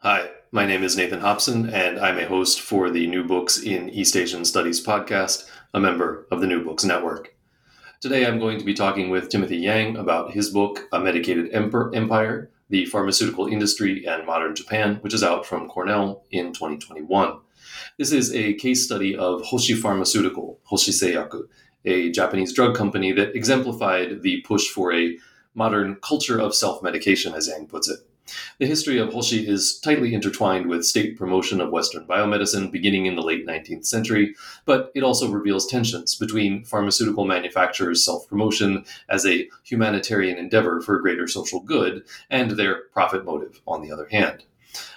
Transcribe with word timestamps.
Hi, 0.00 0.28
my 0.52 0.66
name 0.66 0.82
is 0.84 0.94
Nathan 0.94 1.20
Hopson, 1.20 1.70
and 1.70 1.98
I'm 1.98 2.18
a 2.18 2.26
host 2.26 2.60
for 2.60 2.90
the 2.90 3.06
New 3.06 3.24
Books 3.24 3.58
in 3.58 3.88
East 3.88 4.14
Asian 4.14 4.44
Studies 4.44 4.84
podcast, 4.84 5.48
a 5.72 5.80
member 5.80 6.26
of 6.30 6.42
the 6.42 6.46
New 6.46 6.62
Books 6.62 6.84
Network. 6.84 7.34
Today 8.02 8.26
I'm 8.26 8.38
going 8.38 8.58
to 8.58 8.64
be 8.64 8.74
talking 8.74 9.08
with 9.08 9.30
Timothy 9.30 9.56
Yang 9.56 9.96
about 9.96 10.32
his 10.32 10.50
book, 10.50 10.86
A 10.92 11.00
Medicated 11.00 11.48
Empire 11.50 12.50
The 12.68 12.84
Pharmaceutical 12.84 13.46
Industry 13.46 14.06
and 14.06 14.26
Modern 14.26 14.54
Japan, 14.54 14.96
which 14.96 15.14
is 15.14 15.24
out 15.24 15.46
from 15.46 15.66
Cornell 15.66 16.24
in 16.30 16.52
2021. 16.52 17.38
This 17.96 18.12
is 18.12 18.34
a 18.34 18.52
case 18.52 18.84
study 18.84 19.16
of 19.16 19.40
Hoshi 19.46 19.74
Pharmaceutical, 19.74 20.60
Hoshi 20.64 20.92
Seiyaku, 20.92 21.44
a 21.86 22.10
Japanese 22.10 22.52
drug 22.52 22.76
company 22.76 23.12
that 23.12 23.34
exemplified 23.34 24.20
the 24.20 24.42
push 24.42 24.68
for 24.68 24.92
a 24.92 25.16
modern 25.54 25.96
culture 26.02 26.38
of 26.38 26.54
self 26.54 26.82
medication, 26.82 27.32
as 27.34 27.48
Yang 27.48 27.68
puts 27.68 27.88
it. 27.88 28.00
The 28.58 28.66
history 28.66 28.98
of 28.98 29.12
Hoshi 29.12 29.46
is 29.46 29.78
tightly 29.78 30.14
intertwined 30.14 30.66
with 30.66 30.84
state 30.84 31.16
promotion 31.16 31.60
of 31.60 31.70
Western 31.70 32.06
biomedicine 32.06 32.70
beginning 32.70 33.06
in 33.06 33.16
the 33.16 33.22
late 33.22 33.46
19th 33.46 33.86
century, 33.86 34.34
but 34.64 34.90
it 34.94 35.02
also 35.02 35.30
reveals 35.30 35.66
tensions 35.66 36.14
between 36.14 36.64
pharmaceutical 36.64 37.24
manufacturers' 37.24 38.04
self 38.04 38.28
promotion 38.28 38.84
as 39.08 39.26
a 39.26 39.48
humanitarian 39.64 40.38
endeavor 40.38 40.80
for 40.80 40.98
greater 40.98 41.26
social 41.28 41.60
good 41.60 42.04
and 42.30 42.52
their 42.52 42.82
profit 42.92 43.24
motive, 43.24 43.60
on 43.66 43.82
the 43.82 43.92
other 43.92 44.08
hand. 44.10 44.44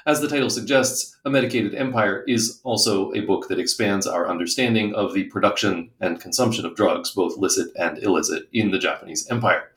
As 0.06 0.20
the 0.20 0.28
title 0.28 0.50
suggests, 0.50 1.16
A 1.24 1.30
Medicated 1.30 1.76
Empire 1.76 2.24
is 2.28 2.60
also 2.64 3.14
a 3.14 3.22
book 3.22 3.48
that 3.48 3.60
expands 3.60 4.08
our 4.08 4.28
understanding 4.28 4.94
of 4.96 5.14
the 5.14 5.26
production 5.26 5.92
and 6.02 6.20
consumption 6.20 6.66
of 6.66 6.76
drugs, 6.76 7.12
both 7.12 7.38
licit 7.38 7.70
and 7.76 7.98
illicit, 8.00 8.50
in 8.52 8.72
the 8.72 8.80
Japanese 8.80 9.30
Empire. 9.30 9.72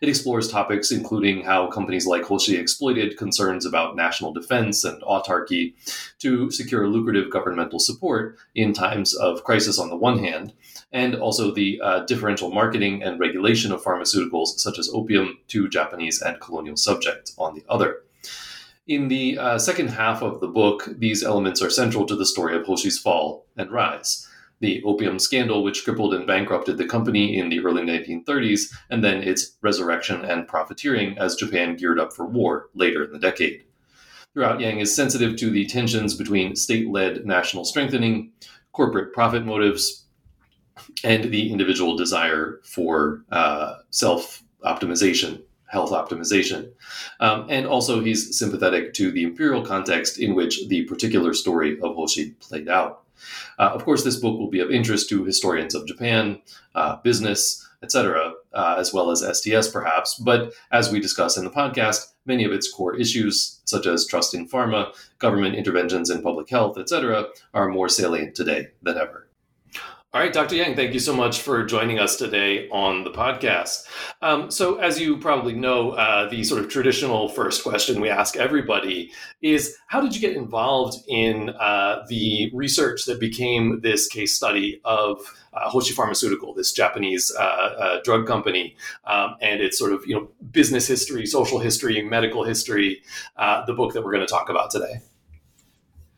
It 0.00 0.08
explores 0.08 0.48
topics 0.48 0.90
including 0.90 1.42
how 1.42 1.68
companies 1.68 2.06
like 2.06 2.24
Hoshi 2.24 2.56
exploited 2.56 3.16
concerns 3.16 3.64
about 3.64 3.96
national 3.96 4.32
defense 4.32 4.84
and 4.84 5.02
autarky 5.02 5.74
to 6.18 6.50
secure 6.50 6.88
lucrative 6.88 7.30
governmental 7.30 7.78
support 7.78 8.36
in 8.54 8.72
times 8.72 9.14
of 9.14 9.44
crisis 9.44 9.78
on 9.78 9.88
the 9.88 9.96
one 9.96 10.18
hand, 10.18 10.52
and 10.92 11.14
also 11.14 11.52
the 11.52 11.80
uh, 11.82 12.00
differential 12.06 12.50
marketing 12.50 13.02
and 13.02 13.20
regulation 13.20 13.72
of 13.72 13.82
pharmaceuticals 13.82 14.58
such 14.58 14.78
as 14.78 14.90
opium 14.92 15.38
to 15.48 15.68
Japanese 15.68 16.22
and 16.22 16.40
colonial 16.40 16.76
subjects 16.76 17.34
on 17.38 17.54
the 17.54 17.64
other. 17.68 18.02
In 18.86 19.08
the 19.08 19.36
uh, 19.36 19.58
second 19.58 19.88
half 19.88 20.22
of 20.22 20.40
the 20.40 20.46
book, 20.46 20.88
these 20.98 21.24
elements 21.24 21.60
are 21.60 21.70
central 21.70 22.06
to 22.06 22.14
the 22.14 22.24
story 22.24 22.56
of 22.56 22.64
Hoshi's 22.66 22.98
fall 22.98 23.44
and 23.56 23.70
rise 23.70 24.28
the 24.60 24.82
opium 24.84 25.18
scandal, 25.18 25.62
which 25.62 25.84
crippled 25.84 26.14
and 26.14 26.26
bankrupted 26.26 26.78
the 26.78 26.86
company 26.86 27.36
in 27.36 27.48
the 27.48 27.60
early 27.60 27.82
1930s, 27.82 28.72
and 28.90 29.04
then 29.04 29.22
its 29.22 29.52
resurrection 29.60 30.24
and 30.24 30.48
profiteering 30.48 31.18
as 31.18 31.36
Japan 31.36 31.76
geared 31.76 32.00
up 32.00 32.12
for 32.12 32.26
war 32.26 32.68
later 32.74 33.04
in 33.04 33.12
the 33.12 33.18
decade. 33.18 33.64
Throughout, 34.32 34.60
Yang 34.60 34.80
is 34.80 34.94
sensitive 34.94 35.36
to 35.36 35.50
the 35.50 35.66
tensions 35.66 36.14
between 36.14 36.56
state 36.56 36.88
led 36.88 37.24
national 37.24 37.64
strengthening, 37.64 38.32
corporate 38.72 39.12
profit 39.12 39.46
motives, 39.46 40.04
and 41.02 41.24
the 41.24 41.50
individual 41.50 41.96
desire 41.96 42.60
for 42.62 43.24
uh, 43.30 43.76
self 43.90 44.42
optimization, 44.64 45.42
health 45.66 45.90
optimization. 45.90 46.70
Um, 47.20 47.46
and 47.48 47.66
also, 47.66 48.00
he's 48.00 48.38
sympathetic 48.38 48.92
to 48.94 49.10
the 49.10 49.22
imperial 49.22 49.64
context 49.64 50.18
in 50.18 50.34
which 50.34 50.68
the 50.68 50.84
particular 50.84 51.32
story 51.32 51.80
of 51.80 51.94
Hoshi 51.94 52.32
played 52.32 52.68
out. 52.68 53.05
Uh, 53.58 53.70
of 53.74 53.84
course, 53.84 54.04
this 54.04 54.16
book 54.16 54.38
will 54.38 54.50
be 54.50 54.60
of 54.60 54.70
interest 54.70 55.08
to 55.08 55.24
historians 55.24 55.74
of 55.74 55.86
Japan, 55.86 56.40
uh, 56.74 56.96
business, 56.96 57.66
etc., 57.82 58.32
uh, 58.52 58.76
as 58.78 58.92
well 58.92 59.10
as 59.10 59.20
STS 59.20 59.68
perhaps. 59.68 60.16
But 60.16 60.52
as 60.72 60.90
we 60.90 61.00
discuss 61.00 61.36
in 61.36 61.44
the 61.44 61.50
podcast, 61.50 62.12
many 62.24 62.44
of 62.44 62.52
its 62.52 62.70
core 62.70 62.96
issues, 62.96 63.60
such 63.64 63.86
as 63.86 64.06
trust 64.06 64.34
in 64.34 64.48
pharma, 64.48 64.94
government 65.18 65.54
interventions 65.54 66.10
in 66.10 66.22
public 66.22 66.48
health, 66.48 66.78
etc., 66.78 67.26
are 67.54 67.68
more 67.68 67.88
salient 67.88 68.34
today 68.34 68.68
than 68.82 68.96
ever. 68.96 69.25
All 70.16 70.22
right, 70.22 70.32
Dr. 70.32 70.54
Yang, 70.54 70.76
thank 70.76 70.94
you 70.94 70.98
so 70.98 71.14
much 71.14 71.42
for 71.42 71.62
joining 71.62 71.98
us 71.98 72.16
today 72.16 72.70
on 72.70 73.04
the 73.04 73.10
podcast. 73.10 73.84
Um, 74.22 74.50
so, 74.50 74.76
as 74.76 74.98
you 74.98 75.18
probably 75.18 75.52
know, 75.52 75.90
uh, 75.90 76.30
the 76.30 76.42
sort 76.42 76.64
of 76.64 76.70
traditional 76.70 77.28
first 77.28 77.62
question 77.62 78.00
we 78.00 78.08
ask 78.08 78.34
everybody 78.34 79.12
is 79.42 79.76
How 79.88 80.00
did 80.00 80.14
you 80.14 80.20
get 80.22 80.34
involved 80.34 81.06
in 81.06 81.50
uh, 81.50 82.06
the 82.08 82.50
research 82.54 83.04
that 83.04 83.20
became 83.20 83.82
this 83.82 84.08
case 84.08 84.34
study 84.34 84.80
of 84.86 85.20
uh, 85.52 85.68
Hoshi 85.68 85.92
Pharmaceutical, 85.92 86.54
this 86.54 86.72
Japanese 86.72 87.30
uh, 87.38 87.42
uh, 87.42 88.00
drug 88.02 88.26
company, 88.26 88.74
um, 89.04 89.36
and 89.42 89.60
its 89.60 89.78
sort 89.78 89.92
of 89.92 90.02
you 90.06 90.14
know 90.14 90.30
business 90.50 90.86
history, 90.86 91.26
social 91.26 91.58
history, 91.58 92.00
medical 92.00 92.42
history, 92.42 93.02
uh, 93.36 93.66
the 93.66 93.74
book 93.74 93.92
that 93.92 94.02
we're 94.02 94.12
going 94.12 94.26
to 94.26 94.32
talk 94.32 94.48
about 94.48 94.70
today? 94.70 94.94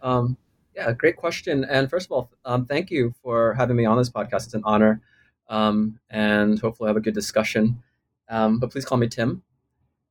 Um, 0.02 0.36
yeah, 0.78 0.92
great 0.92 1.16
question. 1.16 1.64
And 1.64 1.90
first 1.90 2.06
of 2.06 2.12
all, 2.12 2.30
um, 2.44 2.64
thank 2.64 2.88
you 2.88 3.12
for 3.20 3.52
having 3.54 3.76
me 3.76 3.84
on 3.84 3.98
this 3.98 4.08
podcast. 4.08 4.44
It's 4.46 4.54
an 4.54 4.62
honor. 4.64 5.00
Um, 5.48 5.98
and 6.08 6.60
hopefully 6.60 6.88
have 6.88 6.96
a 6.96 7.00
good 7.00 7.14
discussion. 7.14 7.82
Um, 8.28 8.60
but 8.60 8.70
please 8.70 8.84
call 8.84 8.98
me 8.98 9.08
Tim. 9.08 9.42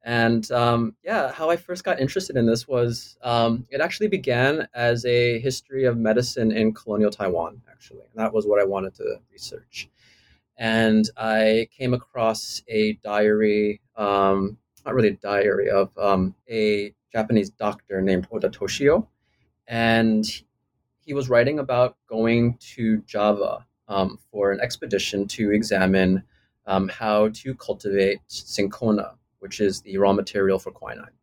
And 0.03 0.49
um, 0.51 0.95
yeah, 1.03 1.31
how 1.31 1.49
I 1.49 1.55
first 1.55 1.85
got 1.85 2.01
interested 2.01 2.35
in 2.35 2.45
this 2.45 2.67
was 2.67 3.17
um, 3.21 3.65
it 3.69 3.79
actually 3.79 4.09
began 4.09 4.67
as 4.73 5.05
a 5.05 5.39
history 5.39 5.85
of 5.85 5.97
medicine 5.97 6.51
in 6.51 6.73
colonial 6.73 7.11
Taiwan, 7.11 7.61
actually. 7.71 8.01
And 8.11 8.15
that 8.25 8.33
was 8.33 8.45
what 8.45 8.59
I 8.61 8.65
wanted 8.65 8.95
to 8.95 9.19
research. 9.31 9.89
And 10.57 11.09
I 11.15 11.69
came 11.71 11.93
across 11.93 12.61
a 12.67 12.93
diary, 13.03 13.79
um, 13.95 14.57
not 14.85 14.95
really 14.95 15.09
a 15.09 15.13
diary, 15.13 15.69
of 15.69 15.91
a 16.49 16.93
Japanese 17.13 17.51
doctor 17.51 18.01
named 18.01 18.27
Oda 18.31 18.49
Toshio. 18.49 19.07
And 19.67 20.25
he 21.07 21.13
was 21.13 21.29
writing 21.29 21.57
about 21.57 21.95
going 22.09 22.57
to 22.75 22.97
Java 23.07 23.65
um, 23.87 24.19
for 24.29 24.51
an 24.51 24.59
expedition 24.59 25.25
to 25.29 25.51
examine 25.51 26.21
um, 26.65 26.89
how 26.89 27.29
to 27.29 27.55
cultivate 27.55 28.19
cinchona, 28.27 29.13
which 29.39 29.61
is 29.61 29.79
the 29.81 29.97
raw 29.97 30.11
material 30.11 30.59
for 30.59 30.69
quinine. 30.69 31.15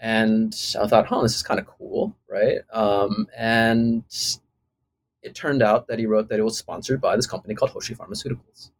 And 0.00 0.52
I 0.82 0.88
thought, 0.88 1.06
huh, 1.06 1.22
this 1.22 1.36
is 1.36 1.44
kind 1.44 1.60
of 1.60 1.66
cool, 1.66 2.16
right? 2.28 2.58
Um, 2.72 3.28
and 3.38 4.02
it 5.22 5.36
turned 5.36 5.62
out 5.62 5.86
that 5.86 6.00
he 6.00 6.06
wrote 6.06 6.28
that 6.30 6.40
it 6.40 6.44
was 6.44 6.58
sponsored 6.58 7.00
by 7.00 7.14
this 7.14 7.28
company 7.28 7.54
called 7.54 7.70
Hoshi 7.70 7.94
Pharmaceuticals. 7.94 8.72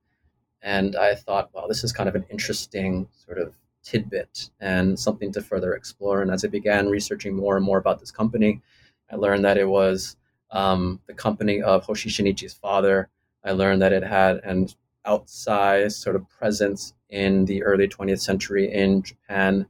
And 0.63 0.97
I 0.97 1.15
thought, 1.15 1.51
wow, 1.55 1.69
this 1.69 1.85
is 1.85 1.93
kind 1.93 2.09
of 2.09 2.17
an 2.17 2.27
interesting 2.29 3.07
sort 3.25 3.39
of 3.39 3.55
tidbit 3.85 4.51
and 4.59 4.99
something 4.99 5.31
to 5.35 5.43
further 5.43 5.75
explore. 5.75 6.23
And 6.23 6.33
as 6.33 6.45
I 6.45 6.49
began 6.49 6.89
researching 6.89 7.37
more 7.37 7.57
and 7.57 7.65
more 7.65 7.79
about 7.79 8.01
this 8.01 8.11
company, 8.11 8.63
I 9.09 9.15
learned 9.15 9.45
that 9.45 9.59
it 9.59 9.69
was 9.69 10.17
um, 10.55 11.01
the 11.07 11.13
company 11.15 11.61
of 11.61 11.85
Hoshi 11.85 12.09
Shinichi's 12.09 12.55
father. 12.55 13.11
I 13.45 13.51
learned 13.51 13.83
that 13.83 13.93
it 13.93 14.05
had 14.05 14.39
an 14.45 14.69
outsized 15.07 16.01
sort 16.01 16.17
of 16.17 16.29
presence 16.31 16.95
in 17.11 17.45
the 17.45 17.63
early 17.63 17.89
20th 17.89 18.21
century 18.21 18.73
in 18.73 19.03
Japan. 19.03 19.67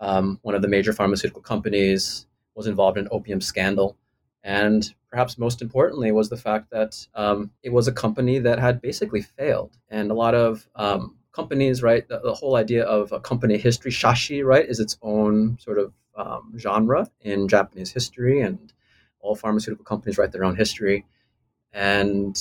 Um, 0.00 0.40
one 0.42 0.56
of 0.56 0.62
the 0.62 0.68
major 0.68 0.92
pharmaceutical 0.92 1.42
companies 1.42 2.26
was 2.56 2.66
involved 2.66 2.98
in 2.98 3.06
opium 3.12 3.40
scandal. 3.40 3.96
And 4.42 4.92
perhaps 5.10 5.38
most 5.38 5.62
importantly 5.62 6.10
was 6.10 6.28
the 6.28 6.36
fact 6.36 6.70
that 6.70 7.06
um, 7.14 7.50
it 7.62 7.72
was 7.72 7.86
a 7.86 7.92
company 7.92 8.38
that 8.40 8.58
had 8.58 8.82
basically 8.82 9.22
failed. 9.22 9.76
And 9.88 10.10
a 10.10 10.14
lot 10.14 10.34
of 10.34 10.68
um, 10.74 11.16
companies, 11.32 11.82
right? 11.82 12.06
The, 12.08 12.20
the, 12.20 12.34
whole 12.34 12.56
idea 12.56 12.84
of 12.84 13.12
a 13.12 13.20
company 13.20 13.56
history, 13.56 13.90
shashi, 13.90 14.44
right, 14.44 14.66
is 14.68 14.80
its 14.80 14.98
own 15.02 15.58
sort 15.60 15.78
of 15.78 15.92
um, 16.16 16.54
genre 16.58 17.10
in 17.22 17.48
Japanese 17.48 17.90
history, 17.90 18.40
and 18.40 18.72
all 19.24 19.34
pharmaceutical 19.34 19.84
companies 19.84 20.18
write 20.18 20.32
their 20.32 20.44
own 20.44 20.56
history. 20.56 21.04
And 21.72 22.36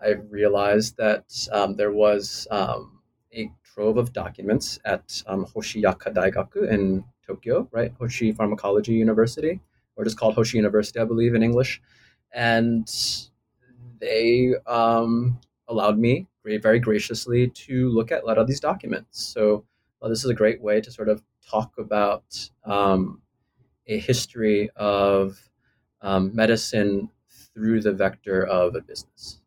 I 0.00 0.10
realized 0.30 0.96
that 0.96 1.26
um, 1.52 1.76
there 1.76 1.92
was 1.92 2.48
um, 2.50 3.00
a 3.32 3.50
trove 3.62 3.98
of 3.98 4.12
documents 4.12 4.78
at 4.84 5.22
um, 5.26 5.44
Hoshi 5.44 5.82
Yakka 5.82 6.12
Daigaku 6.14 6.68
in 6.68 7.04
Tokyo, 7.26 7.68
right? 7.70 7.92
Hoshi 7.98 8.32
Pharmacology 8.32 8.94
University, 8.94 9.60
or 9.96 10.04
just 10.04 10.18
called 10.18 10.34
Hoshi 10.34 10.56
University, 10.58 10.98
I 10.98 11.04
believe, 11.04 11.34
in 11.34 11.42
English. 11.42 11.80
And 12.32 12.90
they 14.00 14.54
um, 14.66 15.38
allowed 15.68 15.98
me 15.98 16.26
very 16.44 16.78
graciously 16.78 17.48
to 17.48 17.88
look 17.90 18.10
at 18.12 18.22
a 18.22 18.26
lot 18.26 18.38
of 18.38 18.46
these 18.46 18.60
documents. 18.60 19.22
So 19.22 19.64
well, 20.00 20.10
this 20.10 20.24
is 20.24 20.30
a 20.30 20.34
great 20.34 20.60
way 20.60 20.80
to 20.82 20.90
sort 20.90 21.08
of 21.08 21.22
talk 21.48 21.72
about 21.78 22.50
um, 22.64 23.22
a 23.86 23.98
history 23.98 24.68
of 24.76 25.38
um, 26.04 26.30
medicine 26.34 27.10
through 27.54 27.80
the 27.80 27.92
vector 27.92 28.46
of 28.46 28.76
a 28.76 28.80
business. 28.80 29.40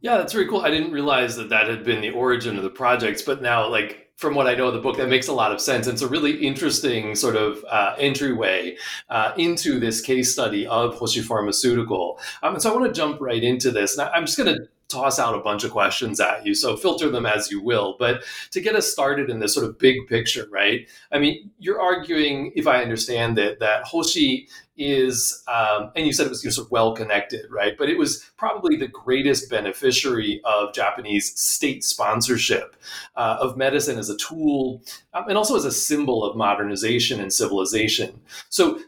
Yeah, 0.00 0.16
that's 0.18 0.32
very 0.32 0.46
cool. 0.46 0.60
I 0.60 0.70
didn't 0.70 0.92
realize 0.92 1.36
that 1.36 1.48
that 1.48 1.68
had 1.68 1.84
been 1.84 2.00
the 2.00 2.10
origin 2.10 2.56
of 2.56 2.62
the 2.62 2.70
projects, 2.70 3.22
but 3.22 3.42
now, 3.42 3.68
like, 3.68 4.12
from 4.16 4.34
what 4.34 4.46
I 4.46 4.54
know 4.54 4.68
of 4.68 4.74
the 4.74 4.80
book, 4.80 4.96
that 4.96 5.08
makes 5.08 5.28
a 5.28 5.32
lot 5.32 5.52
of 5.52 5.60
sense. 5.60 5.86
It's 5.86 6.02
a 6.02 6.08
really 6.08 6.44
interesting 6.44 7.14
sort 7.14 7.36
of 7.36 7.64
uh, 7.70 7.94
entryway 7.98 8.76
uh, 9.08 9.32
into 9.36 9.78
this 9.78 10.00
case 10.00 10.32
study 10.32 10.66
of 10.66 10.96
Hoshi 10.96 11.20
Pharmaceutical. 11.20 12.18
Um, 12.42 12.54
and 12.54 12.62
so 12.62 12.70
I 12.70 12.76
want 12.76 12.92
to 12.92 13.00
jump 13.00 13.20
right 13.20 13.42
into 13.42 13.70
this. 13.70 13.96
And 13.96 14.08
I'm 14.08 14.26
just 14.26 14.36
going 14.36 14.52
to 14.52 14.68
toss 14.88 15.18
out 15.18 15.34
a 15.34 15.40
bunch 15.40 15.64
of 15.64 15.70
questions 15.70 16.18
at 16.18 16.44
you. 16.46 16.54
So 16.54 16.76
filter 16.76 17.10
them 17.10 17.26
as 17.26 17.50
you 17.50 17.62
will. 17.62 17.96
But 17.98 18.24
to 18.52 18.60
get 18.60 18.74
us 18.74 18.90
started 18.90 19.28
in 19.28 19.38
this 19.38 19.54
sort 19.54 19.66
of 19.66 19.78
big 19.78 20.06
picture, 20.08 20.48
right? 20.50 20.88
I 21.12 21.18
mean, 21.18 21.50
you're 21.58 21.80
arguing, 21.80 22.52
if 22.56 22.66
I 22.66 22.82
understand 22.82 23.38
it, 23.38 23.60
that 23.60 23.84
Hoshi 23.84 24.48
is, 24.78 25.42
um, 25.48 25.90
and 25.94 26.06
you 26.06 26.12
said 26.12 26.26
it 26.26 26.30
was 26.30 26.42
sort 26.42 26.66
of 26.66 26.70
well 26.70 26.94
connected, 26.94 27.46
right? 27.50 27.76
But 27.76 27.90
it 27.90 27.98
was 27.98 28.30
probably 28.36 28.76
the 28.76 28.88
greatest 28.88 29.50
beneficiary 29.50 30.40
of 30.44 30.72
Japanese 30.72 31.38
state 31.38 31.84
sponsorship 31.84 32.76
uh, 33.16 33.38
of 33.40 33.56
medicine 33.56 33.98
as 33.98 34.08
a 34.08 34.16
tool 34.16 34.82
um, 35.12 35.24
and 35.28 35.36
also 35.36 35.56
as 35.56 35.64
a 35.64 35.72
symbol 35.72 36.24
of 36.24 36.36
modernization 36.36 37.20
and 37.20 37.32
civilization. 37.32 38.20
So 38.48 38.80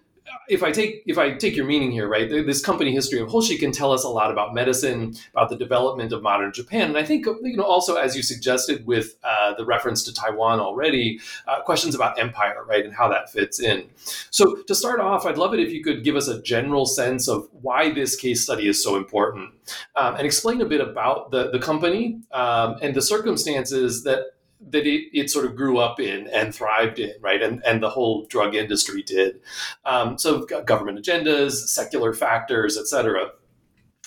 if 0.51 0.63
I 0.63 0.73
take 0.73 1.03
if 1.07 1.17
I 1.17 1.33
take 1.33 1.57
your 1.57 1.65
meaning 1.65 1.93
here, 1.93 2.09
right, 2.09 2.29
this 2.29 2.61
company 2.61 2.93
history 2.93 3.21
of 3.21 3.29
Hoshi 3.29 3.57
can 3.57 3.71
tell 3.71 3.93
us 3.93 4.05
a 4.05 4.09
lot 4.09 4.31
about 4.31 4.53
medicine, 4.53 5.15
about 5.33 5.49
the 5.49 5.57
development 5.57 6.13
of 6.13 6.23
modern 6.23 6.53
Japan, 6.53 6.89
and 6.89 6.99
I 6.99 7.05
think 7.05 7.25
you 7.27 7.57
know 7.57 7.65
also 7.65 7.95
as 7.95 8.17
you 8.17 8.23
suggested 8.23 8.85
with 8.85 9.15
uh, 9.23 9.55
the 9.55 9.65
reference 9.65 10.03
to 10.05 10.13
Taiwan 10.13 10.59
already, 10.61 11.21
uh, 11.47 11.63
questions 11.63 11.95
about 11.95 12.19
empire, 12.19 12.65
right, 12.69 12.85
and 12.85 12.93
how 12.93 13.09
that 13.09 13.31
fits 13.31 13.61
in. 13.61 13.89
So 14.31 14.63
to 14.63 14.75
start 14.75 15.01
off, 15.01 15.25
I'd 15.25 15.39
love 15.39 15.55
it 15.55 15.61
if 15.61 15.73
you 15.73 15.83
could 15.83 16.03
give 16.03 16.17
us 16.17 16.29
a 16.29 16.43
general 16.43 16.85
sense 16.85 17.29
of 17.29 17.49
why 17.53 17.93
this 17.93 18.17
case 18.17 18.43
study 18.43 18.69
is 18.69 18.83
so 18.83 18.97
important, 18.97 19.55
um, 19.95 20.17
and 20.17 20.27
explain 20.27 20.61
a 20.61 20.67
bit 20.67 20.81
about 20.81 21.31
the 21.31 21.51
the 21.51 21.61
company 21.61 22.21
um, 22.33 22.77
and 22.83 22.95
the 22.95 23.03
circumstances 23.03 24.03
that 24.03 24.33
that 24.69 24.87
it, 24.87 25.09
it 25.13 25.31
sort 25.31 25.47
of 25.47 25.57
grew 25.57 25.79
up 25.79 25.99
in 25.99 26.27
and 26.29 26.55
thrived 26.55 26.99
in, 26.99 27.15
right? 27.21 27.43
And, 27.43 27.63
and 27.65 27.83
the 27.83 27.91
whole 27.91 28.27
drug 28.27 28.55
industry 28.55 29.03
did. 29.03 29.41
Um, 29.85 30.19
so 30.19 30.45
government 30.45 30.99
agendas, 30.99 31.53
secular 31.53 32.13
factors, 32.13 32.77
et 32.77 32.87
cetera. 32.87 33.31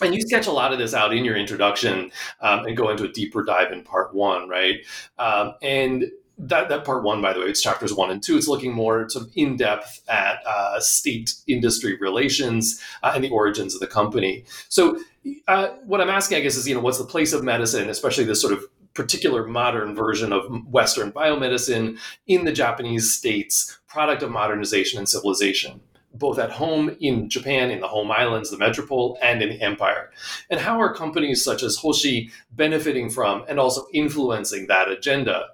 And 0.01 0.13
you 0.13 0.21
sketch 0.21 0.47
a 0.47 0.51
lot 0.51 0.73
of 0.73 0.79
this 0.79 0.93
out 0.93 1.13
in 1.13 1.23
your 1.23 1.35
introduction 1.35 2.11
um, 2.41 2.65
and 2.65 2.75
go 2.75 2.89
into 2.89 3.03
a 3.03 3.11
deeper 3.11 3.43
dive 3.43 3.71
in 3.71 3.83
part 3.83 4.13
one, 4.13 4.49
right? 4.49 4.77
Um, 5.19 5.53
and 5.61 6.05
that, 6.37 6.67
that 6.69 6.83
part 6.83 7.03
one, 7.03 7.21
by 7.21 7.33
the 7.33 7.39
way, 7.39 7.45
it's 7.45 7.61
chapters 7.61 7.93
one 7.93 8.09
and 8.09 8.21
two. 8.21 8.35
It's 8.35 8.47
looking 8.47 8.73
more 8.73 9.07
sort 9.09 9.27
of 9.27 9.31
in 9.35 9.55
depth 9.55 10.01
at 10.09 10.39
uh, 10.45 10.79
state 10.79 11.35
industry 11.47 11.95
relations 11.99 12.81
uh, 13.03 13.11
and 13.13 13.23
the 13.23 13.29
origins 13.29 13.75
of 13.75 13.81
the 13.81 13.87
company. 13.87 14.45
So, 14.67 14.99
uh, 15.47 15.69
what 15.85 16.01
I'm 16.01 16.09
asking, 16.09 16.37
I 16.37 16.41
guess, 16.41 16.57
is 16.57 16.67
you 16.67 16.75
know, 16.75 16.81
what's 16.81 16.97
the 16.97 17.05
place 17.05 17.31
of 17.31 17.43
medicine, 17.43 17.89
especially 17.89 18.25
this 18.25 18.41
sort 18.41 18.51
of 18.51 18.65
particular 18.93 19.47
modern 19.47 19.95
version 19.95 20.31
of 20.31 20.45
Western 20.65 21.11
biomedicine 21.11 21.97
in 22.27 22.45
the 22.45 22.51
Japanese 22.51 23.11
states, 23.11 23.79
product 23.87 24.23
of 24.23 24.31
modernization 24.31 24.99
and 24.99 25.09
civilization, 25.09 25.81
both 26.13 26.37
at 26.37 26.51
home 26.51 26.95
in 26.99 27.29
Japan, 27.29 27.71
in 27.71 27.79
the 27.79 27.87
home 27.87 28.11
islands, 28.11 28.51
the 28.51 28.57
metropole, 28.57 29.17
and 29.21 29.41
in 29.41 29.49
the 29.49 29.61
empire. 29.61 30.11
And 30.49 30.59
how 30.59 30.79
are 30.79 30.93
companies 30.93 31.43
such 31.43 31.63
as 31.63 31.77
Hoshi 31.77 32.31
benefiting 32.51 33.09
from 33.09 33.45
and 33.47 33.59
also 33.59 33.87
influencing 33.93 34.67
that 34.67 34.89
agenda? 34.89 35.47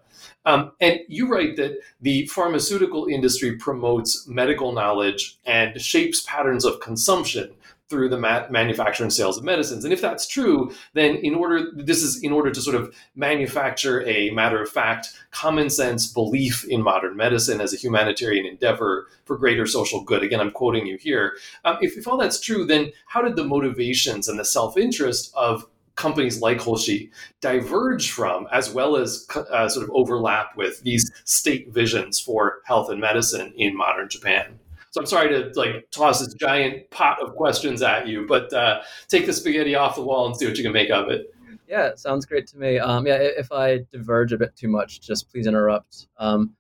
Um, 0.46 0.72
and 0.80 1.00
you 1.08 1.28
write 1.28 1.58
that 1.58 1.80
the 2.02 2.26
pharmaceutical 2.28 3.06
industry 3.06 3.58
promotes 3.58 4.28
medical 4.28 4.72
knowledge 4.72 5.38
and 5.46 5.80
shapes 5.80 6.22
patterns 6.22 6.66
of 6.66 6.80
consumption 6.80 7.54
through 7.90 8.10
the 8.10 8.18
ma- 8.18 8.48
manufacture 8.50 9.04
and 9.04 9.12
sales 9.12 9.38
of 9.38 9.44
medicines. 9.44 9.84
And 9.84 9.92
if 9.92 10.02
that's 10.02 10.28
true, 10.28 10.72
then 10.94 11.16
in 11.18 11.36
order 11.36 11.72
this 11.76 12.04
is 12.04 12.22
in 12.24 12.32
order 12.32 12.52
to 12.52 12.62
sort 12.62 12.76
of 12.76 12.96
manufacture 13.16 14.08
a 14.08 14.30
matter 14.30 14.62
of 14.62 14.70
fact, 14.70 15.14
common 15.32 15.70
sense 15.70 16.08
belief 16.08 16.64
in 16.66 16.82
modern 16.82 17.18
medicine 17.18 17.62
as 17.62 17.74
a 17.74 17.78
humanitarian 17.78 18.46
endeavor 18.46 19.08
for 19.26 19.38
greater 19.38 19.66
social 19.66 20.04
good. 20.04 20.24
Again, 20.24 20.40
I'm 20.40 20.52
quoting 20.52 20.86
you 20.86 20.98
here. 20.98 21.38
Um, 21.66 21.78
if, 21.82 21.98
if 21.98 22.08
all 22.08 22.18
that's 22.18 22.40
true, 22.40 22.66
then 22.66 22.92
how 23.08 23.22
did 23.22 23.36
the 23.36 23.44
motivations 23.44 24.28
and 24.28 24.40
the 24.40 24.46
self 24.46 24.78
interest 24.78 25.34
of 25.36 25.66
companies 25.96 26.42
like 26.42 26.62
Hoshi 26.62 27.12
diverge 27.42 28.10
from, 28.12 28.48
as 28.52 28.72
well 28.72 28.96
as 28.96 29.28
uh, 29.36 29.68
sort 29.68 29.84
of 29.84 29.92
overlap 29.94 30.56
with 30.56 30.82
these 30.84 31.12
state 31.26 31.74
visions 31.74 32.20
for 32.20 32.60
health 32.64 32.90
and 32.90 33.02
medicine 33.02 33.54
in 33.58 33.76
modern 33.76 34.08
Japan? 34.08 34.60
So 34.92 35.02
I'm 35.02 35.08
sorry 35.08 35.30
to 35.30 35.52
like 35.60 35.90
toss 35.92 36.20
this 36.20 36.34
giant 36.34 36.90
pot 36.90 37.22
of 37.22 37.36
questions 37.36 37.82
at 37.82 38.08
you, 38.08 38.26
but 38.28 38.52
uh, 38.54 38.82
take 39.08 39.26
the 39.26 39.34
spaghetti 39.34 39.76
off 39.76 39.96
the 39.96 40.02
wall 40.02 40.26
and 40.26 40.36
see 40.36 40.46
what 40.46 40.58
you 40.58 40.64
can 40.64 40.74
make 40.74 40.90
of 40.90 41.10
it. 41.10 41.34
Yeah, 41.68 41.94
sounds 41.96 42.26
great 42.26 42.48
to 42.48 42.58
me. 42.58 42.80
Um, 42.80 43.06
yeah, 43.06 43.18
if 43.20 43.52
I 43.52 43.86
diverge 43.92 44.34
a 44.34 44.38
bit 44.38 44.56
too 44.56 44.68
much, 44.68 45.02
just 45.02 45.30
please 45.30 45.46
interrupt. 45.46 46.08
Um, 46.18 46.56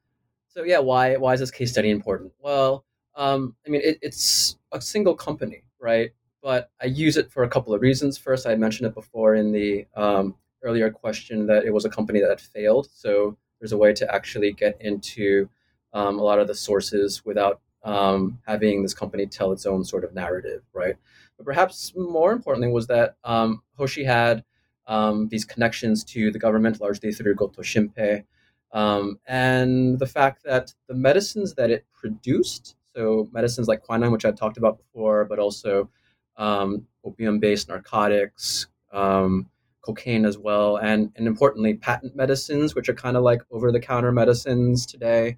so 0.47 0.63
yeah, 0.63 0.79
why 0.79 1.15
why 1.15 1.33
is 1.33 1.39
this 1.39 1.49
case 1.49 1.71
study 1.71 1.89
important? 1.89 2.31
Well, 2.39 2.85
um, 3.15 3.55
I 3.65 3.69
mean, 3.69 3.81
it, 3.83 3.97
it's 4.03 4.57
a 4.71 4.79
single 4.79 5.15
company, 5.15 5.63
right? 5.79 6.11
But 6.43 6.69
I 6.81 6.85
use 6.85 7.17
it 7.17 7.31
for 7.31 7.43
a 7.43 7.49
couple 7.49 7.73
of 7.73 7.81
reasons. 7.81 8.17
First, 8.17 8.45
I 8.45 8.55
mentioned 8.55 8.87
it 8.87 8.93
before 8.93 9.35
in 9.35 9.51
the 9.51 9.87
um, 9.95 10.35
earlier 10.63 10.91
question 10.91 11.47
that 11.47 11.65
it 11.65 11.73
was 11.73 11.85
a 11.85 11.89
company 11.89 12.19
that 12.19 12.29
had 12.29 12.39
failed. 12.39 12.89
So 12.93 13.35
there's 13.59 13.71
a 13.71 13.77
way 13.77 13.93
to 13.93 14.13
actually 14.13 14.53
get 14.53 14.77
into 14.79 15.49
um, 15.93 16.19
a 16.19 16.21
lot 16.21 16.39
of 16.39 16.47
the 16.47 16.55
sources 16.55 17.25
without 17.25 17.61
um, 17.83 18.39
having 18.45 18.83
this 18.83 18.93
company 18.93 19.25
tell 19.25 19.51
its 19.51 19.65
own 19.65 19.83
sort 19.83 20.04
of 20.04 20.13
narrative, 20.13 20.63
right? 20.73 20.95
But 21.37 21.45
perhaps 21.45 21.94
more 21.95 22.31
importantly 22.31 22.71
was 22.71 22.87
that 22.87 23.15
um, 23.23 23.61
Hoshi 23.77 24.04
had 24.04 24.44
um, 24.87 25.30
these 25.30 25.45
connections 25.45 26.04
to 26.06 26.31
the 26.31 26.39
government, 26.39 26.81
largely 26.81 27.11
through 27.11 27.35
Goto 27.35 27.61
Shinpei, 27.61 28.25
um, 28.71 29.19
and 29.25 29.97
the 29.99 30.07
fact 30.07 30.44
that 30.44 30.73
the 30.87 30.94
medicines 30.94 31.56
that 31.56 31.71
it 31.71 31.85
produced, 31.94 32.75
so 32.95 33.30
medicines 33.31 33.68
like 33.68 33.81
quinine, 33.81 34.11
which 34.11 34.25
I 34.25 34.31
talked 34.31 34.57
about 34.57 34.77
before, 34.77 35.25
but 35.25 35.39
also 35.39 35.89
um, 36.37 36.85
opium-based 37.04 37.69
narcotics, 37.69 38.68
um, 38.92 39.49
cocaine 39.81 40.25
as 40.25 40.37
well, 40.37 40.77
and, 40.77 41.11
and 41.15 41.27
importantly, 41.27 41.75
patent 41.75 42.15
medicines, 42.15 42.75
which 42.75 42.89
are 42.89 42.94
kind 42.94 43.15
of 43.15 43.23
like 43.23 43.42
over-the-counter 43.51 44.11
medicines 44.11 44.85
today 44.85 45.37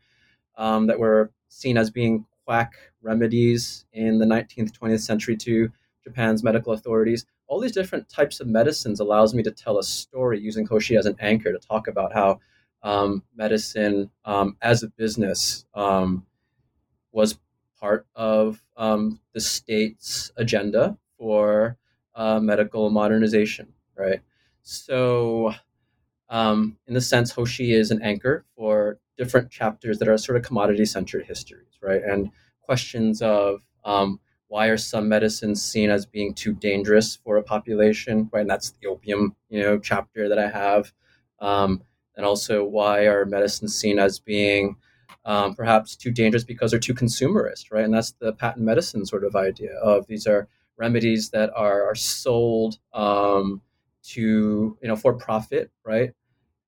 that 0.57 0.99
were 0.99 1.31
seen 1.47 1.77
as 1.77 1.89
being 1.89 2.25
quack 2.45 2.73
remedies 3.01 3.85
in 3.93 4.19
the 4.19 4.25
19th, 4.25 4.71
20th 4.77 5.01
century 5.01 5.35
to 5.37 5.71
Japan's 6.03 6.43
medical 6.43 6.73
authorities. 6.73 7.25
All 7.47 7.59
these 7.59 7.71
different 7.71 8.09
types 8.09 8.39
of 8.39 8.47
medicines 8.47 8.99
allows 8.99 9.33
me 9.33 9.43
to 9.43 9.51
tell 9.51 9.77
a 9.77 9.83
story 9.83 10.39
using 10.39 10.65
Hoshi 10.65 10.95
as 10.95 11.05
an 11.05 11.15
anchor 11.19 11.51
to 11.51 11.59
talk 11.59 11.87
about 11.87 12.13
how 12.13 12.39
um, 12.83 13.23
medicine 13.35 14.09
um, 14.25 14.57
as 14.61 14.83
a 14.83 14.87
business 14.87 15.65
um, 15.73 16.25
was 17.11 17.37
part 17.79 18.05
of 18.15 18.63
um, 18.77 19.19
the 19.33 19.39
state's 19.41 20.31
agenda 20.37 20.97
for 21.17 21.77
uh, 22.15 22.39
medical 22.39 22.89
modernization, 22.89 23.73
right? 23.95 24.21
So, 24.63 25.53
um, 26.29 26.77
in 26.87 26.93
the 26.93 27.01
sense, 27.01 27.31
Hoshi 27.31 27.73
is 27.73 27.91
an 27.91 28.01
anchor 28.01 28.45
for 28.55 28.80
different 29.21 29.51
chapters 29.51 29.99
that 29.99 30.07
are 30.07 30.17
sort 30.17 30.35
of 30.35 30.43
commodity 30.43 30.83
centered 30.83 31.23
histories, 31.25 31.77
right? 31.79 32.01
And 32.01 32.31
questions 32.63 33.21
of 33.21 33.61
um, 33.85 34.19
why 34.47 34.65
are 34.65 34.77
some 34.77 35.07
medicines 35.07 35.61
seen 35.61 35.91
as 35.91 36.07
being 36.07 36.33
too 36.33 36.53
dangerous 36.53 37.17
for 37.23 37.37
a 37.37 37.43
population, 37.43 38.31
right? 38.33 38.41
And 38.41 38.49
that's 38.49 38.71
the 38.71 38.87
opium, 38.87 39.35
you 39.49 39.61
know, 39.61 39.77
chapter 39.77 40.27
that 40.27 40.39
I 40.39 40.49
have. 40.49 40.91
Um, 41.39 41.83
and 42.15 42.25
also 42.25 42.65
why 42.65 43.05
are 43.05 43.23
medicines 43.25 43.77
seen 43.77 43.99
as 43.99 44.17
being 44.17 44.75
um, 45.23 45.53
perhaps 45.53 45.95
too 45.95 46.09
dangerous 46.09 46.43
because 46.43 46.71
they're 46.71 46.79
too 46.79 46.95
consumerist, 46.95 47.71
right? 47.71 47.85
And 47.85 47.93
that's 47.93 48.13
the 48.13 48.33
patent 48.33 48.65
medicine 48.65 49.05
sort 49.05 49.23
of 49.23 49.35
idea 49.35 49.75
of 49.83 50.07
these 50.07 50.25
are 50.25 50.47
remedies 50.77 51.29
that 51.29 51.51
are, 51.55 51.83
are 51.83 51.95
sold 51.95 52.79
um, 52.91 53.61
to, 54.03 54.75
you 54.81 54.87
know, 54.87 54.95
for 54.95 55.13
profit, 55.13 55.69
right? 55.85 56.11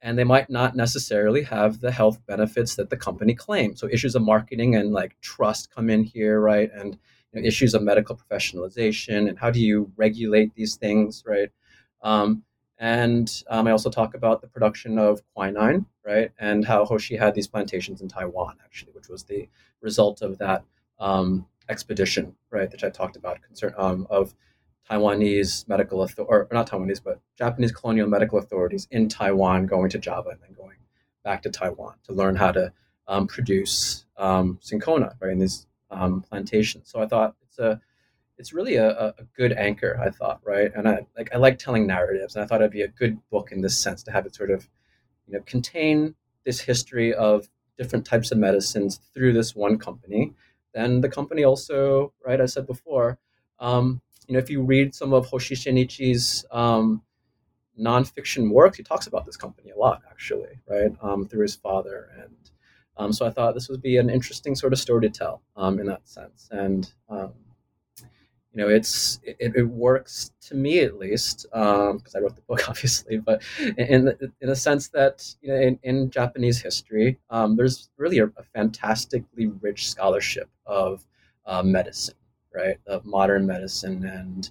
And 0.03 0.17
they 0.19 0.25
might 0.25 0.49
not 0.49 0.75
necessarily 0.75 1.41
have 1.43 1.79
the 1.79 1.91
health 1.91 2.19
benefits 2.27 2.75
that 2.75 2.89
the 2.89 2.97
company 2.97 3.33
claims. 3.33 3.79
So 3.79 3.87
issues 3.89 4.15
of 4.15 4.21
marketing 4.21 4.75
and 4.75 4.91
like 4.91 5.19
trust 5.21 5.73
come 5.73 5.89
in 5.89 6.03
here, 6.03 6.41
right? 6.41 6.69
And 6.73 6.97
you 7.31 7.41
know, 7.41 7.47
issues 7.47 7.73
of 7.73 7.81
medical 7.81 8.15
professionalization 8.17 9.29
and 9.29 9.39
how 9.39 9.49
do 9.49 9.61
you 9.61 9.91
regulate 9.95 10.53
these 10.55 10.75
things, 10.75 11.23
right? 11.25 11.49
Um, 12.01 12.43
and 12.77 13.43
um, 13.49 13.65
I 13.65 13.71
also 13.71 13.89
talk 13.89 14.13
about 14.13 14.41
the 14.41 14.47
production 14.47 14.99
of 14.99 15.21
quinine, 15.33 15.85
right? 16.05 16.31
And 16.37 16.65
how 16.65 16.83
Hoshi 16.83 17.15
had 17.15 17.33
these 17.33 17.47
plantations 17.47 18.01
in 18.01 18.09
Taiwan, 18.09 18.57
actually, 18.61 18.91
which 18.91 19.07
was 19.07 19.23
the 19.23 19.47
result 19.79 20.21
of 20.21 20.37
that 20.39 20.65
um, 20.99 21.45
expedition, 21.69 22.35
right? 22.51 22.69
Which 22.69 22.83
I 22.83 22.89
talked 22.89 23.15
about, 23.15 23.41
concern 23.41 23.73
um, 23.77 24.05
of 24.09 24.35
Taiwanese 24.89 25.67
medical 25.67 26.01
author- 26.01 26.23
or 26.23 26.47
not 26.51 26.69
Taiwanese, 26.69 27.03
but 27.03 27.21
Japanese 27.37 27.71
colonial 27.71 28.07
medical 28.07 28.37
authorities 28.37 28.87
in 28.91 29.09
Taiwan 29.09 29.65
going 29.65 29.89
to 29.89 29.97
Java 29.97 30.29
and 30.29 30.41
then 30.41 30.53
going 30.53 30.77
back 31.23 31.41
to 31.43 31.49
Taiwan 31.49 31.95
to 32.03 32.13
learn 32.13 32.35
how 32.35 32.51
to 32.51 32.73
um, 33.07 33.27
produce 33.27 34.05
um, 34.17 34.59
cinchona 34.61 35.15
right 35.19 35.31
in 35.31 35.39
these 35.39 35.67
um, 35.91 36.21
plantations. 36.21 36.89
So 36.89 37.01
I 37.01 37.07
thought 37.07 37.35
it's 37.41 37.59
a 37.59 37.79
it's 38.37 38.51
really 38.51 38.75
a, 38.75 38.89
a, 38.89 39.13
good 39.37 39.53
anchor. 39.53 39.99
I 40.03 40.09
thought 40.09 40.41
right, 40.43 40.71
and 40.75 40.87
I 40.87 41.05
like 41.15 41.33
I 41.33 41.37
like 41.37 41.59
telling 41.59 41.85
narratives, 41.85 42.35
and 42.35 42.43
I 42.43 42.47
thought 42.47 42.61
it'd 42.61 42.71
be 42.71 42.81
a 42.81 42.87
good 42.87 43.17
book 43.29 43.51
in 43.51 43.61
this 43.61 43.77
sense 43.77 44.03
to 44.03 44.11
have 44.11 44.25
it 44.25 44.35
sort 44.35 44.51
of 44.51 44.67
you 45.27 45.33
know 45.33 45.43
contain 45.45 46.15
this 46.45 46.61
history 46.61 47.13
of 47.13 47.47
different 47.77 48.05
types 48.05 48.31
of 48.31 48.37
medicines 48.37 48.99
through 49.13 49.33
this 49.33 49.55
one 49.55 49.77
company. 49.77 50.33
Then 50.73 51.01
the 51.01 51.09
company 51.09 51.43
also, 51.43 52.13
right? 52.25 52.41
I 52.41 52.47
said 52.47 52.65
before, 52.65 53.19
um, 53.59 54.01
you 54.27 54.33
know, 54.33 54.39
if 54.39 54.49
you 54.49 54.61
read 54.61 54.93
some 54.93 55.13
of 55.13 55.25
Hoshi 55.27 55.55
Shinichi's 55.55 56.45
um, 56.51 57.01
nonfiction 57.79 58.51
works, 58.51 58.77
he 58.77 58.83
talks 58.83 59.07
about 59.07 59.25
this 59.25 59.37
company 59.37 59.71
a 59.71 59.77
lot, 59.77 60.01
actually, 60.09 60.59
right, 60.69 60.91
um, 61.01 61.27
through 61.27 61.41
his 61.41 61.55
father. 61.55 62.09
And 62.21 62.51
um, 62.97 63.13
so 63.13 63.25
I 63.25 63.31
thought 63.31 63.53
this 63.53 63.69
would 63.69 63.81
be 63.81 63.97
an 63.97 64.09
interesting 64.09 64.55
sort 64.55 64.73
of 64.73 64.79
story 64.79 65.01
to 65.01 65.09
tell 65.09 65.41
um, 65.55 65.79
in 65.79 65.87
that 65.87 66.07
sense. 66.07 66.47
And, 66.51 66.91
um, 67.09 67.33
you 67.99 68.61
know, 68.61 68.69
it's 68.69 69.19
it, 69.23 69.55
it, 69.55 69.67
works 69.67 70.31
to 70.41 70.53
me 70.53 70.81
at 70.81 70.99
least 70.99 71.47
because 71.51 71.91
um, 71.91 72.01
I 72.15 72.19
wrote 72.19 72.35
the 72.35 72.43
book, 72.43 72.69
obviously, 72.69 73.17
but 73.17 73.41
in 73.59 74.13
in 74.41 74.49
a 74.49 74.55
sense 74.55 74.89
that 74.89 75.33
you 75.41 75.49
know, 75.49 75.59
in, 75.59 75.79
in 75.81 76.11
Japanese 76.11 76.61
history, 76.61 77.17
there's 77.55 77.89
really 77.97 78.19
a, 78.19 78.25
a, 78.25 78.43
fantastically 78.53 79.47
rich 79.47 79.89
scholarship 79.89 80.51
of 80.67 81.03
uh, 81.47 81.63
medicine 81.63 82.13
right, 82.55 82.77
of 82.87 83.05
modern 83.05 83.45
medicine 83.45 84.05
and 84.05 84.49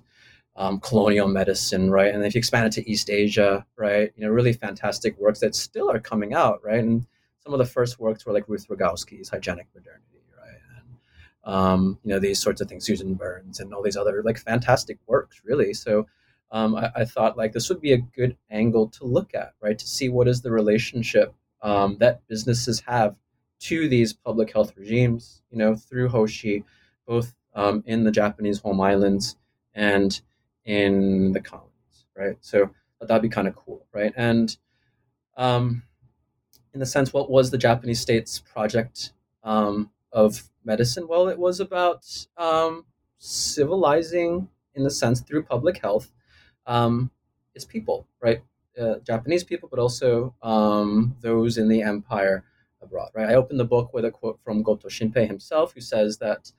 um, 0.56 0.80
colonial 0.80 1.28
medicine, 1.28 1.90
right? 1.90 2.14
And 2.14 2.24
if 2.24 2.34
you 2.34 2.38
expand 2.38 2.66
it 2.66 2.72
to 2.72 2.90
East 2.90 3.10
Asia, 3.10 3.64
right, 3.76 4.12
you 4.16 4.24
know, 4.24 4.30
really 4.30 4.52
fantastic 4.52 5.18
works 5.18 5.40
that 5.40 5.54
still 5.54 5.90
are 5.90 5.98
coming 5.98 6.34
out, 6.34 6.62
right? 6.62 6.82
And 6.82 7.06
some 7.42 7.52
of 7.52 7.58
the 7.58 7.64
first 7.64 7.98
works 7.98 8.26
were 8.26 8.32
like 8.32 8.48
Ruth 8.48 8.66
Rogaski's 8.68 9.30
Hygienic 9.30 9.66
Modernity, 9.74 10.22
right? 10.38 10.60
And, 10.76 11.54
um, 11.54 11.98
you 12.04 12.10
know, 12.10 12.18
these 12.18 12.40
sorts 12.40 12.60
of 12.60 12.68
things, 12.68 12.84
Susan 12.84 13.14
Burns 13.14 13.60
and 13.60 13.72
all 13.72 13.82
these 13.82 13.96
other 13.96 14.22
like 14.22 14.38
fantastic 14.38 14.98
works, 15.06 15.40
really. 15.44 15.72
So 15.72 16.06
um, 16.50 16.74
I, 16.76 16.90
I, 16.96 17.04
thought 17.06 17.38
like 17.38 17.52
this 17.52 17.70
would 17.70 17.80
be 17.80 17.94
a 17.94 17.98
good 17.98 18.36
angle 18.50 18.88
to 18.88 19.04
look 19.06 19.34
at, 19.34 19.54
right? 19.62 19.78
To 19.78 19.86
see 19.86 20.10
what 20.10 20.28
is 20.28 20.42
the 20.42 20.50
relationship 20.50 21.34
um, 21.62 21.96
that 21.98 22.26
businesses 22.28 22.80
have 22.80 23.16
to 23.60 23.88
these 23.88 24.12
public 24.12 24.52
health 24.52 24.74
regimes, 24.76 25.40
you 25.50 25.56
know, 25.56 25.74
through 25.74 26.08
Hoshi, 26.08 26.64
both 27.06 27.34
um, 27.54 27.82
in 27.86 28.04
the 28.04 28.10
Japanese 28.10 28.60
home 28.60 28.80
islands 28.80 29.36
and 29.74 30.20
in 30.64 31.32
the 31.32 31.40
colonies, 31.40 32.06
right? 32.16 32.36
So 32.40 32.70
that'd 33.00 33.22
be 33.22 33.28
kind 33.28 33.48
of 33.48 33.56
cool, 33.56 33.86
right? 33.92 34.12
And 34.16 34.56
um, 35.36 35.82
in 36.72 36.80
the 36.80 36.86
sense, 36.86 37.12
what 37.12 37.30
was 37.30 37.50
the 37.50 37.58
Japanese 37.58 38.00
state's 38.00 38.38
project 38.38 39.12
um, 39.42 39.90
of 40.12 40.48
medicine? 40.64 41.08
Well, 41.08 41.28
it 41.28 41.38
was 41.38 41.60
about 41.60 42.06
um, 42.36 42.86
civilizing, 43.18 44.48
in 44.74 44.84
the 44.84 44.90
sense, 44.90 45.20
through 45.20 45.44
public 45.44 45.78
health, 45.78 46.12
um, 46.66 47.10
its 47.54 47.64
people, 47.64 48.06
right? 48.20 48.42
Uh, 48.80 48.96
Japanese 49.04 49.44
people, 49.44 49.68
but 49.68 49.78
also 49.78 50.34
um, 50.42 51.14
those 51.20 51.58
in 51.58 51.68
the 51.68 51.82
empire 51.82 52.44
abroad, 52.80 53.10
right? 53.14 53.28
I 53.28 53.34
opened 53.34 53.60
the 53.60 53.64
book 53.64 53.92
with 53.92 54.04
a 54.04 54.10
quote 54.10 54.40
from 54.42 54.62
Goto 54.62 54.88
Shinpei 54.88 55.26
himself, 55.26 55.74
who 55.74 55.80
says 55.80 56.18
that 56.18 56.52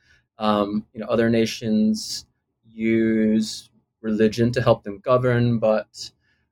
um, 0.43 0.85
you 0.93 1.00
know, 1.00 1.07
other 1.07 1.29
nations 1.29 2.25
use 2.65 3.69
religion 4.01 4.51
to 4.51 4.62
help 4.62 4.83
them 4.83 5.00
govern, 5.00 5.57
but 5.57 6.12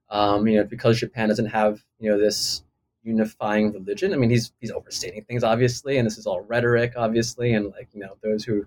um, 0.09 0.47
you 0.47 0.57
know, 0.57 0.63
because 0.63 0.99
Japan 0.99 1.27
doesn't 1.27 1.47
have 1.47 1.83
you 1.99 2.09
know 2.09 2.17
this 2.17 2.63
unifying 3.03 3.73
religion. 3.73 4.13
I 4.13 4.15
mean, 4.15 4.29
he's 4.29 4.53
he's 4.61 4.71
overstating 4.71 5.25
things 5.25 5.43
obviously, 5.43 5.97
and 5.97 6.05
this 6.05 6.17
is 6.17 6.25
all 6.25 6.39
rhetoric 6.39 6.93
obviously, 6.95 7.53
and 7.53 7.65
like 7.71 7.89
you 7.93 7.99
know, 7.99 8.15
those 8.23 8.45
who 8.45 8.65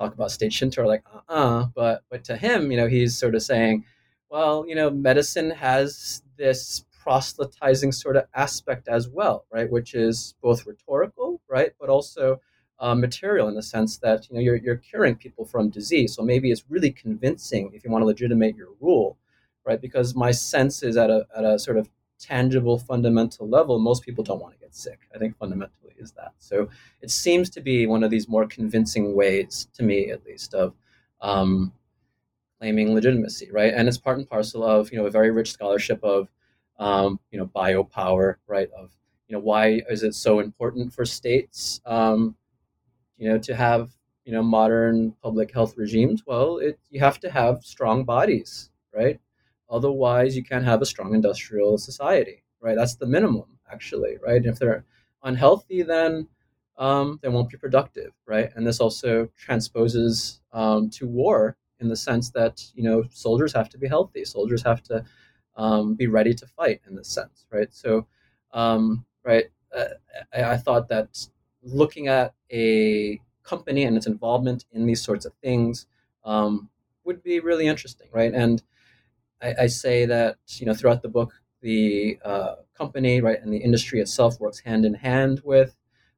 talk 0.00 0.14
about 0.14 0.30
state 0.30 0.52
Shinto 0.52 0.82
are 0.82 0.86
like, 0.86 1.04
uh, 1.12 1.32
uh 1.32 1.66
but 1.74 2.04
but 2.08 2.24
to 2.24 2.36
him, 2.36 2.70
you 2.70 2.78
know, 2.78 2.88
he's 2.88 3.14
sort 3.14 3.34
of 3.34 3.42
saying, 3.42 3.84
well, 4.30 4.64
you 4.66 4.74
know, 4.74 4.88
medicine 4.88 5.50
has 5.50 6.22
this 6.38 6.86
proselytizing 7.02 7.92
sort 7.92 8.16
of 8.16 8.24
aspect 8.34 8.88
as 8.88 9.10
well, 9.10 9.44
right, 9.52 9.70
which 9.70 9.94
is 9.94 10.34
both 10.40 10.64
rhetorical, 10.64 11.42
right, 11.50 11.72
but 11.78 11.90
also 11.90 12.40
uh, 12.78 12.94
material 12.94 13.48
in 13.48 13.54
the 13.54 13.62
sense 13.62 13.98
that 13.98 14.28
you 14.28 14.34
know 14.34 14.40
you're, 14.40 14.56
you're 14.56 14.76
curing 14.76 15.16
people 15.16 15.44
from 15.44 15.70
disease. 15.70 16.14
So 16.14 16.22
maybe 16.22 16.50
it's 16.50 16.64
really 16.68 16.90
convincing 16.90 17.70
if 17.74 17.84
you 17.84 17.90
want 17.90 18.02
to 18.02 18.06
legitimate 18.06 18.56
your 18.56 18.68
rule, 18.80 19.16
right? 19.64 19.80
Because 19.80 20.14
my 20.14 20.30
sense 20.30 20.82
is 20.82 20.96
at 20.96 21.10
a 21.10 21.26
at 21.36 21.44
a 21.44 21.58
sort 21.58 21.76
of 21.76 21.88
tangible, 22.18 22.78
fundamental 22.78 23.48
level, 23.48 23.78
most 23.78 24.02
people 24.02 24.24
don't 24.24 24.40
want 24.40 24.54
to 24.54 24.60
get 24.60 24.74
sick. 24.74 25.00
I 25.14 25.18
think 25.18 25.36
fundamentally 25.36 25.94
is 25.98 26.12
that. 26.12 26.32
So 26.38 26.68
it 27.00 27.10
seems 27.10 27.50
to 27.50 27.60
be 27.60 27.86
one 27.86 28.02
of 28.04 28.10
these 28.10 28.28
more 28.28 28.46
convincing 28.46 29.14
ways, 29.14 29.68
to 29.74 29.82
me 29.82 30.10
at 30.10 30.24
least, 30.24 30.54
of 30.54 30.74
um, 31.20 31.72
claiming 32.58 32.94
legitimacy, 32.94 33.50
right? 33.50 33.74
And 33.74 33.88
it's 33.88 33.98
part 33.98 34.18
and 34.18 34.28
parcel 34.28 34.64
of 34.64 34.92
you 34.92 34.98
know 34.98 35.06
a 35.06 35.10
very 35.10 35.30
rich 35.30 35.52
scholarship 35.52 36.02
of 36.02 36.28
um, 36.78 37.20
you 37.30 37.38
know 37.38 37.46
biopower, 37.46 38.36
right? 38.46 38.70
Of 38.76 38.90
you 39.28 39.36
know 39.36 39.40
why 39.40 39.82
is 39.90 40.02
it 40.02 40.14
so 40.14 40.40
important 40.40 40.92
for 40.92 41.04
states 41.04 41.80
um, 41.86 42.36
you 43.16 43.28
know, 43.28 43.38
to 43.38 43.54
have 43.54 43.90
you 44.24 44.32
know 44.32 44.42
modern 44.42 45.12
public 45.22 45.52
health 45.52 45.76
regimes, 45.76 46.22
well, 46.26 46.58
it 46.58 46.78
you 46.90 47.00
have 47.00 47.20
to 47.20 47.30
have 47.30 47.64
strong 47.64 48.04
bodies, 48.04 48.70
right? 48.94 49.20
Otherwise, 49.70 50.36
you 50.36 50.44
can't 50.44 50.64
have 50.64 50.82
a 50.82 50.86
strong 50.86 51.14
industrial 51.14 51.78
society, 51.78 52.42
right? 52.60 52.76
That's 52.76 52.96
the 52.96 53.06
minimum, 53.06 53.58
actually, 53.70 54.18
right? 54.22 54.36
And 54.36 54.46
if 54.46 54.58
they're 54.58 54.84
unhealthy, 55.22 55.82
then 55.82 56.28
um, 56.76 57.18
they 57.22 57.28
won't 57.28 57.50
be 57.50 57.56
productive, 57.56 58.12
right? 58.26 58.50
And 58.54 58.66
this 58.66 58.80
also 58.80 59.28
transposes 59.36 60.40
um, 60.52 60.90
to 60.90 61.06
war 61.06 61.56
in 61.80 61.88
the 61.88 61.96
sense 61.96 62.30
that 62.30 62.62
you 62.74 62.82
know 62.82 63.04
soldiers 63.10 63.52
have 63.52 63.68
to 63.70 63.78
be 63.78 63.88
healthy, 63.88 64.24
soldiers 64.24 64.62
have 64.62 64.82
to 64.84 65.04
um, 65.56 65.94
be 65.94 66.06
ready 66.06 66.34
to 66.34 66.46
fight 66.46 66.80
in 66.88 66.96
this 66.96 67.08
sense, 67.08 67.46
right? 67.50 67.72
So, 67.72 68.06
um, 68.52 69.04
right, 69.24 69.46
uh, 69.76 69.84
I, 70.32 70.44
I, 70.44 70.56
thought 70.56 70.88
that 70.88 71.26
looking 71.64 72.08
at 72.08 72.34
a 72.52 73.20
company 73.42 73.84
and 73.84 73.96
its 73.96 74.06
involvement 74.06 74.64
in 74.72 74.86
these 74.86 75.02
sorts 75.02 75.24
of 75.24 75.32
things 75.42 75.86
um, 76.24 76.68
would 77.04 77.22
be 77.22 77.40
really 77.40 77.66
interesting, 77.66 78.08
right? 78.12 78.32
And 78.32 78.62
I, 79.42 79.54
I, 79.62 79.66
say 79.66 80.06
that 80.06 80.36
you 80.56 80.66
know 80.66 80.74
throughout 80.74 81.02
the 81.02 81.08
book, 81.08 81.34
the 81.60 82.18
uh, 82.24 82.56
company, 82.76 83.20
right, 83.20 83.40
and 83.40 83.52
the 83.52 83.58
industry 83.58 84.00
itself 84.00 84.40
works 84.40 84.60
hand 84.60 84.84
in 84.84 84.94
hand 84.94 85.42
with 85.44 85.76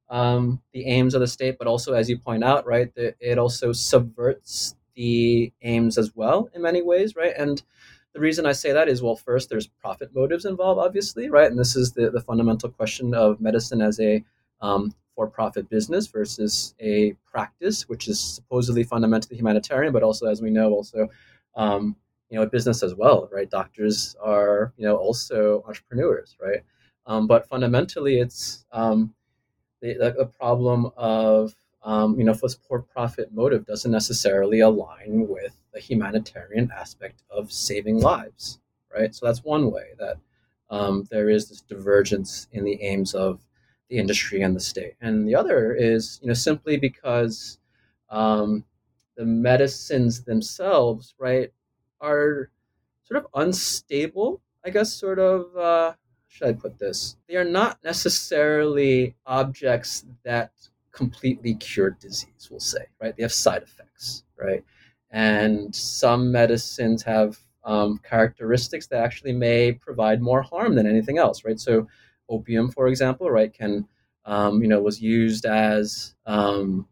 um, 0.08 0.62
the 0.72 0.86
aims 0.86 1.14
of 1.14 1.20
the 1.20 1.26
state, 1.26 1.56
but 1.58 1.66
also, 1.66 1.92
as 1.92 2.08
you 2.08 2.18
point 2.18 2.44
out, 2.44 2.66
right, 2.66 2.94
the, 2.94 3.14
it 3.20 3.38
also 3.38 3.72
subverts 3.72 4.76
the 4.94 5.52
aims 5.62 5.98
as 5.98 6.14
well 6.14 6.48
in 6.54 6.62
many 6.62 6.82
ways, 6.82 7.16
right? 7.16 7.34
And 7.36 7.62
the 8.12 8.20
reason 8.20 8.46
I 8.46 8.52
say 8.52 8.72
that 8.72 8.88
is, 8.88 9.02
well, 9.02 9.16
first, 9.16 9.50
there's 9.50 9.66
profit 9.66 10.14
motives 10.14 10.44
involved, 10.44 10.80
obviously, 10.80 11.28
right? 11.28 11.50
And 11.50 11.58
this 11.58 11.76
is 11.76 11.92
the, 11.92 12.10
the 12.10 12.20
fundamental 12.20 12.70
question 12.70 13.14
of 13.14 13.40
medicine 13.40 13.82
as 13.82 14.00
a 14.00 14.24
um, 14.60 14.94
for 15.16 15.26
profit 15.26 15.68
business 15.68 16.06
versus 16.06 16.74
a 16.80 17.14
practice, 17.24 17.88
which 17.88 18.06
is 18.06 18.20
supposedly 18.20 18.84
fundamentally 18.84 19.36
humanitarian, 19.36 19.92
but 19.92 20.04
also, 20.04 20.26
as 20.26 20.40
we 20.40 20.50
know, 20.50 20.70
also 20.72 21.08
um, 21.56 21.96
you 22.28 22.38
know, 22.38 22.42
a 22.42 22.46
business 22.46 22.82
as 22.82 22.94
well, 22.94 23.28
right? 23.32 23.50
Doctors 23.50 24.14
are 24.22 24.72
you 24.76 24.86
know 24.86 24.96
also 24.96 25.64
entrepreneurs, 25.66 26.36
right? 26.40 26.60
Um, 27.06 27.26
but 27.26 27.48
fundamentally, 27.48 28.20
it's 28.20 28.66
um, 28.72 29.14
the, 29.80 29.94
the, 29.94 30.26
problem 30.26 30.90
of 30.96 31.54
um, 31.84 32.18
you 32.18 32.24
know, 32.24 32.34
for 32.34 32.82
profit 32.82 33.32
motive 33.32 33.64
doesn't 33.64 33.92
necessarily 33.92 34.60
align 34.60 35.28
with 35.28 35.56
the 35.72 35.80
humanitarian 35.80 36.70
aspect 36.76 37.22
of 37.30 37.52
saving 37.52 38.00
lives, 38.00 38.58
right? 38.92 39.14
So 39.14 39.24
that's 39.24 39.44
one 39.44 39.70
way 39.70 39.90
that 39.98 40.16
um, 40.68 41.06
there 41.10 41.30
is 41.30 41.48
this 41.48 41.60
divergence 41.60 42.48
in 42.50 42.64
the 42.64 42.82
aims 42.82 43.14
of 43.14 43.45
the 43.88 43.98
industry 43.98 44.42
and 44.42 44.54
the 44.54 44.60
state. 44.60 44.94
And 45.00 45.26
the 45.28 45.34
other 45.34 45.74
is, 45.74 46.18
you 46.22 46.28
know, 46.28 46.34
simply 46.34 46.76
because 46.76 47.58
um, 48.10 48.64
the 49.16 49.24
medicines 49.24 50.24
themselves, 50.24 51.14
right, 51.18 51.52
are 52.00 52.50
sort 53.04 53.22
of 53.22 53.30
unstable. 53.34 54.40
I 54.64 54.70
guess, 54.70 54.92
sort 54.92 55.20
of, 55.20 55.56
uh, 55.56 55.92
should 56.26 56.48
I 56.48 56.52
put 56.52 56.78
this? 56.78 57.16
They 57.28 57.36
are 57.36 57.44
not 57.44 57.78
necessarily 57.84 59.14
objects 59.24 60.04
that 60.24 60.50
completely 60.90 61.54
cure 61.54 61.90
disease, 61.90 62.48
we'll 62.50 62.58
say, 62.58 62.86
right? 63.00 63.16
They 63.16 63.22
have 63.22 63.32
side 63.32 63.62
effects, 63.62 64.24
right? 64.36 64.64
And 65.10 65.72
some 65.74 66.32
medicines 66.32 67.02
have 67.04 67.38
um, 67.64 68.00
characteristics 68.02 68.86
that 68.88 69.04
actually 69.04 69.32
may 69.32 69.72
provide 69.72 70.20
more 70.20 70.42
harm 70.42 70.74
than 70.74 70.86
anything 70.86 71.18
else, 71.18 71.44
right? 71.44 71.60
So, 71.60 71.86
opium, 72.28 72.70
for 72.70 72.88
example, 72.88 73.30
right, 73.30 73.52
can 73.52 73.86
um, 74.24 74.62
you 74.62 74.68
know 74.68 74.80
was 74.80 75.00
used 75.00 75.46
as 75.46 76.14
um, 76.26 76.86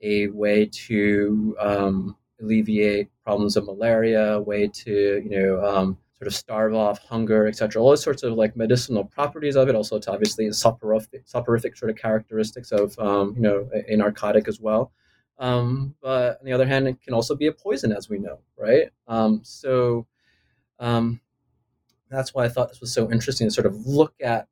a 0.00 0.28
way 0.28 0.66
to 0.66 1.56
um, 1.60 2.16
alleviate 2.40 3.08
problems 3.22 3.56
of 3.56 3.66
malaria, 3.66 4.34
a 4.34 4.40
way 4.40 4.68
to 4.68 5.22
you 5.24 5.30
know 5.30 5.64
um, 5.64 5.98
sort 6.18 6.26
of 6.26 6.34
starve 6.34 6.74
off 6.74 6.98
hunger, 7.00 7.46
etc. 7.46 7.82
All 7.82 7.90
those 7.90 8.02
sorts 8.02 8.22
of 8.22 8.34
like 8.34 8.56
medicinal 8.56 9.04
properties 9.04 9.56
of 9.56 9.68
it. 9.68 9.74
Also, 9.74 9.98
to 9.98 10.12
obviously 10.12 10.50
soporific, 10.52 11.26
soporific 11.26 11.76
sort 11.76 11.90
of 11.90 11.96
characteristics 11.96 12.72
of 12.72 12.98
um, 12.98 13.34
you 13.36 13.42
know 13.42 13.68
a, 13.74 13.92
a, 13.92 13.96
narcotic 13.96 14.48
as 14.48 14.60
well. 14.60 14.92
Um, 15.38 15.94
but 16.00 16.38
on 16.38 16.46
the 16.46 16.52
other 16.52 16.66
hand, 16.66 16.86
it 16.86 17.00
can 17.02 17.12
also 17.12 17.34
be 17.34 17.48
a 17.48 17.52
poison, 17.52 17.92
as 17.92 18.08
we 18.08 18.18
know, 18.18 18.38
right? 18.56 18.88
Um, 19.08 19.40
so 19.42 20.06
um, 20.78 21.20
that's 22.14 22.34
why 22.34 22.44
I 22.44 22.48
thought 22.48 22.68
this 22.68 22.80
was 22.80 22.92
so 22.92 23.10
interesting 23.10 23.46
to 23.48 23.50
sort 23.50 23.66
of 23.66 23.86
look 23.86 24.14
at 24.22 24.48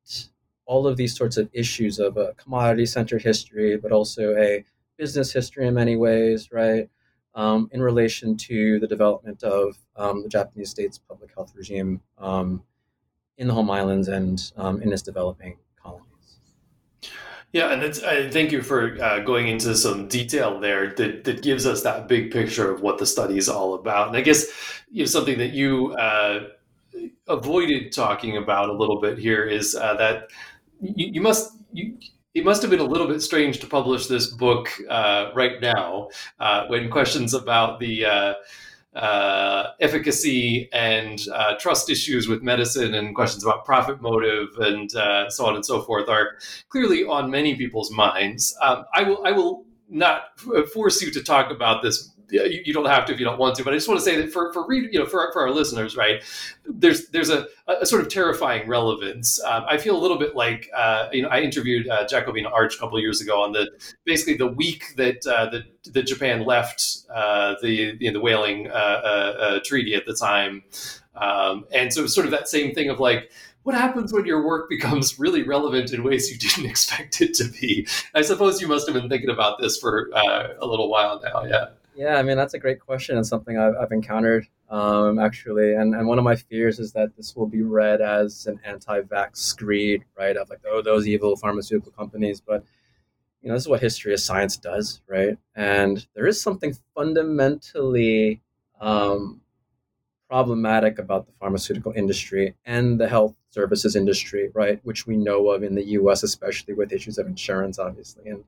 all 0.65 0.87
of 0.87 0.97
these 0.97 1.15
sorts 1.15 1.37
of 1.37 1.49
issues 1.53 1.99
of 1.99 2.17
a 2.17 2.33
commodity-centered 2.33 3.21
history, 3.21 3.77
but 3.77 3.91
also 3.91 4.35
a 4.37 4.63
business 4.97 5.33
history 5.33 5.67
in 5.67 5.73
many 5.73 5.95
ways, 5.95 6.49
right? 6.51 6.89
um, 7.35 7.69
in 7.71 7.81
relation 7.81 8.37
to 8.37 8.79
the 8.79 8.87
development 8.87 9.43
of 9.43 9.77
um, 9.95 10.23
the 10.23 10.29
Japanese 10.29 10.69
state's 10.69 10.97
public 10.97 11.31
health 11.33 11.53
regime 11.55 12.01
um, 12.17 12.63
in 13.37 13.47
the 13.47 13.53
home 13.53 13.71
islands 13.71 14.07
and 14.07 14.51
um, 14.57 14.81
in 14.81 14.91
its 14.93 15.01
developing 15.01 15.57
colonies. 15.81 16.39
Yeah, 17.51 17.71
and 17.71 17.83
I 18.05 18.29
thank 18.29 18.51
you 18.51 18.61
for 18.61 19.01
uh, 19.01 19.19
going 19.19 19.47
into 19.47 19.75
some 19.75 20.07
detail 20.07 20.59
there 20.59 20.93
that, 20.93 21.23
that 21.23 21.41
gives 21.41 21.65
us 21.65 21.83
that 21.83 22.07
big 22.07 22.31
picture 22.31 22.71
of 22.71 22.81
what 22.81 22.97
the 22.97 23.05
study 23.05 23.37
is 23.37 23.49
all 23.49 23.75
about. 23.75 24.07
And 24.07 24.17
I 24.17 24.21
guess 24.21 24.47
you 24.91 25.03
know 25.03 25.05
something 25.07 25.37
that 25.37 25.53
you 25.53 25.93
uh, 25.93 26.49
avoided 27.27 27.91
talking 27.91 28.37
about 28.37 28.69
a 28.69 28.73
little 28.73 28.99
bit 28.99 29.17
here 29.17 29.43
is 29.43 29.75
uh, 29.75 29.95
that 29.95 30.29
you, 30.81 31.07
you 31.13 31.21
must 31.21 31.53
you 31.71 31.97
it 32.33 32.43
must 32.43 32.63
have 32.63 32.71
been 32.71 32.79
a 32.79 32.85
little 32.85 33.07
bit 33.07 33.21
strange 33.21 33.59
to 33.59 33.67
publish 33.67 34.07
this 34.07 34.27
book 34.27 34.69
uh, 34.89 35.29
right 35.35 35.61
now 35.61 36.09
uh, 36.39 36.65
when 36.67 36.89
questions 36.89 37.33
about 37.33 37.79
the 37.79 38.05
uh, 38.05 38.33
uh 38.95 39.71
efficacy 39.79 40.69
and 40.71 41.25
uh, 41.33 41.55
trust 41.55 41.89
issues 41.89 42.27
with 42.27 42.43
medicine 42.43 42.93
and 42.93 43.15
questions 43.15 43.43
about 43.43 43.65
profit 43.65 44.01
motive 44.01 44.49
and 44.59 44.91
so 45.31 45.45
on 45.45 45.55
and 45.55 45.65
so 45.65 45.81
forth 45.81 46.07
are 46.09 46.37
clearly 46.69 47.03
on 47.03 47.31
many 47.31 47.55
people's 47.55 47.91
minds. 47.91 48.55
Um, 48.61 48.85
I 48.93 49.03
will 49.03 49.25
I 49.25 49.31
will 49.31 49.65
not 49.89 50.39
force 50.73 51.01
you 51.01 51.11
to 51.11 51.23
talk 51.23 51.51
about 51.51 51.81
this 51.83 52.12
you, 52.33 52.63
you, 52.65 52.73
don't 52.73 52.85
have 52.85 53.05
to 53.05 53.13
if 53.13 53.19
you 53.19 53.25
don't 53.25 53.39
want 53.39 53.55
to. 53.55 53.63
But 53.63 53.73
I 53.73 53.77
just 53.77 53.87
want 53.87 53.99
to 53.99 54.03
say 54.03 54.15
that 54.17 54.31
for 54.31 54.51
for 54.53 54.65
read, 54.65 54.91
you 54.91 54.99
know 54.99 55.05
for 55.05 55.31
for 55.31 55.41
our 55.41 55.51
listeners, 55.51 55.95
right? 55.95 56.23
There's 56.65 57.07
there's 57.09 57.29
a, 57.29 57.47
a 57.67 57.85
sort 57.85 58.01
of 58.01 58.09
terrifying 58.09 58.67
relevance. 58.67 59.41
Um, 59.43 59.65
I 59.67 59.77
feel 59.77 59.95
a 59.95 60.01
little 60.01 60.17
bit 60.17 60.35
like 60.35 60.69
uh, 60.75 61.09
you 61.11 61.21
know 61.21 61.29
I 61.29 61.41
interviewed 61.41 61.87
uh, 61.87 62.05
Jakobina 62.05 62.51
Arch 62.51 62.75
a 62.75 62.79
couple 62.79 62.99
years 62.99 63.21
ago 63.21 63.41
on 63.41 63.51
the 63.51 63.69
basically 64.05 64.35
the 64.35 64.47
week 64.47 64.95
that 64.97 65.25
uh, 65.27 65.49
the 65.49 65.63
that 65.91 66.07
Japan 66.07 66.45
left 66.45 66.99
uh, 67.13 67.55
the 67.61 67.95
you 67.99 68.11
know, 68.11 68.13
the 68.13 68.23
whaling 68.23 68.69
uh, 68.69 68.73
uh, 68.73 69.59
treaty 69.63 69.93
at 69.93 70.05
the 70.05 70.15
time, 70.15 70.63
um, 71.15 71.65
and 71.71 71.93
so 71.93 72.03
it's 72.03 72.15
sort 72.15 72.25
of 72.25 72.31
that 72.31 72.47
same 72.47 72.73
thing 72.73 72.89
of 72.89 72.99
like 72.99 73.31
what 73.63 73.75
happens 73.75 74.11
when 74.11 74.25
your 74.25 74.45
work 74.45 74.69
becomes 74.69 75.19
really 75.19 75.43
relevant 75.43 75.91
in 75.91 76.03
ways 76.03 76.31
you 76.31 76.37
didn't 76.37 76.65
expect 76.69 77.21
it 77.21 77.33
to 77.35 77.45
be? 77.45 77.87
I 78.13 78.21
suppose 78.21 78.61
you 78.61 78.67
must 78.67 78.87
have 78.87 78.93
been 78.93 79.09
thinking 79.09 79.29
about 79.29 79.59
this 79.59 79.77
for 79.77 80.09
uh, 80.13 80.49
a 80.59 80.65
little 80.65 80.89
while 80.89 81.21
now. 81.23 81.43
Yeah. 81.43 81.67
Yeah, 81.95 82.15
I 82.15 82.23
mean 82.23 82.37
that's 82.37 82.55
a 82.55 82.59
great 82.59 82.79
question 82.79 83.17
and 83.17 83.25
something 83.25 83.57
I've, 83.57 83.75
I've 83.79 83.91
encountered 83.91 84.47
um, 84.69 85.19
actually, 85.19 85.73
and 85.75 85.93
and 85.93 86.07
one 86.07 86.17
of 86.17 86.23
my 86.23 86.35
fears 86.35 86.79
is 86.79 86.91
that 86.93 87.15
this 87.15 87.35
will 87.35 87.45
be 87.47 87.61
read 87.61 88.01
as 88.01 88.47
an 88.47 88.59
anti-vax 88.65 89.37
screed, 89.37 90.03
right? 90.17 90.35
Of 90.35 90.49
like 90.49 90.61
oh 90.67 90.81
those 90.81 91.07
evil 91.07 91.35
pharmaceutical 91.35 91.91
companies, 91.91 92.41
but 92.41 92.63
you 93.41 93.49
know 93.49 93.55
this 93.55 93.63
is 93.63 93.69
what 93.69 93.81
history 93.81 94.13
of 94.13 94.19
science 94.21 94.57
does, 94.57 95.01
right? 95.07 95.37
And 95.55 96.05
there 96.15 96.27
is 96.27 96.41
something 96.41 96.75
fundamentally 96.95 98.41
um, 98.81 99.41
problematic 100.29 100.99
about 100.99 101.27
the 101.27 101.33
pharmaceutical 101.39 101.93
industry 101.95 102.55
and 102.65 102.99
the 102.99 103.07
health 103.07 103.35
services 103.51 103.95
industry, 103.95 104.49
right? 104.53 104.79
Which 104.83 105.05
we 105.07 105.17
know 105.17 105.49
of 105.51 105.63
in 105.63 105.75
the 105.75 105.85
U.S., 105.99 106.23
especially 106.23 106.73
with 106.73 106.91
issues 106.91 107.17
of 107.17 107.27
insurance, 107.27 107.79
obviously, 107.79 108.29
and 108.29 108.43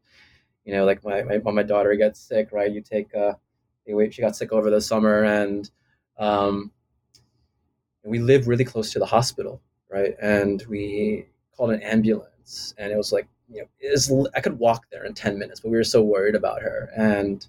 you 0.66 0.74
know, 0.74 0.86
like 0.86 1.04
my, 1.06 1.24
my 1.24 1.38
when 1.38 1.56
my 1.56 1.64
daughter 1.64 1.96
gets 1.96 2.20
sick, 2.20 2.50
right? 2.52 2.72
You 2.72 2.82
take 2.82 3.14
wait, 3.16 3.34
she 4.12 4.22
got 4.22 4.36
sick 4.36 4.52
over 4.52 4.70
the 4.70 4.82
summer, 4.82 5.24
and 5.24 5.70
um, 6.18 6.72
we 8.04 8.20
live 8.20 8.48
really 8.48 8.66
close 8.66 8.92
to 8.92 9.00
the 9.00 9.06
hospital, 9.06 9.62
right? 9.90 10.16
And 10.22 10.64
we 10.70 11.26
called 11.56 11.72
an 11.72 11.82
ambulance, 11.82 12.74
and 12.78 12.92
it 12.92 12.98
was 12.98 13.12
like, 13.12 13.28
you 13.50 13.62
know, 13.62 13.68
is 13.80 14.12
I 14.36 14.42
could 14.42 14.58
walk 14.58 14.86
there 14.92 15.06
in 15.06 15.14
ten 15.14 15.38
minutes, 15.38 15.60
but 15.60 15.70
we 15.70 15.78
were 15.78 15.84
so 15.84 16.02
worried 16.02 16.36
about 16.36 16.62
her, 16.62 16.90
and, 16.96 17.48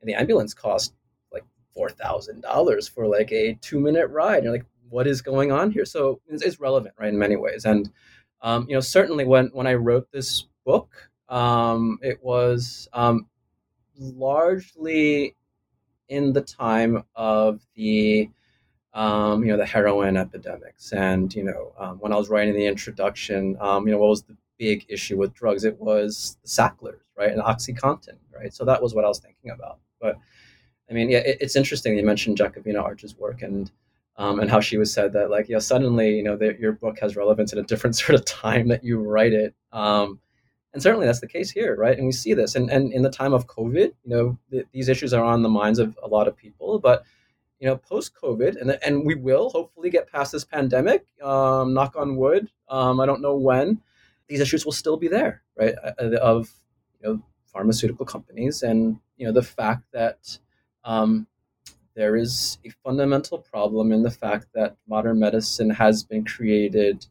and 0.00 0.08
the 0.08 0.14
ambulance 0.14 0.54
cost 0.54 0.94
like 1.32 1.44
four 1.74 1.88
thousand 1.88 2.42
dollars 2.42 2.88
for 2.88 3.06
like 3.06 3.32
a 3.32 3.54
two 3.60 3.80
minute 3.80 4.08
ride. 4.08 4.38
And 4.38 4.44
you're 4.44 4.52
like, 4.54 4.66
what 4.88 5.06
is 5.06 5.22
going 5.22 5.52
on 5.52 5.70
here? 5.70 5.84
So 5.84 6.20
it's, 6.28 6.42
it's 6.42 6.60
relevant, 6.60 6.94
right, 6.98 7.08
in 7.08 7.18
many 7.18 7.36
ways, 7.36 7.64
and 7.64 7.90
um, 8.42 8.66
you 8.68 8.74
know, 8.74 8.80
certainly 8.80 9.24
when 9.24 9.50
when 9.52 9.66
I 9.66 9.74
wrote 9.74 10.10
this 10.10 10.46
book, 10.64 10.90
um, 11.28 11.98
it 12.02 12.18
was 12.22 12.88
um, 12.92 13.26
largely 13.98 15.35
in 16.08 16.32
the 16.32 16.40
time 16.40 17.04
of 17.14 17.60
the 17.74 18.30
um, 18.94 19.44
you 19.44 19.50
know 19.50 19.58
the 19.58 19.66
heroin 19.66 20.16
epidemics, 20.16 20.92
and 20.92 21.34
you 21.34 21.44
know 21.44 21.72
um, 21.78 21.98
when 21.98 22.12
I 22.12 22.16
was 22.16 22.28
writing 22.30 22.54
the 22.54 22.66
introduction, 22.66 23.56
um, 23.60 23.86
you 23.86 23.92
know 23.92 23.98
what 23.98 24.08
was 24.08 24.22
the 24.22 24.36
big 24.58 24.86
issue 24.88 25.18
with 25.18 25.34
drugs? 25.34 25.64
It 25.64 25.78
was 25.78 26.38
the 26.42 26.48
Sacklers, 26.48 27.00
right, 27.16 27.30
and 27.30 27.42
OxyContin, 27.42 28.16
right. 28.34 28.54
So 28.54 28.64
that 28.64 28.82
was 28.82 28.94
what 28.94 29.04
I 29.04 29.08
was 29.08 29.18
thinking 29.18 29.50
about. 29.50 29.78
But 30.00 30.16
I 30.90 30.94
mean, 30.94 31.10
yeah, 31.10 31.18
it, 31.18 31.38
it's 31.40 31.56
interesting 31.56 31.96
you 31.96 32.04
mentioned 32.04 32.38
Jakobina 32.38 32.82
Arch's 32.82 33.16
work 33.16 33.42
and. 33.42 33.70
Um, 34.18 34.40
and 34.40 34.48
how 34.50 34.60
she 34.60 34.78
was 34.78 34.90
said 34.90 35.12
that 35.12 35.28
like 35.30 35.46
yeah 35.50 35.58
suddenly 35.58 36.16
you 36.16 36.22
know 36.22 36.38
your 36.58 36.72
book 36.72 36.98
has 37.00 37.16
relevance 37.16 37.52
in 37.52 37.58
a 37.58 37.62
different 37.62 37.96
sort 38.02 38.18
of 38.18 38.24
time 38.24 38.68
that 38.68 38.82
you 38.82 38.98
write 38.98 39.34
it 39.34 39.54
um, 39.72 40.20
and 40.76 40.82
certainly 40.82 41.06
that's 41.06 41.20
the 41.20 41.26
case 41.26 41.50
here, 41.50 41.74
right? 41.74 41.96
And 41.96 42.06
we 42.06 42.12
see 42.12 42.34
this. 42.34 42.54
And, 42.54 42.68
and 42.68 42.92
in 42.92 43.00
the 43.00 43.08
time 43.08 43.32
of 43.32 43.46
COVID, 43.46 43.94
you 44.04 44.10
know, 44.14 44.38
th- 44.50 44.66
these 44.72 44.90
issues 44.90 45.14
are 45.14 45.24
on 45.24 45.40
the 45.40 45.48
minds 45.48 45.78
of 45.78 45.98
a 46.02 46.06
lot 46.06 46.28
of 46.28 46.36
people. 46.36 46.78
But, 46.78 47.02
you 47.58 47.66
know, 47.66 47.78
post 47.78 48.12
COVID, 48.22 48.60
and, 48.60 48.78
and 48.84 49.06
we 49.06 49.14
will 49.14 49.48
hopefully 49.48 49.88
get 49.88 50.12
past 50.12 50.32
this 50.32 50.44
pandemic, 50.44 51.06
um, 51.22 51.72
knock 51.72 51.96
on 51.96 52.16
wood. 52.16 52.50
Um, 52.68 53.00
I 53.00 53.06
don't 53.06 53.22
know 53.22 53.34
when, 53.36 53.80
these 54.28 54.40
issues 54.40 54.66
will 54.66 54.72
still 54.72 54.98
be 54.98 55.08
there, 55.08 55.40
right? 55.56 55.74
Uh, 55.82 55.92
uh, 55.98 56.18
of, 56.20 56.52
you 57.00 57.08
know, 57.08 57.22
pharmaceutical 57.46 58.04
companies 58.04 58.62
and, 58.62 58.98
you 59.16 59.26
know, 59.26 59.32
the 59.32 59.42
fact 59.42 59.84
that 59.92 60.38
um, 60.84 61.26
there 61.94 62.16
is 62.16 62.58
a 62.66 62.68
fundamental 62.84 63.38
problem 63.38 63.92
in 63.92 64.02
the 64.02 64.10
fact 64.10 64.48
that 64.52 64.76
modern 64.86 65.18
medicine 65.20 65.70
has 65.70 66.04
been 66.04 66.26
created 66.26 67.06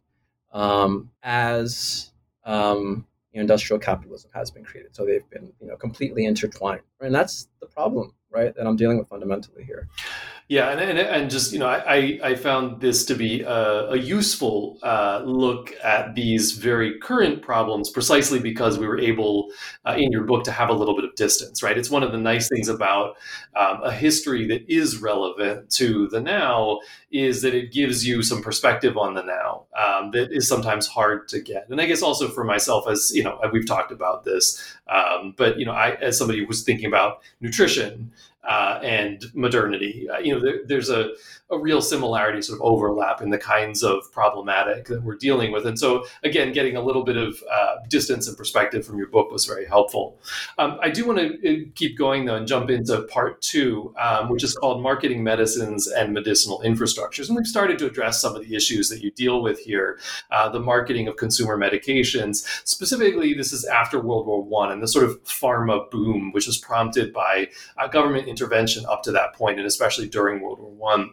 um, 0.53 1.09
as 1.23 2.11
um, 2.43 3.07
industrial 3.41 3.79
capitalism 3.79 4.31
has 4.33 4.51
been 4.51 4.63
created. 4.63 4.95
So 4.95 5.05
they've 5.05 5.29
been, 5.29 5.51
you 5.59 5.67
know, 5.67 5.75
completely 5.75 6.25
intertwined, 6.25 6.81
and 7.01 7.13
that's 7.13 7.47
the 7.59 7.67
problem, 7.67 8.13
right? 8.31 8.55
That 8.55 8.65
I'm 8.67 8.75
dealing 8.75 8.97
with 8.97 9.07
fundamentally 9.09 9.63
here. 9.63 9.87
Yeah, 10.47 10.69
and, 10.69 10.79
and, 10.79 10.99
and 10.99 11.31
just 11.31 11.53
you 11.53 11.57
know, 11.57 11.65
I, 11.67 12.19
I 12.23 12.35
found 12.35 12.79
this 12.79 13.03
to 13.05 13.15
be 13.15 13.41
a, 13.41 13.89
a 13.89 13.97
useful 13.97 14.77
uh, 14.83 15.23
look 15.25 15.73
at 15.83 16.13
these 16.13 16.51
very 16.51 16.99
current 16.99 17.41
problems, 17.41 17.89
precisely 17.89 18.37
because 18.37 18.77
we 18.77 18.85
were 18.85 18.99
able 18.99 19.49
uh, 19.85 19.95
in 19.97 20.11
your 20.11 20.23
book 20.23 20.43
to 20.43 20.51
have 20.51 20.69
a 20.69 20.73
little 20.73 20.95
bit 20.95 21.03
of 21.03 21.15
distance. 21.15 21.63
Right, 21.63 21.75
it's 21.75 21.89
one 21.89 22.03
of 22.03 22.11
the 22.11 22.19
nice 22.19 22.47
things 22.47 22.67
about 22.67 23.15
um, 23.55 23.81
a 23.81 23.91
history 23.91 24.45
that 24.49 24.71
is 24.71 25.01
relevant 25.01 25.71
to 25.71 26.07
the 26.09 26.21
now 26.21 26.79
is 27.09 27.41
that 27.41 27.55
it 27.55 27.71
gives 27.71 28.05
you 28.05 28.21
some 28.21 28.43
perspective 28.43 28.97
on 28.97 29.15
the 29.15 29.23
now 29.23 29.63
um, 29.75 30.11
that 30.11 30.31
is 30.31 30.47
sometimes 30.47 30.85
hard 30.85 31.27
to 31.29 31.39
get. 31.41 31.67
And 31.69 31.81
I 31.81 31.87
guess 31.87 32.03
also 32.03 32.27
for 32.27 32.43
myself, 32.43 32.87
as 32.87 33.11
you 33.15 33.23
know, 33.23 33.39
we've 33.51 33.65
talked 33.65 33.91
about 33.91 34.25
this, 34.25 34.61
um, 34.89 35.33
but 35.37 35.57
you 35.57 35.65
know, 35.65 35.71
I 35.71 35.95
as 35.95 36.19
somebody 36.19 36.41
who 36.41 36.45
was 36.45 36.63
thinking 36.63 36.85
about 36.85 37.23
nutrition 37.41 38.11
uh, 38.47 38.79
and 38.83 39.25
modernity. 39.33 40.07
Uh, 40.09 40.19
you 40.19 40.33
know, 40.33 40.39
there, 40.39 40.59
there's 40.67 40.89
a, 40.89 41.11
a 41.49 41.57
real 41.57 41.81
similarity, 41.81 42.41
sort 42.41 42.59
of 42.59 42.63
overlap 42.63 43.21
in 43.21 43.29
the 43.29 43.37
kinds 43.37 43.83
of 43.83 44.11
problematic 44.11 44.85
that 44.87 45.03
we're 45.03 45.15
dealing 45.15 45.51
with. 45.51 45.65
And 45.65 45.77
so, 45.77 46.05
again, 46.23 46.53
getting 46.53 46.75
a 46.75 46.81
little 46.81 47.03
bit 47.03 47.17
of 47.17 47.41
uh, 47.51 47.75
distance 47.89 48.27
and 48.27 48.37
perspective 48.37 48.85
from 48.85 48.97
your 48.97 49.07
book 49.07 49.31
was 49.31 49.45
very 49.45 49.65
helpful. 49.65 50.19
Um, 50.57 50.79
I 50.81 50.89
do 50.89 51.05
want 51.07 51.19
to 51.19 51.27
uh, 51.27 51.65
keep 51.75 51.97
going 51.97 52.25
though 52.25 52.35
and 52.35 52.47
jump 52.47 52.69
into 52.69 53.01
part 53.03 53.41
two, 53.41 53.93
um, 53.99 54.29
which 54.29 54.43
is 54.43 54.55
called 54.55 54.81
Marketing 54.81 55.23
Medicines 55.23 55.87
and 55.87 56.13
Medicinal 56.13 56.61
Infrastructures. 56.65 57.27
And 57.27 57.35
we've 57.35 57.47
started 57.47 57.79
to 57.79 57.87
address 57.87 58.21
some 58.21 58.35
of 58.35 58.47
the 58.47 58.55
issues 58.55 58.89
that 58.89 59.01
you 59.01 59.11
deal 59.11 59.41
with 59.41 59.59
here 59.59 59.99
uh, 60.31 60.49
the 60.49 60.59
marketing 60.59 61.07
of 61.07 61.17
consumer 61.17 61.57
medications. 61.57 62.45
Specifically, 62.65 63.33
this 63.33 63.51
is 63.53 63.65
after 63.65 63.99
World 63.99 64.27
War 64.27 64.43
One 64.43 64.71
and 64.71 64.81
the 64.81 64.87
sort 64.87 65.05
of 65.05 65.23
pharma 65.23 65.89
boom, 65.89 66.31
which 66.31 66.47
was 66.47 66.57
prompted 66.57 67.13
by 67.13 67.49
uh, 67.77 67.87
government 67.87 68.27
intervention 68.35 68.85
up 68.85 69.03
to 69.03 69.11
that 69.13 69.33
point, 69.33 69.59
and 69.59 69.67
especially 69.67 70.09
during 70.09 70.41
World 70.41 70.59
War 70.59 70.71
One. 70.71 71.11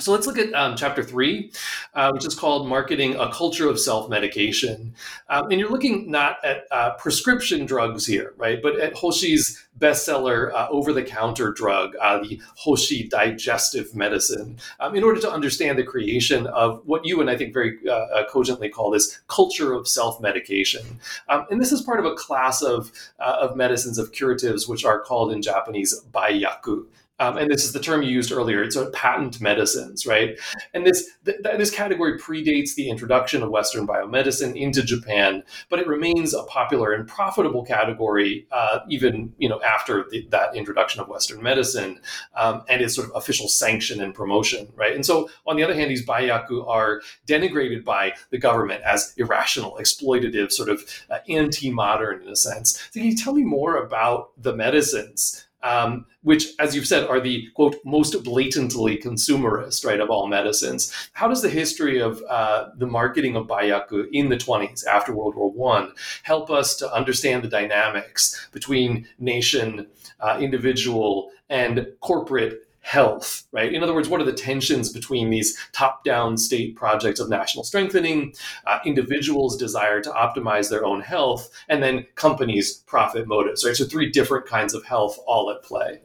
So 0.00 0.10
let's 0.10 0.26
look 0.26 0.38
at 0.38 0.54
um, 0.54 0.74
chapter 0.74 1.02
three, 1.02 1.52
uh, 1.92 2.10
which 2.12 2.24
is 2.24 2.34
called 2.34 2.66
Marketing 2.66 3.14
a 3.16 3.30
Culture 3.30 3.68
of 3.68 3.78
Self 3.78 4.08
Medication. 4.08 4.94
Um, 5.28 5.50
and 5.50 5.60
you're 5.60 5.70
looking 5.70 6.10
not 6.10 6.42
at 6.42 6.64
uh, 6.70 6.94
prescription 6.94 7.66
drugs 7.66 8.06
here, 8.06 8.32
right, 8.38 8.62
but 8.62 8.80
at 8.80 8.94
Hoshi's 8.94 9.62
bestseller 9.78 10.50
uh, 10.54 10.66
over 10.70 10.94
the 10.94 11.02
counter 11.02 11.52
drug, 11.52 11.94
uh, 12.00 12.20
the 12.22 12.40
Hoshi 12.56 13.06
digestive 13.06 13.94
medicine, 13.94 14.56
um, 14.80 14.96
in 14.96 15.04
order 15.04 15.20
to 15.20 15.30
understand 15.30 15.78
the 15.78 15.84
creation 15.84 16.46
of 16.46 16.80
what 16.86 17.04
you 17.04 17.20
and 17.20 17.28
I 17.28 17.36
think 17.36 17.52
very 17.52 17.78
uh, 17.86 17.92
uh, 17.92 18.28
cogently 18.30 18.70
call 18.70 18.90
this 18.90 19.20
culture 19.28 19.74
of 19.74 19.86
self 19.86 20.22
medication. 20.22 21.00
Um, 21.28 21.44
and 21.50 21.60
this 21.60 21.70
is 21.70 21.82
part 21.82 22.00
of 22.00 22.06
a 22.06 22.14
class 22.14 22.62
of, 22.62 22.92
of 23.18 23.56
medicines, 23.56 23.98
of 23.98 24.12
curatives, 24.12 24.66
which 24.66 24.86
are 24.86 25.00
called 25.00 25.32
in 25.32 25.42
Japanese 25.42 26.02
baiyaku. 26.12 26.86
Um, 27.22 27.38
and 27.38 27.48
this 27.48 27.64
is 27.64 27.72
the 27.72 27.78
term 27.78 28.02
you 28.02 28.10
used 28.10 28.32
earlier. 28.32 28.62
It's 28.64 28.74
a 28.74 28.90
patent 28.90 29.40
medicines, 29.40 30.06
right? 30.06 30.38
And 30.74 30.84
this 30.84 31.08
th- 31.24 31.38
this 31.42 31.70
category 31.70 32.18
predates 32.18 32.74
the 32.74 32.90
introduction 32.90 33.42
of 33.42 33.50
Western 33.50 33.86
biomedicine 33.86 34.60
into 34.60 34.82
Japan, 34.82 35.44
but 35.68 35.78
it 35.78 35.86
remains 35.86 36.34
a 36.34 36.42
popular 36.44 36.92
and 36.92 37.06
profitable 37.06 37.64
category 37.64 38.46
uh, 38.50 38.80
even 38.88 39.32
you 39.38 39.48
know 39.48 39.62
after 39.62 40.06
the, 40.10 40.26
that 40.30 40.56
introduction 40.56 41.00
of 41.00 41.08
Western 41.08 41.40
medicine 41.42 42.00
um, 42.34 42.64
and 42.68 42.82
its 42.82 42.96
sort 42.96 43.08
of 43.08 43.14
official 43.14 43.48
sanction 43.48 44.00
and 44.02 44.14
promotion, 44.14 44.72
right? 44.74 44.94
And 44.94 45.06
so, 45.06 45.30
on 45.46 45.56
the 45.56 45.62
other 45.62 45.74
hand, 45.74 45.90
these 45.90 46.04
baiyaku 46.04 46.66
are 46.66 47.02
denigrated 47.28 47.84
by 47.84 48.14
the 48.30 48.38
government 48.38 48.82
as 48.82 49.14
irrational, 49.16 49.78
exploitative, 49.80 50.50
sort 50.50 50.68
of 50.68 50.82
uh, 51.08 51.18
anti-modern 51.28 52.22
in 52.22 52.28
a 52.28 52.36
sense. 52.36 52.80
So 52.90 53.00
can 53.00 53.04
you 53.04 53.16
tell 53.16 53.32
me 53.32 53.44
more 53.44 53.76
about 53.76 54.30
the 54.36 54.56
medicines? 54.56 55.46
Um, 55.62 56.06
which, 56.22 56.48
as 56.58 56.74
you've 56.74 56.86
said, 56.86 57.06
are 57.08 57.20
the 57.20 57.48
quote 57.54 57.76
most 57.84 58.22
blatantly 58.24 58.98
consumerist, 58.98 59.84
right, 59.84 60.00
of 60.00 60.10
all 60.10 60.26
medicines. 60.26 60.92
How 61.12 61.28
does 61.28 61.42
the 61.42 61.48
history 61.50 62.00
of 62.00 62.22
uh, 62.28 62.70
the 62.76 62.86
marketing 62.86 63.36
of 63.36 63.46
Baiyaku 63.46 64.08
in 64.12 64.28
the 64.28 64.36
20s 64.36 64.86
after 64.86 65.14
World 65.14 65.34
War 65.34 65.50
One 65.50 65.92
help 66.22 66.50
us 66.50 66.76
to 66.76 66.92
understand 66.92 67.42
the 67.42 67.48
dynamics 67.48 68.48
between 68.52 69.06
nation, 69.18 69.86
uh, 70.20 70.38
individual, 70.40 71.30
and 71.48 71.86
corporate 72.00 72.66
health, 72.82 73.44
right? 73.52 73.72
In 73.72 73.82
other 73.82 73.94
words, 73.94 74.08
what 74.08 74.20
are 74.20 74.24
the 74.24 74.32
tensions 74.32 74.92
between 74.92 75.30
these 75.30 75.56
top 75.72 76.04
down 76.04 76.36
state 76.36 76.74
projects 76.76 77.20
of 77.20 77.28
national 77.28 77.64
strengthening, 77.64 78.34
uh, 78.66 78.80
individuals' 78.84 79.56
desire 79.56 80.00
to 80.00 80.10
optimize 80.10 80.68
their 80.68 80.84
own 80.84 81.00
health, 81.00 81.48
and 81.68 81.82
then 81.82 82.04
companies' 82.16 82.74
profit 82.74 83.26
motives, 83.26 83.64
right? 83.64 83.74
So, 83.76 83.84
three 83.84 84.10
different 84.10 84.46
kinds 84.46 84.74
of 84.74 84.84
health 84.84 85.18
all 85.26 85.50
at 85.50 85.62
play. 85.62 86.00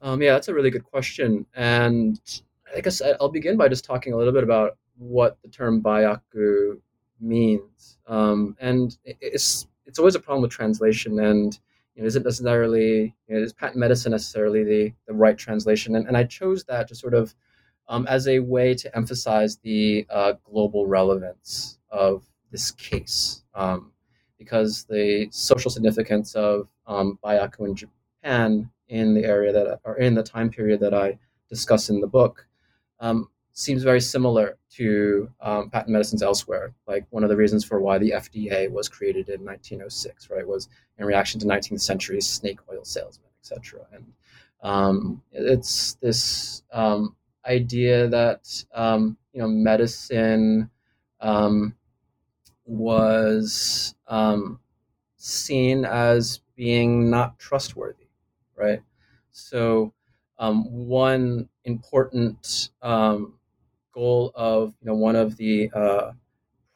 Um, 0.00 0.22
yeah, 0.22 0.32
that's 0.32 0.48
a 0.48 0.54
really 0.54 0.70
good 0.70 0.84
question. 0.84 1.44
And 1.54 2.18
I 2.74 2.80
guess 2.80 3.02
I'll 3.20 3.28
begin 3.28 3.56
by 3.56 3.68
just 3.68 3.84
talking 3.84 4.12
a 4.12 4.16
little 4.16 4.32
bit 4.32 4.44
about 4.44 4.78
what 4.96 5.38
the 5.42 5.48
term 5.48 5.82
baiyaku 5.82 6.78
means. 7.20 7.98
Um, 8.06 8.56
and 8.60 8.96
it's, 9.04 9.66
it's 9.86 9.98
always 9.98 10.14
a 10.14 10.20
problem 10.20 10.42
with 10.42 10.52
translation. 10.52 11.18
And 11.20 11.58
you 11.94 12.02
know, 12.02 12.06
isn't 12.06 12.24
necessarily 12.24 13.14
you 13.26 13.34
know, 13.34 13.42
is 13.42 13.52
patent 13.52 13.78
medicine 13.78 14.12
necessarily 14.12 14.64
the 14.64 14.92
the 15.06 15.14
right 15.14 15.36
translation? 15.36 15.96
And, 15.96 16.06
and 16.06 16.16
I 16.16 16.24
chose 16.24 16.64
that 16.64 16.88
to 16.88 16.94
sort 16.94 17.14
of 17.14 17.34
um, 17.88 18.06
as 18.06 18.28
a 18.28 18.38
way 18.38 18.74
to 18.74 18.96
emphasize 18.96 19.58
the 19.58 20.06
uh, 20.10 20.34
global 20.44 20.86
relevance 20.86 21.78
of 21.90 22.24
this 22.52 22.70
case, 22.70 23.42
um, 23.54 23.92
because 24.38 24.84
the 24.84 25.28
social 25.30 25.70
significance 25.70 26.34
of 26.34 26.68
um, 26.86 27.18
Baiyaku 27.24 27.66
in 27.66 27.76
Japan 27.76 28.70
in 28.88 29.14
the 29.14 29.24
area 29.24 29.52
that 29.52 29.80
or 29.84 29.96
in 29.98 30.14
the 30.14 30.22
time 30.22 30.50
period 30.50 30.80
that 30.80 30.94
I 30.94 31.18
discuss 31.48 31.90
in 31.90 32.00
the 32.00 32.06
book 32.06 32.46
um, 33.00 33.28
seems 33.52 33.82
very 33.82 34.00
similar 34.00 34.56
to 34.70 35.30
um, 35.40 35.70
patent 35.70 35.90
medicines 35.90 36.22
elsewhere. 36.22 36.72
Like 36.86 37.06
one 37.10 37.24
of 37.24 37.30
the 37.30 37.36
reasons 37.36 37.64
for 37.64 37.80
why 37.80 37.98
the 37.98 38.12
FDA 38.12 38.70
was 38.70 38.88
created 38.88 39.28
in 39.28 39.44
1906, 39.44 40.30
right, 40.30 40.46
was 40.46 40.68
in 40.98 41.04
reaction 41.04 41.40
to 41.40 41.46
19th 41.46 41.80
century 41.80 42.20
snake 42.20 42.60
oil 42.70 42.84
salesmen, 42.84 43.28
etc. 43.40 43.86
And 43.92 44.12
um, 44.62 45.22
it's 45.32 45.94
this 45.94 46.62
um, 46.72 47.16
idea 47.46 48.08
that 48.08 48.64
um, 48.74 49.16
you 49.32 49.40
know 49.40 49.48
medicine 49.48 50.70
um, 51.20 51.74
was 52.64 53.94
um, 54.06 54.60
seen 55.16 55.84
as 55.84 56.40
being 56.54 57.10
not 57.10 57.38
trustworthy, 57.38 58.06
right? 58.56 58.80
So 59.32 59.92
one 60.38 61.48
important 61.64 62.70
um, 62.82 63.34
goal 63.92 64.32
of 64.34 64.74
you 64.80 64.86
know 64.86 64.94
one 64.94 65.16
of 65.16 65.36
the 65.36 65.70
uh, 65.74 66.12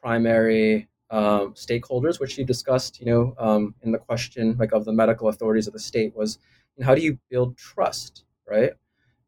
primary 0.01 0.89
um, 1.11 1.55
stakeholders, 1.55 2.19
which 2.21 2.39
you 2.39 2.45
discussed, 2.45 3.01
you 3.01 3.07
know, 3.07 3.35
um, 3.39 3.75
in 3.83 3.93
the 3.93 3.99
question 3.99 4.57
like 4.59 4.73
of 4.73 4.85
the 4.85 4.93
medical 4.93 5.29
authorities 5.29 5.67
of 5.67 5.73
the 5.73 5.79
state, 5.79 6.15
was 6.17 6.39
you 6.77 6.83
know, 6.83 6.87
how 6.87 6.95
do 6.95 7.03
you 7.03 7.19
build 7.31 7.57
trust, 7.57 8.25
right? 8.49 8.73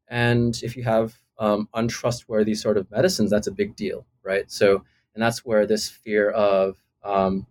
And 0.09 0.59
if 0.63 0.77
you 0.77 0.85
have 0.85 1.15
um, 1.39 1.69
untrustworthy 1.75 2.55
sort 2.55 2.77
of 2.77 2.91
medicines, 2.91 3.31
that's 3.31 3.47
a 3.47 3.53
big 3.53 3.77
deal, 3.77 4.07
right? 4.23 4.51
So, 4.51 4.85
and 5.15 5.23
that's 5.23 5.45
where 5.45 5.67
this 5.67 5.89
fear 5.89 6.31
of 6.31 6.77
um, 7.05 7.47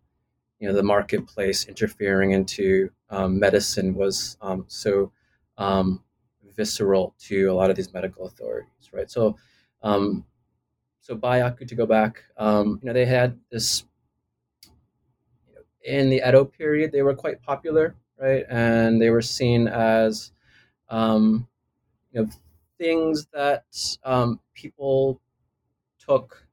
you 0.60 0.68
know 0.68 0.74
the 0.74 0.84
marketplace 0.84 1.66
interfering 1.66 2.32
into 2.32 2.90
um, 3.10 3.40
medicine 3.40 3.94
was 3.94 4.38
um, 4.42 4.66
so 4.68 5.12
visceral 6.56 7.14
to 7.20 7.46
a 7.46 7.54
lot 7.54 7.70
of 7.70 7.76
these 7.76 7.94
medical 7.94 8.26
authorities, 8.26 8.90
right? 8.92 9.10
So 9.10 9.38
um, 9.86 10.26
so 11.00 11.16
Baiyaku, 11.16 11.68
to 11.68 11.76
go 11.76 11.86
back, 11.86 12.24
um, 12.38 12.80
you 12.82 12.88
know, 12.88 12.94
they 12.94 13.06
had 13.06 13.40
this 13.52 13.86
in 15.84 16.10
the 16.10 16.28
Edo 16.28 16.44
period. 16.44 16.92
They 16.92 17.04
were 17.04 17.14
quite 17.14 17.40
popular, 17.44 17.96
right? 18.20 18.44
And 18.50 19.00
they 19.00 19.12
were 19.12 19.22
seen 19.22 19.68
as, 19.68 20.32
um, 20.90 21.48
you 22.12 22.24
know, 22.24 22.30
things 22.80 23.28
that 23.32 23.66
um, 24.04 24.40
people 24.56 25.22
took 26.00 26.48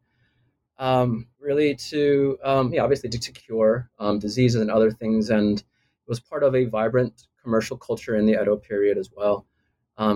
um, 0.77 1.27
really 1.40 1.75
to, 1.75 2.38
um, 2.45 2.75
yeah, 2.75 2.83
obviously 2.83 3.09
to, 3.09 3.18
to 3.18 3.33
cure 3.33 3.88
diseases 4.18 4.61
and 4.61 4.71
other 4.71 4.90
things, 4.90 5.31
and 5.31 5.61
it 5.61 5.64
was 6.07 6.21
part 6.21 6.42
of 6.42 6.55
a 6.55 6.66
vibrant 6.66 7.29
commercial 7.42 7.79
culture 7.79 8.16
in 8.16 8.27
the 8.27 8.40
Edo 8.40 8.57
period 8.57 8.99
as 8.99 9.11
well. 9.16 9.47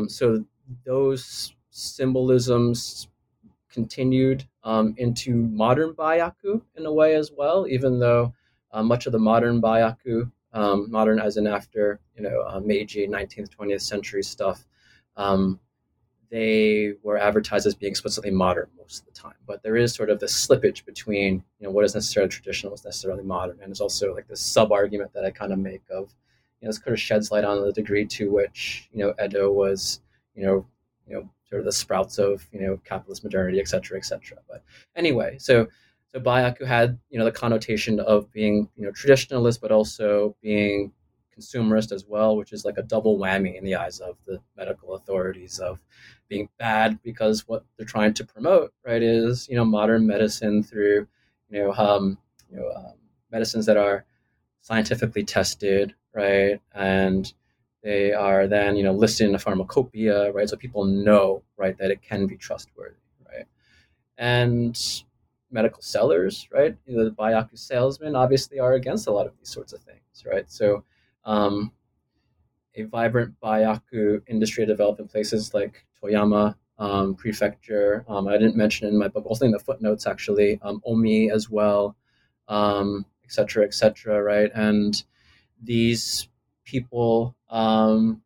So 0.09 0.45
those 0.85 1.56
symbolisms 1.77 3.09
continued 3.71 4.45
um, 4.65 4.95
into 4.97 5.35
modern 5.35 5.93
Baiyaku 5.93 6.63
in 6.77 6.87
a 6.87 6.93
way 6.93 7.15
as 7.15 7.31
well, 7.37 7.67
even 7.69 7.99
though 7.99 8.33
uh, 8.73 8.83
much 8.83 9.05
of 9.07 9.13
the 9.13 9.19
modern 9.19 9.61
Baiyaku, 9.61 10.31
um, 10.55 10.91
modern 10.91 11.21
as 11.21 11.37
in 11.37 11.47
after 11.47 12.01
you 12.17 12.23
know 12.23 12.43
uh, 12.49 12.61
Meiji 12.61 13.07
19th 13.07 13.51
20th 13.51 13.83
century 13.83 14.23
stuff, 14.23 14.67
um, 15.19 15.61
they 16.31 16.95
were 17.03 17.19
advertised 17.19 17.67
as 17.67 17.75
being 17.75 17.91
explicitly 17.91 18.31
modern 18.31 18.69
most 18.79 19.01
of 19.01 19.07
the 19.07 19.13
time. 19.13 19.37
But 19.47 19.63
there 19.63 19.77
is 19.77 19.93
sort 19.93 20.09
of 20.09 20.19
the 20.19 20.27
slippage 20.27 20.87
between 20.87 21.45
you 21.61 21.67
know 21.67 21.71
what 21.71 21.85
is 21.85 21.95
necessarily 21.95 22.31
traditional, 22.31 22.71
what's 22.71 22.87
necessarily 22.87 23.23
modern, 23.23 23.59
and 23.61 23.71
it's 23.71 23.83
also 23.83 24.15
like 24.15 24.27
this 24.27 24.41
sub 24.41 24.73
argument 24.73 25.13
that 25.13 25.27
I 25.27 25.31
kind 25.31 25.53
of 25.53 25.59
make 25.59 25.83
of 25.91 26.15
you 26.61 26.67
know 26.67 26.71
this 26.71 26.79
kind 26.79 26.95
of 26.95 27.01
sheds 27.01 27.31
light 27.31 27.45
on 27.45 27.63
the 27.63 27.73
degree 27.73 28.07
to 28.07 28.31
which 28.31 28.89
you 28.93 29.05
know 29.05 29.13
Edo 29.23 29.53
was 29.53 30.01
you 30.35 30.47
know 30.47 30.67
you 31.07 31.15
know 31.17 31.29
the 31.63 31.73
sprouts 31.73 32.19
of 32.19 32.47
you 32.53 32.61
know 32.61 32.79
capitalist 32.85 33.25
modernity, 33.25 33.61
et 33.61 33.69
cetera, 33.69 33.99
et 33.99 34.05
cetera. 34.05 34.39
But 34.49 34.63
anyway, 34.95 35.37
so 35.39 35.69
so 36.09 36.21
Baiyaku 36.21 36.67
had 36.67 36.99
you 37.11 37.19
know 37.19 37.25
the 37.25 37.33
connotation 37.33 38.01
of 38.01 38.33
being 38.33 38.69
you 38.77 38.85
know 38.85 38.93
traditionalist, 38.93 39.61
but 39.61 39.73
also 39.73 40.37
being 40.43 40.93
consumerist 41.39 41.93
as 41.93 42.07
well, 42.07 42.37
which 42.37 42.53
is 42.53 42.65
like 42.65 42.79
a 42.79 42.83
double 42.83 43.19
whammy 43.19 43.57
in 43.57 43.65
the 43.65 43.75
eyes 43.75 44.01
of 44.01 44.17
the 44.27 44.41
medical 44.57 44.95
authorities 44.95 45.59
of 45.59 45.79
being 46.29 46.49
bad 46.59 46.99
because 47.03 47.47
what 47.47 47.65
they're 47.77 47.87
trying 47.87 48.15
to 48.15 48.25
promote, 48.25 48.73
right, 48.85 49.03
is 49.03 49.49
you 49.49 49.57
know 49.57 49.65
modern 49.65 50.07
medicine 50.07 50.63
through 50.63 51.07
you 51.51 51.63
know 51.63 51.73
um, 51.75 52.19
you 52.51 52.59
know 52.59 52.71
um, 52.75 52.95
medicines 53.31 53.67
that 53.67 53.77
are 53.77 54.05
scientifically 54.61 55.25
tested, 55.25 55.95
right, 56.15 56.61
and 56.75 57.33
They 57.87 58.13
are 58.13 58.49
then, 58.49 58.75
you 58.75 58.83
know, 58.83 58.93
listed 58.93 59.29
in 59.29 59.35
a 59.37 59.39
pharmacopoeia, 59.39 60.33
right? 60.33 60.49
So 60.49 60.57
people 60.57 60.85
know, 60.85 61.45
right, 61.57 61.79
that 61.79 61.93
it 61.93 62.03
can 62.03 62.27
be 62.27 62.37
trustworthy, 62.37 62.97
right? 63.31 63.47
And 64.19 64.77
medical 65.53 65.81
sellers, 65.83 66.49
right? 66.53 66.75
The 66.85 67.15
Baiyaku 67.17 67.57
salesmen 67.57 68.17
obviously 68.17 68.59
are 68.59 68.75
against 68.75 69.07
a 69.07 69.13
lot 69.13 69.27
of 69.29 69.35
these 69.39 69.51
sorts 69.51 69.73
of 69.73 69.81
things, 69.83 70.25
right? 70.27 70.51
So, 70.51 70.83
um, 71.25 71.71
a 72.75 72.83
vibrant 72.83 73.39
Baiyaku 73.41 74.23
industry 74.27 74.67
developed 74.67 74.99
in 74.99 75.07
places 75.07 75.55
like 75.55 75.87
Toyama 76.03 76.57
um, 76.81 77.15
Prefecture. 77.15 78.05
Um, 78.09 78.27
I 78.27 78.33
didn't 78.33 78.57
mention 78.57 78.89
in 78.89 78.99
my 78.99 79.07
book, 79.07 79.27
also 79.27 79.45
in 79.45 79.53
the 79.53 79.61
footnotes 79.61 80.09
actually, 80.09 80.59
um, 80.63 80.83
Omi 80.85 81.31
as 81.31 81.49
well, 81.49 81.95
um, 82.49 83.07
et 83.25 83.31
cetera, 83.31 83.63
et 83.65 83.75
cetera, 83.75 84.21
right? 84.21 84.51
And 84.55 85.01
these 85.63 86.29
people, 86.67 87.35
um, 87.49 88.21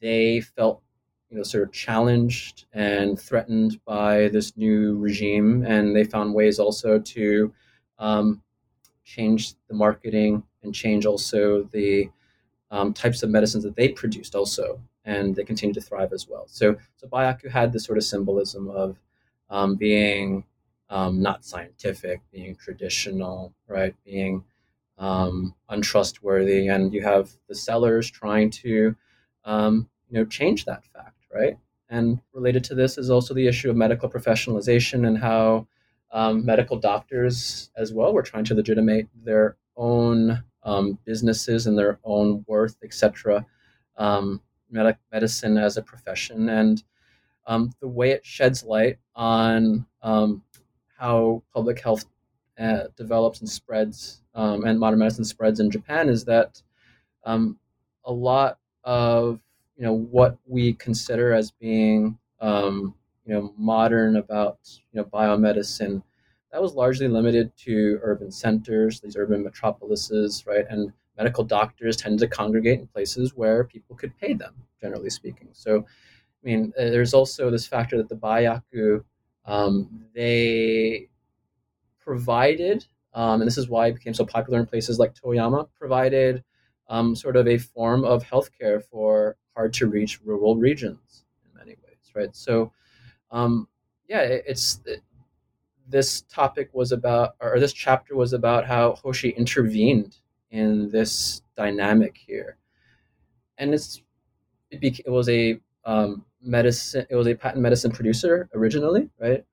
they 0.00 0.40
felt 0.40 0.82
you 1.30 1.36
know, 1.36 1.42
sort 1.44 1.62
of 1.62 1.72
challenged 1.72 2.66
and 2.72 3.20
threatened 3.20 3.80
by 3.84 4.28
this 4.28 4.56
new 4.56 4.96
regime, 4.98 5.64
and 5.64 5.94
they 5.94 6.04
found 6.04 6.34
ways 6.34 6.58
also 6.58 6.98
to 6.98 7.52
um, 7.98 8.42
change 9.04 9.54
the 9.68 9.74
marketing 9.74 10.42
and 10.62 10.74
change 10.74 11.06
also 11.06 11.62
the 11.72 12.10
um, 12.70 12.92
types 12.92 13.22
of 13.22 13.30
medicines 13.30 13.64
that 13.64 13.76
they 13.76 13.88
produced 13.88 14.34
also, 14.34 14.80
and 15.04 15.36
they 15.36 15.44
continue 15.44 15.74
to 15.74 15.80
thrive 15.80 16.12
as 16.12 16.28
well. 16.28 16.44
So, 16.46 16.76
so 16.96 17.06
Baiyaku 17.06 17.50
had 17.50 17.72
this 17.72 17.84
sort 17.84 17.98
of 17.98 18.04
symbolism 18.04 18.68
of 18.68 18.98
um, 19.50 19.76
being 19.76 20.44
um, 20.88 21.22
not 21.22 21.44
scientific, 21.44 22.20
being 22.32 22.56
traditional, 22.56 23.54
right, 23.68 23.94
being 24.04 24.44
um, 25.00 25.54
untrustworthy, 25.68 26.68
and 26.68 26.94
you 26.94 27.02
have 27.02 27.32
the 27.48 27.54
sellers 27.56 28.08
trying 28.08 28.50
to, 28.50 28.94
um, 29.44 29.88
you 30.08 30.18
know, 30.18 30.24
change 30.24 30.66
that 30.66 30.84
fact 30.84 31.20
right? 31.32 31.58
And 31.88 32.20
related 32.32 32.64
to 32.64 32.74
this 32.74 32.98
is 32.98 33.10
also 33.10 33.34
the 33.34 33.46
issue 33.46 33.70
of 33.70 33.76
medical 33.76 34.08
professionalization 34.08 35.06
and 35.06 35.18
how 35.18 35.66
um, 36.12 36.44
medical 36.44 36.78
doctors 36.78 37.70
as 37.76 37.92
well 37.92 38.12
were 38.12 38.22
trying 38.22 38.44
to 38.44 38.54
legitimate 38.54 39.08
their 39.24 39.56
own 39.76 40.42
um, 40.62 40.98
businesses 41.04 41.66
and 41.66 41.78
their 41.78 41.98
own 42.04 42.44
worth, 42.46 42.76
etc. 42.82 43.46
Um, 43.96 44.42
med- 44.70 44.98
medicine 45.12 45.56
as 45.56 45.76
a 45.76 45.82
profession, 45.82 46.48
and 46.48 46.82
um, 47.46 47.72
the 47.80 47.88
way 47.88 48.10
it 48.10 48.24
sheds 48.24 48.62
light 48.64 48.98
on 49.14 49.86
how 50.02 51.42
public 51.54 51.80
health 51.80 52.04
uh, 52.60 52.84
develops 52.96 53.40
and 53.40 53.48
spreads, 53.48 54.22
um, 54.34 54.64
and 54.64 54.78
modern 54.78 54.98
medicine 55.00 55.24
spreads 55.24 55.60
in 55.60 55.70
Japan 55.70 56.08
is 56.08 56.24
that 56.26 56.62
a 58.04 58.12
lot 58.12 58.58
of 58.84 59.40
you 59.76 59.84
know 59.84 59.94
what 59.94 60.38
we 60.46 60.72
consider 60.74 61.32
as 61.32 61.50
being 61.50 62.18
um, 62.40 62.94
you 63.24 63.34
know 63.34 63.52
modern 63.56 64.16
about 64.16 64.58
you 64.92 65.00
know 65.00 65.04
biomedicine 65.04 66.02
that 66.52 66.60
was 66.60 66.74
largely 66.74 67.06
limited 67.06 67.52
to 67.56 67.98
urban 68.02 68.30
centers 68.30 69.00
these 69.00 69.16
urban 69.16 69.42
metropolises 69.42 70.44
right? 70.46 70.64
And 70.68 70.92
medical 71.16 71.44
doctors 71.44 71.96
tend 71.96 72.18
to 72.20 72.26
congregate 72.26 72.80
in 72.80 72.86
places 72.86 73.34
where 73.34 73.64
people 73.64 73.94
could 73.94 74.16
pay 74.18 74.32
them 74.32 74.54
generally 74.80 75.10
speaking. 75.10 75.48
So 75.52 75.84
i 76.42 76.46
mean 76.46 76.72
uh, 76.78 76.84
there's 76.84 77.14
also 77.14 77.50
this 77.50 77.66
factor 77.66 77.96
that 77.98 78.08
the 78.08 78.16
baiyaku 78.16 79.04
um, 79.46 80.04
they 80.14 81.08
provided 82.10 82.78
um, 83.20 83.40
and 83.40 83.48
this 83.48 83.58
is 83.62 83.68
why 83.68 83.84
it 83.88 83.94
became 83.98 84.14
so 84.14 84.26
popular 84.36 84.58
in 84.60 84.66
places 84.66 84.98
like 85.02 85.14
toyama 85.14 85.60
provided 85.82 86.42
um, 86.90 87.14
sort 87.14 87.36
of 87.36 87.46
a 87.48 87.56
form 87.56 88.04
of 88.04 88.22
healthcare 88.24 88.82
for 88.84 89.36
hard 89.56 89.72
to 89.74 89.86
reach 89.86 90.20
rural 90.24 90.56
regions 90.56 91.24
in 91.44 91.58
many 91.58 91.76
ways, 91.84 92.10
right? 92.14 92.34
So, 92.34 92.72
um, 93.30 93.68
yeah, 94.08 94.22
it, 94.22 94.44
it's 94.46 94.80
it, 94.86 95.02
this 95.88 96.22
topic 96.22 96.70
was 96.72 96.92
about, 96.92 97.36
or 97.40 97.58
this 97.60 97.72
chapter 97.72 98.16
was 98.16 98.32
about 98.32 98.66
how 98.66 98.94
Hoshi 98.94 99.30
intervened 99.30 100.16
in 100.50 100.90
this 100.90 101.42
dynamic 101.56 102.16
here, 102.16 102.58
and 103.58 103.74
it's 103.74 104.02
it, 104.70 104.80
beca- 104.80 105.02
it 105.06 105.10
was 105.10 105.28
a 105.28 105.60
um, 105.84 106.24
medicine, 106.42 107.06
it 107.10 107.16
was 107.16 107.26
a 107.28 107.34
patent 107.34 107.62
medicine 107.62 107.92
producer 107.92 108.48
originally, 108.54 109.10
right? 109.20 109.44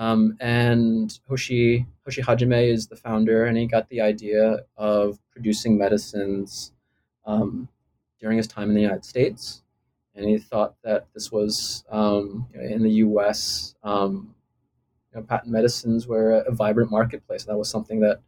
Um, 0.00 0.38
and 0.40 1.20
Hoshi 1.28 1.86
Hoshi 2.06 2.22
Hajime 2.22 2.72
is 2.72 2.86
the 2.86 2.96
founder, 2.96 3.44
and 3.44 3.58
he 3.58 3.66
got 3.66 3.86
the 3.90 4.00
idea 4.00 4.60
of 4.78 5.18
producing 5.30 5.76
medicines 5.76 6.72
um, 7.26 7.68
during 8.18 8.38
his 8.38 8.46
time 8.46 8.70
in 8.70 8.74
the 8.74 8.80
United 8.80 9.04
States, 9.04 9.62
and 10.14 10.26
he 10.26 10.38
thought 10.38 10.74
that 10.84 11.06
this 11.12 11.30
was 11.30 11.84
um, 11.90 12.46
in 12.54 12.82
the 12.82 12.92
U.S. 13.04 13.74
Um, 13.82 14.34
you 15.12 15.20
know, 15.20 15.26
patent 15.26 15.52
medicines 15.52 16.06
were 16.06 16.30
a 16.32 16.50
vibrant 16.50 16.90
marketplace. 16.90 17.44
That 17.44 17.58
was 17.58 17.68
something 17.68 18.00
that 18.00 18.20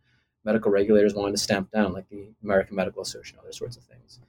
medical 0.44 0.70
regulators 0.70 1.14
wanted 1.14 1.32
to 1.32 1.38
stamp 1.38 1.70
down, 1.70 1.94
like 1.94 2.06
the 2.10 2.28
American 2.44 2.76
Medical 2.76 3.00
Association, 3.00 3.38
other 3.40 3.52
sorts 3.52 3.78
of 3.78 3.84
things. 3.84 4.20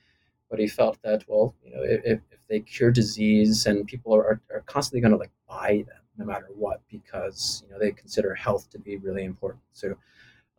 But 0.49 0.60
he 0.60 0.67
felt 0.67 0.97
that, 1.03 1.25
well, 1.27 1.53
you 1.62 1.75
know, 1.75 1.84
if, 1.84 2.21
if 2.32 2.39
they 2.47 2.62
cure 2.62 2.91
disease 2.91 3.65
and 3.65 3.86
people 3.86 4.15
are, 4.15 4.39
are 4.49 4.63
constantly 4.65 5.01
going 5.01 5.12
to 5.12 5.17
like 5.17 5.32
buy 5.45 5.84
them 5.86 6.03
no 6.17 6.26
matter 6.26 6.47
what, 6.56 6.82
because 6.89 7.63
you 7.65 7.71
know 7.71 7.80
they 7.80 7.91
consider 7.91 8.34
health 8.36 8.69
to 8.71 8.80
be 8.80 8.97
really 8.97 9.23
important. 9.23 9.63
So 9.73 9.95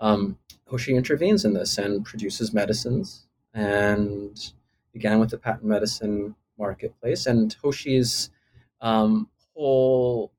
um, 0.01 0.39
Hoshi 0.67 0.95
intervenes 0.95 1.45
in 1.45 1.55
this 1.55 1.79
and 1.79 2.05
produces 2.05 2.53
medicines 2.53 3.27
and 3.53 4.53
began 4.93 5.21
with 5.21 5.31
the 5.31 5.39
patent 5.39 5.65
medicine 5.65 6.35
marketplace. 6.59 7.27
And 7.27 7.55
Hoshi's 7.63 8.31
um, 8.81 9.29
whole 9.55 10.33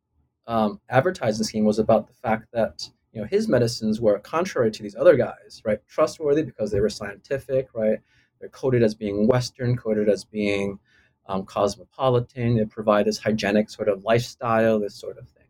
um, 0.47 0.80
advertising 0.89 1.45
scheme 1.45 1.65
was 1.65 1.80
about 1.80 2.08
the 2.08 2.13
fact 2.13 2.47
that 2.54 2.89
you 3.12 3.21
know 3.21 3.28
his 3.28 3.47
medicines 3.47 4.01
were 4.01 4.19
contrary 4.19 4.71
to 4.71 4.84
these 4.84 4.95
other 4.95 5.15
guys, 5.15 5.62
right? 5.63 5.80
Trustworthy 5.88 6.43
because 6.43 6.71
they 6.71 6.82
were 6.82 6.89
scientific, 6.89 7.69
right? 7.73 7.99
They're 8.39 8.49
coded 8.49 8.84
as 8.84 8.93
being 8.93 9.28
Western, 9.28 9.78
coded 9.78 10.10
as 10.10 10.25
being 10.25 10.80
um, 11.27 11.45
cosmopolitan. 11.45 12.55
They 12.55 12.65
provide 12.65 13.05
this 13.05 13.19
hygienic 13.19 13.69
sort 13.69 13.89
of 13.89 14.03
lifestyle, 14.03 14.79
this 14.79 14.95
sort 14.95 15.17
of 15.17 15.27
thing. 15.29 15.47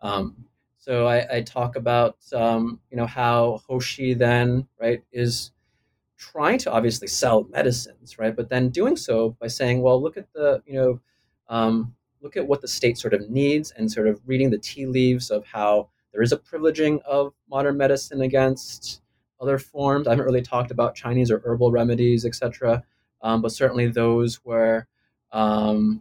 Um, 0.00 0.46
so 0.78 1.06
I, 1.06 1.36
I, 1.36 1.40
talk 1.40 1.76
about 1.76 2.18
um, 2.34 2.78
you 2.90 2.96
know 2.98 3.06
how 3.06 3.62
Hoshi 3.66 4.12
then 4.12 4.68
right 4.78 5.02
is 5.12 5.50
trying 6.18 6.58
to 6.58 6.72
obviously 6.72 7.08
sell 7.08 7.44
medicines, 7.50 8.18
right? 8.18 8.34
But 8.34 8.48
then 8.48 8.68
doing 8.70 8.96
so 8.96 9.36
by 9.40 9.46
saying, 9.46 9.82
well, 9.82 10.00
look 10.00 10.16
at 10.16 10.32
the, 10.32 10.62
you 10.66 10.74
know, 10.74 11.00
um, 11.48 11.94
look 12.20 12.36
at 12.36 12.46
what 12.46 12.60
the 12.60 12.68
state 12.68 12.98
sort 12.98 13.14
of 13.14 13.28
needs 13.28 13.72
and 13.72 13.90
sort 13.90 14.08
of 14.08 14.20
reading 14.26 14.50
the 14.50 14.58
tea 14.58 14.86
leaves 14.86 15.30
of 15.30 15.44
how 15.46 15.88
there 16.12 16.22
is 16.22 16.32
a 16.32 16.38
privileging 16.38 17.02
of 17.02 17.34
modern 17.48 17.76
medicine 17.76 18.22
against 18.22 19.02
other 19.40 19.58
forms. 19.58 20.06
I 20.06 20.10
haven't 20.10 20.24
really 20.24 20.42
talked 20.42 20.70
about 20.70 20.94
Chinese 20.94 21.30
or 21.30 21.42
herbal 21.44 21.70
remedies, 21.70 22.24
etc., 22.24 22.82
um, 23.20 23.40
but 23.40 23.52
certainly 23.52 23.88
those 23.88 24.44
were, 24.44 24.86
um, 25.34 26.00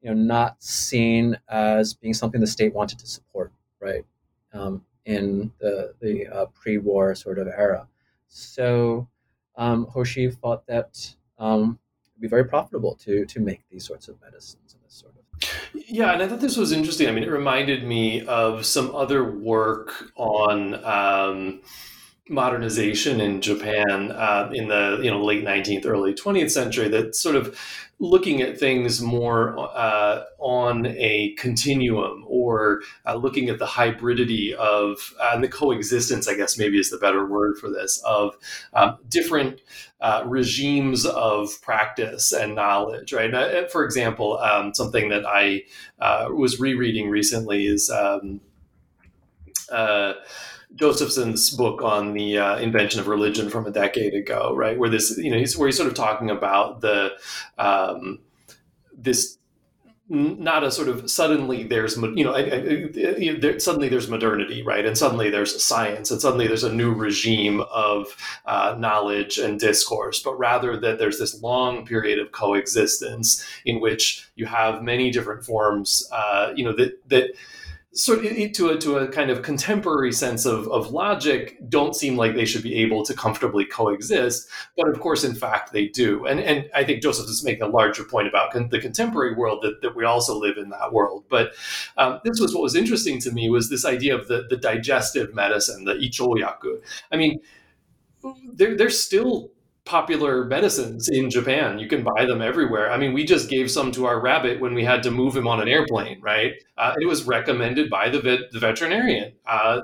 you 0.00 0.08
know, 0.08 0.14
not 0.14 0.60
seen 0.62 1.38
as 1.48 1.94
being 1.94 2.14
something 2.14 2.40
the 2.40 2.46
state 2.46 2.74
wanted 2.74 2.98
to 2.98 3.06
support, 3.06 3.52
right? 3.80 4.04
Um, 4.52 4.84
in 5.04 5.52
the 5.60 5.94
the 6.00 6.26
uh, 6.26 6.46
pre-war 6.46 7.14
sort 7.14 7.38
of 7.38 7.46
era. 7.46 7.86
So 8.28 9.08
um, 9.56 9.86
Hoshi 9.86 10.30
thought 10.30 10.66
that 10.66 11.14
um, 11.38 11.78
it'd 12.12 12.22
be 12.22 12.28
very 12.28 12.44
profitable 12.44 12.96
to 13.04 13.24
to 13.26 13.40
make 13.40 13.62
these 13.70 13.86
sorts 13.86 14.08
of 14.08 14.20
medicines 14.20 14.74
and 14.74 14.82
this 14.84 14.94
sort 14.94 15.12
of. 15.14 15.20
Yeah, 15.74 16.12
and 16.12 16.22
I 16.22 16.28
thought 16.28 16.40
this 16.40 16.56
was 16.56 16.72
interesting. 16.72 17.08
I 17.08 17.12
mean, 17.12 17.24
it 17.24 17.30
reminded 17.30 17.84
me 17.84 18.24
of 18.26 18.64
some 18.66 18.94
other 18.94 19.30
work 19.30 20.10
on. 20.16 20.82
Um, 20.84 21.60
modernization 22.30 23.20
in 23.20 23.40
Japan 23.40 24.12
uh, 24.12 24.48
in 24.54 24.68
the 24.68 25.00
you 25.02 25.10
know 25.10 25.20
late 25.22 25.44
19th, 25.44 25.84
early 25.84 26.14
20th 26.14 26.52
century 26.52 26.88
that 26.88 27.16
sort 27.16 27.34
of 27.34 27.58
looking 28.00 28.40
at 28.40 28.58
things 28.58 29.02
more 29.02 29.58
uh, 29.76 30.24
on 30.38 30.86
a 30.86 31.34
continuum 31.36 32.24
or 32.26 32.80
uh, 33.06 33.14
looking 33.14 33.50
at 33.50 33.58
the 33.58 33.66
hybridity 33.66 34.54
of 34.54 35.14
uh, 35.20 35.32
and 35.34 35.44
the 35.44 35.48
coexistence, 35.48 36.26
I 36.26 36.34
guess 36.34 36.58
maybe 36.58 36.78
is 36.78 36.90
the 36.90 36.96
better 36.96 37.26
word 37.26 37.58
for 37.58 37.68
this, 37.68 38.02
of 38.06 38.36
um, 38.72 38.96
different 39.08 39.60
uh, 40.00 40.22
regimes 40.24 41.04
of 41.04 41.50
practice 41.60 42.32
and 42.32 42.54
knowledge, 42.54 43.12
right? 43.12 43.32
Uh, 43.32 43.68
for 43.68 43.84
example, 43.84 44.38
um, 44.38 44.74
something 44.74 45.10
that 45.10 45.26
I 45.26 45.64
was 46.30 46.58
rereading 46.58 47.10
recently 47.10 47.66
is. 47.66 47.90
Um, 47.90 48.40
Josephson's 50.74 51.50
book 51.50 51.82
on 51.82 52.12
the 52.12 52.38
uh, 52.38 52.58
invention 52.58 53.00
of 53.00 53.08
religion 53.08 53.50
from 53.50 53.66
a 53.66 53.70
decade 53.70 54.14
ago, 54.14 54.54
right? 54.54 54.78
Where 54.78 54.88
this, 54.88 55.16
you 55.18 55.30
know, 55.30 55.38
he's 55.38 55.56
where 55.56 55.66
he's 55.66 55.76
sort 55.76 55.88
of 55.88 55.94
talking 55.94 56.30
about 56.30 56.80
the 56.80 57.12
um, 57.58 58.20
this 58.96 59.38
not 60.10 60.64
a 60.64 60.72
sort 60.72 60.88
of 60.88 61.08
suddenly 61.08 61.62
there's 61.62 61.96
you 61.96 62.24
know 62.24 63.58
suddenly 63.58 63.88
there's 63.88 64.08
modernity 64.08 64.60
right 64.60 64.84
and 64.84 64.98
suddenly 64.98 65.30
there's 65.30 65.62
science 65.62 66.10
and 66.10 66.20
suddenly 66.20 66.48
there's 66.48 66.64
a 66.64 66.72
new 66.72 66.92
regime 66.92 67.60
of 67.72 68.08
uh, 68.44 68.74
knowledge 68.76 69.38
and 69.38 69.60
discourse 69.60 70.20
but 70.20 70.36
rather 70.36 70.76
that 70.76 70.98
there's 70.98 71.20
this 71.20 71.40
long 71.42 71.86
period 71.86 72.18
of 72.18 72.32
coexistence 72.32 73.46
in 73.64 73.78
which 73.80 74.28
you 74.34 74.46
have 74.46 74.82
many 74.82 75.12
different 75.12 75.44
forms 75.44 76.08
uh, 76.12 76.50
you 76.56 76.64
know 76.64 76.74
that 76.74 76.98
that 77.08 77.30
sort 77.92 78.24
of 78.24 78.52
to 78.52 78.68
a 78.68 78.78
to 78.78 78.98
a 78.98 79.08
kind 79.08 79.30
of 79.30 79.42
contemporary 79.42 80.12
sense 80.12 80.46
of, 80.46 80.68
of 80.68 80.92
logic 80.92 81.58
don't 81.68 81.96
seem 81.96 82.16
like 82.16 82.34
they 82.34 82.44
should 82.44 82.62
be 82.62 82.76
able 82.76 83.04
to 83.04 83.12
comfortably 83.14 83.64
coexist 83.64 84.48
but 84.76 84.88
of 84.88 85.00
course 85.00 85.24
in 85.24 85.34
fact 85.34 85.72
they 85.72 85.88
do. 85.88 86.24
And 86.26 86.38
and 86.38 86.70
i 86.72 86.84
think 86.84 87.02
joseph 87.02 87.28
is 87.28 87.44
making 87.44 87.62
a 87.62 87.66
larger 87.66 88.04
point 88.04 88.28
about 88.28 88.52
con- 88.52 88.68
the 88.68 88.78
contemporary 88.78 89.34
world 89.34 89.62
that, 89.62 89.82
that 89.82 89.96
we 89.96 90.04
also 90.04 90.38
live 90.38 90.56
in 90.56 90.68
that 90.70 90.92
world. 90.92 91.24
But 91.28 91.52
um, 91.96 92.20
this 92.24 92.38
was 92.38 92.54
what 92.54 92.62
was 92.62 92.76
interesting 92.76 93.18
to 93.20 93.32
me 93.32 93.50
was 93.50 93.70
this 93.70 93.84
idea 93.84 94.16
of 94.16 94.28
the 94.28 94.46
the 94.48 94.56
digestive 94.56 95.34
medicine 95.34 95.84
the 95.84 95.94
ichoyaku. 95.94 96.80
I 97.10 97.16
mean 97.16 97.40
they're, 98.52 98.76
they're 98.76 98.90
still 98.90 99.50
popular 99.90 100.44
medicines 100.44 101.08
in 101.08 101.28
Japan. 101.28 101.80
You 101.80 101.88
can 101.88 102.04
buy 102.04 102.24
them 102.24 102.40
everywhere. 102.40 102.92
I 102.92 102.96
mean, 102.96 103.12
we 103.12 103.24
just 103.24 103.50
gave 103.50 103.68
some 103.68 103.90
to 103.92 104.06
our 104.06 104.20
rabbit 104.20 104.60
when 104.60 104.72
we 104.72 104.84
had 104.84 105.02
to 105.02 105.10
move 105.10 105.36
him 105.36 105.48
on 105.48 105.60
an 105.60 105.66
airplane, 105.66 106.20
right? 106.20 106.52
Uh, 106.78 106.94
it 107.00 107.06
was 107.06 107.24
recommended 107.24 107.90
by 107.90 108.08
the, 108.08 108.20
vet, 108.20 108.52
the 108.52 108.60
veterinarian. 108.60 109.32
Uh, 109.44 109.80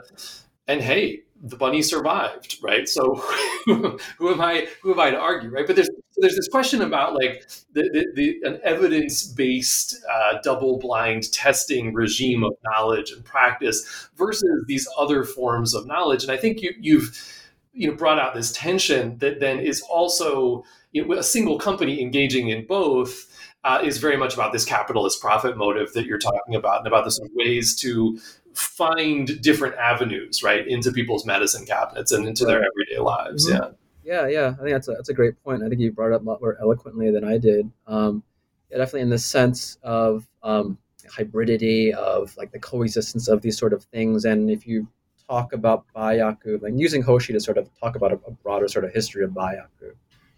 and 0.68 0.80
hey, 0.80 1.22
the 1.42 1.56
bunny 1.56 1.82
survived, 1.82 2.58
right? 2.62 2.88
So 2.88 3.14
who 3.66 3.98
am 4.30 4.40
I? 4.40 4.68
Who 4.82 4.92
am 4.92 5.00
I 5.00 5.10
to 5.10 5.18
argue, 5.18 5.50
right? 5.50 5.66
But 5.66 5.74
there's 5.74 5.90
there's 6.16 6.36
this 6.36 6.48
question 6.48 6.82
about 6.82 7.14
like 7.14 7.46
the, 7.72 7.82
the, 7.92 8.06
the 8.14 8.48
an 8.48 8.60
evidence 8.62 9.24
based 9.24 9.96
uh, 10.10 10.38
double 10.42 10.78
blind 10.78 11.32
testing 11.32 11.92
regime 11.92 12.42
of 12.44 12.54
knowledge 12.64 13.10
and 13.10 13.24
practice 13.24 14.08
versus 14.16 14.64
these 14.66 14.88
other 14.96 15.24
forms 15.24 15.74
of 15.74 15.86
knowledge, 15.86 16.22
and 16.22 16.32
I 16.32 16.36
think 16.36 16.62
you 16.62 16.72
you've 16.80 17.36
you 17.76 17.88
know 17.88 17.94
brought 17.94 18.18
out 18.18 18.34
this 18.34 18.52
tension 18.52 19.18
that 19.18 19.38
then 19.38 19.60
is 19.60 19.82
also 19.82 20.64
you 20.92 21.06
know, 21.06 21.14
a 21.14 21.22
single 21.22 21.58
company 21.58 22.00
engaging 22.00 22.48
in 22.48 22.66
both 22.66 23.30
uh, 23.64 23.80
is 23.82 23.98
very 23.98 24.16
much 24.16 24.34
about 24.34 24.52
this 24.52 24.64
capitalist 24.64 25.20
profit 25.20 25.56
motive 25.56 25.92
that 25.92 26.06
you're 26.06 26.18
talking 26.18 26.54
about 26.54 26.78
and 26.78 26.86
about 26.86 27.04
the 27.04 27.10
sort 27.10 27.28
of 27.28 27.34
ways 27.34 27.76
to 27.76 28.18
find 28.54 29.40
different 29.42 29.74
avenues 29.74 30.42
right 30.42 30.66
into 30.66 30.90
people's 30.90 31.26
medicine 31.26 31.66
cabinets 31.66 32.12
and 32.12 32.26
into 32.26 32.44
their 32.44 32.64
everyday 32.64 32.98
lives. 32.98 33.46
Mm-hmm. 33.48 33.62
yeah. 34.04 34.22
Yeah 34.22 34.28
yeah. 34.28 34.54
I 34.58 34.62
think 34.62 34.70
that's 34.70 34.88
a, 34.88 34.92
that's 34.92 35.08
a 35.08 35.14
great 35.14 35.42
point. 35.42 35.62
I 35.62 35.68
think 35.68 35.80
you 35.80 35.92
brought 35.92 36.12
it 36.12 36.14
up 36.14 36.22
more 36.22 36.56
eloquently 36.60 37.10
than 37.10 37.24
i 37.24 37.38
did. 37.38 37.70
Um, 37.86 38.22
yeah, 38.70 38.78
definitely 38.78 39.02
in 39.02 39.10
the 39.10 39.18
sense 39.18 39.78
of 39.82 40.26
um, 40.42 40.78
hybridity 41.08 41.92
of 41.92 42.36
like 42.36 42.52
the 42.52 42.58
coexistence 42.58 43.28
of 43.28 43.42
these 43.42 43.58
sort 43.58 43.72
of 43.72 43.84
things. 43.84 44.24
And 44.24 44.50
if 44.50 44.66
you 44.66 44.88
talk 45.28 45.52
about 45.52 45.84
Baiyaku, 45.94 46.62
like 46.62 46.74
using 46.76 47.02
Hoshi 47.02 47.32
to 47.32 47.40
sort 47.40 47.58
of 47.58 47.68
talk 47.78 47.96
about 47.96 48.12
a, 48.12 48.18
a 48.26 48.30
broader 48.30 48.68
sort 48.68 48.84
of 48.84 48.92
history 48.92 49.24
of 49.24 49.30
Baiyaku, 49.30 49.92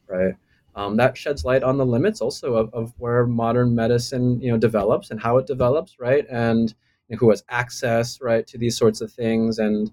right? 0.06 0.34
Um, 0.74 0.96
that 0.96 1.16
sheds 1.16 1.44
light 1.44 1.62
on 1.62 1.76
the 1.76 1.86
limits 1.86 2.20
also 2.20 2.54
of, 2.54 2.72
of 2.72 2.94
where 2.98 3.26
modern 3.26 3.74
medicine, 3.74 4.40
you 4.40 4.50
know, 4.50 4.58
develops 4.58 5.10
and 5.10 5.20
how 5.20 5.36
it 5.38 5.46
develops, 5.46 5.98
right? 5.98 6.24
And 6.30 6.72
you 7.08 7.16
know, 7.16 7.18
who 7.18 7.30
has 7.30 7.42
access, 7.48 8.20
right, 8.20 8.46
to 8.46 8.58
these 8.58 8.76
sorts 8.76 9.00
of 9.00 9.10
things, 9.10 9.58
and 9.58 9.90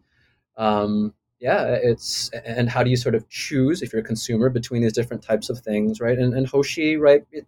um, 0.57 1.13
yeah, 1.39 1.65
it's 1.81 2.29
and 2.45 2.69
how 2.69 2.83
do 2.83 2.89
you 2.89 2.97
sort 2.97 3.15
of 3.15 3.27
choose 3.29 3.81
if 3.81 3.93
you're 3.93 4.01
a 4.01 4.05
consumer 4.05 4.49
between 4.49 4.81
these 4.81 4.93
different 4.93 5.23
types 5.23 5.49
of 5.49 5.59
things, 5.59 5.99
right? 5.99 6.17
And, 6.17 6.33
and 6.33 6.47
Hoshi, 6.47 6.97
right, 6.97 7.25
it, 7.31 7.47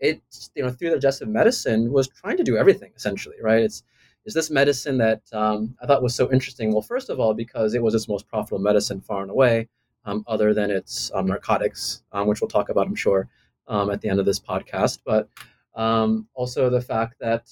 it 0.00 0.22
you 0.54 0.62
know 0.62 0.70
through 0.70 0.90
the 0.90 0.96
digestive 0.96 1.28
medicine 1.28 1.92
was 1.92 2.08
trying 2.08 2.36
to 2.38 2.44
do 2.44 2.56
everything 2.56 2.92
essentially, 2.96 3.36
right? 3.42 3.62
It's 3.62 3.82
is 4.28 4.34
this 4.34 4.50
medicine 4.50 4.98
that 4.98 5.22
um, 5.32 5.74
I 5.82 5.86
thought 5.86 6.02
was 6.02 6.14
so 6.14 6.30
interesting. 6.30 6.70
Well, 6.70 6.82
first 6.82 7.08
of 7.08 7.18
all, 7.18 7.32
because 7.32 7.72
it 7.72 7.82
was 7.82 7.94
its 7.94 8.08
most 8.08 8.28
profitable 8.28 8.58
medicine 8.58 9.00
far 9.00 9.22
and 9.22 9.30
away, 9.30 9.68
um, 10.04 10.22
other 10.26 10.52
than 10.52 10.70
its 10.70 11.10
um, 11.14 11.24
narcotics, 11.24 12.02
um, 12.12 12.26
which 12.26 12.42
we'll 12.42 12.48
talk 12.48 12.68
about, 12.68 12.86
I'm 12.86 12.94
sure, 12.94 13.26
um, 13.68 13.88
at 13.88 14.02
the 14.02 14.10
end 14.10 14.20
of 14.20 14.26
this 14.26 14.38
podcast. 14.38 14.98
But 15.02 15.30
um, 15.74 16.28
also 16.34 16.68
the 16.68 16.82
fact 16.82 17.14
that 17.20 17.48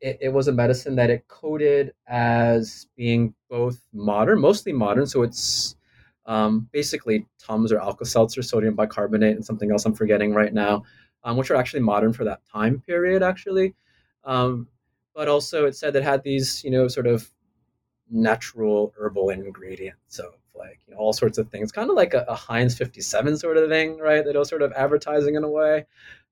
it, 0.00 0.16
it, 0.22 0.28
was 0.30 0.48
a 0.48 0.52
medicine 0.52 0.96
that 0.96 1.10
it 1.10 1.28
coded 1.28 1.92
as 2.06 2.86
being 2.96 3.34
both 3.50 3.84
modern, 3.92 4.40
mostly 4.40 4.72
modern. 4.72 5.04
So 5.04 5.24
it's 5.24 5.76
basically 6.72 7.26
Tums 7.38 7.70
or 7.70 7.82
Alka 7.82 8.06
Seltzer, 8.06 8.40
sodium 8.40 8.74
bicarbonate, 8.74 9.36
and 9.36 9.44
something 9.44 9.70
else 9.70 9.84
I'm 9.84 9.92
forgetting 9.92 10.32
right 10.32 10.54
now, 10.54 10.84
which 11.34 11.50
are 11.50 11.56
actually 11.56 11.80
modern 11.80 12.14
for 12.14 12.24
that 12.24 12.40
time 12.50 12.80
period, 12.80 13.22
actually. 13.22 13.74
Um, 14.24 14.66
but 15.20 15.28
also 15.28 15.66
it 15.66 15.76
said 15.76 15.92
that 15.92 15.98
it 15.98 16.04
had 16.04 16.22
these, 16.22 16.64
you 16.64 16.70
know, 16.70 16.88
sort 16.88 17.06
of 17.06 17.30
natural 18.10 18.90
herbal 18.98 19.28
ingredients 19.28 20.18
of 20.18 20.32
like 20.54 20.78
you 20.86 20.94
know, 20.94 20.98
all 20.98 21.12
sorts 21.12 21.36
of 21.36 21.50
things, 21.50 21.70
kind 21.70 21.90
of 21.90 21.94
like 21.94 22.14
a, 22.14 22.24
a, 22.26 22.34
Heinz 22.34 22.74
57 22.74 23.36
sort 23.36 23.58
of 23.58 23.68
thing, 23.68 23.98
right? 23.98 24.24
That 24.24 24.34
was 24.34 24.48
sort 24.48 24.62
of 24.62 24.72
advertising 24.72 25.34
in 25.34 25.44
a 25.44 25.48
way. 25.50 25.84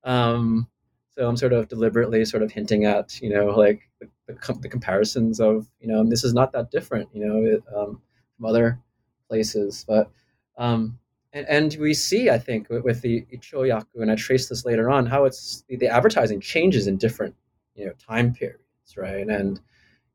Um, 0.03 0.67
so 1.11 1.29
I'm 1.29 1.37
sort 1.37 1.53
of 1.53 1.67
deliberately 1.67 2.25
sort 2.25 2.41
of 2.41 2.51
hinting 2.51 2.85
at, 2.85 3.21
you 3.21 3.29
know, 3.29 3.45
like 3.45 3.87
the, 3.99 4.09
the, 4.25 4.53
the 4.59 4.67
comparisons 4.67 5.39
of, 5.39 5.67
you 5.79 5.87
know, 5.87 6.03
this 6.03 6.23
is 6.23 6.33
not 6.33 6.51
that 6.53 6.71
different, 6.71 7.09
you 7.13 7.27
know, 7.27 7.45
it, 7.45 7.63
um, 7.77 8.01
from 8.37 8.45
other 8.47 8.79
places. 9.27 9.85
But 9.87 10.09
um, 10.57 10.97
and, 11.31 11.47
and 11.47 11.77
we 11.79 11.93
see, 11.93 12.31
I 12.31 12.39
think, 12.39 12.71
with, 12.71 12.83
with 12.83 13.01
the 13.03 13.23
Ichoyaku, 13.31 14.01
and 14.01 14.09
I 14.09 14.15
trace 14.15 14.49
this 14.49 14.65
later 14.65 14.89
on, 14.89 15.05
how 15.05 15.25
it's 15.25 15.63
the, 15.67 15.75
the 15.75 15.89
advertising 15.89 16.41
changes 16.41 16.87
in 16.87 16.97
different, 16.97 17.35
you 17.75 17.85
know, 17.85 17.93
time 18.03 18.33
periods 18.33 18.63
right? 18.97 19.27
And 19.27 19.59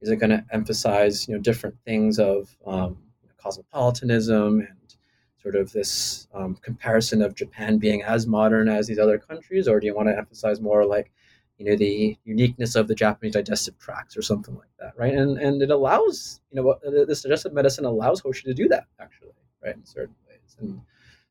is 0.00 0.10
it 0.10 0.16
going 0.16 0.30
to 0.30 0.44
emphasize 0.52 1.26
you 1.28 1.34
know 1.34 1.40
different 1.40 1.76
things 1.84 2.18
of 2.18 2.56
um, 2.66 2.98
cosmopolitanism 3.38 4.60
and 4.60 4.96
sort 5.42 5.54
of 5.54 5.72
this 5.72 6.26
um, 6.34 6.56
comparison 6.56 7.22
of 7.22 7.34
Japan 7.34 7.78
being 7.78 8.02
as 8.02 8.26
modern 8.26 8.68
as 8.68 8.86
these 8.86 8.98
other 8.98 9.18
countries, 9.18 9.68
or 9.68 9.80
do 9.80 9.86
you 9.86 9.94
want 9.94 10.08
to 10.08 10.16
emphasize 10.16 10.60
more 10.60 10.84
like 10.86 11.10
you 11.58 11.66
know 11.66 11.76
the 11.76 12.16
uniqueness 12.24 12.74
of 12.74 12.88
the 12.88 12.94
Japanese 12.94 13.34
digestive 13.34 13.78
tracts 13.78 14.16
or 14.16 14.22
something 14.22 14.54
like 14.54 14.70
that, 14.78 14.92
right? 14.96 15.14
And 15.14 15.38
and 15.38 15.62
it 15.62 15.70
allows 15.70 16.40
you 16.50 16.62
know 16.62 16.78
this 17.06 17.22
digestive 17.22 17.52
medicine 17.52 17.84
allows 17.84 18.20
Hoshi 18.20 18.44
to 18.44 18.54
do 18.54 18.68
that 18.68 18.86
actually, 19.00 19.32
right, 19.62 19.76
in 19.76 19.84
certain 19.84 20.14
ways. 20.28 20.56
And 20.60 20.80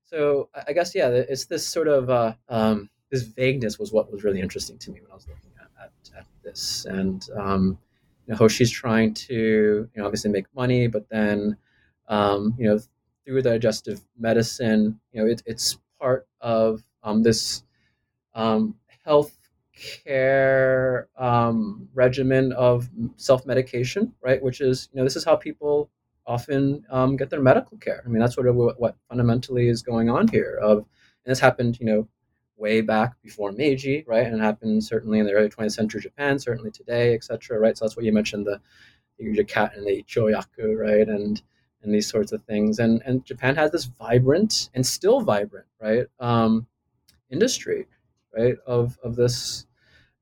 so 0.05 0.49
I 0.67 0.73
guess 0.73 0.95
yeah, 0.95 1.09
it's 1.09 1.45
this 1.45 1.67
sort 1.67 1.87
of 1.87 2.09
uh, 2.09 2.33
um, 2.49 2.89
this 3.11 3.23
vagueness 3.23 3.77
was 3.77 3.91
what 3.91 4.11
was 4.11 4.23
really 4.23 4.41
interesting 4.41 4.77
to 4.79 4.91
me 4.91 5.01
when 5.01 5.11
I 5.11 5.15
was 5.15 5.27
looking 5.27 5.52
at 6.15 6.25
this. 6.43 6.85
And 6.85 7.27
um, 7.35 7.77
you 8.27 8.33
know, 8.33 8.37
Hoshi's 8.37 8.71
trying 8.71 9.13
to, 9.13 9.33
you 9.33 9.89
know, 9.95 10.05
obviously 10.05 10.31
make 10.31 10.45
money, 10.55 10.87
but 10.87 11.09
then, 11.09 11.57
um, 12.07 12.55
you 12.57 12.67
know, 12.67 12.79
through 13.25 13.41
digestive 13.41 14.01
medicine, 14.17 14.99
you 15.11 15.21
know, 15.21 15.29
it, 15.29 15.43
it's 15.45 15.77
part 15.99 16.27
of 16.41 16.83
um, 17.03 17.23
this 17.23 17.63
um, 18.33 18.75
health 19.05 19.37
care 20.05 21.07
um, 21.17 21.87
regimen 21.93 22.53
of 22.53 22.89
self 23.17 23.45
medication, 23.45 24.13
right? 24.21 24.41
Which 24.41 24.61
is, 24.61 24.89
you 24.93 24.97
know, 24.97 25.03
this 25.03 25.15
is 25.15 25.25
how 25.25 25.35
people 25.35 25.89
often 26.25 26.85
um, 26.89 27.17
get 27.17 27.29
their 27.29 27.41
medical 27.41 27.77
care. 27.77 28.01
I 28.05 28.09
mean, 28.09 28.19
that's 28.19 28.35
sort 28.35 28.47
of 28.47 28.55
what, 28.55 28.79
what 28.79 28.95
fundamentally 29.09 29.67
is 29.67 29.81
going 29.81 30.09
on 30.09 30.27
here. 30.27 30.59
Of 30.61 30.77
and 31.25 31.31
this 31.31 31.39
happened, 31.39 31.77
you 31.79 31.85
know, 31.85 32.07
way 32.57 32.81
back 32.81 33.13
before 33.21 33.51
Meiji, 33.51 34.03
right? 34.07 34.25
And 34.25 34.35
it 34.35 34.43
happened 34.43 34.83
certainly 34.83 35.19
in 35.19 35.25
the 35.25 35.33
early 35.33 35.49
20th 35.49 35.73
century 35.73 36.01
Japan, 36.01 36.39
certainly 36.39 36.71
today, 36.71 37.13
etc. 37.13 37.59
Right. 37.59 37.77
So 37.77 37.85
that's 37.85 37.95
what 37.95 38.05
you 38.05 38.13
mentioned 38.13 38.45
the 38.45 38.59
the 39.17 39.43
cat 39.43 39.73
and 39.75 39.85
the 39.85 40.03
choyaku, 40.03 40.77
right? 40.77 41.07
And 41.07 41.41
and 41.81 41.93
these 41.93 42.09
sorts 42.09 42.31
of 42.31 42.43
things. 42.43 42.79
And 42.79 43.01
and 43.05 43.25
Japan 43.25 43.55
has 43.55 43.71
this 43.71 43.85
vibrant 43.85 44.69
and 44.73 44.85
still 44.85 45.21
vibrant, 45.21 45.67
right? 45.81 46.05
Um, 46.19 46.67
industry, 47.29 47.87
right? 48.35 48.55
Of 48.65 48.97
of 49.03 49.15
this 49.15 49.65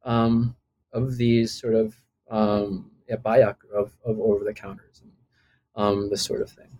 um, 0.04 0.56
of 0.94 1.18
these 1.18 1.52
sort 1.52 1.76
of 1.76 1.96
um, 2.30 2.92
yeah, 3.08 3.18
baiyaku 3.18 3.70
of, 3.76 3.92
of 4.06 4.20
over 4.20 4.44
the 4.44 4.54
counters 4.54 5.02
and 5.04 5.12
um, 5.76 6.10
this 6.10 6.24
sort 6.24 6.42
of 6.42 6.50
thing. 6.50 6.80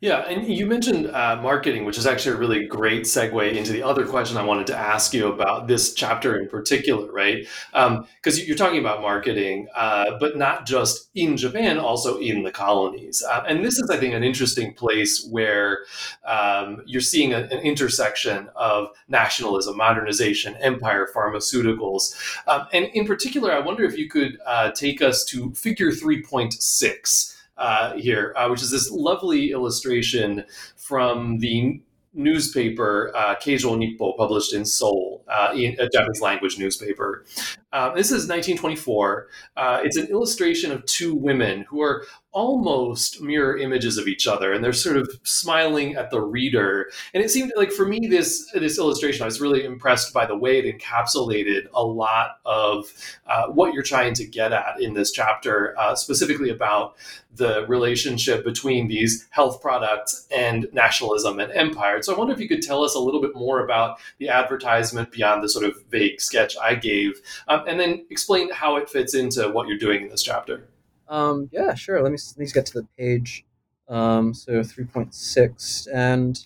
Yeah, 0.00 0.18
and 0.28 0.46
you 0.52 0.66
mentioned 0.66 1.06
uh, 1.06 1.40
marketing, 1.40 1.84
which 1.84 1.96
is 1.96 2.06
actually 2.06 2.34
a 2.34 2.38
really 2.38 2.66
great 2.66 3.02
segue 3.02 3.54
into 3.54 3.72
the 3.72 3.82
other 3.82 4.04
question 4.04 4.36
I 4.36 4.44
wanted 4.44 4.66
to 4.68 4.76
ask 4.76 5.14
you 5.14 5.28
about 5.28 5.68
this 5.68 5.94
chapter 5.94 6.38
in 6.38 6.48
particular, 6.48 7.10
right? 7.10 7.46
Because 7.72 8.38
um, 8.38 8.44
you're 8.44 8.56
talking 8.56 8.80
about 8.80 9.00
marketing, 9.00 9.68
uh, 9.74 10.18
but 10.18 10.36
not 10.36 10.66
just 10.66 11.08
in 11.14 11.36
Japan, 11.36 11.78
also 11.78 12.18
in 12.18 12.42
the 12.42 12.50
colonies. 12.50 13.22
Uh, 13.22 13.44
and 13.46 13.64
this 13.64 13.78
is, 13.78 13.88
I 13.90 13.96
think, 13.96 14.14
an 14.14 14.24
interesting 14.24 14.74
place 14.74 15.26
where 15.30 15.84
um, 16.26 16.82
you're 16.84 17.00
seeing 17.00 17.32
a, 17.32 17.38
an 17.38 17.60
intersection 17.60 18.50
of 18.56 18.88
nationalism, 19.08 19.76
modernization, 19.76 20.56
empire, 20.56 21.08
pharmaceuticals. 21.14 22.14
Um, 22.46 22.66
and 22.72 22.86
in 22.86 23.06
particular, 23.06 23.52
I 23.52 23.60
wonder 23.60 23.84
if 23.84 23.96
you 23.96 24.08
could 24.08 24.38
uh, 24.44 24.72
take 24.72 25.00
us 25.00 25.24
to 25.26 25.52
figure 25.52 25.90
3.6 25.90 27.38
uh, 27.56 27.94
here, 27.94 28.32
uh, 28.36 28.48
which 28.48 28.62
is 28.62 28.70
this 28.70 28.90
lovely 28.90 29.50
illustration 29.50 30.44
from 30.76 31.38
the 31.38 31.80
newspaper 32.14 33.12
uh, 33.14 33.34
Keijo 33.36 33.76
Nippo, 33.78 34.12
published 34.16 34.52
in 34.52 34.64
Seoul, 34.64 35.24
uh, 35.28 35.52
in 35.54 35.78
a 35.78 35.88
Japanese 35.88 36.20
language 36.20 36.58
newspaper. 36.58 37.24
Uh, 37.72 37.94
this 37.94 38.08
is 38.08 38.28
1924. 38.28 39.28
Uh, 39.56 39.80
it's 39.82 39.96
an 39.96 40.06
illustration 40.08 40.70
of 40.70 40.84
two 40.84 41.14
women 41.14 41.62
who 41.68 41.80
are 41.80 42.04
almost 42.32 43.20
mirror 43.20 43.58
images 43.58 43.98
of 43.98 44.08
each 44.08 44.26
other 44.26 44.52
and 44.52 44.64
they're 44.64 44.72
sort 44.72 44.96
of 44.96 45.08
smiling 45.22 45.96
at 45.96 46.10
the 46.10 46.20
reader. 46.20 46.90
And 47.12 47.22
it 47.22 47.30
seemed 47.30 47.52
like 47.56 47.70
for 47.70 47.86
me 47.86 48.06
this 48.08 48.50
this 48.52 48.78
illustration 48.78 49.22
i 49.22 49.26
was 49.26 49.40
really 49.40 49.64
impressed 49.64 50.14
by 50.14 50.24
the 50.24 50.36
way 50.36 50.58
it 50.58 50.80
encapsulated 50.80 51.66
a 51.74 51.84
lot 51.84 52.38
of 52.46 52.90
uh, 53.26 53.48
what 53.48 53.74
you're 53.74 53.82
trying 53.82 54.14
to 54.14 54.26
get 54.26 54.52
at 54.52 54.80
in 54.80 54.94
this 54.94 55.12
chapter 55.12 55.78
uh, 55.78 55.94
specifically 55.94 56.48
about 56.48 56.96
the 57.34 57.66
relationship 57.66 58.44
between 58.44 58.88
these 58.88 59.26
health 59.30 59.60
products 59.60 60.26
and 60.34 60.68
nationalism 60.72 61.38
and 61.38 61.52
empire. 61.52 62.00
So 62.02 62.14
i 62.14 62.18
wonder 62.18 62.32
if 62.32 62.40
you 62.40 62.48
could 62.48 62.62
tell 62.62 62.82
us 62.82 62.94
a 62.94 63.00
little 63.00 63.20
bit 63.20 63.34
more 63.34 63.62
about 63.62 63.98
the 64.18 64.30
advertisement 64.30 65.12
beyond 65.12 65.42
the 65.42 65.48
sort 65.48 65.66
of 65.66 65.76
vague 65.90 66.20
sketch 66.20 66.56
i 66.62 66.74
gave. 66.74 67.20
Um, 67.48 67.61
and 67.68 67.78
then 67.78 68.06
explain 68.10 68.50
how 68.52 68.76
it 68.76 68.88
fits 68.88 69.14
into 69.14 69.48
what 69.48 69.68
you're 69.68 69.78
doing 69.78 70.02
in 70.02 70.08
this 70.08 70.22
chapter 70.22 70.68
um, 71.12 71.50
yeah, 71.52 71.74
sure. 71.74 72.02
Let 72.02 72.10
me 72.10 72.18
let 72.30 72.38
me 72.38 72.46
get 72.52 72.66
to 72.66 72.80
the 72.80 72.88
page. 72.98 73.44
Um, 73.86 74.32
so 74.32 74.62
three 74.62 74.86
point 74.86 75.14
six, 75.14 75.86
and 75.92 76.38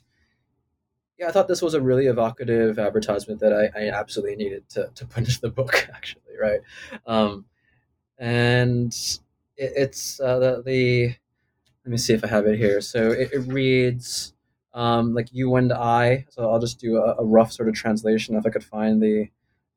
yeah, 1.19 1.29
I 1.29 1.31
thought 1.31 1.47
this 1.47 1.62
was 1.62 1.75
a 1.75 1.81
really 1.81 2.07
evocative 2.07 2.77
advertisement 2.77 3.39
that 3.41 3.53
I, 3.53 3.71
I 3.79 3.89
absolutely 3.91 4.35
needed 4.35 4.69
to 4.71 4.91
to 4.93 5.07
finish 5.07 5.39
the 5.39 5.51
book. 5.51 5.89
Actually, 5.95 6.37
right? 6.41 6.61
Um, 7.07 7.45
and 8.19 8.93
it, 9.57 9.73
it's 9.77 10.19
uh, 10.19 10.41
the, 10.41 10.62
the 10.67 11.14
let 11.85 11.91
me 11.93 11.97
see 11.97 12.14
if 12.14 12.25
I 12.25 12.27
have 12.27 12.47
it 12.47 12.59
here. 12.59 12.81
So 12.81 13.12
it, 13.12 13.33
it 13.33 13.47
reads 13.47 14.35
um, 14.75 15.14
like 15.14 15.29
you 15.33 15.55
and 15.55 15.73
I. 15.73 16.27
So 16.31 16.51
I'll 16.51 16.59
just 16.59 16.81
do 16.81 16.97
a, 16.97 17.14
a, 17.19 17.25
rough 17.25 17.53
sort 17.53 17.69
of 17.69 17.77
translation 17.77 18.35
if 18.35 18.45
I 18.45 18.51
could 18.51 18.64
find 18.64 19.01
the 19.01 19.29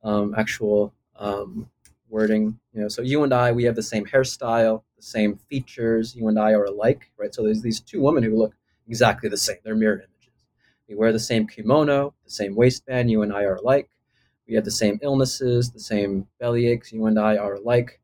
um, 0.04 0.34
actual 0.36 0.94
um, 1.20 1.70
wording. 2.10 2.60
You 2.74 2.84
know, 2.84 2.90
so 2.90 3.04
you 3.04 3.24
and 3.24 3.34
I, 3.34 3.52
we 3.54 3.66
have 3.66 3.76
the 3.76 3.84
same 3.84 4.06
hairstyle, 4.06 4.84
the 4.98 5.04
same 5.04 5.38
features. 5.50 6.16
You 6.16 6.30
and 6.30 6.40
I 6.40 6.54
are 6.54 6.66
alike, 6.66 7.12
right? 7.18 7.34
So 7.34 7.44
there's 7.44 7.62
these 7.62 7.82
two 7.82 8.02
women 8.02 8.24
who 8.24 8.38
look 8.38 8.56
exactly 8.88 9.30
the 9.30 9.38
same. 9.38 9.58
They're 9.64 9.76
mirror 9.76 9.98
images. 9.98 10.46
We 10.90 10.96
wear 10.96 11.14
the 11.14 11.20
same 11.20 11.48
kimono, 11.48 12.16
the 12.26 12.32
same 12.32 12.56
waistband. 12.56 13.12
You 13.12 13.22
and 13.24 13.34
I 13.34 13.44
are 13.44 13.56
alike. 13.56 13.90
We 14.48 14.56
have 14.56 14.66
the 14.66 14.72
same 14.72 15.00
illnesses, 15.04 15.72
the 15.72 15.80
same 15.80 16.28
belly 16.40 16.68
aches. 16.68 16.92
You 16.94 17.06
and 17.08 17.20
I 17.20 17.38
are 17.38 17.56
alike. 17.56 18.02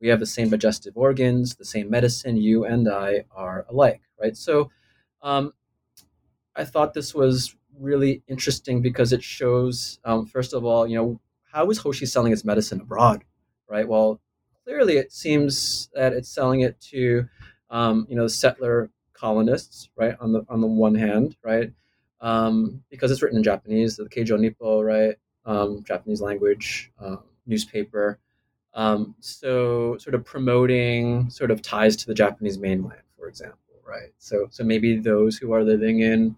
We 0.00 0.08
have 0.08 0.20
the 0.20 0.26
same 0.26 0.50
digestive 0.50 0.96
organs, 0.96 1.56
the 1.56 1.64
same 1.64 1.90
medicine. 1.90 2.36
You 2.36 2.64
and 2.64 2.88
I 2.88 3.24
are 3.34 3.66
alike, 3.68 4.02
right? 4.20 4.36
So, 4.36 4.70
um, 5.22 5.52
I 6.56 6.64
thought 6.64 6.94
this 6.94 7.14
was 7.14 7.54
really 7.78 8.22
interesting 8.28 8.82
because 8.82 9.12
it 9.12 9.22
shows, 9.22 9.98
um, 10.04 10.26
first 10.26 10.52
of 10.52 10.64
all, 10.64 10.86
you 10.86 10.96
know, 10.96 11.20
how 11.52 11.70
is 11.70 11.78
Hoshi 11.78 12.06
selling 12.06 12.32
its 12.32 12.44
medicine 12.44 12.80
abroad? 12.80 13.24
right? 13.68 13.86
Well, 13.86 14.20
clearly 14.64 14.96
it 14.96 15.12
seems 15.12 15.88
that 15.94 16.12
it's 16.12 16.28
selling 16.28 16.60
it 16.60 16.80
to, 16.92 17.28
um, 17.70 18.06
you 18.08 18.16
know, 18.16 18.26
settler 18.26 18.90
colonists, 19.12 19.90
right? 19.96 20.16
On 20.20 20.32
the 20.32 20.44
on 20.48 20.60
the 20.60 20.66
one 20.66 20.94
hand, 20.94 21.36
right? 21.42 21.70
Um, 22.20 22.82
because 22.90 23.10
it's 23.10 23.22
written 23.22 23.38
in 23.38 23.44
Japanese, 23.44 23.96
the 23.96 24.04
Keijo 24.04 24.38
Nippo, 24.38 24.82
right? 24.82 25.16
Um, 25.44 25.84
Japanese 25.84 26.20
language 26.20 26.90
um, 26.98 27.22
newspaper. 27.46 28.18
Um, 28.74 29.14
so 29.20 29.96
sort 29.98 30.14
of 30.14 30.24
promoting 30.24 31.30
sort 31.30 31.50
of 31.50 31.62
ties 31.62 31.96
to 31.96 32.06
the 32.06 32.14
Japanese 32.14 32.58
mainland, 32.58 33.02
for 33.16 33.28
example, 33.28 33.58
right? 33.86 34.10
So 34.18 34.46
so 34.50 34.64
maybe 34.64 34.96
those 34.96 35.36
who 35.36 35.52
are 35.52 35.64
living 35.64 36.00
in 36.00 36.36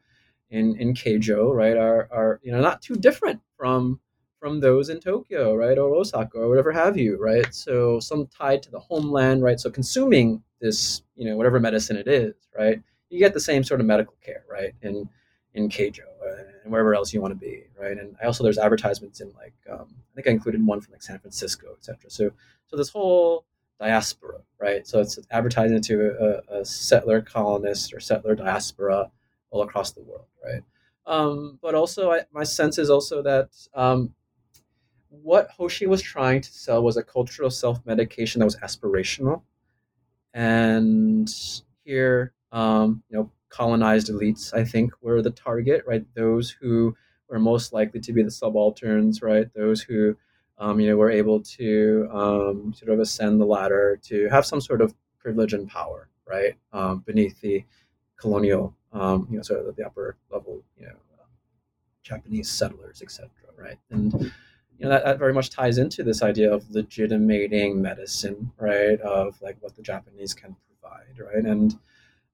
in 0.50 0.76
in 0.76 0.94
Keijo, 0.94 1.54
right, 1.54 1.76
are 1.76 2.08
are 2.10 2.40
you 2.42 2.52
know 2.52 2.60
not 2.60 2.82
too 2.82 2.96
different 2.96 3.40
from 3.56 4.00
from 4.40 4.58
those 4.60 4.88
in 4.88 5.00
Tokyo, 5.00 5.54
right, 5.54 5.76
or 5.78 5.94
Osaka, 5.94 6.38
or 6.38 6.48
whatever 6.48 6.72
have 6.72 6.96
you, 6.96 7.18
right? 7.20 7.54
So 7.54 8.00
some 8.00 8.26
tied 8.26 8.62
to 8.64 8.70
the 8.70 8.80
homeland, 8.80 9.42
right? 9.42 9.60
So 9.60 9.70
consuming 9.70 10.42
this, 10.60 11.02
you 11.14 11.26
know, 11.26 11.36
whatever 11.36 11.60
medicine 11.60 11.96
it 11.96 12.08
is, 12.08 12.34
right? 12.58 12.80
You 13.10 13.18
get 13.18 13.34
the 13.34 13.40
same 13.40 13.62
sort 13.62 13.80
of 13.80 13.86
medical 13.86 14.14
care, 14.24 14.44
right, 14.50 14.74
in 14.82 15.08
in 15.52 15.68
Keijo 15.68 16.00
uh, 16.00 16.42
and 16.62 16.72
wherever 16.72 16.94
else 16.94 17.12
you 17.12 17.20
want 17.20 17.32
to 17.32 17.38
be, 17.38 17.64
right? 17.78 17.98
And 17.98 18.16
I 18.22 18.26
also 18.26 18.42
there's 18.42 18.58
advertisements 18.58 19.20
in 19.20 19.32
like 19.36 19.54
um, 19.70 19.86
I 19.90 20.14
think 20.14 20.28
I 20.28 20.30
included 20.30 20.64
one 20.64 20.80
from 20.80 20.92
like 20.92 21.02
San 21.02 21.18
Francisco, 21.18 21.68
etc. 21.76 22.08
So 22.08 22.30
so 22.66 22.76
this 22.76 22.88
whole 22.88 23.44
diaspora, 23.78 24.38
right? 24.58 24.86
So 24.86 25.00
it's 25.00 25.18
advertising 25.30 25.82
to 25.82 26.42
a, 26.50 26.60
a 26.60 26.64
settler 26.64 27.20
colonist 27.20 27.92
or 27.92 28.00
settler 28.00 28.34
diaspora 28.34 29.10
all 29.50 29.62
across 29.62 29.92
the 29.92 30.02
world, 30.02 30.26
right? 30.44 30.62
Um, 31.06 31.58
but 31.60 31.74
also, 31.74 32.12
I, 32.12 32.20
my 32.32 32.44
sense 32.44 32.78
is 32.78 32.90
also 32.90 33.22
that 33.22 33.48
um, 33.74 34.14
what 35.10 35.50
Hoshi 35.50 35.86
was 35.86 36.00
trying 36.00 36.40
to 36.40 36.52
sell 36.52 36.82
was 36.82 36.96
a 36.96 37.02
cultural 37.02 37.50
self 37.50 37.84
medication 37.84 38.38
that 38.38 38.44
was 38.44 38.56
aspirational. 38.56 39.42
And 40.32 41.28
here, 41.84 42.32
um, 42.52 43.02
you 43.10 43.18
know, 43.18 43.30
colonized 43.48 44.08
elites, 44.08 44.54
I 44.54 44.64
think, 44.64 44.92
were 45.02 45.20
the 45.20 45.30
target, 45.30 45.82
right? 45.86 46.04
Those 46.14 46.50
who 46.50 46.96
were 47.28 47.40
most 47.40 47.72
likely 47.72 48.00
to 48.00 48.12
be 48.12 48.22
the 48.22 48.30
subalterns, 48.30 49.22
right? 49.22 49.52
Those 49.54 49.82
who, 49.82 50.16
um, 50.58 50.78
you 50.78 50.88
know, 50.88 50.96
were 50.96 51.10
able 51.10 51.40
to 51.40 52.08
um, 52.12 52.72
sort 52.74 52.92
of 52.92 53.00
ascend 53.00 53.40
the 53.40 53.46
ladder 53.46 53.98
to 54.04 54.28
have 54.28 54.46
some 54.46 54.60
sort 54.60 54.80
of 54.80 54.94
privilege 55.18 55.52
and 55.52 55.68
power, 55.68 56.08
right? 56.26 56.54
Um, 56.72 57.00
beneath 57.00 57.40
the 57.40 57.64
colonial, 58.16 58.76
um, 58.92 59.26
you 59.30 59.36
know, 59.36 59.42
sort 59.42 59.66
of 59.66 59.74
the 59.74 59.84
upper 59.84 60.16
level, 60.30 60.62
you 60.78 60.86
know, 60.86 60.92
Japanese 62.02 62.50
settlers, 62.50 63.02
etc., 63.02 63.28
right? 63.56 63.78
And 63.90 64.32
you 64.80 64.86
know 64.86 64.92
that, 64.92 65.04
that 65.04 65.18
very 65.18 65.34
much 65.34 65.50
ties 65.50 65.76
into 65.76 66.02
this 66.02 66.22
idea 66.22 66.52
of 66.52 66.68
legitimating 66.70 67.80
medicine 67.82 68.50
right? 68.58 68.98
Of 69.00 69.40
like 69.42 69.58
what 69.60 69.76
the 69.76 69.82
japanese 69.82 70.32
can 70.32 70.56
provide 70.66 71.18
right? 71.18 71.44
And 71.44 71.78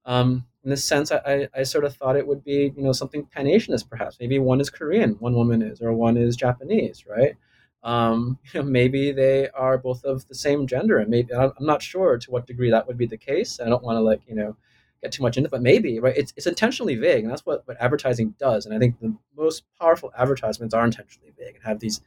um, 0.05 0.47
in 0.63 0.71
this 0.71 0.85
sense 0.85 1.11
I, 1.11 1.49
I, 1.55 1.65
sort 1.65 1.85
of 1.85 1.97
thought 1.97 2.17
it 2.17 2.27
would 2.27 2.45
be 2.45 2.73
you 2.77 2.83
know 2.83 2.93
something 2.93 3.27
pan-asianist 3.27 3.91
perhaps. 3.91 4.19
Maybe 4.21 4.39
one 4.39 4.61
is 4.61 4.71
korean 4.71 5.17
one 5.19 5.35
woman 5.35 5.61
is 5.61 5.83
or 5.83 5.93
one 5.93 6.17
is 6.17 6.37
japanese 6.37 7.05
right? 7.07 7.37
Um, 7.83 8.39
you 8.55 8.61
know, 8.61 8.67
maybe 8.67 9.11
they 9.11 9.49
are 9.51 9.77
both 9.77 10.05
of 10.05 10.27
the 10.29 10.35
same 10.35 10.69
gender 10.69 10.99
and 10.99 11.11
maybe 11.11 11.35
i'm 11.35 11.53
not 11.59 11.83
sure 11.83 12.17
to 12.17 12.31
what 12.31 12.47
degree 12.47 12.71
that 12.71 12.87
would 12.87 12.97
be 12.97 13.07
the 13.07 13.19
case. 13.19 13.59
I 13.61 13.69
don't 13.69 13.83
want 13.83 13.97
to 13.97 14.03
like 14.03 14.23
you 14.29 14.37
know 14.37 14.57
get 15.03 15.13
too 15.13 15.23
much 15.23 15.37
into 15.37 15.49
it, 15.49 15.51
but 15.51 15.63
maybe 15.63 15.99
right? 15.99 16.17
It's, 16.17 16.33
it's 16.37 16.47
intentionally 16.47 16.95
vague 16.95 17.25
and 17.25 17.31
that's 17.31 17.45
what, 17.45 17.67
what 17.67 17.77
advertising 17.81 18.35
does. 18.39 18.67
And 18.67 18.75
i 18.75 18.79
think 18.79 19.01
the 19.01 19.15
most 19.37 19.65
powerful 19.81 20.13
advertisements 20.17 20.75
are 20.75 20.85
intentionally 20.85 21.33
vague 21.37 21.57
and 21.57 21.65
have 21.65 21.81
these 21.81 22.01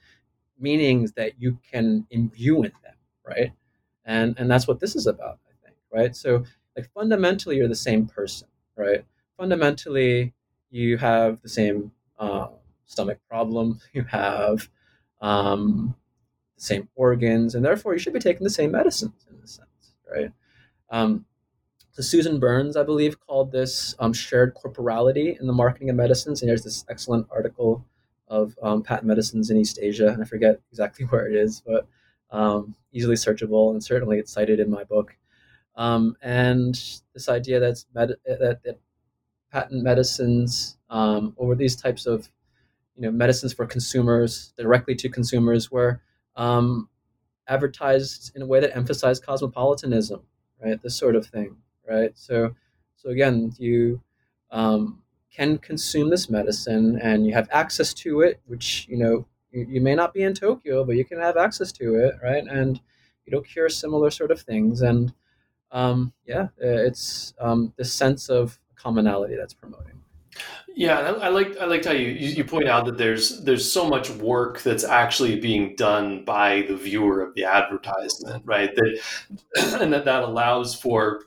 meanings 0.60 1.14
that 1.14 1.34
you 1.42 1.60
can 1.72 2.06
imbue 2.12 2.58
in 2.58 2.72
them, 2.84 2.96
right? 3.26 3.52
And 4.06 4.36
and 4.38 4.50
that's 4.50 4.68
what 4.68 4.80
this 4.80 4.96
is 4.96 5.08
about, 5.08 5.40
I 5.48 5.66
think, 5.66 5.78
right? 5.94 6.16
So 6.16 6.44
like 6.76 6.90
fundamentally, 6.94 7.58
you're 7.58 7.68
the 7.68 7.76
same 7.76 8.08
person, 8.08 8.48
right? 8.76 9.04
Fundamentally, 9.38 10.34
you 10.70 10.98
have 10.98 11.42
the 11.42 11.50
same 11.50 11.92
uh, 12.18 12.48
stomach 12.86 13.20
problem, 13.30 13.80
you 13.94 14.04
have 14.04 14.70
um, 15.22 15.96
the 16.58 16.64
same 16.64 16.90
organs, 16.96 17.56
and 17.56 17.64
therefore 17.64 17.94
you 17.94 18.00
should 18.00 18.14
be 18.14 18.20
taking 18.20 18.44
the 18.44 18.50
same 18.50 18.72
medicines 18.72 19.28
in 19.30 19.38
a 19.44 19.48
sense, 19.48 19.96
right? 20.10 20.32
Um, 20.90 21.26
so 21.92 22.02
Susan 22.02 22.40
Burns, 22.40 22.78
I 22.78 22.84
believe, 22.84 23.20
called 23.20 23.52
this 23.52 23.96
um, 24.00 24.14
shared 24.14 24.54
corporality 24.54 25.38
in 25.40 25.48
the 25.48 25.54
marketing 25.54 25.90
of 25.90 25.96
medicines, 25.96 26.42
and 26.42 26.50
there's 26.50 26.64
this 26.64 26.86
excellent 26.90 27.28
article 27.30 27.86
of 28.30 28.58
um, 28.62 28.84
patent 28.84 29.08
medicines 29.08 29.50
in 29.50 29.58
East 29.58 29.80
Asia, 29.82 30.08
and 30.08 30.22
I 30.22 30.26
forget 30.26 30.60
exactly 30.72 31.06
where 31.10 31.28
it 31.28 31.36
is, 31.36 31.62
but 31.66 31.88
um, 32.32 32.76
easily 32.92 33.16
searchable, 33.16 33.72
and 33.72 33.84
certainly 33.84 34.20
it's 34.20 34.32
cited 34.32 34.60
in 34.60 34.70
my 34.70 34.84
book. 34.84 35.16
Um, 35.76 36.16
and 36.22 36.76
this 37.14 37.30
idea 37.30 37.60
that's 37.60 37.86
med- 37.94 38.16
that, 38.26 38.62
that, 38.64 38.80
patent 39.52 39.82
medicines 39.82 40.78
um, 40.92 41.34
or 41.36 41.56
these 41.56 41.76
types 41.76 42.06
of 42.06 42.30
you 42.96 43.02
know 43.02 43.10
medicines 43.10 43.52
for 43.52 43.66
consumers 43.66 44.54
directly 44.60 44.94
to 44.94 45.10
consumers 45.10 45.72
were 45.72 46.02
um, 46.36 46.88
advertised 47.48 48.32
in 48.36 48.44
a 48.44 48.46
way 48.46 48.60
that 48.60 48.76
emphasized 48.76 49.26
cosmopolitanism, 49.26 50.22
right? 50.64 50.82
This 50.82 50.96
sort 50.96 51.16
of 51.16 51.26
thing, 51.26 51.56
right? 51.90 52.12
So, 52.16 52.56
so 52.96 53.10
again, 53.10 53.54
you 53.58 54.02
um, 54.52 55.02
can 55.34 55.58
consume 55.58 56.10
this 56.10 56.30
medicine 56.30 57.00
and 57.02 57.26
you 57.26 57.34
have 57.34 57.48
access 57.52 57.94
to 57.94 58.22
it, 58.22 58.40
which, 58.48 58.88
you 58.90 58.98
know, 58.98 59.26
you, 59.52 59.66
you 59.70 59.82
may 59.82 59.96
not 59.96 60.14
be 60.14 60.24
in 60.24 60.34
Tokyo, 60.34 60.84
but 60.84 60.96
you 60.96 61.06
can 61.06 61.20
have 61.20 61.38
access 61.38 61.72
to 61.74 61.96
it, 61.96 62.16
right? 62.22 62.44
And 62.46 62.80
it'll 63.26 63.42
cure 63.42 63.70
similar 63.70 64.12
sort 64.12 64.32
of 64.32 64.42
things. 64.42 64.82
And 64.82 65.14
um, 65.72 66.14
yeah, 66.26 66.48
it's 66.58 67.34
um, 67.40 67.74
this 67.78 67.94
sense 67.94 68.30
of 68.30 68.60
commonality 68.76 69.36
that's 69.36 69.54
promoting. 69.54 70.00
Yeah, 70.76 71.00
I, 71.00 71.26
I 71.26 71.30
like 71.30 71.58
I 71.58 71.66
liked 71.66 71.86
how 71.86 71.92
you, 71.92 72.10
you 72.10 72.46
point 72.46 72.70
out 72.70 72.86
that 72.86 72.98
there's 72.98 73.42
there's 73.44 73.70
so 73.70 73.90
much 73.90 74.10
work 74.12 74.62
that's 74.62 74.84
actually 74.84 75.40
being 75.40 75.76
done 75.76 76.24
by 76.24 76.64
the 76.70 76.76
viewer 76.76 77.22
of 77.22 77.34
the 77.36 77.44
advertisement, 77.44 78.44
right? 78.46 78.74
That 78.74 79.00
and 79.82 79.92
that 79.92 80.06
that 80.06 80.24
allows 80.24 80.76
for 80.76 81.24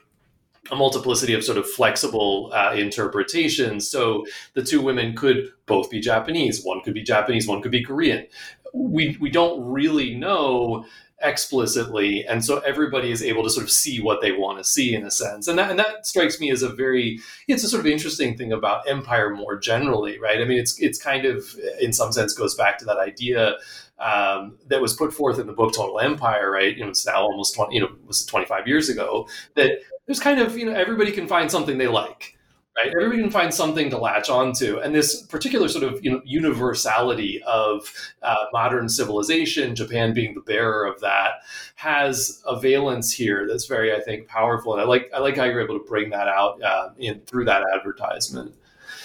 a 0.73 0.77
multiplicity 0.77 1.35
of 1.35 1.45
sort 1.45 1.59
of 1.59 1.69
flexible 1.69 2.51
uh, 2.55 2.73
interpretations. 2.75 3.89
So 3.89 4.25
the 4.55 4.65
two 4.65 4.81
women 4.81 5.15
could 5.15 5.53
both 5.67 5.91
be 5.91 6.01
Japanese. 6.01 6.65
One 6.65 6.81
could 6.81 6.95
be 6.95 7.03
Japanese. 7.03 7.47
One 7.47 7.61
could 7.61 7.71
be 7.71 7.85
Korean. 7.85 8.27
We 8.73 9.19
we 9.21 9.31
don't 9.31 9.63
really 9.71 10.15
know 10.15 10.87
explicitly 11.25 12.27
and 12.27 12.45
so 12.45 12.59
everybody 12.61 13.13
is 13.13 13.23
able 13.23 13.45
to 13.45 13.51
sort 13.51 13.63
of 13.63 13.71
see 13.71 14.01
what 14.01 14.21
they 14.21 14.33
want 14.33 14.59
to 14.59 14.65
see 14.65 14.93
in 14.93 15.05
a 15.05 15.11
sense 15.11 15.47
and 15.47 15.57
that, 15.57 15.71
and 15.71 15.79
that 15.79 16.05
strikes 16.05 16.41
me 16.41 16.51
as 16.51 16.63
a 16.63 16.69
very 16.69 17.21
it's 17.47 17.63
a 17.63 17.69
sort 17.69 17.79
of 17.79 17.87
interesting 17.87 18.37
thing 18.37 18.53
about 18.53 18.89
empire 18.89 19.31
more 19.31 19.57
generally 19.57 20.19
right 20.19 20.41
i 20.41 20.45
mean 20.45 20.59
it's 20.59 20.77
it's 20.81 21.01
kind 21.01 21.25
of 21.25 21.55
in 21.81 21.93
some 21.93 22.11
sense 22.11 22.35
goes 22.35 22.57
back 22.57 22.77
to 22.77 22.85
that 22.85 22.99
idea 22.99 23.55
um, 24.03 24.57
that 24.67 24.81
was 24.81 24.95
put 24.95 25.13
forth 25.13 25.39
in 25.39 25.47
the 25.47 25.53
book 25.53 25.73
Total 25.73 26.01
Empire, 26.01 26.51
right? 26.51 26.77
You 26.77 26.85
know, 26.85 26.91
it's 26.91 27.07
now 27.07 27.23
almost 27.23 27.55
20, 27.55 27.75
you 27.75 27.81
know, 27.81 27.91
was 28.07 28.27
25 28.27 28.67
years 28.67 28.89
ago 28.89 29.29
that 29.55 29.79
there's 30.07 30.21
kind 30.21 30.41
of, 30.41 30.57
you 30.57 30.67
know, 30.67 30.73
everybody 30.73 31.13
can 31.13 31.27
find 31.27 31.51
something 31.51 31.79
they 31.79 31.89
like, 31.89 32.37
right? 32.77 32.93
Everybody 32.97 33.23
can 33.23 33.31
find 33.31 33.53
something 33.53 33.91
to 33.91 33.99
latch 33.99 34.29
onto. 34.29 34.79
And 34.79 34.95
this 34.95 35.23
particular 35.23 35.69
sort 35.69 35.85
of, 35.85 36.05
you 36.05 36.11
know, 36.11 36.21
universality 36.25 37.43
of 37.47 37.93
uh, 38.23 38.47
modern 38.53 38.89
civilization, 38.89 39.75
Japan 39.75 40.13
being 40.13 40.35
the 40.35 40.41
bearer 40.41 40.87
of 40.87 41.01
that, 41.01 41.43
has 41.77 42.43
a 42.47 42.59
valence 42.59 43.13
here 43.13 43.47
that's 43.49 43.67
very, 43.67 43.95
I 43.95 44.01
think, 44.01 44.27
powerful. 44.27 44.73
And 44.73 44.83
I 44.83 44.85
like, 44.85 45.11
I 45.15 45.19
like 45.21 45.37
how 45.37 45.45
you're 45.45 45.61
able 45.61 45.79
to 45.79 45.85
bring 45.85 46.11
that 46.11 46.29
out 46.29 46.63
uh, 46.63 46.91
in 46.99 47.21
through 47.21 47.45
that 47.47 47.63
advertisement. 47.75 48.55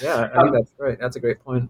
Yeah, 0.01 0.15
I 0.15 0.27
think 0.27 0.37
um, 0.37 0.51
that's 0.53 0.71
great. 0.77 0.99
That's 0.99 1.15
a 1.15 1.19
great 1.19 1.43
point. 1.43 1.69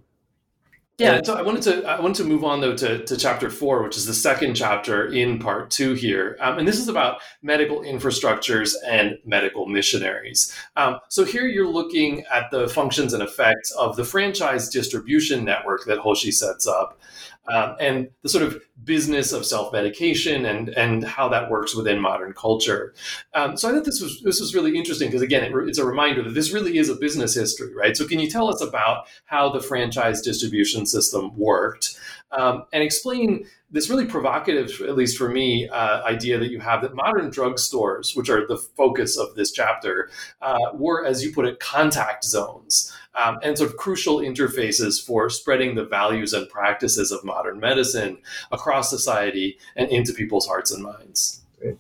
Yeah, 0.99 1.21
so 1.23 1.35
I 1.35 1.43
wanted 1.43 1.61
to 1.63 1.87
I 1.87 1.99
wanted 1.99 2.15
to 2.15 2.23
move 2.23 2.43
on 2.43 2.59
though 2.59 2.75
to, 2.75 3.05
to 3.05 3.17
chapter 3.17 3.51
four, 3.51 3.83
which 3.83 3.97
is 3.97 4.07
the 4.07 4.15
second 4.15 4.55
chapter 4.55 5.05
in 5.05 5.37
part 5.37 5.69
two 5.69 5.93
here, 5.93 6.35
um, 6.39 6.57
and 6.57 6.67
this 6.67 6.79
is 6.79 6.87
about 6.87 7.21
medical 7.43 7.81
infrastructures 7.81 8.73
and 8.83 9.19
medical 9.23 9.67
missionaries. 9.67 10.55
Um, 10.75 10.97
so 11.09 11.23
here 11.23 11.45
you're 11.45 11.67
looking 11.67 12.23
at 12.31 12.49
the 12.49 12.67
functions 12.67 13.13
and 13.13 13.21
effects 13.21 13.69
of 13.73 13.95
the 13.95 14.03
franchise 14.03 14.69
distribution 14.69 15.45
network 15.45 15.85
that 15.85 15.99
Hoshi 15.99 16.31
sets 16.31 16.65
up, 16.65 16.99
um, 17.47 17.75
and 17.79 18.09
the 18.23 18.29
sort 18.29 18.43
of 18.43 18.61
business 18.83 19.31
of 19.33 19.45
self 19.45 19.73
medication 19.73 20.45
and 20.45 20.69
and 20.69 21.03
how 21.03 21.27
that 21.29 21.49
works 21.49 21.75
within 21.75 21.99
modern 21.99 22.33
culture. 22.33 22.93
Um, 23.33 23.57
so 23.57 23.69
I 23.69 23.73
thought 23.73 23.85
this 23.85 24.01
was 24.01 24.21
this 24.21 24.39
was 24.39 24.53
really 24.53 24.77
interesting 24.77 25.07
because 25.07 25.21
again, 25.21 25.43
it, 25.43 25.53
it's 25.67 25.77
a 25.77 25.85
reminder 25.85 26.23
that 26.23 26.33
this 26.33 26.53
really 26.53 26.77
is 26.77 26.89
a 26.89 26.95
business 26.95 27.33
history, 27.33 27.73
right? 27.73 27.95
So 27.95 28.07
can 28.07 28.19
you 28.19 28.29
tell 28.29 28.49
us 28.49 28.61
about 28.61 29.07
how 29.25 29.49
the 29.49 29.61
franchise 29.61 30.21
distribution 30.21 30.85
system 30.85 31.35
worked 31.37 31.97
um, 32.31 32.65
and 32.73 32.83
explain 32.83 33.47
this 33.69 33.89
really 33.89 34.05
provocative, 34.05 34.81
at 34.81 34.95
least 34.95 35.17
for 35.17 35.29
me, 35.29 35.67
uh, 35.69 36.03
idea 36.03 36.37
that 36.37 36.51
you 36.51 36.59
have 36.59 36.81
that 36.81 36.95
modern 36.95 37.29
drugstores, 37.31 38.15
which 38.15 38.29
are 38.29 38.47
the 38.47 38.57
focus 38.57 39.17
of 39.17 39.35
this 39.35 39.51
chapter, 39.51 40.09
uh, 40.41 40.57
were, 40.73 41.05
as 41.05 41.23
you 41.23 41.33
put 41.33 41.45
it, 41.45 41.59
contact 41.59 42.23
zones 42.23 42.96
um, 43.21 43.39
and 43.43 43.57
sort 43.57 43.69
of 43.69 43.77
crucial 43.77 44.17
interfaces 44.17 45.03
for 45.03 45.29
spreading 45.29 45.75
the 45.75 45.85
values 45.85 46.33
and 46.33 46.47
practices 46.49 47.11
of 47.11 47.23
modern 47.23 47.59
medicine 47.59 48.19
across 48.51 48.89
society 48.89 49.57
and 49.75 49.89
into 49.89 50.13
people's 50.13 50.45
hearts 50.45 50.71
and 50.71 50.83
minds. 50.83 51.41
Great. 51.59 51.77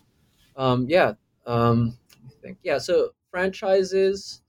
Um, 0.55 0.87
yeah. 0.89 1.13
Um, 1.45 1.97
I 2.25 2.31
think 2.41 2.57
yeah. 2.63 2.77
So 2.77 3.11
franchises, 3.31 4.41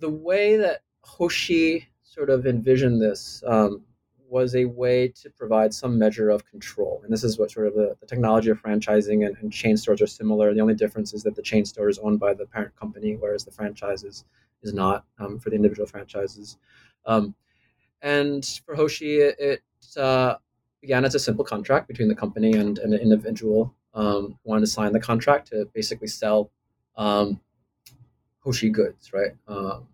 the 0.00 0.10
way 0.10 0.56
that 0.56 0.82
Hoshi 1.02 1.88
sort 2.02 2.30
of 2.30 2.46
envisioned 2.46 3.00
this 3.00 3.42
um, 3.46 3.82
was 4.28 4.54
a 4.54 4.66
way 4.66 5.08
to 5.08 5.30
provide 5.30 5.72
some 5.72 5.98
measure 5.98 6.30
of 6.30 6.44
control. 6.44 7.00
And 7.02 7.12
this 7.12 7.24
is 7.24 7.38
what 7.38 7.50
sort 7.50 7.66
of 7.66 7.74
the, 7.74 7.96
the 8.00 8.06
technology 8.06 8.50
of 8.50 8.60
franchising 8.60 9.26
and, 9.26 9.36
and, 9.38 9.52
chain 9.52 9.76
stores 9.76 10.02
are 10.02 10.06
similar. 10.06 10.52
The 10.52 10.60
only 10.60 10.74
difference 10.74 11.14
is 11.14 11.22
that 11.22 11.34
the 11.34 11.42
chain 11.42 11.64
store 11.64 11.88
is 11.88 11.98
owned 11.98 12.20
by 12.20 12.34
the 12.34 12.46
parent 12.46 12.76
company, 12.76 13.16
whereas 13.16 13.44
the 13.44 13.50
franchise 13.50 14.04
is, 14.04 14.24
not 14.64 15.04
um, 15.18 15.38
for 15.38 15.50
the 15.50 15.56
individual 15.56 15.86
franchises. 15.86 16.58
Um, 17.06 17.34
and 18.02 18.44
for 18.66 18.74
Hoshi, 18.74 19.18
it, 19.18 19.36
it 19.38 19.62
uh, 19.96 20.36
began 20.80 21.04
as 21.04 21.14
a 21.14 21.18
simple 21.18 21.44
contract 21.44 21.88
between 21.88 22.08
the 22.08 22.14
company 22.14 22.52
and, 22.52 22.78
and 22.78 22.92
an 22.92 23.00
individual 23.00 23.74
um, 23.94 24.38
wanted 24.44 24.60
to 24.62 24.66
sign 24.66 24.92
the 24.92 25.00
contract 25.00 25.48
to 25.48 25.68
basically 25.72 26.08
sell 26.08 26.50
um, 26.96 27.40
Hoshi 28.40 28.70
goods, 28.70 29.12
right? 29.12 29.32
Um, 29.46 29.86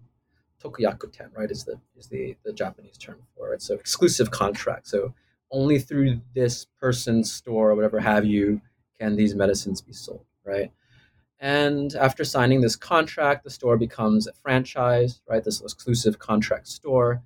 tokuyakuten, 0.65 1.37
right, 1.37 1.51
is 1.51 1.65
the 1.65 1.79
is 1.97 2.09
the, 2.09 2.37
the 2.45 2.53
Japanese 2.53 2.97
term 2.97 3.19
for 3.37 3.53
it. 3.53 3.63
So 3.63 3.75
exclusive 3.75 4.31
contract. 4.31 4.89
So 4.89 5.15
only 5.51 5.79
through 5.79 6.21
this 6.35 6.67
person's 6.81 7.33
store 7.33 7.71
or 7.71 7.75
whatever 7.75 8.01
have 8.01 8.25
you 8.25 8.61
can 8.99 9.17
these 9.17 9.35
medicines 9.35 9.81
be 9.81 9.93
sold, 9.93 10.25
right? 10.45 10.73
And 11.41 11.95
after 11.97 12.25
signing 12.25 12.61
this 12.61 12.77
contract, 12.77 13.45
the 13.45 13.51
store 13.51 13.77
becomes 13.77 14.27
a 14.27 14.33
franchise, 14.33 15.21
right? 15.29 15.45
This 15.45 15.61
exclusive 15.61 16.19
contract 16.19 16.69
store. 16.69 17.23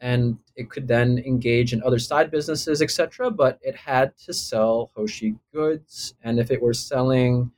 And 0.00 0.38
it 0.56 0.70
could 0.70 0.88
then 0.88 1.18
engage 1.18 1.72
in 1.72 1.82
other 1.82 1.98
side 1.98 2.30
businesses, 2.30 2.82
etc. 2.82 3.30
But 3.30 3.58
it 3.62 3.76
had 3.76 4.16
to 4.24 4.32
sell 4.32 4.90
Hoshi 4.96 5.36
goods. 5.52 6.14
And 6.22 6.40
if 6.40 6.50
it 6.50 6.62
were 6.62 6.74
selling, 6.74 7.52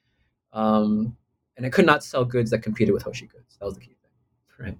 um, 0.52 1.16
and 1.56 1.64
it 1.64 1.72
could 1.72 1.86
not 1.86 2.04
sell 2.04 2.24
goods 2.24 2.50
that 2.50 2.58
competed 2.58 2.92
with 2.92 3.02
Hoshi 3.02 3.26
goods. 3.26 3.56
That 3.58 3.66
was 3.66 3.74
the 3.74 3.80
key 3.80 3.96
thing, 4.02 4.10
right? 4.66 4.78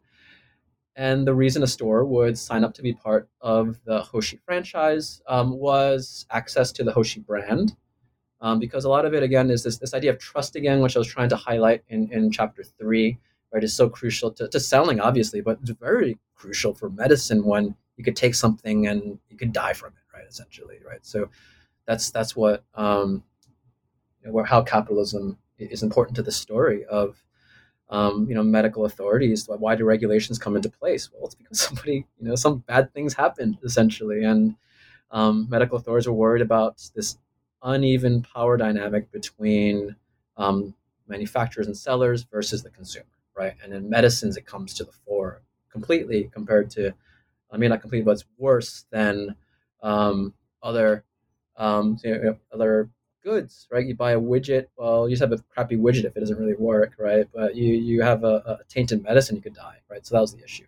And 0.96 1.26
the 1.26 1.34
reason 1.34 1.62
a 1.62 1.66
store 1.66 2.04
would 2.04 2.38
sign 2.38 2.62
up 2.62 2.74
to 2.74 2.82
be 2.82 2.92
part 2.92 3.28
of 3.40 3.80
the 3.84 4.00
Hoshi 4.00 4.38
franchise 4.44 5.20
um, 5.26 5.58
was 5.58 6.26
access 6.30 6.70
to 6.72 6.84
the 6.84 6.92
Hoshi 6.92 7.20
brand. 7.20 7.76
Um, 8.40 8.58
because 8.58 8.84
a 8.84 8.90
lot 8.90 9.06
of 9.06 9.14
it, 9.14 9.22
again, 9.22 9.50
is 9.50 9.62
this, 9.62 9.78
this 9.78 9.94
idea 9.94 10.10
of 10.10 10.18
trust 10.18 10.54
again, 10.54 10.80
which 10.80 10.96
I 10.96 10.98
was 10.98 11.08
trying 11.08 11.30
to 11.30 11.36
highlight 11.36 11.82
in, 11.88 12.12
in 12.12 12.30
chapter 12.30 12.62
three, 12.62 13.18
right, 13.52 13.64
is 13.64 13.74
so 13.74 13.88
crucial 13.88 14.30
to, 14.32 14.48
to 14.48 14.60
selling, 14.60 15.00
obviously, 15.00 15.40
but 15.40 15.58
it's 15.62 15.70
very 15.70 16.18
crucial 16.34 16.74
for 16.74 16.90
medicine 16.90 17.44
when 17.44 17.74
you 17.96 18.04
could 18.04 18.16
take 18.16 18.34
something 18.34 18.86
and 18.86 19.18
you 19.30 19.36
could 19.36 19.52
die 19.52 19.72
from 19.72 19.94
it, 19.94 20.16
right, 20.16 20.26
essentially, 20.28 20.76
right? 20.86 21.04
So 21.06 21.30
that's, 21.86 22.10
that's 22.10 22.36
what, 22.36 22.64
um, 22.74 23.24
you 24.20 24.26
know, 24.26 24.32
where, 24.32 24.44
how 24.44 24.62
capitalism 24.62 25.38
is 25.58 25.82
important 25.82 26.16
to 26.16 26.22
the 26.22 26.32
story 26.32 26.84
of 26.84 27.24
um, 27.90 28.26
you 28.28 28.34
know, 28.34 28.42
medical 28.42 28.84
authorities. 28.84 29.48
Why 29.48 29.74
do 29.74 29.84
regulations 29.84 30.38
come 30.38 30.56
into 30.56 30.70
place? 30.70 31.10
Well, 31.12 31.26
it's 31.26 31.34
because 31.34 31.60
somebody, 31.68 32.06
you 32.18 32.28
know, 32.28 32.34
some 32.36 32.58
bad 32.58 32.92
things 32.92 33.14
happened 33.14 33.58
essentially, 33.64 34.24
and 34.24 34.56
um, 35.10 35.46
medical 35.48 35.78
authorities 35.78 36.06
are 36.06 36.12
worried 36.12 36.42
about 36.42 36.82
this 36.94 37.18
uneven 37.62 38.22
power 38.22 38.56
dynamic 38.56 39.10
between 39.12 39.96
um, 40.36 40.74
manufacturers 41.06 41.66
and 41.66 41.76
sellers 41.76 42.24
versus 42.24 42.62
the 42.62 42.70
consumer, 42.70 43.06
right? 43.36 43.54
And 43.62 43.72
in 43.72 43.88
medicines, 43.88 44.36
it 44.36 44.46
comes 44.46 44.74
to 44.74 44.84
the 44.84 44.92
fore 44.92 45.42
completely 45.70 46.30
compared 46.32 46.70
to, 46.70 46.94
I 47.50 47.56
mean, 47.56 47.70
not 47.70 47.80
completely, 47.80 48.04
but 48.04 48.12
it's 48.12 48.24
worse 48.38 48.86
than 48.90 49.36
um, 49.82 50.34
other 50.62 51.04
um, 51.56 51.98
you 52.02 52.18
know, 52.18 52.36
other 52.52 52.90
goods, 53.24 53.66
right? 53.70 53.86
You 53.86 53.96
buy 53.96 54.12
a 54.12 54.20
widget, 54.20 54.66
well, 54.76 55.08
you 55.08 55.16
just 55.16 55.22
have 55.22 55.32
a 55.32 55.42
crappy 55.48 55.76
widget 55.76 56.04
if 56.04 56.16
it 56.16 56.20
doesn't 56.20 56.38
really 56.38 56.54
work, 56.54 56.94
right? 56.98 57.26
But 57.34 57.56
you 57.56 57.74
you 57.74 58.02
have 58.02 58.22
a, 58.22 58.36
a 58.46 58.58
tainted 58.68 59.02
medicine, 59.02 59.36
you 59.36 59.42
could 59.42 59.54
die, 59.54 59.78
right? 59.90 60.06
So 60.06 60.14
that 60.14 60.20
was 60.20 60.34
the 60.34 60.44
issue. 60.44 60.66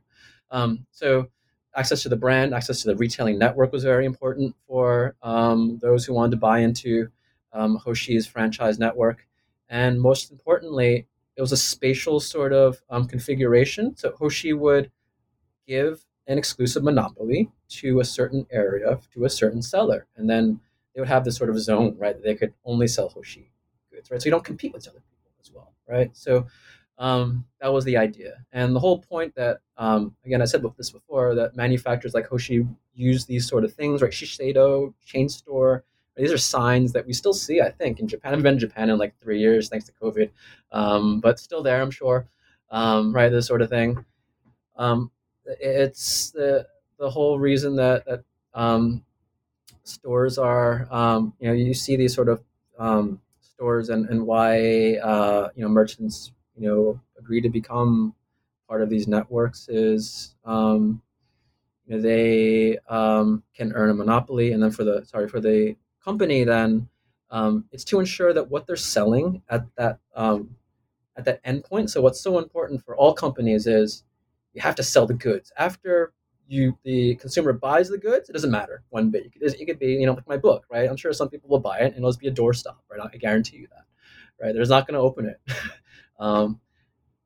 Um, 0.50 0.86
so 0.90 1.28
access 1.74 2.02
to 2.02 2.08
the 2.08 2.16
brand, 2.16 2.54
access 2.54 2.80
to 2.82 2.88
the 2.88 2.96
retailing 2.96 3.38
network 3.38 3.70
was 3.72 3.84
very 3.84 4.06
important 4.06 4.56
for 4.66 5.14
um, 5.22 5.78
those 5.82 6.04
who 6.04 6.14
wanted 6.14 6.32
to 6.32 6.38
buy 6.38 6.60
into 6.60 7.08
um, 7.52 7.76
Hoshi's 7.76 8.26
franchise 8.26 8.78
network, 8.78 9.26
and 9.68 10.00
most 10.00 10.30
importantly, 10.32 11.06
it 11.36 11.40
was 11.40 11.52
a 11.52 11.56
spatial 11.56 12.18
sort 12.18 12.52
of 12.52 12.82
um, 12.88 13.06
configuration. 13.06 13.94
So 13.96 14.12
Hoshi 14.18 14.54
would 14.54 14.90
give 15.68 16.04
an 16.26 16.38
exclusive 16.38 16.82
monopoly 16.82 17.50
to 17.68 18.00
a 18.00 18.04
certain 18.04 18.46
area 18.50 18.98
to 19.12 19.24
a 19.24 19.30
certain 19.30 19.62
seller, 19.62 20.06
and 20.16 20.28
then 20.28 20.60
they 20.96 21.02
would 21.02 21.08
have 21.08 21.24
this 21.24 21.36
sort 21.36 21.50
of 21.50 21.60
zone, 21.60 21.94
right? 21.98 22.20
They 22.22 22.34
could 22.34 22.54
only 22.64 22.88
sell 22.88 23.10
Hoshi 23.10 23.52
goods, 23.92 24.10
right? 24.10 24.20
So 24.20 24.26
you 24.26 24.30
don't 24.30 24.44
compete 24.44 24.72
with 24.72 24.88
other 24.88 25.00
people 25.00 25.30
as 25.38 25.52
well, 25.52 25.74
right? 25.86 26.10
So 26.16 26.46
um, 26.98 27.44
that 27.60 27.70
was 27.72 27.84
the 27.84 27.98
idea. 27.98 28.38
And 28.50 28.74
the 28.74 28.80
whole 28.80 28.98
point 28.98 29.34
that, 29.34 29.58
um, 29.76 30.16
again, 30.24 30.40
I 30.40 30.46
said 30.46 30.64
this 30.78 30.90
before, 30.90 31.34
that 31.34 31.54
manufacturers 31.54 32.14
like 32.14 32.26
Hoshi 32.26 32.66
use 32.94 33.26
these 33.26 33.46
sort 33.46 33.62
of 33.62 33.74
things, 33.74 34.00
right? 34.00 34.10
Shiseido, 34.10 34.94
chain 35.04 35.28
store, 35.28 35.84
these 36.16 36.32
are 36.32 36.38
signs 36.38 36.92
that 36.92 37.06
we 37.06 37.12
still 37.12 37.34
see, 37.34 37.60
I 37.60 37.70
think, 37.70 38.00
in 38.00 38.08
Japan. 38.08 38.32
I've 38.32 38.42
been 38.42 38.54
in 38.54 38.58
Japan 38.58 38.88
in 38.88 38.96
like 38.98 39.14
three 39.20 39.38
years, 39.38 39.68
thanks 39.68 39.84
to 39.84 39.92
COVID, 39.92 40.30
um, 40.72 41.20
but 41.20 41.38
still 41.38 41.62
there, 41.62 41.82
I'm 41.82 41.90
sure, 41.90 42.26
um, 42.70 43.14
right? 43.14 43.28
This 43.28 43.46
sort 43.46 43.60
of 43.60 43.68
thing. 43.68 44.02
Um, 44.76 45.10
it's 45.44 46.30
the 46.30 46.66
the 46.98 47.10
whole 47.10 47.38
reason 47.38 47.76
that 47.76 48.06
that 48.06 48.24
um, 48.54 49.04
stores 49.88 50.38
are. 50.38 50.86
Um, 50.90 51.34
you 51.38 51.48
know, 51.48 51.54
you 51.54 51.74
see 51.74 51.96
these 51.96 52.14
sort 52.14 52.28
of 52.28 52.42
um, 52.78 53.20
stores 53.40 53.88
and, 53.88 54.08
and 54.08 54.26
why 54.26 54.96
uh, 54.96 55.48
you 55.54 55.62
know 55.62 55.68
merchants 55.68 56.32
you 56.56 56.68
know 56.68 57.00
agree 57.18 57.40
to 57.40 57.48
become 57.48 58.14
part 58.68 58.82
of 58.82 58.90
these 58.90 59.06
networks 59.08 59.68
is 59.68 60.34
um, 60.44 61.00
you 61.86 61.96
know 61.96 62.02
they 62.02 62.78
um, 62.88 63.42
can 63.54 63.72
earn 63.72 63.90
a 63.90 63.94
monopoly, 63.94 64.52
and 64.52 64.62
then 64.62 64.70
for 64.70 64.84
the 64.84 65.04
sorry 65.04 65.28
for 65.28 65.40
the 65.40 65.76
company, 66.04 66.44
then 66.44 66.88
um, 67.30 67.64
it's 67.72 67.84
to 67.84 68.00
ensure 68.00 68.32
that 68.32 68.50
what 68.50 68.66
they're 68.66 68.76
selling 68.76 69.42
at 69.48 69.66
that 69.76 69.98
um, 70.14 70.56
at 71.16 71.24
that 71.24 71.44
endpoint. 71.44 71.90
So 71.90 72.00
what's 72.00 72.20
so 72.20 72.38
important 72.38 72.84
for 72.84 72.96
all 72.96 73.14
companies 73.14 73.66
is 73.66 74.04
you 74.54 74.60
have 74.62 74.74
to 74.76 74.82
sell 74.82 75.06
the 75.06 75.14
goods 75.14 75.52
after 75.58 76.12
you 76.48 76.78
the 76.84 77.16
consumer 77.16 77.52
buys 77.52 77.88
the 77.88 77.98
goods. 77.98 78.28
It 78.28 78.32
doesn't 78.32 78.50
matter 78.50 78.82
one 78.90 79.10
bit. 79.10 79.26
It 79.40 79.66
could, 79.66 79.78
be 79.78 79.86
you 79.86 80.06
know 80.06 80.14
like 80.14 80.28
my 80.28 80.36
book, 80.36 80.64
right? 80.70 80.88
I'm 80.88 80.96
sure 80.96 81.12
some 81.12 81.28
people 81.28 81.48
will 81.48 81.60
buy 81.60 81.78
it 81.78 81.94
and 81.94 81.96
it'll 81.96 82.12
be 82.16 82.28
a 82.28 82.32
doorstop, 82.32 82.76
right? 82.90 83.00
I 83.12 83.16
guarantee 83.16 83.58
you 83.58 83.68
that, 83.68 83.84
right? 84.40 84.54
They're 84.54 84.66
not 84.66 84.86
going 84.86 84.94
to 84.94 85.00
open 85.00 85.26
it. 85.26 85.40
um, 86.18 86.60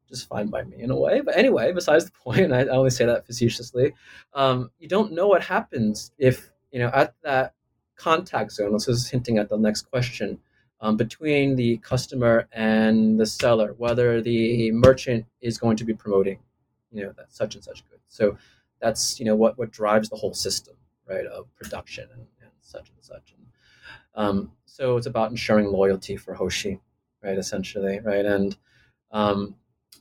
just 0.09 0.29
fine 0.29 0.49
by 0.49 0.65
me 0.65 0.83
in 0.83 0.91
a 0.91 0.97
way. 0.97 1.21
But 1.21 1.37
anyway, 1.37 1.73
besides 1.73 2.05
the 2.05 2.11
point, 2.25 2.53
I, 2.53 2.63
I 2.63 2.69
only 2.69 2.91
say 2.91 3.07
that 3.07 3.27
facetiously. 3.27 3.95
Um, 4.35 4.71
you 4.79 4.89
don't 4.89 5.13
know 5.13 5.29
what 5.29 5.43
happens 5.43 6.13
if 6.19 6.51
you 6.71 6.81
know 6.81 6.91
at 6.93 7.15
that 7.23 7.55
contact 7.97 8.53
zone. 8.53 8.73
This 8.73 8.89
is 8.89 9.09
hinting 9.09 9.39
at 9.39 9.49
the 9.49 9.59
next 9.59 9.83
question 9.83 10.39
um, 10.81 10.97
between 10.97 11.57
the 11.57 11.77
customer 11.79 12.49
and 12.53 13.19
the 13.19 13.27
seller, 13.27 13.75
whether 13.77 14.21
the 14.21 14.73
merchant 14.73 15.27
is 15.41 15.59
going 15.59 15.77
to 15.77 15.85
be 15.85 15.95
promoting, 15.95 16.39
you 16.91 17.05
know, 17.05 17.13
that 17.17 17.33
such 17.33 17.55
and 17.55 17.63
such 17.63 17.89
good. 17.89 18.01
So 18.09 18.37
that's 18.81 19.19
you 19.19 19.27
know 19.27 19.37
what 19.37 19.59
what 19.59 19.71
drives 19.71 20.09
the 20.09 20.17
whole 20.17 20.35
system, 20.35 20.75
right, 21.09 21.27
of 21.27 21.55
production 21.57 22.09
and, 22.13 22.27
and 22.41 22.51
such 22.61 22.91
and 22.91 22.99
such. 23.01 23.35
And 23.37 23.47
um, 24.15 24.53
so 24.65 24.97
it's 24.97 25.07
about 25.07 25.31
ensuring 25.31 25.67
loyalty 25.67 26.17
for 26.17 26.35
Hoshi, 26.35 26.81
right, 27.23 27.39
essentially, 27.39 28.01
right, 28.01 28.25
and 28.25 28.57
um, 29.11 29.55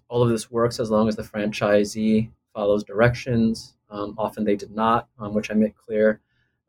all 0.07 0.23
of 0.23 0.29
this 0.29 0.51
works 0.51 0.79
as 0.79 0.89
long 0.89 1.07
as 1.07 1.15
the 1.15 1.23
franchisee 1.23 2.29
follows 2.53 2.83
directions. 2.83 3.75
Um, 3.89 4.15
often 4.17 4.43
they 4.43 4.55
did 4.55 4.71
not, 4.71 5.07
um, 5.19 5.33
which 5.33 5.49
I 5.49 5.53
make 5.55 5.75
clear. 5.75 6.21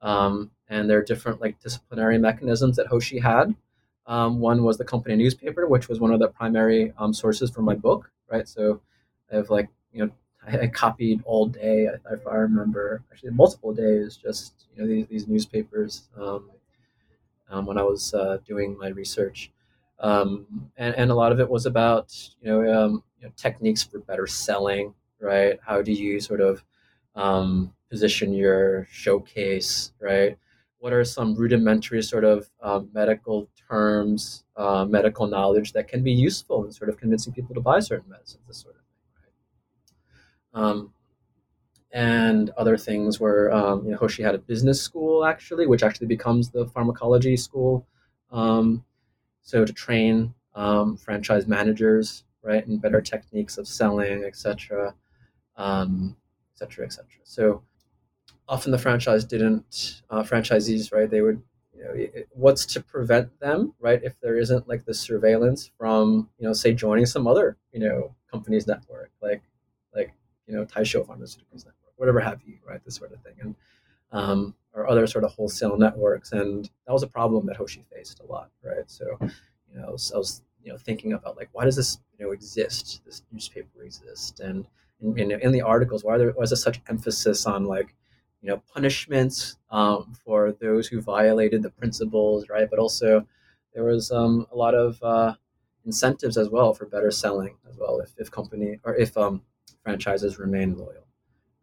Um, 0.02 0.50
and 0.68 0.88
there 0.88 0.98
are 0.98 1.02
different 1.02 1.40
like 1.40 1.61
disciplinary 1.61 2.18
mechanisms 2.18 2.76
that 2.76 2.86
Hoshi 2.86 3.18
had. 3.18 3.54
Um, 4.06 4.40
one 4.40 4.62
was 4.62 4.78
the 4.78 4.84
company 4.84 5.16
newspaper, 5.16 5.66
which 5.66 5.88
was 5.88 6.00
one 6.00 6.12
of 6.12 6.20
the 6.20 6.28
primary 6.28 6.92
sources 7.12 7.50
for 7.50 7.62
my 7.62 7.74
book, 7.74 8.11
right? 8.30 8.48
So 8.48 8.80
I 9.30 9.36
have 9.36 9.50
like, 9.50 9.68
you 9.92 10.04
know, 10.04 10.12
I, 10.47 10.59
I 10.61 10.66
copied 10.68 11.22
all 11.24 11.47
day, 11.47 11.88
if 12.11 12.26
I 12.26 12.34
remember, 12.34 13.03
actually 13.11 13.30
multiple 13.30 13.72
days, 13.72 14.16
just, 14.16 14.66
you 14.74 14.82
know, 14.82 14.88
these, 14.88 15.07
these 15.07 15.28
newspapers 15.28 16.09
um, 16.16 16.51
when 17.66 17.78
I 17.78 17.82
was 17.82 18.14
uh, 18.14 18.38
doing 18.47 18.76
my 18.78 18.88
research. 18.88 19.51
Um, 19.99 20.70
and, 20.76 20.95
and 20.95 21.11
a 21.11 21.14
lot 21.14 21.32
of 21.32 21.41
it 21.41 21.49
was 21.49 21.66
about 21.66 22.16
you 22.41 22.51
know, 22.51 22.61
um, 22.61 23.03
you 23.20 23.26
know, 23.26 23.32
techniques 23.36 23.82
for 23.82 23.99
better 23.99 24.26
selling, 24.26 24.95
right? 25.20 25.59
How 25.64 25.82
do 25.82 25.93
you 25.93 26.20
sort 26.20 26.41
of 26.41 26.64
um, 27.14 27.74
position 27.91 28.32
your 28.32 28.86
showcase, 28.91 29.93
right? 30.01 30.38
What 30.78 30.95
are 30.95 31.05
some 31.05 31.34
rudimentary 31.34 32.03
sort 32.03 32.24
of 32.24 32.49
um, 32.62 32.88
medical 32.95 33.49
terms, 33.68 34.45
uh, 34.57 34.86
medical 34.86 35.26
knowledge 35.26 35.72
that 35.72 35.88
can 35.88 36.03
be 36.03 36.12
useful 36.12 36.64
in 36.64 36.72
sort 36.72 36.88
of 36.88 36.97
convincing 36.97 37.34
people 37.34 37.55
to 37.55 37.61
buy 37.61 37.80
certain 37.80 38.09
medicines, 38.09 38.43
this 38.49 38.57
sort 38.57 38.76
of? 38.76 38.80
Um, 40.53 40.92
and 41.92 42.51
other 42.51 42.76
things 42.76 43.18
were, 43.18 43.53
um, 43.53 43.84
you 43.84 43.90
know, 43.90 43.96
Hoshi 43.96 44.22
had 44.22 44.34
a 44.34 44.38
business 44.38 44.80
school 44.80 45.24
actually, 45.24 45.66
which 45.66 45.82
actually 45.82 46.07
becomes 46.07 46.51
the 46.51 46.66
pharmacology 46.66 47.36
school. 47.36 47.86
Um, 48.30 48.84
so 49.42 49.64
to 49.64 49.72
train 49.72 50.34
um, 50.55 50.96
franchise 50.96 51.46
managers, 51.46 52.24
right, 52.42 52.64
and 52.66 52.80
better 52.80 53.01
techniques 53.01 53.59
of 53.59 53.66
selling, 53.66 54.24
etc., 54.24 54.94
etc., 55.59 56.84
etc. 56.84 57.07
So 57.24 57.62
often 58.48 58.72
the 58.72 58.78
franchise 58.78 59.24
didn't 59.24 60.03
uh, 60.11 60.22
franchisees, 60.22 60.92
right? 60.92 61.11
They 61.11 61.22
would, 61.22 61.42
you 61.76 61.84
know, 61.84 61.90
it, 61.92 62.28
what's 62.32 62.66
to 62.66 62.80
prevent 62.80 63.38
them, 63.40 63.74
right? 63.80 64.01
If 64.03 64.20
there 64.20 64.36
isn't 64.36 64.68
like 64.68 64.84
the 64.84 64.94
surveillance 64.94 65.70
from, 65.78 66.28
you 66.38 66.46
know, 66.46 66.53
say 66.53 66.74
joining 66.74 67.07
some 67.07 67.26
other, 67.26 67.57
you 67.72 67.80
know, 67.80 68.14
company's 68.30 68.66
network, 68.66 69.11
like, 69.22 69.42
like 69.94 70.12
you 70.51 70.57
know, 70.57 70.64
Taisho 70.64 71.07
Pharmaceuticals 71.07 71.64
network, 71.64 71.92
whatever 71.96 72.20
have 72.20 72.40
you, 72.44 72.57
right? 72.66 72.84
This 72.84 72.96
sort 72.96 73.12
of 73.12 73.20
thing, 73.22 73.34
and 73.40 73.55
um, 74.12 74.55
or 74.74 74.88
other 74.88 75.07
sort 75.07 75.24
of 75.24 75.32
wholesale 75.32 75.76
networks. 75.76 76.32
And 76.32 76.68
that 76.86 76.92
was 76.92 77.03
a 77.03 77.07
problem 77.07 77.46
that 77.46 77.57
Hoshi 77.57 77.84
faced 77.94 78.20
a 78.20 78.24
lot, 78.24 78.51
right? 78.64 78.84
So, 78.86 79.16
you 79.20 79.78
know, 79.80 79.86
I 79.86 79.90
was, 79.90 80.12
I 80.12 80.18
was 80.18 80.42
you 80.64 80.72
know 80.72 80.78
thinking 80.78 81.12
about 81.12 81.36
like 81.36 81.48
why 81.53 81.64
does 81.64 81.76
this 81.76 81.98
you 82.18 82.24
know 82.24 82.32
exist? 82.32 83.01
This 83.07 83.22
newspaper 83.30 83.82
exist, 83.82 84.40
and 84.40 84.66
in, 85.01 85.18
in, 85.18 85.40
in 85.40 85.53
the 85.53 85.62
articles, 85.62 86.05
why 86.05 86.18
there 86.18 86.32
was 86.32 86.61
such 86.61 86.80
emphasis 86.88 87.46
on 87.46 87.64
like 87.64 87.94
you 88.42 88.48
know 88.48 88.62
punishments 88.74 89.57
um, 89.70 90.12
for 90.24 90.53
those 90.61 90.88
who 90.88 91.01
violated 91.01 91.62
the 91.62 91.70
principles, 91.70 92.48
right? 92.48 92.68
But 92.68 92.78
also 92.78 93.26
there 93.72 93.84
was 93.84 94.11
um, 94.11 94.46
a 94.53 94.57
lot 94.57 94.74
of 94.74 95.01
uh, 95.03 95.34
incentives 95.86 96.36
as 96.36 96.48
well 96.48 96.74
for 96.74 96.86
better 96.86 97.11
selling 97.11 97.57
as 97.68 97.76
well 97.78 98.01
if, 98.01 98.12
if 98.18 98.30
company 98.30 98.78
or 98.84 98.96
if 98.96 99.16
um, 99.16 99.42
franchises 99.83 100.39
remain 100.39 100.76
loyal, 100.76 101.07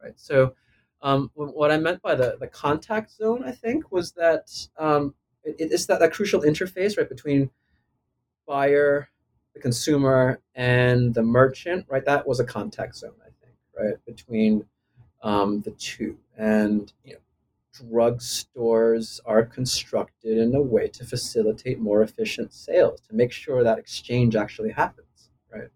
right? 0.01 0.13
So 0.15 0.53
um, 1.01 1.32
what 1.34 1.72
I 1.72 1.78
meant 1.78 2.01
by 2.01 2.15
the, 2.15 2.38
the 2.39 2.47
contact 2.47 3.11
zone, 3.11 3.43
I 3.45 3.51
think, 3.51 3.91
was 3.91 4.13
that 4.13 4.49
um, 4.78 5.13
it, 5.43 5.55
it's 5.59 5.86
that, 5.86 5.99
that 5.99 6.13
crucial 6.13 6.41
interface 6.41 6.97
right 6.97 7.07
between 7.07 7.49
buyer, 8.47 9.09
the 9.53 9.59
consumer, 9.59 10.41
and 10.55 11.13
the 11.13 11.24
merchant. 11.24 11.86
Right, 11.89 12.05
that 12.05 12.28
was 12.28 12.39
a 12.39 12.45
contact 12.45 12.95
zone, 12.95 13.13
I 13.22 13.30
think, 13.43 13.55
right 13.78 14.05
between 14.05 14.65
um, 15.22 15.61
the 15.61 15.72
two. 15.72 16.18
And 16.38 16.91
you 17.03 17.13
know, 17.13 17.20
are 19.26 19.45
constructed 19.45 20.38
in 20.38 20.55
a 20.55 20.61
way 20.61 20.88
to 20.88 21.05
facilitate 21.05 21.80
more 21.80 22.01
efficient 22.01 22.53
sales, 22.53 23.01
to 23.01 23.15
make 23.15 23.32
sure 23.32 23.63
that 23.63 23.78
exchange 23.78 24.36
actually 24.36 24.72
happens, 24.72 25.30
right? 25.53 25.70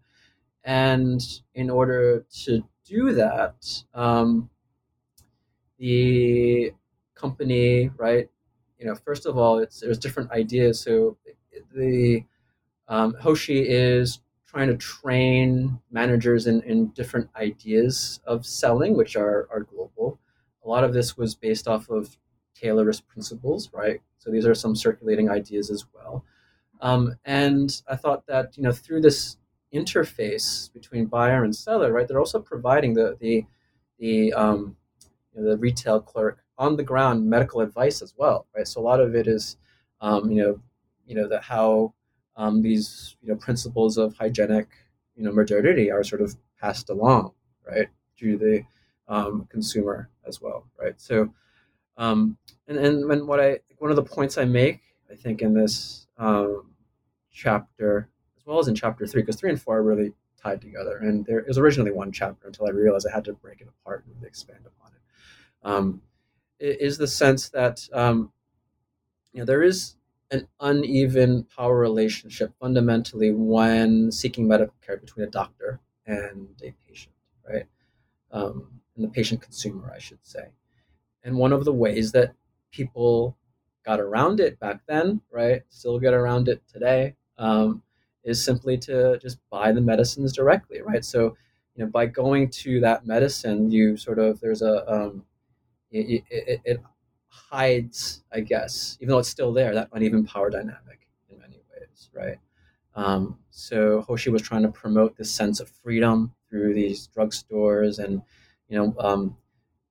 And 0.64 1.20
in 1.54 1.70
order 1.70 2.24
to 2.44 2.62
do 2.84 3.12
that, 3.14 3.84
um, 3.94 4.50
the 5.78 6.72
company, 7.14 7.90
right? 7.96 8.28
You 8.78 8.86
know, 8.86 8.94
first 8.94 9.26
of 9.26 9.36
all, 9.36 9.58
it's 9.58 9.80
there's 9.80 9.98
different 9.98 10.30
ideas. 10.30 10.80
So 10.80 11.16
the 11.74 12.24
um, 12.88 13.14
Hoshi 13.20 13.60
is 13.68 14.20
trying 14.46 14.68
to 14.68 14.76
train 14.76 15.78
managers 15.90 16.46
in, 16.46 16.62
in 16.62 16.88
different 16.88 17.28
ideas 17.36 18.20
of 18.26 18.44
selling, 18.44 18.96
which 18.96 19.16
are, 19.16 19.48
are 19.50 19.60
global. 19.60 20.20
A 20.64 20.68
lot 20.68 20.84
of 20.84 20.92
this 20.92 21.16
was 21.16 21.34
based 21.34 21.66
off 21.66 21.88
of 21.88 22.16
Taylorist 22.54 23.08
principles, 23.08 23.70
right? 23.72 24.00
So 24.18 24.30
these 24.30 24.46
are 24.46 24.54
some 24.54 24.76
circulating 24.76 25.30
ideas 25.30 25.70
as 25.70 25.86
well. 25.94 26.24
Um, 26.80 27.16
and 27.24 27.80
I 27.88 27.96
thought 27.96 28.26
that 28.26 28.56
you 28.56 28.62
know 28.62 28.72
through 28.72 29.00
this 29.00 29.36
interface 29.72 30.72
between 30.72 31.06
buyer 31.06 31.44
and 31.44 31.54
seller, 31.54 31.92
right, 31.92 32.06
they're 32.06 32.18
also 32.18 32.40
providing 32.40 32.94
the 32.94 33.16
the 33.20 33.44
the 33.98 34.32
um, 34.32 34.76
you 35.34 35.42
know, 35.42 35.50
the 35.50 35.56
retail 35.56 36.00
clerk 36.00 36.42
on 36.58 36.76
the 36.76 36.82
ground 36.82 37.28
medical 37.28 37.60
advice 37.60 38.02
as 38.02 38.14
well, 38.16 38.46
right? 38.54 38.68
So 38.68 38.80
a 38.80 38.82
lot 38.82 39.00
of 39.00 39.14
it 39.14 39.26
is, 39.26 39.56
um, 40.00 40.30
you 40.30 40.42
know, 40.42 40.60
you 41.06 41.14
know 41.14 41.28
that 41.28 41.42
how 41.42 41.94
um, 42.36 42.62
these 42.62 43.16
you 43.22 43.28
know 43.28 43.36
principles 43.36 43.98
of 43.98 44.16
hygienic 44.16 44.68
you 45.16 45.24
know 45.24 45.32
modernity 45.32 45.90
are 45.90 46.04
sort 46.04 46.20
of 46.20 46.36
passed 46.60 46.90
along, 46.90 47.32
right, 47.66 47.88
to 48.18 48.36
the 48.36 48.64
um, 49.08 49.46
consumer 49.50 50.08
as 50.26 50.40
well, 50.40 50.66
right? 50.78 51.00
So, 51.00 51.32
um, 51.96 52.36
and 52.68 52.78
and 52.78 53.08
when 53.08 53.26
what 53.26 53.40
I 53.40 53.60
one 53.78 53.90
of 53.90 53.96
the 53.96 54.02
points 54.02 54.38
I 54.38 54.44
make, 54.44 54.80
I 55.10 55.14
think 55.14 55.42
in 55.42 55.54
this 55.54 56.06
um, 56.18 56.70
chapter 57.30 58.08
as 58.42 58.46
well 58.46 58.58
as 58.58 58.68
in 58.68 58.74
chapter 58.74 59.06
three, 59.06 59.22
because 59.22 59.36
three 59.36 59.50
and 59.50 59.60
four 59.60 59.78
are 59.78 59.82
really 59.82 60.12
tied 60.40 60.60
together, 60.60 60.96
and 60.98 61.24
there 61.24 61.40
is 61.40 61.58
originally 61.58 61.92
one 61.92 62.10
chapter 62.12 62.48
until 62.48 62.66
I 62.66 62.70
realized 62.70 63.06
I 63.08 63.14
had 63.14 63.24
to 63.26 63.32
break 63.32 63.60
it 63.60 63.68
apart 63.68 64.04
and 64.06 64.24
expand 64.24 64.60
upon 64.66 64.92
it 64.92 65.02
um, 65.64 66.02
is 66.58 66.98
the 66.98 67.06
sense 67.06 67.48
that 67.50 67.88
um, 67.92 68.32
you 69.32 69.40
know 69.40 69.44
there 69.44 69.62
is 69.62 69.96
an 70.30 70.48
uneven 70.60 71.44
power 71.56 71.78
relationship 71.78 72.52
fundamentally 72.60 73.32
when 73.32 74.10
seeking 74.10 74.48
medical 74.48 74.74
care 74.84 74.96
between 74.96 75.26
a 75.26 75.30
doctor 75.30 75.80
and 76.06 76.48
a 76.62 76.74
patient, 76.88 77.14
right? 77.48 77.66
Um, 78.30 78.80
and 78.96 79.04
the 79.04 79.08
patient 79.08 79.42
consumer, 79.42 79.92
I 79.94 79.98
should 79.98 80.24
say. 80.24 80.46
And 81.22 81.36
one 81.36 81.52
of 81.52 81.64
the 81.64 81.72
ways 81.72 82.12
that 82.12 82.32
people 82.70 83.36
got 83.84 84.00
around 84.00 84.40
it 84.40 84.58
back 84.58 84.80
then, 84.86 85.20
right, 85.30 85.62
still 85.68 85.98
get 85.98 86.14
around 86.14 86.48
it 86.48 86.62
today, 86.66 87.14
um, 87.36 87.82
is 88.24 88.42
simply 88.42 88.78
to 88.78 89.18
just 89.18 89.38
buy 89.50 89.72
the 89.72 89.80
medicines 89.80 90.32
directly, 90.32 90.80
right? 90.82 91.04
So, 91.04 91.36
you 91.74 91.84
know, 91.84 91.90
by 91.90 92.06
going 92.06 92.50
to 92.50 92.80
that 92.80 93.06
medicine, 93.06 93.70
you 93.70 93.96
sort 93.96 94.18
of 94.18 94.40
there's 94.40 94.62
a 94.62 94.90
um, 94.92 95.24
it, 95.90 96.24
it, 96.30 96.60
it, 96.64 96.80
hides, 97.34 98.22
I 98.30 98.40
guess, 98.40 98.98
even 99.00 99.12
though 99.12 99.18
it's 99.18 99.28
still 99.28 99.52
there, 99.52 99.74
that 99.74 99.88
uneven 99.92 100.24
power 100.24 100.50
dynamic 100.50 101.08
in 101.30 101.38
many 101.38 101.62
ways, 101.70 102.10
right? 102.14 102.36
Um, 102.94 103.38
so 103.50 104.02
Hoshi 104.02 104.28
was 104.30 104.42
trying 104.42 104.62
to 104.62 104.68
promote 104.68 105.16
this 105.16 105.30
sense 105.30 105.58
of 105.60 105.70
freedom 105.82 106.34
through 106.50 106.74
these 106.74 107.08
drugstores, 107.16 107.98
and 107.98 108.20
you 108.68 108.76
know, 108.76 108.94
um, 108.98 109.36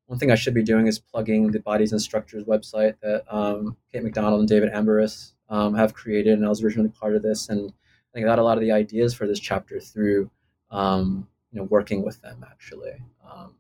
one 0.05 0.19
thing 0.19 0.29
I 0.29 0.35
should 0.35 0.53
be 0.53 0.63
doing 0.63 0.87
is 0.87 0.99
plugging 0.99 1.51
the 1.51 1.59
Bodies 1.59 1.93
and 1.93 2.01
Structures 2.01 2.43
website 2.43 2.95
that 3.01 3.23
um, 3.33 3.77
Kate 3.91 4.03
McDonald 4.03 4.39
and 4.39 4.49
David 4.49 4.71
Ambaras 4.71 5.31
um, 5.49 5.73
have 5.73 5.93
created, 5.93 6.33
and 6.33 6.45
I 6.45 6.49
was 6.49 6.63
originally 6.63 6.89
part 6.89 7.15
of 7.15 7.23
this. 7.23 7.49
And 7.49 7.73
I 8.15 8.21
got 8.21 8.39
a 8.39 8.43
lot 8.43 8.57
of 8.57 8.61
the 8.61 8.71
ideas 8.71 9.13
for 9.13 9.27
this 9.27 9.39
chapter 9.39 9.79
through 9.79 10.29
um, 10.69 11.27
you 11.51 11.59
know 11.59 11.65
working 11.65 12.03
with 12.03 12.21
them 12.21 12.45
actually. 12.49 13.03
Um, 13.29 13.55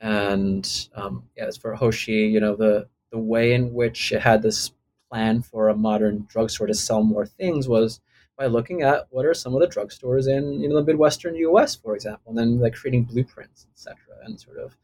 and 0.00 0.88
um, 0.94 1.24
yeah, 1.36 1.46
as 1.46 1.56
for 1.56 1.74
Hoshi, 1.74 2.12
you 2.12 2.40
know 2.40 2.56
the 2.56 2.88
the 3.10 3.18
way 3.18 3.52
in 3.52 3.72
which 3.72 4.12
it 4.12 4.20
had 4.20 4.42
this 4.42 4.72
plan 5.10 5.42
for 5.42 5.68
a 5.68 5.76
modern 5.76 6.26
drugstore 6.28 6.68
to 6.68 6.74
sell 6.74 7.02
more 7.02 7.26
things 7.26 7.68
was 7.68 8.00
by 8.38 8.46
looking 8.46 8.82
at 8.82 9.06
what 9.10 9.26
are 9.26 9.34
some 9.34 9.54
of 9.54 9.60
the 9.60 9.66
drugstores 9.66 10.28
in 10.28 10.60
you 10.60 10.68
know 10.68 10.76
the 10.76 10.84
midwestern 10.84 11.34
U.S. 11.34 11.74
for 11.74 11.94
example, 11.94 12.30
and 12.30 12.38
then 12.38 12.60
like 12.60 12.74
creating 12.74 13.04
blueprints, 13.04 13.66
etc., 13.72 13.96
and 14.24 14.40
sort 14.40 14.58
of 14.58 14.76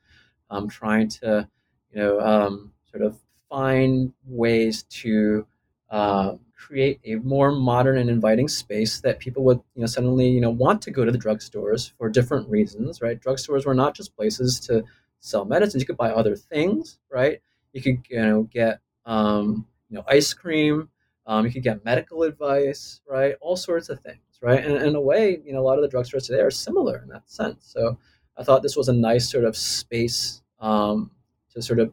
um, 0.50 0.68
trying 0.68 1.08
to 1.08 1.48
you 1.92 2.00
know 2.00 2.20
um, 2.20 2.72
sort 2.90 3.02
of 3.02 3.18
find 3.48 4.12
ways 4.26 4.82
to 4.84 5.46
uh, 5.90 6.34
create 6.56 7.00
a 7.04 7.16
more 7.16 7.52
modern 7.52 7.98
and 7.98 8.10
inviting 8.10 8.48
space 8.48 9.00
that 9.00 9.18
people 9.18 9.44
would 9.44 9.60
you 9.74 9.80
know 9.80 9.86
suddenly 9.86 10.28
you 10.28 10.40
know 10.40 10.50
want 10.50 10.82
to 10.82 10.90
go 10.90 11.04
to 11.04 11.12
the 11.12 11.18
drugstores 11.18 11.92
for 11.98 12.08
different 12.08 12.48
reasons, 12.48 13.02
right? 13.02 13.20
Drugstores 13.20 13.66
were 13.66 13.74
not 13.74 13.94
just 13.94 14.16
places 14.16 14.58
to 14.60 14.84
sell 15.20 15.44
medicines; 15.44 15.82
you 15.82 15.86
could 15.86 15.96
buy 15.96 16.10
other 16.10 16.36
things, 16.36 16.98
right? 17.10 17.40
You 17.72 17.82
could 17.82 17.98
you 18.08 18.20
know 18.20 18.42
get 18.44 18.80
um, 19.04 19.66
you 19.88 19.96
know 19.96 20.04
ice 20.08 20.32
cream, 20.34 20.88
um, 21.26 21.44
you 21.44 21.52
could 21.52 21.62
get 21.62 21.84
medical 21.84 22.22
advice, 22.22 23.00
right? 23.08 23.34
All 23.40 23.56
sorts 23.56 23.88
of 23.88 24.00
things, 24.00 24.20
right? 24.40 24.64
And, 24.64 24.76
and 24.76 24.86
in 24.86 24.94
a 24.94 25.00
way, 25.00 25.40
you 25.44 25.52
know, 25.52 25.60
a 25.60 25.66
lot 25.66 25.78
of 25.78 25.88
the 25.88 25.96
drugstores 25.96 26.26
today 26.26 26.40
are 26.40 26.50
similar 26.50 27.02
in 27.02 27.08
that 27.08 27.28
sense. 27.28 27.66
So 27.66 27.98
I 28.36 28.44
thought 28.44 28.62
this 28.62 28.76
was 28.76 28.88
a 28.88 28.92
nice 28.92 29.30
sort 29.30 29.44
of 29.44 29.56
space 29.56 30.42
um, 30.60 31.10
to 31.50 31.60
sort 31.60 31.80
of 31.80 31.92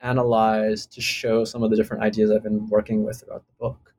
analyze 0.00 0.86
to 0.86 1.00
show 1.00 1.44
some 1.44 1.62
of 1.62 1.70
the 1.70 1.76
different 1.76 2.02
ideas 2.02 2.30
I've 2.30 2.42
been 2.42 2.68
working 2.68 3.04
with 3.04 3.20
throughout 3.20 3.44
the 3.46 3.54
book. 3.58 3.93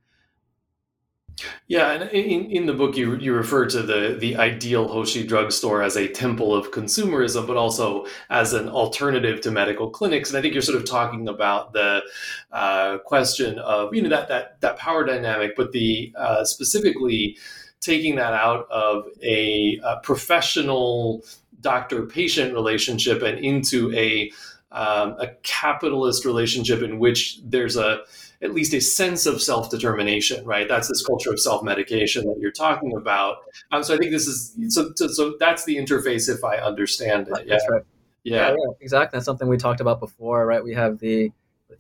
Yeah, 1.67 1.91
and 1.91 2.09
in, 2.11 2.49
in 2.49 2.65
the 2.65 2.73
book, 2.73 2.95
you 2.95 3.15
you 3.15 3.33
refer 3.33 3.65
to 3.67 3.81
the 3.81 4.15
the 4.19 4.38
ideal 4.38 4.88
Hoshi 4.88 5.25
drugstore 5.25 5.81
as 5.81 5.97
a 5.97 6.07
temple 6.07 6.55
of 6.55 6.71
consumerism, 6.71 7.45
but 7.45 7.57
also 7.57 8.05
as 8.29 8.53
an 8.53 8.69
alternative 8.69 9.41
to 9.41 9.51
medical 9.51 9.89
clinics. 9.89 10.29
And 10.29 10.38
I 10.38 10.41
think 10.41 10.53
you're 10.53 10.61
sort 10.61 10.77
of 10.77 10.86
talking 10.86 11.27
about 11.27 11.73
the 11.73 12.03
uh, 12.51 12.99
question 12.99 13.59
of 13.59 13.93
you 13.93 14.01
know 14.01 14.09
that 14.09 14.29
that 14.29 14.61
that 14.61 14.77
power 14.77 15.03
dynamic, 15.03 15.55
but 15.55 15.71
the 15.71 16.13
uh, 16.17 16.45
specifically 16.45 17.38
taking 17.81 18.15
that 18.15 18.33
out 18.33 18.67
of 18.71 19.05
a, 19.21 19.79
a 19.83 19.99
professional 20.01 21.23
doctor 21.61 22.05
patient 22.05 22.53
relationship 22.53 23.21
and 23.21 23.39
into 23.39 23.93
a 23.93 24.31
um, 24.71 25.15
a 25.19 25.27
capitalist 25.43 26.25
relationship 26.25 26.81
in 26.81 26.99
which 26.99 27.39
there's 27.43 27.77
a 27.77 27.99
at 28.45 28.53
least 28.53 28.73
a 28.73 28.79
sense 28.79 29.25
of 29.25 29.41
self 29.41 29.69
determination, 29.69 30.45
right? 30.45 30.67
That's 30.67 30.87
this 30.87 31.05
culture 31.05 31.31
of 31.31 31.39
self 31.39 31.63
medication 31.63 32.25
that 32.27 32.37
you're 32.39 32.51
talking 32.51 32.95
about. 32.95 33.37
Um, 33.71 33.83
so 33.83 33.93
I 33.93 33.97
think 33.97 34.11
this 34.11 34.27
is 34.27 34.55
so, 34.69 34.91
so, 34.95 35.07
so. 35.07 35.35
that's 35.39 35.65
the 35.65 35.75
interface, 35.75 36.29
if 36.33 36.43
I 36.43 36.57
understand 36.57 37.27
it. 37.27 37.47
Yeah. 37.47 37.57
Right. 37.69 37.83
Yeah. 38.23 38.35
yeah. 38.35 38.49
yeah, 38.51 38.73
exactly. 38.79 39.17
That's 39.17 39.25
something 39.25 39.47
we 39.47 39.57
talked 39.57 39.81
about 39.81 39.99
before, 39.99 40.45
right? 40.45 40.63
We 40.63 40.73
have 40.73 40.99
the, 40.99 41.31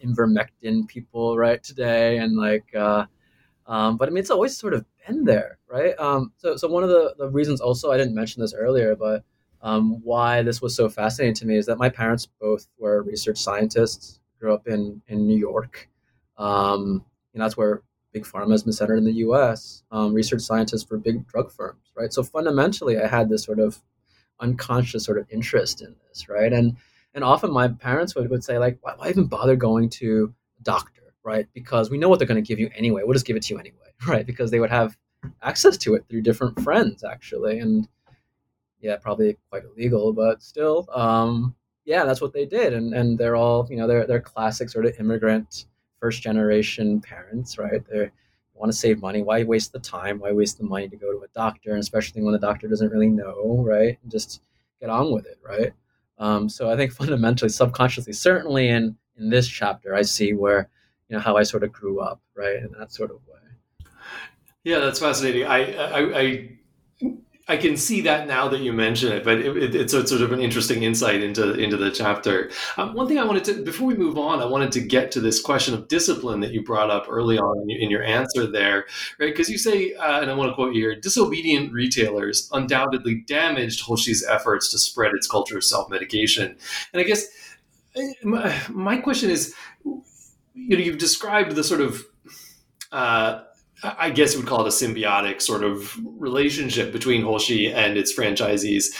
ivermectin 0.03 0.87
people, 0.87 1.37
right, 1.37 1.63
today, 1.63 2.17
and 2.17 2.35
like, 2.35 2.65
uh, 2.75 3.05
um, 3.67 3.97
but 3.97 4.09
I 4.09 4.11
mean, 4.11 4.19
it's 4.19 4.31
always 4.31 4.57
sort 4.57 4.73
of 4.73 4.85
been 5.07 5.23
there, 5.23 5.57
right? 5.67 5.97
Um, 5.99 6.33
so, 6.37 6.55
so 6.57 6.67
one 6.67 6.83
of 6.83 6.89
the, 6.89 7.15
the 7.17 7.29
reasons 7.29 7.61
also 7.61 7.91
I 7.91 7.97
didn't 7.97 8.15
mention 8.15 8.41
this 8.41 8.53
earlier, 8.53 8.95
but 8.95 9.23
um, 9.61 10.01
why 10.03 10.41
this 10.41 10.61
was 10.61 10.75
so 10.75 10.89
fascinating 10.89 11.35
to 11.35 11.45
me 11.45 11.57
is 11.57 11.65
that 11.67 11.77
my 11.77 11.89
parents 11.89 12.27
both 12.39 12.67
were 12.77 13.03
research 13.03 13.37
scientists, 13.37 14.19
grew 14.39 14.53
up 14.53 14.67
in, 14.67 15.01
in 15.07 15.25
New 15.25 15.37
York. 15.37 15.89
Um, 16.37 17.05
and 17.33 17.41
that's 17.41 17.57
where 17.57 17.81
big 18.11 18.23
pharma 18.23 18.51
has 18.51 18.63
been 18.63 18.73
centered 18.73 18.97
in 18.97 19.03
the 19.03 19.13
US, 19.13 19.83
um, 19.91 20.13
research 20.13 20.41
scientists 20.41 20.83
for 20.83 20.97
big 20.97 21.27
drug 21.27 21.51
firms, 21.51 21.91
right? 21.95 22.13
So 22.13 22.23
fundamentally, 22.23 22.97
I 22.97 23.07
had 23.07 23.29
this 23.29 23.43
sort 23.43 23.59
of 23.59 23.81
unconscious 24.39 25.03
sort 25.03 25.17
of 25.17 25.27
interest 25.29 25.81
in 25.81 25.95
this, 26.07 26.29
right? 26.29 26.51
And 26.51 26.77
and 27.13 27.23
often 27.23 27.51
my 27.51 27.69
parents 27.69 28.13
would, 28.15 28.29
would 28.29 28.43
say, 28.43 28.57
like, 28.57 28.77
why, 28.81 28.93
why 28.97 29.09
even 29.09 29.25
bother 29.25 29.55
going 29.55 29.89
to 30.01 30.33
a 30.59 30.63
doctor, 30.63 31.13
right? 31.23 31.47
Because 31.53 31.89
we 31.89 31.97
know 31.97 32.09
what 32.09 32.19
they're 32.19 32.27
going 32.27 32.43
to 32.43 32.47
give 32.47 32.59
you 32.59 32.69
anyway. 32.75 33.03
We'll 33.03 33.13
just 33.13 33.25
give 33.25 33.37
it 33.37 33.43
to 33.43 33.53
you 33.53 33.59
anyway, 33.59 33.93
right? 34.07 34.25
Because 34.25 34.51
they 34.51 34.59
would 34.59 34.69
have 34.69 34.97
access 35.41 35.77
to 35.77 35.95
it 35.95 36.05
through 36.09 36.21
different 36.21 36.59
friends, 36.61 37.03
actually. 37.03 37.59
And 37.59 37.87
yeah, 38.81 38.97
probably 38.97 39.37
quite 39.49 39.63
illegal, 39.63 40.13
but 40.13 40.43
still, 40.43 40.87
um, 40.93 41.55
yeah, 41.85 42.03
that's 42.03 42.21
what 42.21 42.33
they 42.33 42.45
did, 42.45 42.73
and 42.73 42.93
and 42.93 43.17
they're 43.17 43.35
all 43.35 43.67
you 43.69 43.77
know 43.77 43.87
they're 43.87 44.07
they're 44.07 44.19
classic 44.19 44.69
sort 44.69 44.85
of 44.85 44.99
immigrant 44.99 45.65
first 45.99 46.21
generation 46.21 47.01
parents, 47.01 47.57
right? 47.57 47.81
They 47.89 48.11
want 48.53 48.71
to 48.71 48.77
save 48.77 49.01
money. 49.01 49.23
Why 49.23 49.43
waste 49.43 49.73
the 49.73 49.79
time? 49.79 50.19
Why 50.19 50.31
waste 50.31 50.57
the 50.57 50.63
money 50.63 50.87
to 50.87 50.95
go 50.95 51.11
to 51.11 51.23
a 51.23 51.27
doctor, 51.33 51.71
and 51.71 51.79
especially 51.79 52.21
when 52.21 52.33
the 52.33 52.39
doctor 52.39 52.67
doesn't 52.67 52.91
really 52.91 53.09
know, 53.09 53.63
right? 53.65 53.97
And 54.01 54.11
just 54.11 54.41
get 54.79 54.89
on 54.89 55.11
with 55.11 55.25
it, 55.25 55.39
right? 55.47 55.73
Um, 56.17 56.47
so 56.49 56.69
I 56.69 56.75
think 56.75 56.91
fundamentally, 57.03 57.49
subconsciously, 57.49 58.13
certainly 58.13 58.69
in 58.69 58.95
in 59.17 59.29
this 59.29 59.47
chapter, 59.47 59.95
I 59.95 60.01
see 60.01 60.33
where 60.33 60.69
you 61.09 61.15
know 61.15 61.21
how 61.21 61.37
I 61.37 61.43
sort 61.43 61.63
of 61.63 61.71
grew 61.71 61.99
up, 61.99 62.21
right, 62.35 62.57
in 62.57 62.71
that 62.77 62.91
sort 62.91 63.11
of 63.11 63.17
way. 63.27 63.89
Yeah, 64.63 64.79
that's 64.79 64.99
fascinating. 64.99 65.45
I, 65.45 65.73
I, 65.75 66.19
I 66.19 66.49
I 67.47 67.57
can 67.57 67.77
see 67.77 68.01
that 68.01 68.27
now 68.27 68.47
that 68.47 68.61
you 68.61 68.73
mention 68.73 69.11
it, 69.11 69.23
but 69.23 69.37
it, 69.37 69.55
it, 69.55 69.75
it's, 69.75 69.93
a, 69.93 70.07
sort 70.07 70.21
of 70.21 70.31
an 70.31 70.39
interesting 70.39 70.81
insight 70.81 71.21
into 71.21 71.53
into 71.53 71.77
the 71.77 71.91
chapter. 71.91 72.49
Um, 72.75 72.95
one 72.95 73.07
thing 73.07 73.19
I 73.19 73.23
wanted 73.23 73.43
to, 73.45 73.63
before 73.63 73.85
we 73.85 73.93
move 73.93 74.17
on, 74.17 74.41
I 74.41 74.45
wanted 74.45 74.71
to 74.73 74.81
get 74.81 75.11
to 75.11 75.19
this 75.19 75.39
question 75.39 75.75
of 75.75 75.87
discipline 75.87 76.39
that 76.39 76.51
you 76.51 76.63
brought 76.63 76.89
up 76.89 77.05
early 77.07 77.37
on 77.37 77.69
in, 77.69 77.91
your 77.91 78.01
answer 78.01 78.47
there, 78.47 78.85
right? 79.19 79.27
Because 79.27 79.47
you 79.47 79.59
say, 79.59 79.93
uh, 79.93 80.21
and 80.21 80.31
I 80.31 80.33
want 80.33 80.49
to 80.49 80.55
quote 80.55 80.73
you 80.73 80.81
here: 80.81 80.99
"Disobedient 80.99 81.71
retailers 81.71 82.49
undoubtedly 82.51 83.23
damaged 83.27 83.81
Hoshi's 83.81 84.25
efforts 84.25 84.71
to 84.71 84.79
spread 84.79 85.11
its 85.13 85.27
culture 85.27 85.57
of 85.57 85.63
self 85.63 85.87
medication." 85.87 86.57
And 86.93 86.99
I 86.99 87.03
guess 87.03 87.27
eh, 87.95 88.13
my, 88.23 88.59
my, 88.69 88.97
question 88.97 89.29
is, 89.29 89.53
you 89.83 90.77
know, 90.77 90.83
you've 90.83 90.97
described 90.97 91.55
the 91.55 91.63
sort 91.63 91.81
of 91.81 92.03
uh, 92.91 93.43
I 93.97 94.09
guess 94.09 94.33
you 94.33 94.39
would 94.39 94.47
call 94.47 94.65
it 94.65 94.67
a 94.67 94.71
symbiotic 94.71 95.41
sort 95.41 95.63
of 95.63 95.97
relationship 96.17 96.91
between 96.91 97.23
Hoshi 97.23 97.71
and 97.71 97.97
its 97.97 98.13
franchisees. 98.13 98.95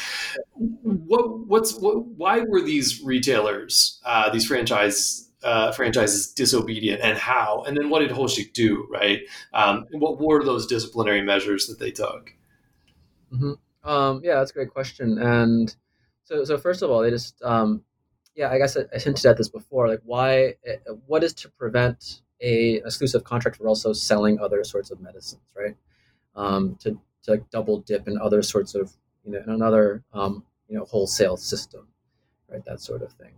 What, 0.56 1.48
what's 1.48 1.74
what, 1.80 2.06
why 2.06 2.42
were 2.42 2.62
these 2.62 3.02
retailers, 3.04 4.00
uh, 4.06 4.30
these 4.30 4.46
franchise 4.46 5.30
uh, 5.44 5.72
franchises, 5.72 6.32
disobedient, 6.32 7.02
and 7.02 7.18
how? 7.18 7.64
And 7.68 7.78
then 7.78 7.90
what 7.90 8.00
did 8.00 8.12
Hoshi 8.12 8.50
do? 8.54 8.88
Right? 8.92 9.22
Um, 9.54 9.86
what 9.92 10.20
were 10.20 10.44
those 10.44 10.66
disciplinary 10.66 11.22
measures 11.22 11.68
that 11.68 11.80
they 11.80 11.92
took? 11.92 12.34
Mm-hmm. 13.32 13.90
Um, 13.90 14.22
yeah, 14.24 14.36
that's 14.36 14.52
a 14.52 14.56
great 14.56 14.72
question. 14.72 15.18
And 15.20 15.76
so, 16.24 16.44
so 16.44 16.58
first 16.58 16.82
of 16.82 16.90
all, 16.90 17.02
they 17.02 17.12
just, 17.12 17.42
um, 17.44 17.84
yeah, 18.36 18.50
I 18.50 18.58
guess 18.58 18.76
I, 18.76 18.82
I 18.94 19.00
hinted 19.00 19.26
at 19.26 19.38
this 19.38 19.50
before. 19.50 19.88
Like, 19.88 20.02
why? 20.04 20.56
Eh, 20.66 20.78
what 21.06 21.24
is 21.24 21.34
to 21.36 21.50
prevent 21.50 22.22
a 22.42 22.76
exclusive 22.86 23.24
contract 23.24 23.58
for 23.58 23.68
also 23.68 23.94
selling 23.94 24.40
other 24.40 24.64
sorts 24.64 24.92
of 24.92 25.00
medicines, 25.00 25.42
right? 25.56 25.76
Um, 26.36 26.76
to 26.82 27.00
to 27.24 27.38
double 27.52 27.80
dip 27.80 28.08
in 28.08 28.18
other 28.20 28.42
sorts 28.42 28.76
of 28.76 28.94
you 29.24 29.32
know 29.32 29.40
in 29.40 29.50
another 29.50 30.04
um, 30.14 30.44
you 30.68 30.78
know 30.78 30.86
wholesale 30.86 31.38
system, 31.38 31.88
right? 32.50 32.64
That 32.66 32.82
sort 32.82 33.02
of 33.02 33.12
thing. 33.14 33.34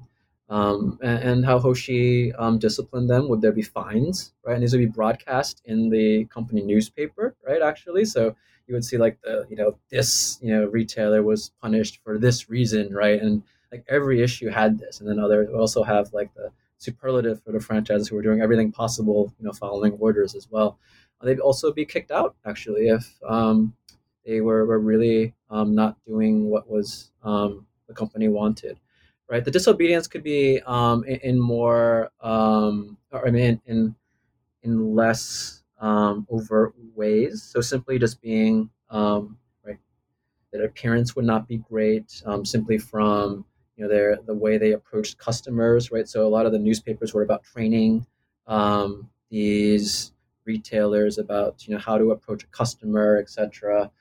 Um, 0.49 0.97
and, 1.01 1.19
and, 1.19 1.45
how 1.45 1.59
Hoshi 1.59 2.31
um, 2.35 2.57
disciplined 2.57 3.09
them. 3.09 3.27
Would 3.27 3.41
there 3.41 3.51
be 3.51 3.61
fines, 3.61 4.31
right? 4.45 4.53
And 4.53 4.63
these 4.63 4.71
would 4.71 4.79
be 4.79 4.85
broadcast 4.85 5.61
in 5.65 5.89
the 5.89 6.23
company 6.25 6.61
newspaper, 6.61 7.35
right? 7.45 7.61
Actually, 7.61 8.05
so 8.05 8.33
you 8.65 8.73
would 8.73 8.85
see 8.85 8.97
like 8.97 9.19
the 9.21 9.45
you 9.49 9.57
know 9.57 9.77
this 9.89 10.39
you 10.41 10.53
know 10.53 10.65
retailer 10.65 11.21
was 11.21 11.51
punished 11.61 11.99
for 12.03 12.17
this 12.17 12.49
reason, 12.49 12.93
right? 12.93 13.21
And 13.21 13.43
like 13.71 13.83
every 13.89 14.23
issue 14.23 14.49
had 14.49 14.79
this, 14.79 15.01
and 15.01 15.09
then 15.09 15.19
other 15.19 15.49
also 15.53 15.83
have 15.83 16.13
like 16.13 16.33
the 16.33 16.51
superlative 16.77 17.41
for 17.43 17.51
the 17.51 17.59
franchises 17.59 18.07
who 18.07 18.17
are 18.17 18.21
doing 18.21 18.41
everything 18.41 18.71
possible, 18.71 19.33
you 19.39 19.45
know, 19.45 19.53
following 19.53 19.93
orders 19.93 20.35
as 20.35 20.47
well. 20.49 20.77
They'd 21.21 21.39
also 21.39 21.73
be 21.73 21.85
kicked 21.85 22.11
out 22.11 22.35
actually 22.45 22.89
if 22.89 23.17
um, 23.27 23.73
they 24.25 24.41
were, 24.41 24.65
were 24.65 24.79
really 24.79 25.33
um, 25.49 25.73
not 25.73 25.97
doing 26.05 26.49
what 26.49 26.69
was 26.69 27.11
um, 27.23 27.65
the 27.87 27.93
company 27.93 28.27
wanted. 28.27 28.79
Right, 29.29 29.43
the 29.43 29.51
disobedience 29.51 30.07
could 30.07 30.23
be 30.23 30.61
um, 30.65 31.03
in, 31.03 31.17
in, 31.17 31.39
more, 31.39 32.11
um, 32.21 32.97
or 33.11 33.27
I 33.27 33.31
mean, 33.31 33.59
in 33.65 33.93
in 34.63 34.95
less 34.95 35.63
um, 35.81 36.25
overt 36.29 36.73
ways. 36.95 37.43
So 37.43 37.59
simply 37.59 37.99
just 37.99 38.21
being 38.21 38.69
right, 38.89 39.77
their 40.53 40.63
appearance 40.63 41.13
would 41.17 41.25
not 41.25 41.45
be 41.45 41.57
great. 41.57 42.23
simply 42.43 42.77
from 42.77 43.43
you 43.77 43.83
know 43.83 43.89
their 43.89 44.17
the 44.25 44.33
way 44.33 44.57
they 44.57 44.73
approached 44.73 45.17
customers 45.17 45.91
right? 45.91 46.07
So 46.07 46.27
a 46.27 46.29
lot 46.29 46.45
of 46.45 46.51
the 46.51 46.59
newspapers 46.59 47.13
were 47.13 47.23
about 47.23 47.43
training 47.43 48.05
um, 48.47 49.09
these 49.29 50.11
retailers 50.45 51.17
about 51.17 51.65
you 51.67 51.73
know 51.73 51.79
how 51.79 51.97
to 51.97 52.11
approach 52.11 52.43
a 52.43 52.47
customer 52.47 53.17
etc 53.17 53.91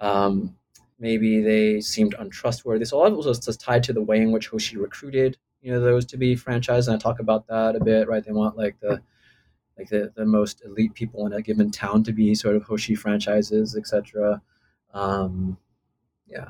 um, 0.00 0.56
maybe 0.98 1.40
they 1.40 1.80
seemed 1.80 2.14
untrustworthy. 2.18 2.84
So 2.84 2.96
a 2.96 2.98
lot 2.98 3.06
of 3.08 3.14
it 3.14 3.26
was 3.26 3.38
just 3.38 3.60
tied 3.60 3.82
to 3.84 3.92
the 3.92 4.02
way 4.02 4.18
in 4.18 4.32
which 4.32 4.48
hoshi 4.48 4.76
recruited 4.76 5.36
you 5.62 5.72
know 5.72 5.80
those 5.80 6.06
to 6.06 6.16
be 6.16 6.36
franchised. 6.36 6.86
And 6.86 6.96
i 6.96 6.98
talk 6.98 7.20
about 7.20 7.46
that 7.48 7.76
a 7.76 7.84
bit 7.84 8.08
right? 8.08 8.24
They 8.24 8.32
want 8.32 8.56
like 8.56 8.78
the 8.80 9.02
like 9.78 9.88
the, 9.88 10.12
the 10.14 10.26
most 10.26 10.62
elite 10.64 10.94
people 10.94 11.26
in 11.26 11.32
a 11.32 11.40
given 11.40 11.70
town 11.70 12.04
to 12.04 12.12
be 12.12 12.34
sort 12.34 12.54
of 12.54 12.62
Hoshi 12.64 12.94
franchises, 12.94 13.76
etc. 13.76 14.42
Um, 14.92 15.56
yeah. 16.30 16.48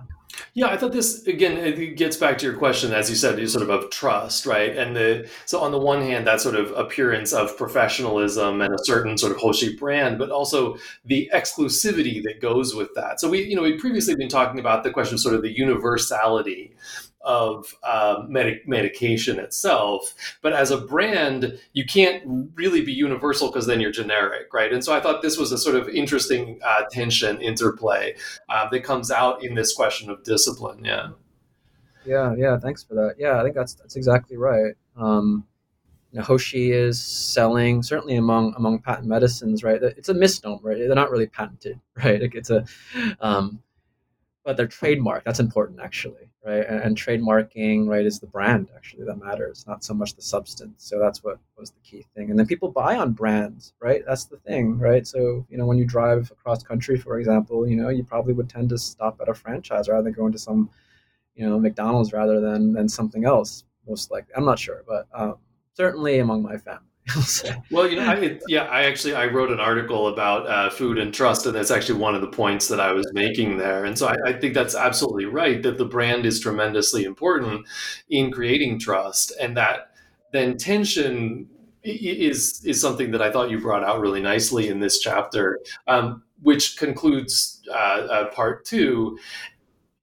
Yeah, 0.55 0.67
I 0.67 0.77
thought 0.77 0.93
this 0.93 1.27
again. 1.27 1.57
It 1.59 1.97
gets 1.97 2.17
back 2.17 2.39
to 2.39 2.47
your 2.47 2.57
question, 2.57 2.93
as 2.93 3.11
you 3.11 3.17
said, 3.17 3.39
is 3.39 3.53
sort 3.53 3.63
of 3.63 3.71
of 3.71 3.91
trust, 3.91 4.47
right? 4.47 4.77
And 4.77 4.97
the 4.97 5.29
so 5.45 5.61
on 5.61 5.73
the 5.73 5.79
one 5.79 6.03
hand, 6.03 6.27
that 6.27 6.41
sort 6.41 6.55
of 6.55 6.71
appearance 6.73 7.33
of 7.33 7.57
professionalism 7.57 8.61
and 8.61 8.75
a 8.75 8.85
certain 8.85 9.19
sort 9.19 9.33
of 9.33 9.39
Hoshi 9.39 9.77
brand, 9.77 10.19
but 10.19 10.31
also 10.31 10.77
the 11.05 11.31
exclusivity 11.35 12.23
that 12.23 12.41
goes 12.41 12.75
with 12.75 12.95
that. 12.95 13.21
So 13.21 13.29
we, 13.29 13.43
you 13.45 13.57
know, 13.57 13.63
we 13.63 13.77
previously 13.77 14.15
been 14.15 14.29
talking 14.29 14.61
about 14.61 14.83
the 14.83 14.91
question 14.91 15.15
of 15.15 15.21
sort 15.21 15.35
of 15.35 15.43
the 15.43 15.57
universality 15.57 16.75
of 17.23 17.75
uh, 17.83 18.25
medic- 18.29 18.67
medication 18.67 19.39
itself. 19.39 20.15
But 20.43 20.53
as 20.53 20.71
a 20.71 20.79
brand, 20.79 21.59
you 21.73 21.85
can't 21.85 22.51
really 22.55 22.83
be 22.83 22.93
universal 22.93 23.49
because 23.49 23.67
then 23.67 23.81
you're 23.81 23.91
generic, 23.91 24.53
right? 24.53 24.73
And 24.73 24.85
so 24.85 24.93
I 24.93 25.01
thought 25.01 25.23
this 25.23 25.37
was 25.37 25.53
a 25.53 25.59
sort 25.59 25.77
of 25.77 25.89
interesting 25.89 26.59
uh, 26.65 26.83
tension 26.91 27.41
interplay 27.41 28.17
uh, 28.49 28.69
that 28.71 28.85
comes 28.85 29.11
out 29.11 29.45
in 29.45 29.55
this 29.55 29.75
question 29.75 30.11
of 30.11 30.23
discipline. 30.25 30.85
Yeah. 30.85 31.11
Yeah, 32.07 32.35
yeah. 32.37 32.59
Thanks 32.59 32.83
for 32.83 32.95
that. 32.95 33.17
Yeah, 33.19 33.39
I 33.39 33.43
think 33.43 33.55
that's 33.55 33.75
that's 33.75 33.97
exactly 33.97 34.37
right. 34.37 34.75
Um, 34.97 35.47
you 36.13 36.19
know, 36.19 36.25
Hoshi 36.25 36.73
is 36.73 37.01
selling 37.01 37.83
certainly 37.83 38.17
among 38.17 38.55
among 38.57 38.81
patent 38.81 39.07
medicines, 39.07 39.63
right? 39.63 39.81
It's 39.83 40.09
a 40.09 40.15
misnomer, 40.15 40.61
right? 40.63 40.79
They're 40.79 40.95
not 40.95 41.11
really 41.11 41.27
patented, 41.27 41.79
right? 42.05 42.21
Like 42.21 42.35
it's 42.35 42.51
a, 42.51 42.65
um, 43.21 43.63
but 44.45 44.57
they're 44.57 44.67
trademark. 44.67 45.25
That's 45.25 45.41
important, 45.41 45.81
actually 45.81 46.31
right? 46.45 46.67
And, 46.67 46.83
and, 46.83 46.97
trademarking, 46.97 47.87
right, 47.87 48.05
is 48.05 48.19
the 48.19 48.27
brand 48.27 48.71
actually 48.75 49.05
that 49.05 49.17
matters, 49.17 49.65
not 49.67 49.85
so 49.85 49.95
much 49.95 50.15
the 50.15 50.23
substance. 50.23 50.75
So 50.79 50.99
that's 50.99 51.23
what 51.23 51.39
was 51.57 51.71
the 51.71 51.81
key 51.81 52.07
thing. 52.15 52.31
And 52.31 52.39
then 52.39 52.47
people 52.47 52.71
buy 52.71 52.97
on 52.97 53.13
brands, 53.13 53.75
right? 53.81 54.03
That's 54.07 54.25
the 54.25 54.39
thing, 54.39 54.79
right? 54.79 55.07
So 55.07 55.47
you 55.51 55.59
know, 55.59 55.67
when 55.67 55.79
you 55.79 55.85
drive 55.85 56.31
across 56.31 56.63
country, 56.63 56.97
for 56.99 57.19
example, 57.19 57.69
you 57.69 57.77
know, 57.77 57.89
you 57.89 58.05
probably 58.05 58.33
would 58.33 58.49
tend 58.49 58.71
to 58.71 58.79
stop 58.79 59.21
at 59.21 59.29
a 59.29 59.35
franchise 59.35 59.89
rather 59.89 60.03
than 60.03 60.13
going 60.13 60.33
to 60.33 60.39
some, 60.39 60.71
you 61.35 61.47
know, 61.47 61.59
McDonald's 61.59 62.13
rather 62.13 62.41
than 62.41 62.73
than 62.73 62.89
something 62.89 63.25
else. 63.25 63.65
Most 63.89 64.11
likely, 64.11 64.33
I'm 64.37 64.45
not 64.45 64.59
sure, 64.59 64.83
but 64.87 65.09
um, 65.13 65.37
certainly 65.75 66.19
among 66.19 66.43
my 66.43 66.57
family. 66.57 66.90
well, 67.71 67.89
you 67.89 67.97
know, 67.97 68.07
I, 68.07 68.39
yeah, 68.49 68.65
I 68.65 68.85
actually 68.85 69.15
I 69.15 69.27
wrote 69.27 69.51
an 69.51 69.61
article 69.61 70.09
about 70.09 70.47
uh, 70.49 70.71
food 70.71 70.99
and 70.99 71.13
trust, 71.13 71.47
and 71.47 71.55
that's 71.55 71.71
actually 71.71 71.99
one 71.99 72.15
of 72.15 72.21
the 72.21 72.29
points 72.29 72.69
that 72.69 72.81
I 72.81 72.93
was 72.93 73.11
making 73.13 73.59
there. 73.59 73.85
And 73.85 73.99
so 73.99 74.09
I, 74.09 74.17
I, 74.27 74.33
think 74.33 74.55
that's 74.55 74.75
absolutely 74.75 75.27
right 75.27 75.63
that 75.63 75.79
the 75.79 75.85
brand 75.85 76.27
is 76.27 76.41
tremendously 76.41 77.05
important 77.05 77.67
in 78.09 78.31
creating 78.31 78.79
trust, 78.79 79.33
and 79.41 79.57
that 79.57 79.93
then 80.33 80.57
tension 80.57 81.49
is 81.83 82.63
is 82.65 82.81
something 82.81 83.11
that 83.13 83.23
I 83.23 83.31
thought 83.31 83.51
you 83.51 83.59
brought 83.59 83.85
out 83.85 84.01
really 84.01 84.23
nicely 84.23 84.69
in 84.69 84.81
this 84.81 85.01
chapter, 85.01 85.59
um, 85.87 86.23
which 86.43 86.77
concludes 86.77 87.63
uh, 87.71 87.75
uh, 87.75 88.31
part 88.31 88.65
two. 88.65 89.19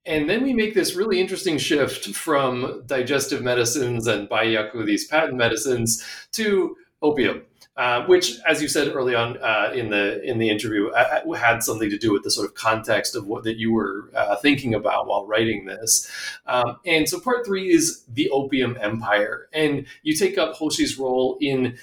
And 0.06 0.28
then 0.28 0.42
we 0.42 0.54
make 0.54 0.72
this 0.72 0.94
really 0.94 1.20
interesting 1.20 1.58
shift 1.58 2.14
from 2.14 2.82
digestive 2.86 3.42
medicines 3.42 4.06
and 4.06 4.26
Baiyaku, 4.26 4.86
these 4.86 5.06
patent 5.06 5.36
medicines, 5.36 6.02
to 6.32 6.74
opium. 7.00 7.42
Uh, 7.78 8.04
which, 8.06 8.40
as 8.44 8.60
you 8.60 8.66
said 8.66 8.88
early 8.88 9.14
on 9.14 9.38
uh, 9.38 9.70
in 9.72 9.88
the 9.88 10.20
in 10.28 10.38
the 10.38 10.50
interview, 10.50 10.88
uh, 10.88 11.20
uh, 11.24 11.32
had 11.34 11.62
something 11.62 11.88
to 11.88 11.96
do 11.96 12.12
with 12.12 12.24
the 12.24 12.30
sort 12.30 12.44
of 12.44 12.52
context 12.56 13.14
of 13.14 13.24
what 13.28 13.44
that 13.44 13.56
you 13.56 13.72
were 13.72 14.10
uh, 14.16 14.34
thinking 14.34 14.74
about 14.74 15.06
while 15.06 15.24
writing 15.24 15.64
this. 15.64 16.10
Um, 16.48 16.80
and 16.84 17.08
so, 17.08 17.20
part 17.20 17.46
three 17.46 17.70
is 17.70 18.02
the 18.12 18.28
opium 18.30 18.76
empire, 18.80 19.48
and 19.52 19.86
you 20.02 20.16
take 20.16 20.36
up 20.36 20.56
Hoshi's 20.56 20.98
role 20.98 21.38
in 21.40 21.78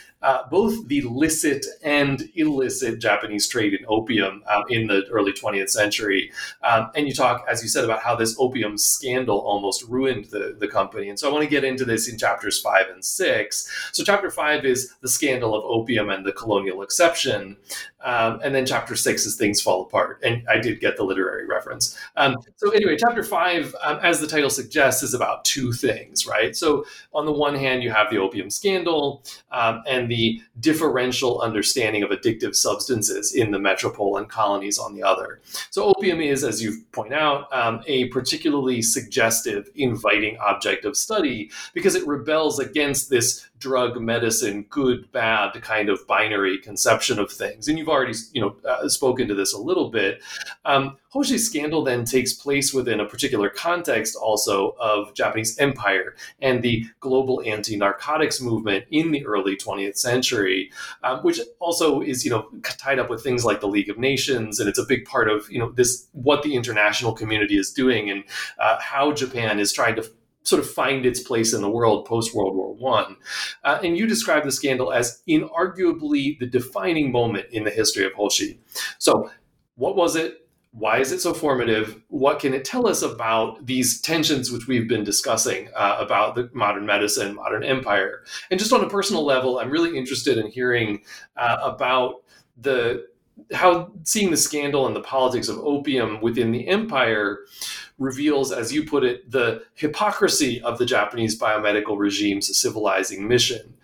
both 0.50 0.88
the 0.88 1.02
licit 1.04 1.66
and 1.84 2.30
illicit 2.36 3.00
Japanese 3.00 3.48
trade 3.48 3.76
in 3.76 3.86
opium 3.88 4.44
um, 4.50 4.64
in 4.70 4.88
the 4.88 5.06
early 5.12 5.32
20th 5.32 5.70
century. 5.70 6.32
Um, 6.64 6.90
and 6.96 7.08
you 7.08 7.14
talk, 7.14 7.46
as 7.48 7.62
you 7.62 7.70
said, 7.70 7.86
about 7.86 8.02
how 8.02 8.16
this 8.16 8.36
opium 8.40 8.76
scandal 8.76 9.38
almost 9.38 9.84
ruined 9.84 10.26
the, 10.26 10.56
the 10.60 10.68
company. 10.68 11.10
And 11.10 11.20
so 11.20 11.30
I 11.30 11.32
want 11.32 11.44
to 11.44 11.50
get 11.50 11.64
into 11.64 11.86
this 11.86 12.10
in 12.10 12.18
chapters 12.18 12.60
five 12.60 12.88
and 12.92 13.06
six. 13.06 13.72
So, 13.94 14.04
chapter 14.04 14.32
five 14.32 14.66
is 14.66 14.96
the 15.02 15.08
scandal 15.08 15.54
of 15.54 15.64
opium 15.64 15.85
and 15.88 16.26
the 16.26 16.32
colonial 16.34 16.82
exception. 16.82 17.58
Um, 18.06 18.40
and 18.44 18.54
then 18.54 18.68
chapter 18.68 18.96
six 18.96 19.26
is 19.26 19.36
things 19.36 19.60
fall 19.60 19.82
apart. 19.82 20.22
And 20.24 20.48
I 20.48 20.60
did 20.60 20.80
get 20.80 20.96
the 20.96 21.04
literary 21.04 21.48
reference. 21.48 21.98
Um, 22.16 22.38
so, 22.56 22.70
anyway, 22.70 22.98
chapter 22.98 23.24
five, 23.24 23.76
um, 23.82 24.00
as 24.04 24.20
the 24.20 24.28
title 24.28 24.52
suggests, 24.52 25.02
is 25.02 25.16
about 25.16 25.44
two 25.44 25.74
things, 25.74 26.28
right? 26.28 26.56
So, 26.56 26.86
on 27.16 27.26
the 27.26 27.32
one 27.32 27.56
hand, 27.56 27.82
you 27.82 27.90
have 27.90 28.12
the 28.12 28.18
opium 28.18 28.52
scandal 28.52 29.24
um, 29.52 29.82
and 29.88 30.10
the 30.10 30.40
differential 30.60 31.42
understanding 31.42 32.04
of 32.04 32.12
addictive 32.12 32.56
substances 32.56 33.34
in 33.34 33.50
the 33.50 33.60
metropole 33.60 34.18
and 34.18 34.30
colonies 34.30 34.78
on 34.78 34.94
the 34.94 35.02
other. 35.02 35.42
So, 35.72 35.86
opium 35.86 36.22
is, 36.22 36.44
as 36.44 36.62
you 36.62 36.84
point 36.92 37.14
out, 37.14 37.52
um, 37.52 37.82
a 37.88 38.06
particularly 38.10 38.84
suggestive, 38.84 39.68
inviting 39.74 40.38
object 40.38 40.86
of 40.86 40.96
study 40.96 41.50
because 41.74 41.96
it 41.96 42.06
rebels 42.06 42.60
against 42.60 43.10
this 43.10 43.48
drug 43.60 44.00
medicine 44.00 44.66
good 44.70 45.12
bad 45.12 45.62
kind 45.62 45.90
of 45.90 46.06
binary 46.08 46.58
conception 46.58 47.20
of 47.20 47.32
things. 47.32 47.68
And 47.68 47.78
you've 47.78 47.90
already 47.90 48.14
you 48.34 48.42
know 48.42 48.56
uh, 48.68 48.88
spoken 48.90 49.28
to 49.28 49.36
this 49.36 49.54
a 49.54 49.60
little 49.60 49.90
bit. 49.90 50.22
Um, 50.66 50.98
hoshi's 51.10 51.46
scandal 51.46 51.84
then 51.84 52.06
takes 52.06 52.34
place 52.34 52.74
within 52.74 53.00
a 53.00 53.06
particular 53.06 53.50
context 53.50 54.18
also 54.18 54.76
of 54.82 55.14
japanese 55.14 55.58
empire 55.60 56.14
and 56.42 56.62
the 56.62 56.86
global 57.00 57.42
anti-narcotics 57.46 58.42
movement 58.42 58.84
in 58.92 59.12
the 59.12 59.26
early 59.26 59.56
20th 59.56 59.96
century 59.98 60.70
um, 61.04 61.20
which 61.20 61.40
also 61.60 62.02
is 62.02 62.26
you 62.26 62.32
know 62.32 62.50
tied 62.64 63.00
up 63.00 63.10
with 63.10 63.24
things 63.24 63.46
like 63.46 63.62
the 63.62 63.68
league 63.68 63.90
of 63.90 63.98
nations. 63.98 64.60
And 64.60 64.70
it's 64.70 64.80
a 64.80 64.86
big 64.86 65.06
part 65.06 65.30
of 65.30 65.50
you 65.50 65.60
know 65.60 65.72
this 65.72 66.08
what 66.12 66.44
the 66.44 66.56
international 66.56 67.14
community 67.14 67.58
is 67.58 67.72
doing 67.72 68.10
and 68.10 68.24
uh, 68.60 68.78
how 68.80 69.12
japan 69.12 69.60
is 69.60 69.72
trying 69.72 69.96
to 69.96 70.10
sort 70.46 70.62
of 70.62 70.70
find 70.70 71.06
its 71.06 71.20
place 71.20 71.54
in 71.54 71.62
the 71.62 71.70
world 71.70 72.06
post 72.06 72.34
World 72.34 72.56
War 72.56 72.74
One. 72.74 73.18
Uh, 73.64 73.80
and 73.84 73.98
you 73.98 74.08
describe 74.08 74.44
the 74.44 74.52
scandal 74.52 74.94
as 74.94 75.22
inarguably 75.28 76.40
the 76.40 76.48
defining 76.48 77.12
moment 77.12 77.48
in 77.52 77.64
the 77.64 77.72
history 77.72 78.06
of 78.06 78.14
Hoshi. 78.14 78.60
So, 79.00 79.30
what 79.76 79.96
was 79.96 80.16
it? 80.16 80.48
Why 80.72 81.00
is 81.00 81.14
it 81.14 81.22
so 81.22 81.34
formative? 81.34 82.02
What 82.10 82.40
can 82.40 82.54
it 82.54 82.66
tell 82.66 82.86
us 82.86 83.02
about 83.02 83.66
these 83.66 84.02
tensions 84.02 84.52
which 84.52 84.68
we've 84.68 84.90
been 84.90 85.06
discussing 85.06 85.70
uh, 85.74 85.98
about 86.00 86.36
the 86.36 86.50
modern 86.54 86.86
medicine, 86.86 87.36
modern 87.36 87.64
empire? 87.64 88.24
And 88.52 88.60
just 88.60 88.74
on 88.74 88.84
a 88.84 88.90
personal 88.90 89.24
level, 89.26 89.60
I'm 89.60 89.70
really 89.70 89.98
interested 89.98 90.38
in 90.38 90.52
hearing 90.52 91.02
uh, 91.38 91.58
about 91.62 92.24
the 92.58 93.06
how 93.54 93.92
seeing 94.04 94.32
the 94.32 94.38
scandal 94.38 94.88
and 94.88 94.96
the 94.96 95.02
politics 95.02 95.48
of 95.48 95.58
opium 95.60 96.22
within 96.22 96.52
the 96.52 96.68
empire 96.68 97.40
reveals, 97.98 98.52
as 98.52 98.74
you 98.74 98.86
put 98.86 99.04
it, 99.04 99.30
the 99.32 99.64
hypocrisy 99.76 100.62
of 100.62 100.78
the 100.78 100.86
Japanese 100.86 101.40
biomedical 101.40 101.98
regime's 101.98 102.58
civilizing 102.58 103.28
mission. 103.28 103.76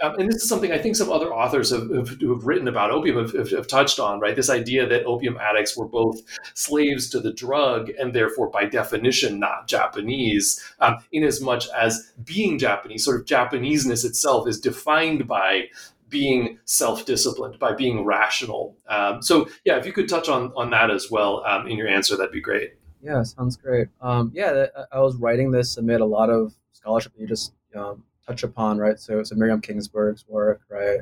Um, 0.00 0.14
and 0.16 0.28
this 0.28 0.42
is 0.42 0.48
something 0.48 0.70
I 0.70 0.78
think 0.78 0.94
some 0.94 1.10
other 1.10 1.34
authors 1.34 1.70
have, 1.70 1.90
have, 1.90 2.08
who 2.20 2.32
have 2.32 2.46
written 2.46 2.68
about 2.68 2.92
opium 2.92 3.16
have, 3.16 3.32
have, 3.32 3.50
have, 3.50 3.66
touched 3.66 3.98
on, 3.98 4.20
right? 4.20 4.36
This 4.36 4.48
idea 4.48 4.86
that 4.86 5.04
opium 5.04 5.36
addicts 5.38 5.76
were 5.76 5.88
both 5.88 6.20
slaves 6.54 7.10
to 7.10 7.20
the 7.20 7.32
drug 7.32 7.90
and 7.98 8.14
therefore, 8.14 8.48
by 8.48 8.64
definition, 8.64 9.40
not 9.40 9.66
Japanese, 9.66 10.64
um, 10.78 10.98
in 11.10 11.24
as 11.24 11.40
much 11.40 11.66
as 11.76 12.12
being 12.24 12.60
Japanese, 12.60 13.04
sort 13.04 13.20
of 13.20 13.26
Japaneseness 13.26 14.04
itself 14.04 14.46
is 14.46 14.60
defined 14.60 15.26
by 15.26 15.64
being 16.08 16.58
self-disciplined, 16.64 17.58
by 17.58 17.74
being 17.74 18.04
rational. 18.04 18.76
Um, 18.88 19.22
so, 19.22 19.48
yeah, 19.64 19.76
if 19.76 19.86
you 19.86 19.92
could 19.92 20.08
touch 20.08 20.28
on 20.28 20.52
on 20.56 20.70
that 20.70 20.90
as 20.90 21.10
well 21.10 21.44
um, 21.46 21.66
in 21.66 21.76
your 21.76 21.88
answer, 21.88 22.16
that'd 22.16 22.32
be 22.32 22.40
great. 22.40 22.74
Yeah, 23.02 23.22
sounds 23.22 23.56
great. 23.56 23.88
Um, 24.00 24.32
yeah, 24.34 24.66
I 24.90 25.00
was 25.00 25.16
writing 25.16 25.50
this 25.50 25.76
amid 25.76 26.00
a 26.00 26.04
lot 26.04 26.30
of 26.30 26.54
scholarship 26.72 27.12
that 27.14 27.20
you 27.20 27.26
just 27.26 27.52
um, 27.74 28.02
touch 28.26 28.42
upon, 28.42 28.78
right? 28.78 28.98
So, 28.98 29.22
so 29.22 29.34
Miriam 29.36 29.60
Kingsberg's 29.60 30.26
work, 30.28 30.62
right? 30.68 31.00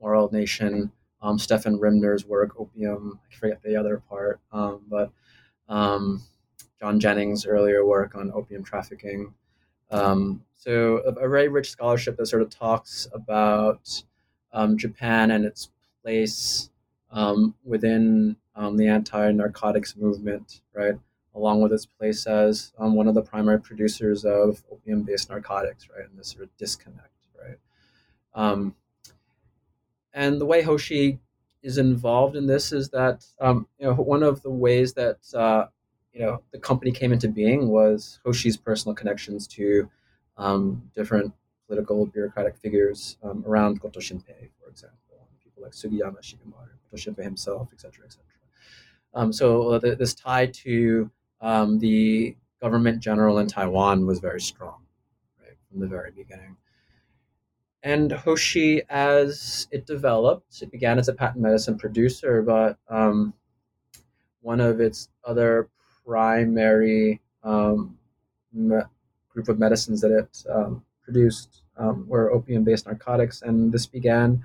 Moral 0.00 0.30
Nation, 0.32 0.90
um, 1.20 1.38
Steffen 1.38 1.78
Rimner's 1.80 2.24
work, 2.24 2.58
Opium. 2.58 3.18
I 3.30 3.34
forget 3.34 3.62
the 3.62 3.76
other 3.76 4.02
part, 4.08 4.40
um, 4.52 4.82
but 4.88 5.10
John 5.68 7.00
Jennings' 7.00 7.46
earlier 7.46 7.84
work 7.84 8.14
on 8.14 8.30
opium 8.34 8.62
trafficking. 8.62 9.32
So, 9.90 11.02
a, 11.04 11.10
a, 11.10 11.28
very 11.28 11.48
rich 11.48 11.70
scholarship 11.70 12.16
that 12.16 12.26
sort 12.26 12.40
of 12.40 12.48
talks 12.48 13.06
about 13.12 14.02
um, 14.54 14.78
Japan 14.78 15.30
and 15.30 15.44
its 15.44 15.68
place 16.02 16.70
um, 17.10 17.54
within 17.64 18.36
um, 18.56 18.76
the 18.76 18.86
anti-narcotics 18.86 19.96
movement, 19.96 20.62
right? 20.74 20.94
Along 21.34 21.60
with 21.60 21.72
its 21.72 21.84
place 21.84 22.26
as 22.26 22.72
um, 22.78 22.94
one 22.94 23.08
of 23.08 23.14
the 23.14 23.22
primary 23.22 23.60
producers 23.60 24.24
of 24.24 24.62
opium-based 24.70 25.28
narcotics, 25.28 25.88
right? 25.94 26.08
And 26.08 26.18
this 26.18 26.28
sort 26.28 26.44
of 26.44 26.56
disconnect, 26.56 27.10
right? 27.38 27.58
Um, 28.34 28.74
and 30.12 30.40
the 30.40 30.46
way 30.46 30.62
Hoshi 30.62 31.18
is 31.62 31.78
involved 31.78 32.36
in 32.36 32.46
this 32.46 32.72
is 32.72 32.90
that 32.90 33.24
um, 33.40 33.66
you 33.78 33.86
know 33.86 33.94
one 33.94 34.22
of 34.22 34.42
the 34.42 34.50
ways 34.50 34.92
that 34.94 35.18
uh, 35.34 35.66
you 36.12 36.20
know 36.20 36.42
the 36.52 36.58
company 36.58 36.92
came 36.92 37.12
into 37.12 37.28
being 37.28 37.68
was 37.68 38.20
Hoshi's 38.24 38.56
personal 38.56 38.94
connections 38.94 39.46
to 39.48 39.90
different 40.94 41.32
political 41.66 42.06
bureaucratic 42.06 42.56
figures 42.56 43.16
um, 43.22 43.44
around 43.46 43.80
Goto 43.80 44.00
Shinpei, 44.00 44.50
for 44.60 44.70
example. 44.70 44.98
people 45.42 45.62
like 45.62 45.72
Sugiyama 45.72 46.20
Shigemaru, 46.20 46.74
Toshinpei 46.92 47.22
himself, 47.22 47.68
etc., 47.72 48.04
etc. 48.04 48.24
Um, 49.14 49.32
so 49.32 49.78
this 49.78 50.14
tie 50.14 50.46
to 50.46 51.10
um, 51.40 51.78
the 51.78 52.36
government 52.60 53.00
general 53.00 53.38
in 53.38 53.46
Taiwan 53.46 54.06
was 54.06 54.18
very 54.18 54.40
strong, 54.40 54.82
right, 55.40 55.56
from 55.70 55.80
the 55.80 55.86
very 55.86 56.10
beginning. 56.10 56.56
And 57.82 58.10
Hoshi, 58.10 58.82
as 58.88 59.68
it 59.70 59.86
developed, 59.86 60.62
it 60.62 60.72
began 60.72 60.98
as 60.98 61.08
a 61.08 61.12
patent 61.12 61.42
medicine 61.42 61.78
producer, 61.78 62.40
but 62.42 62.78
um, 62.88 63.34
one 64.40 64.60
of 64.60 64.80
its 64.80 65.10
other 65.24 65.68
primary 66.04 67.20
um, 67.42 67.98
me- 68.52 68.80
group 69.28 69.48
of 69.48 69.58
medicines 69.58 70.00
that 70.00 70.12
it 70.12 70.44
um, 70.50 70.82
produced 71.04 71.62
um, 71.76 72.06
were 72.08 72.32
opium 72.32 72.64
based 72.64 72.86
narcotics. 72.86 73.42
And 73.42 73.72
this 73.72 73.86
began 73.86 74.42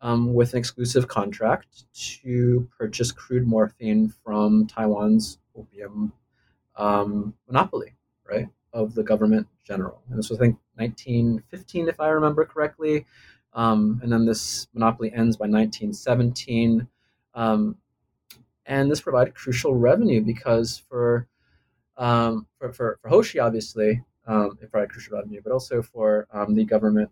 um, 0.00 0.34
with 0.34 0.52
an 0.52 0.58
exclusive 0.58 1.08
contract 1.08 1.84
to 2.22 2.68
purchase 2.76 3.12
crude 3.12 3.46
morphine 3.46 4.12
from 4.24 4.66
Taiwan's 4.66 5.38
opium 5.56 6.12
um, 6.76 7.34
monopoly, 7.46 7.94
right, 8.28 8.48
of 8.72 8.94
the 8.94 9.02
government 9.02 9.46
general. 9.64 10.02
And 10.08 10.18
this 10.18 10.30
was, 10.30 10.38
I 10.38 10.42
think, 10.42 10.58
1915, 10.76 11.88
if 11.88 12.00
I 12.00 12.08
remember 12.08 12.44
correctly. 12.44 13.06
Um, 13.54 14.00
and 14.02 14.10
then 14.10 14.24
this 14.24 14.66
monopoly 14.74 15.12
ends 15.12 15.36
by 15.36 15.44
1917. 15.44 16.86
Um, 17.34 17.76
and 18.66 18.90
this 18.90 19.00
provided 19.00 19.34
crucial 19.34 19.74
revenue 19.74 20.20
because 20.22 20.78
for 20.88 21.26
um, 21.96 22.46
for, 22.58 22.72
for, 22.72 22.98
for 23.02 23.08
Hoshi, 23.08 23.38
obviously, 23.38 24.02
um, 24.26 24.58
it 24.60 24.70
provided 24.70 24.90
crucial 24.90 25.16
revenue, 25.16 25.40
but 25.42 25.52
also 25.52 25.82
for 25.82 26.26
um, 26.32 26.54
the 26.54 26.64
government 26.64 27.10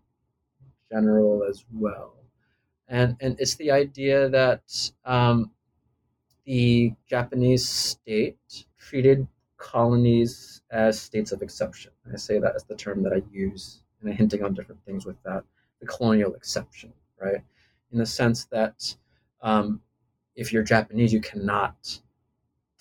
general 0.90 1.44
as 1.48 1.64
well. 1.72 2.14
And, 2.88 3.16
and 3.20 3.36
it's 3.38 3.54
the 3.54 3.70
idea 3.70 4.28
that 4.28 4.90
um, 5.04 5.50
the 6.44 6.92
Japanese 7.06 7.68
state 7.68 8.64
treated 8.78 9.26
colonies 9.56 10.62
as 10.70 11.00
states 11.00 11.32
of 11.32 11.42
exception. 11.42 11.92
I 12.12 12.16
say 12.16 12.38
that 12.38 12.54
as 12.56 12.64
the 12.64 12.74
term 12.74 13.02
that 13.04 13.12
I 13.12 13.22
use, 13.30 13.82
and 14.00 14.10
I'm 14.10 14.16
hinting 14.16 14.42
on 14.42 14.54
different 14.54 14.84
things 14.84 15.06
with 15.06 15.22
that. 15.22 15.44
The 15.80 15.86
colonial 15.86 16.34
exception, 16.34 16.92
right? 17.20 17.42
In 17.92 17.98
the 17.98 18.06
sense 18.06 18.46
that 18.46 18.94
um, 19.42 19.80
if 20.34 20.52
you're 20.52 20.62
Japanese, 20.62 21.12
you 21.12 21.20
cannot 21.20 22.00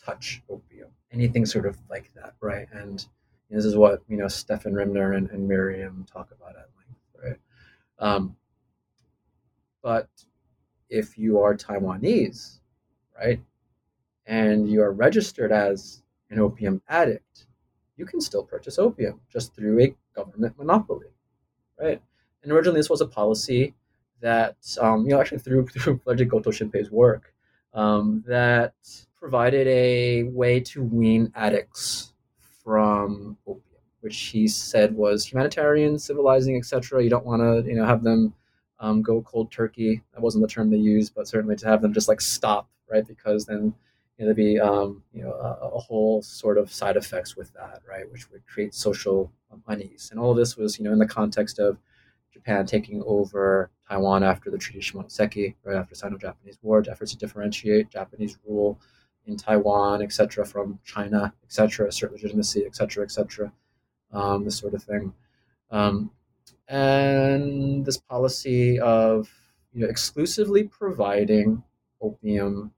touch 0.03 0.41
opium, 0.49 0.89
anything 1.11 1.45
sort 1.45 1.65
of 1.65 1.77
like 1.89 2.11
that, 2.15 2.33
right? 2.41 2.67
And 2.71 3.05
this 3.49 3.65
is 3.65 3.75
what 3.75 4.01
you 4.07 4.17
know 4.17 4.25
Steffen 4.25 4.73
Rimner 4.73 5.17
and, 5.17 5.29
and 5.31 5.47
Miriam 5.47 6.05
talk 6.11 6.29
about 6.31 6.55
at 6.55 6.67
length, 6.77 6.99
right? 7.23 7.39
Um, 7.99 8.35
but 9.81 10.09
if 10.89 11.17
you 11.17 11.39
are 11.39 11.55
Taiwanese, 11.55 12.59
right, 13.17 13.41
and 14.25 14.69
you 14.69 14.81
are 14.81 14.91
registered 14.91 15.51
as 15.51 16.03
an 16.29 16.39
opium 16.39 16.81
addict, 16.87 17.47
you 17.97 18.05
can 18.05 18.21
still 18.21 18.43
purchase 18.43 18.77
opium 18.77 19.19
just 19.31 19.55
through 19.55 19.79
a 19.81 19.95
government 20.15 20.57
monopoly, 20.57 21.07
right? 21.79 22.01
And 22.43 22.51
originally, 22.51 22.79
this 22.79 22.89
was 22.89 23.01
a 23.01 23.07
policy 23.07 23.73
that, 24.21 24.57
um, 24.79 25.03
you 25.05 25.09
know, 25.09 25.19
actually 25.19 25.39
through 25.39 25.67
through 25.73 25.99
Frederick 26.03 26.29
Goto 26.29 26.51
Shinpei's 26.51 26.91
work, 26.91 27.33
um, 27.73 28.23
that 28.27 28.73
provided 29.17 29.67
a 29.67 30.23
way 30.23 30.59
to 30.59 30.81
wean 30.81 31.31
addicts 31.35 32.13
from 32.69 33.35
opium, 33.47 33.81
which 34.01 34.15
he 34.15 34.47
said 34.47 34.95
was 34.95 35.25
humanitarian, 35.25 35.97
civilizing, 35.97 36.55
etc. 36.55 37.03
You 37.03 37.09
don't 37.09 37.25
want 37.25 37.41
to, 37.41 37.67
you 37.67 37.75
know, 37.75 37.83
have 37.83 38.03
them 38.03 38.31
um, 38.79 39.01
go 39.01 39.23
cold 39.23 39.51
turkey. 39.51 40.03
That 40.13 40.21
wasn't 40.21 40.43
the 40.43 40.47
term 40.47 40.69
they 40.69 40.77
used, 40.77 41.15
but 41.15 41.27
certainly 41.27 41.55
to 41.55 41.67
have 41.67 41.81
them 41.81 41.93
just 41.93 42.07
like 42.07 42.21
stop, 42.21 42.69
right? 42.87 43.07
Because 43.07 43.47
then 43.47 43.73
you 44.17 44.19
know, 44.19 44.25
there'd 44.25 44.35
be 44.35 44.59
um, 44.59 45.01
you 45.11 45.23
know 45.23 45.31
a, 45.31 45.65
a, 45.65 45.79
whole 45.79 46.21
sort 46.21 46.59
of 46.59 46.71
side 46.71 46.95
effects 46.95 47.35
with 47.35 47.51
that, 47.53 47.81
right? 47.89 48.09
Which 48.11 48.29
would 48.29 48.45
create 48.45 48.75
social 48.75 49.31
unease. 49.67 50.09
And 50.11 50.19
all 50.19 50.29
of 50.29 50.37
this 50.37 50.55
was, 50.55 50.77
you 50.77 50.85
know, 50.85 50.93
in 50.93 50.99
the 50.99 51.07
context 51.07 51.57
of 51.57 51.79
Japan 52.31 52.67
taking 52.67 53.01
over 53.07 53.71
Taiwan 53.89 54.21
after 54.23 54.51
the 54.51 54.59
Treaty 54.59 54.77
of 54.77 54.85
Shimonoseki, 54.85 55.55
right 55.63 55.75
after 55.75 55.95
the 55.95 55.95
Sino-Japanese 55.95 56.59
War, 56.61 56.85
efforts 56.87 57.13
to 57.13 57.17
differentiate 57.17 57.89
Japanese 57.89 58.37
rule 58.47 58.79
in 59.29 59.37
Taiwan, 59.37 60.01
etc., 60.01 60.45
from 60.45 60.79
China, 60.83 61.33
etc., 61.43 61.87
assert 61.87 62.11
legitimacy, 62.11 62.65
etc., 62.65 63.03
etc., 63.03 63.51
um, 64.11 64.43
this 64.43 64.57
sort 64.57 64.73
of 64.73 64.83
thing. 64.83 65.13
Um, 65.71 66.11
and 66.67 67.85
this 67.85 67.97
policy 67.97 68.79
of 68.79 69.29
you 69.73 69.81
know, 69.81 69.87
exclusively 69.87 70.63
providing 70.63 71.63
opium 72.01 72.71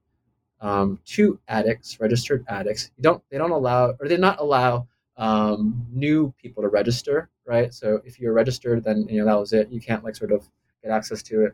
um, 0.60 0.98
to 1.04 1.38
addicts, 1.48 1.98
registered 2.00 2.44
addicts. 2.48 2.90
You 2.96 3.02
don't, 3.02 3.22
they 3.30 3.38
don't 3.38 3.50
allow, 3.50 3.94
or 3.98 4.08
they 4.08 4.16
not 4.16 4.40
allow 4.40 4.86
um, 5.16 5.86
new 5.92 6.32
people 6.40 6.62
to 6.62 6.68
register, 6.68 7.28
right? 7.44 7.72
So 7.74 8.00
if 8.04 8.20
you're 8.20 8.32
registered, 8.32 8.84
then 8.84 9.06
you 9.08 9.18
know 9.18 9.26
that 9.26 9.38
was 9.38 9.52
it. 9.52 9.70
You 9.70 9.80
can't 9.80 10.04
like 10.04 10.16
sort 10.16 10.32
of 10.32 10.48
get 10.82 10.92
access 10.92 11.22
to 11.24 11.46
it, 11.46 11.52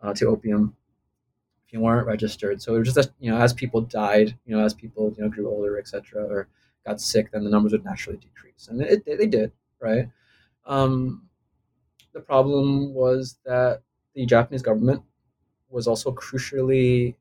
uh, 0.00 0.14
to 0.14 0.26
opium, 0.26 0.76
you 1.76 1.82
weren't 1.82 2.06
registered. 2.06 2.62
So 2.62 2.74
it 2.74 2.80
was 2.80 2.94
just 2.94 3.10
you 3.20 3.30
know 3.30 3.38
as 3.38 3.52
people 3.52 3.82
died, 3.82 4.36
you 4.46 4.56
know 4.56 4.64
as 4.64 4.74
people 4.74 5.14
you 5.16 5.24
know 5.24 5.30
grew 5.30 5.48
older, 5.48 5.78
etc., 5.78 6.24
or 6.24 6.48
got 6.86 7.00
sick, 7.00 7.30
then 7.32 7.44
the 7.44 7.50
numbers 7.50 7.72
would 7.72 7.84
naturally 7.84 8.18
decrease, 8.18 8.68
and 8.68 8.80
it, 8.82 9.04
they 9.06 9.26
did, 9.26 9.52
right? 9.80 10.08
Um, 10.66 11.28
the 12.14 12.20
problem 12.20 12.94
was 12.94 13.38
that 13.44 13.82
the 14.14 14.26
Japanese 14.26 14.62
government 14.62 15.02
was 15.70 15.86
also 15.86 16.12
crucially 16.12 17.14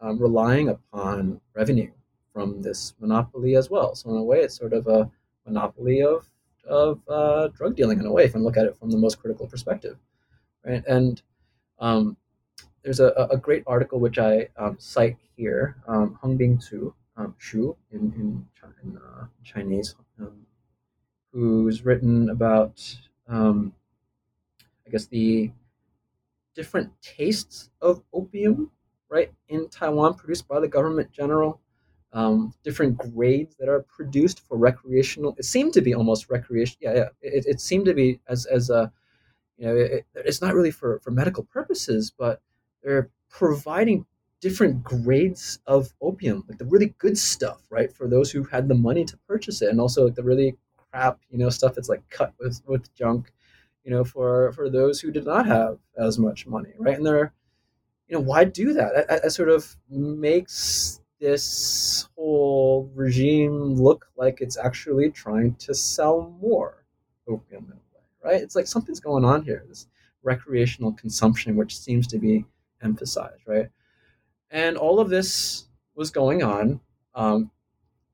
um, 0.00 0.18
relying 0.20 0.68
upon 0.68 1.40
revenue 1.54 1.92
from 2.32 2.62
this 2.62 2.94
monopoly 3.00 3.56
as 3.56 3.70
well. 3.70 3.94
So 3.94 4.10
in 4.10 4.16
a 4.16 4.22
way, 4.24 4.40
it's 4.40 4.56
sort 4.56 4.72
of 4.72 4.86
a 4.88 5.10
monopoly 5.46 6.02
of 6.02 6.28
of 6.68 7.00
uh, 7.08 7.48
drug 7.48 7.76
dealing 7.76 8.00
in 8.00 8.06
a 8.06 8.12
way, 8.12 8.24
if 8.24 8.34
you 8.34 8.40
look 8.40 8.56
at 8.56 8.66
it 8.66 8.76
from 8.78 8.90
the 8.90 8.98
most 8.98 9.20
critical 9.20 9.46
perspective, 9.46 9.98
right? 10.64 10.84
And 10.86 11.22
um, 11.80 12.16
there's 12.84 13.00
a, 13.00 13.08
a 13.30 13.36
great 13.36 13.64
article 13.66 13.98
which 13.98 14.18
I 14.18 14.48
um, 14.56 14.76
cite 14.78 15.16
here, 15.36 15.76
um, 15.88 16.18
Hongbing 16.22 16.60
Tzu, 16.60 16.92
um, 17.16 17.34
Shu 17.38 17.76
in 17.90 18.12
in, 18.12 18.46
in 18.82 18.98
uh, 18.98 19.26
Chinese, 19.42 19.94
um, 20.20 20.46
who's 21.32 21.84
written 21.84 22.28
about, 22.28 22.96
um, 23.26 23.72
I 24.86 24.90
guess 24.90 25.06
the 25.06 25.50
different 26.54 26.90
tastes 27.02 27.70
of 27.80 28.02
opium, 28.12 28.70
right, 29.08 29.32
in 29.48 29.68
Taiwan, 29.68 30.14
produced 30.14 30.46
by 30.46 30.60
the 30.60 30.68
government 30.68 31.10
general 31.10 31.60
um, 32.14 32.54
different 32.62 32.96
grades 32.96 33.56
that 33.56 33.68
are 33.68 33.82
produced 33.82 34.46
for 34.46 34.56
recreational. 34.56 35.34
It 35.36 35.44
seemed 35.44 35.72
to 35.74 35.80
be 35.80 35.94
almost 35.94 36.30
recreation. 36.30 36.76
Yeah, 36.80 36.94
yeah. 36.94 37.08
It, 37.20 37.44
it 37.46 37.60
seemed 37.60 37.86
to 37.86 37.94
be 37.94 38.20
as 38.28 38.46
as 38.46 38.70
a, 38.70 38.92
you 39.58 39.66
know, 39.66 39.76
it, 39.76 40.06
it's 40.14 40.40
not 40.40 40.54
really 40.54 40.70
for 40.70 41.00
for 41.00 41.10
medical 41.10 41.42
purposes, 41.44 42.12
but 42.16 42.40
they're 42.84 43.10
providing 43.30 44.06
different 44.40 44.84
grades 44.84 45.58
of 45.66 45.92
opium, 46.02 46.44
like 46.48 46.58
the 46.58 46.66
really 46.66 46.94
good 46.98 47.16
stuff, 47.16 47.62
right, 47.70 47.90
for 47.90 48.06
those 48.06 48.30
who 48.30 48.44
had 48.44 48.68
the 48.68 48.74
money 48.74 49.04
to 49.04 49.16
purchase 49.26 49.62
it, 49.62 49.70
and 49.70 49.80
also 49.80 50.04
like 50.04 50.14
the 50.14 50.22
really 50.22 50.56
crap, 50.92 51.18
you 51.30 51.38
know, 51.38 51.48
stuff 51.48 51.74
that's 51.74 51.88
like 51.88 52.08
cut 52.10 52.32
with 52.38 52.60
with 52.66 52.94
junk, 52.94 53.32
you 53.84 53.90
know, 53.90 54.04
for 54.04 54.52
for 54.52 54.68
those 54.68 55.00
who 55.00 55.10
did 55.10 55.24
not 55.24 55.46
have 55.46 55.78
as 55.96 56.18
much 56.18 56.46
money, 56.46 56.70
right? 56.78 56.96
And 56.96 57.06
they're, 57.06 57.32
you 58.06 58.16
know, 58.16 58.22
why 58.22 58.44
do 58.44 58.74
that? 58.74 59.08
That, 59.08 59.22
that 59.22 59.30
sort 59.30 59.48
of 59.48 59.76
makes 59.88 61.00
this 61.20 62.06
whole 62.14 62.90
regime 62.94 63.74
look 63.74 64.06
like 64.16 64.42
it's 64.42 64.58
actually 64.58 65.10
trying 65.10 65.54
to 65.54 65.72
sell 65.72 66.36
more 66.38 66.84
opium 67.26 67.64
in 67.64 67.72
a 67.72 67.74
way, 67.76 68.32
right? 68.32 68.42
It's 68.42 68.54
like 68.54 68.66
something's 68.66 69.00
going 69.00 69.24
on 69.24 69.42
here, 69.42 69.64
this 69.68 69.86
recreational 70.22 70.92
consumption, 70.92 71.56
which 71.56 71.78
seems 71.78 72.06
to 72.08 72.18
be 72.18 72.44
emphasized, 72.84 73.42
right? 73.46 73.68
And 74.50 74.76
all 74.76 75.00
of 75.00 75.08
this 75.08 75.64
was 75.94 76.10
going 76.10 76.42
on 76.42 76.80
um, 77.14 77.50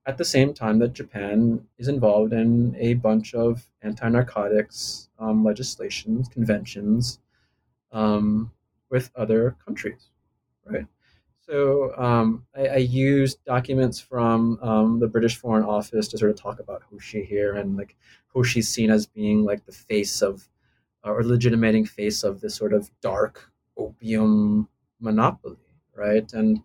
at 0.07 0.19
the 0.19 0.25
same 0.25 0.55
time 0.55 0.79
that 0.79 0.93
Japan 0.93 1.67
is 1.79 1.89
involved 1.89 2.33
in 2.33 2.75
a 2.79 2.95
bunch 2.95 3.35
of 3.35 3.65
anti 3.83 4.09
narcotics 4.09 5.09
um, 5.19 5.45
legislations, 5.45 6.29
conventions 6.29 7.19
um, 7.93 8.51
with 8.91 9.11
other 9.15 9.57
countries, 9.65 10.09
right? 10.65 10.87
So 11.51 11.97
um, 11.97 12.47
I, 12.57 12.67
I, 12.69 12.77
used 12.77 13.45
documents 13.45 14.01
from 14.01 14.59
um, 14.63 15.01
the 15.01 15.09
British 15.09 15.37
Foreign 15.37 15.65
Office 15.65 16.07
to 16.09 16.19
sort 16.19 16.31
of 16.31 16.37
talk 16.37 16.61
about 16.61 16.83
Hoshi 16.83 17.25
here, 17.25 17.57
and 17.57 17.77
like 17.77 17.97
Hoshi's 18.29 18.69
seen 18.69 18.89
as 18.89 19.07
being 19.07 19.45
like 19.45 19.67
the 19.67 19.73
face 19.73 20.23
of, 20.23 20.49
uh, 21.05 21.11
or 21.11 21.25
legitimating 21.25 21.87
face 21.87 22.23
of 22.23 22.41
this 22.41 22.55
sort 22.55 22.73
of 22.73 22.89
dark 23.01 23.50
opium 23.81 24.69
monopoly, 25.01 25.57
right? 25.95 26.31
And 26.33 26.61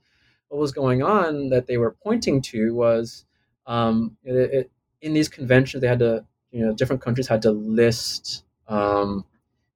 what 0.49 0.59
was 0.59 0.71
going 0.71 1.03
on 1.03 1.49
that 1.49 1.67
they 1.67 1.77
were 1.77 1.95
pointing 2.03 2.41
to 2.43 2.73
was 2.73 3.25
um, 3.67 4.17
it, 4.23 4.35
it, 4.35 4.71
in 5.01 5.13
these 5.13 5.29
conventions 5.29 5.81
they 5.81 5.87
had 5.87 5.99
to, 5.99 6.25
you 6.51 6.65
know, 6.65 6.73
different 6.73 7.01
countries 7.01 7.27
had 7.27 7.41
to 7.43 7.51
list 7.51 8.43
um, 8.67 9.25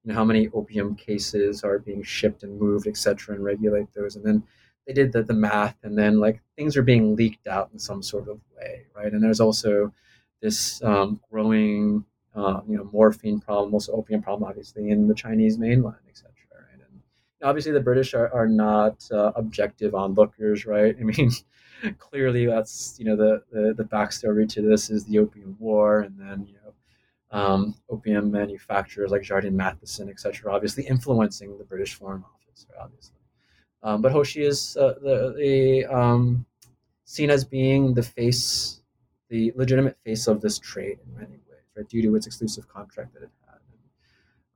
you 0.04 0.12
know, 0.12 0.16
how 0.16 0.26
many 0.26 0.50
opium 0.54 0.96
cases 0.96 1.64
are 1.64 1.80
being 1.80 2.04
shipped 2.04 2.44
and 2.44 2.60
moved, 2.60 2.88
etc., 2.88 3.36
and 3.36 3.44
regulate 3.44 3.94
those. 3.94 4.16
And 4.16 4.26
then 4.26 4.44
they 4.88 4.94
did 4.94 5.12
the, 5.12 5.24
the 5.24 5.34
math, 5.34 5.78
and 5.84 5.98
then 5.98 6.20
like 6.20 6.42
things 6.58 6.78
are 6.78 6.84
being 6.84 7.16
leaked 7.16 7.48
out 7.48 7.70
in 7.74 7.80
some 7.80 8.02
sort 8.02 8.28
of 8.28 8.40
way, 8.58 8.86
right? 8.96 9.12
And 9.12 9.24
there's 9.24 9.40
also 9.40 9.94
this 10.42 10.82
um, 10.84 11.20
growing, 11.30 12.06
uh, 12.36 12.62
you 12.68 12.78
know, 12.78 12.90
morphine 12.92 13.40
problem, 13.40 13.74
also 13.74 13.92
opium 13.94 14.22
problem, 14.22 14.50
obviously, 14.50 14.90
in 14.90 15.08
the 15.08 15.14
Chinese 15.14 15.58
mainland, 15.58 15.98
etc. 16.10 16.32
Right? 16.32 16.39
Obviously, 17.42 17.72
the 17.72 17.80
British 17.80 18.14
are, 18.14 18.32
are 18.34 18.48
not 18.48 19.08
uh, 19.12 19.32
objective 19.36 19.96
onlookers, 19.96 20.66
right? 20.66 20.96
I 21.00 21.04
mean, 21.04 21.32
clearly, 21.98 22.46
that's 22.46 22.96
you 23.00 23.06
know 23.06 23.16
the, 23.16 23.44
the 23.52 23.74
the 23.76 23.84
backstory 23.84 24.48
to 24.50 24.62
this 24.62 24.90
is 24.90 25.06
the 25.06 25.20
Opium 25.20 25.56
War, 25.60 26.02
and 26.02 26.20
then 26.20 26.46
you 26.46 26.54
know 26.54 26.74
um, 27.32 27.76
opium 27.90 28.32
manufacturers 28.32 29.12
like 29.12 29.22
Jardine 29.22 29.56
Matheson, 29.56 30.10
etc., 30.10 30.54
obviously 30.54 30.86
influencing 30.86 31.58
the 31.58 31.64
British 31.64 31.96
Foreign 31.96 32.24
Office, 32.24 32.66
obviously. 32.80 33.16
Um, 33.84 34.02
but 34.02 34.12
Hoshi 34.12 34.44
is 34.44 34.76
uh, 34.78 34.96
the, 35.02 35.34
the 35.38 35.86
um, 35.86 36.46
seen 37.06 37.30
as 37.30 37.46
being 37.46 37.94
the 37.94 38.04
face, 38.04 38.82
the 39.30 39.54
legitimate 39.56 39.98
face 40.04 40.28
of 40.28 40.42
this 40.42 40.60
trade 40.60 41.00
in 41.06 41.16
many 41.16 41.40
ways, 41.50 41.64
right, 41.76 41.88
due 41.88 42.02
to 42.02 42.16
its 42.16 42.28
exclusive 42.28 42.68
contract 42.68 43.14
that 43.14 43.24
it. 43.24 43.30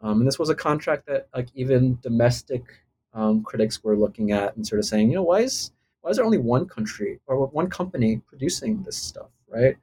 Um, 0.03 0.19
and 0.19 0.27
this 0.27 0.37
was 0.37 0.49
a 0.49 0.55
contract 0.55 1.07
that, 1.07 1.27
like, 1.33 1.47
even 1.55 1.97
domestic 2.01 2.63
um, 3.13 3.41
critics 3.43 3.83
were 3.83 3.95
looking 3.95 4.31
at 4.31 4.55
and 4.55 4.67
sort 4.67 4.79
of 4.79 4.85
saying, 4.85 5.09
you 5.09 5.15
know, 5.15 5.23
why 5.23 5.39
is 5.39 5.71
why 6.01 6.09
is 6.09 6.17
there 6.17 6.25
only 6.25 6.37
one 6.37 6.67
country 6.67 7.19
or 7.27 7.47
one 7.47 7.69
company 7.69 8.21
producing 8.27 8.83
this 8.83 8.97
stuff, 8.97 9.29
right? 9.47 9.77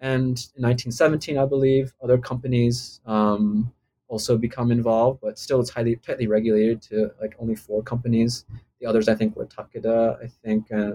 And 0.00 0.38
in 0.56 0.62
1917, 0.62 1.36
I 1.36 1.44
believe, 1.44 1.92
other 2.02 2.16
companies 2.16 3.00
um, 3.04 3.70
also 4.08 4.38
become 4.38 4.72
involved, 4.72 5.20
but 5.20 5.38
still 5.38 5.60
it's 5.60 5.70
highly 5.70 5.96
tightly 5.96 6.26
regulated 6.26 6.80
to 6.82 7.10
like 7.20 7.36
only 7.38 7.54
four 7.54 7.82
companies. 7.82 8.46
The 8.80 8.86
others, 8.86 9.08
I 9.08 9.14
think, 9.14 9.36
were 9.36 9.44
Takeda, 9.44 10.24
I 10.24 10.28
think, 10.28 10.72
uh, 10.72 10.92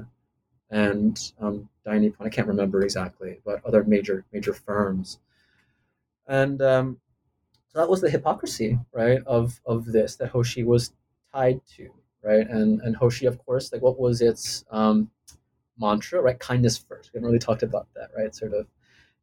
and 0.72 1.20
um, 1.40 1.70
Dainippon. 1.86 2.22
I 2.22 2.30
can't 2.30 2.48
remember 2.48 2.82
exactly, 2.82 3.40
but 3.46 3.64
other 3.66 3.84
major 3.84 4.26
major 4.34 4.54
firms. 4.54 5.20
And 6.26 6.62
um, 6.62 6.98
so 7.74 7.80
that 7.80 7.90
was 7.90 8.02
the 8.02 8.10
hypocrisy, 8.10 8.80
right, 8.94 9.20
of 9.26 9.60
of 9.66 9.86
this 9.86 10.16
that 10.18 10.30
Hoshi 10.30 10.64
was 10.64 10.94
tied 11.34 11.62
to, 11.78 11.90
right? 12.24 12.48
And 12.48 12.82
and 12.82 12.96
Hoshi, 12.96 13.26
of 13.26 13.38
course, 13.46 13.72
like 13.74 13.82
what 13.82 14.00
was 14.00 14.22
its 14.22 14.64
um, 14.72 15.10
mantra, 15.80 16.22
right? 16.22 16.40
Kindness 16.40 16.78
first. 16.78 17.12
We 17.14 17.18
haven't 17.18 17.28
really 17.28 17.40
talked 17.40 17.64
about 17.64 17.88
that, 17.96 18.12
right? 18.18 18.34
Sort 18.36 18.54
of 18.54 18.68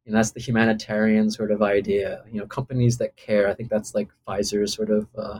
and 0.05 0.15
that's 0.15 0.31
the 0.31 0.41
humanitarian 0.41 1.29
sort 1.31 1.51
of 1.51 1.61
idea. 1.61 2.23
You 2.31 2.41
know, 2.41 2.47
companies 2.47 2.97
that 2.97 3.15
care. 3.15 3.47
I 3.49 3.53
think 3.53 3.69
that's 3.69 3.95
like 3.95 4.09
Pfizer's 4.27 4.73
sort 4.73 4.89
of 4.89 5.07
uh, 5.17 5.39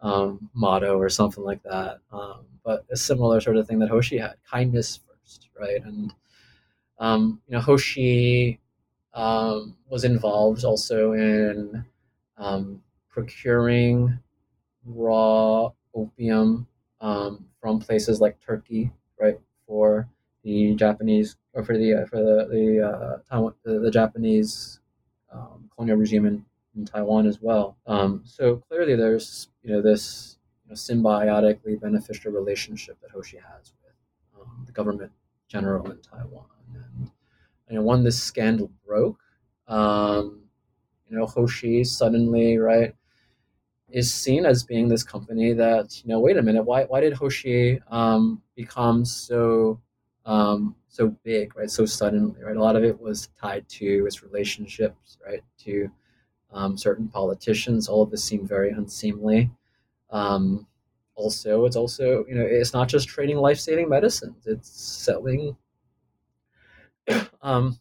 um, 0.00 0.50
motto 0.54 0.98
or 0.98 1.08
something 1.08 1.44
like 1.44 1.62
that. 1.64 1.98
Um, 2.12 2.46
but 2.64 2.84
a 2.90 2.96
similar 2.96 3.40
sort 3.40 3.56
of 3.56 3.66
thing 3.68 3.78
that 3.80 3.90
Hoshi 3.90 4.18
had: 4.18 4.36
kindness 4.50 5.00
first, 5.08 5.48
right? 5.58 5.82
And 5.84 6.14
um, 6.98 7.40
you 7.48 7.54
know, 7.54 7.60
Hoshi 7.62 8.60
um, 9.14 9.76
was 9.88 10.04
involved 10.04 10.64
also 10.64 11.12
in 11.12 11.84
um, 12.42 12.82
procuring 13.08 14.18
raw 14.84 15.70
opium 15.94 16.66
um, 17.00 17.44
from 17.60 17.78
places 17.78 18.20
like 18.20 18.40
Turkey, 18.40 18.90
right, 19.20 19.38
for 19.66 20.08
the 20.42 20.74
Japanese 20.74 21.36
or 21.52 21.62
for 21.62 21.78
the 21.78 21.94
uh, 21.94 22.06
for 22.06 22.16
the 22.16 22.48
the, 22.50 22.86
uh, 22.86 23.18
Taiwan, 23.30 23.54
the, 23.64 23.78
the 23.78 23.90
Japanese 23.90 24.80
um, 25.32 25.70
colonial 25.74 25.98
regime 25.98 26.26
in, 26.26 26.44
in 26.76 26.84
Taiwan 26.84 27.26
as 27.26 27.40
well. 27.40 27.76
Um, 27.86 28.22
so 28.24 28.56
clearly, 28.68 28.96
there's 28.96 29.48
you 29.62 29.72
know 29.72 29.80
this 29.80 30.38
you 30.64 30.70
know, 30.70 30.74
symbiotically 30.74 31.80
beneficial 31.80 32.32
relationship 32.32 33.00
that 33.02 33.12
Hoshi 33.12 33.36
has 33.36 33.72
with 33.84 33.94
um, 34.40 34.64
the 34.66 34.72
government 34.72 35.12
general 35.48 35.88
in 35.90 35.98
Taiwan. 35.98 36.46
And 36.74 37.10
you 37.70 37.76
know, 37.76 37.82
when 37.82 38.02
this 38.02 38.20
scandal 38.20 38.70
broke, 38.84 39.20
um, 39.68 40.42
you 41.12 41.18
know, 41.18 41.26
Hoshi 41.26 41.84
suddenly 41.84 42.56
right 42.56 42.94
is 43.90 44.12
seen 44.12 44.46
as 44.46 44.64
being 44.64 44.88
this 44.88 45.02
company 45.02 45.52
that 45.52 46.02
you 46.02 46.08
know 46.08 46.18
wait 46.18 46.38
a 46.38 46.42
minute 46.42 46.62
why 46.62 46.84
why 46.84 47.00
did 47.00 47.12
Hoshi 47.12 47.78
um, 47.90 48.40
become 48.56 49.04
so 49.04 49.78
um, 50.24 50.74
so 50.88 51.08
big, 51.22 51.54
right? 51.56 51.70
So 51.70 51.84
suddenly, 51.84 52.42
right? 52.42 52.56
A 52.56 52.62
lot 52.62 52.76
of 52.76 52.84
it 52.84 52.98
was 52.98 53.28
tied 53.40 53.68
to 53.70 54.06
its 54.06 54.22
relationships, 54.22 55.18
right? 55.26 55.42
To 55.64 55.90
um, 56.52 56.78
certain 56.78 57.08
politicians. 57.08 57.88
All 57.88 58.02
of 58.02 58.10
this 58.10 58.24
seemed 58.24 58.48
very 58.48 58.70
unseemly. 58.70 59.50
Um, 60.10 60.66
also, 61.14 61.66
it's 61.66 61.76
also 61.76 62.24
you 62.26 62.34
know 62.34 62.46
it's 62.46 62.72
not 62.72 62.88
just 62.88 63.08
trading 63.08 63.36
life-saving 63.36 63.88
medicines; 63.88 64.46
it's 64.46 64.70
selling 64.70 65.56
um, 67.42 67.78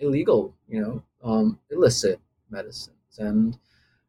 illegal, 0.00 0.54
you 0.68 0.82
know, 0.82 1.02
um, 1.22 1.58
illicit 1.70 2.20
medicines. 2.50 3.18
And 3.18 3.58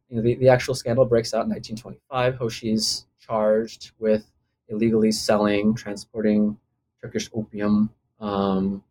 you 0.10 0.18
know, 0.18 0.22
the, 0.22 0.36
the 0.36 0.50
actual 0.50 0.76
scandal 0.76 1.06
breaks 1.06 1.34
out 1.34 1.46
in 1.46 1.50
1925. 1.50 2.36
Hoshi's 2.36 3.06
charged 3.20 3.92
with 4.00 4.26
illegally 4.68 5.12
selling, 5.12 5.74
transporting 5.74 6.58
Turkish 7.02 7.30
opium 7.34 7.89
um, 8.20 8.84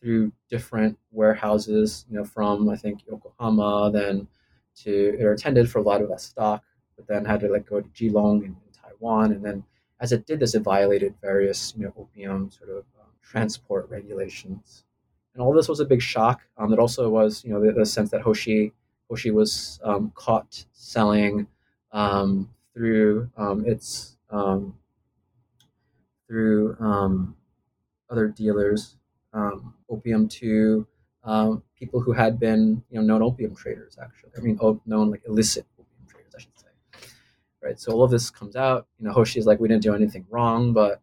through 0.00 0.32
different 0.48 0.98
warehouses, 1.10 2.06
you 2.08 2.16
know, 2.16 2.24
from 2.24 2.68
I 2.68 2.76
think 2.76 3.00
Yokohama, 3.06 3.90
then 3.92 4.28
to 4.82 5.16
it 5.18 5.24
attended 5.24 5.70
for 5.70 5.82
Vladivostok, 5.82 6.62
but 6.96 7.06
then 7.06 7.24
had 7.24 7.40
to 7.40 7.48
like 7.48 7.66
go 7.66 7.80
to 7.80 7.88
Keelung 7.88 8.44
in, 8.44 8.50
in 8.50 8.72
Taiwan, 8.72 9.32
and 9.32 9.44
then 9.44 9.64
as 10.00 10.12
it 10.12 10.26
did 10.26 10.40
this, 10.40 10.54
it 10.54 10.60
violated 10.60 11.14
various 11.20 11.74
you 11.76 11.84
know 11.84 11.92
opium 11.96 12.50
sort 12.50 12.70
of 12.70 12.84
um, 13.00 13.10
transport 13.22 13.88
regulations, 13.90 14.84
and 15.34 15.42
all 15.42 15.52
this 15.52 15.68
was 15.68 15.80
a 15.80 15.84
big 15.84 16.00
shock. 16.00 16.42
Um, 16.56 16.72
it 16.72 16.78
also 16.78 17.08
was 17.08 17.44
you 17.44 17.52
know 17.52 17.60
the, 17.60 17.72
the 17.72 17.86
sense 17.86 18.10
that 18.10 18.22
Hoshi 18.22 18.72
Hoshi 19.08 19.30
was 19.30 19.80
um, 19.82 20.12
caught 20.14 20.64
selling 20.72 21.46
um, 21.92 22.50
through 22.74 23.30
um, 23.36 23.64
its 23.66 24.16
um, 24.30 24.74
through 26.26 26.76
um, 26.78 27.34
other 28.10 28.28
dealers, 28.28 28.96
um, 29.32 29.74
opium 29.88 30.28
to 30.28 30.86
people 31.78 32.00
who 32.00 32.12
had 32.12 32.38
been, 32.38 32.82
you 32.90 33.00
know, 33.00 33.06
known 33.06 33.22
opium 33.22 33.54
traders. 33.54 33.96
Actually, 34.02 34.30
I 34.36 34.40
mean, 34.40 34.58
known 34.86 35.10
like 35.10 35.22
illicit 35.26 35.66
opium 35.78 36.06
traders, 36.08 36.34
I 36.36 36.40
should 36.40 36.58
say. 36.58 37.08
Right. 37.62 37.80
So 37.80 37.92
all 37.92 38.02
of 38.02 38.10
this 38.10 38.30
comes 38.30 38.56
out. 38.56 38.86
You 38.98 39.06
know, 39.06 39.12
Hoshi 39.12 39.38
is 39.38 39.46
like, 39.46 39.58
we 39.58 39.68
didn't 39.68 39.82
do 39.82 39.94
anything 39.94 40.26
wrong, 40.30 40.72
but 40.72 41.00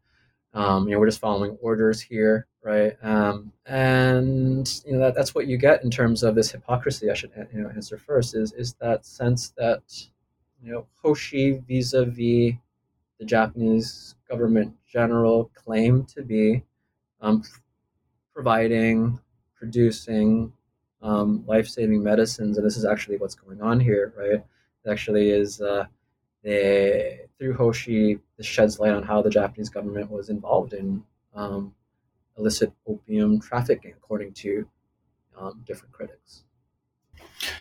you 0.53 0.62
know, 0.62 0.99
we're 0.99 1.08
just 1.08 1.20
following 1.20 1.58
orders 1.62 2.01
here, 2.01 2.47
right? 2.66 2.97
Um, 3.03 3.53
and 3.68 4.82
you 4.86 4.93
know, 4.93 4.99
that, 4.99 5.16
that's 5.16 5.36
what 5.36 5.45
you 5.47 5.57
get 5.57 5.84
in 5.84 5.91
terms 5.91 6.24
of 6.24 6.34
this 6.36 6.51
hypocrisy. 6.51 7.09
I 7.09 7.13
should 7.13 7.32
you 7.53 7.61
know 7.61 7.70
answer 7.70 7.97
first 7.97 8.36
is 8.36 8.51
is 8.53 8.74
that 8.82 9.05
sense 9.05 9.53
that 9.57 9.84
you 10.61 10.72
know 10.72 10.88
Hoshi 11.01 11.61
vis-a-vis 11.68 12.55
the 13.20 13.26
Japanese 13.26 14.16
government 14.30 14.76
general 14.88 15.51
claim 15.53 16.03
to 16.05 16.24
be 16.24 16.63
um, 17.22 17.43
providing, 18.34 19.20
producing 19.55 20.51
um, 21.01 21.43
life 21.47 21.68
saving 21.68 22.03
medicines. 22.03 22.57
And 22.57 22.66
this 22.66 22.78
is 22.78 22.84
actually 22.84 23.18
what's 23.18 23.36
going 23.36 23.61
on 23.61 23.80
here, 23.80 24.13
right? 24.18 24.32
It 24.32 24.89
actually 24.89 25.30
is 25.30 25.61
uh, 25.61 25.86
they, 26.43 27.22
through 27.38 27.53
Hoshi, 27.53 28.20
this 28.38 28.45
sheds 28.45 28.80
light 28.80 28.91
on 28.91 29.03
how 29.03 29.22
the 29.22 29.30
Japanese 29.30 29.70
government 29.70 30.11
was 30.11 30.30
involved 30.30 30.74
in 30.74 31.03
um, 31.34 31.74
illicit 32.38 32.72
opium 32.88 33.40
trafficking, 33.40 33.94
according 33.96 34.34
to 34.34 34.68
um, 35.38 35.64
different 35.66 35.94
critics. 35.94 36.44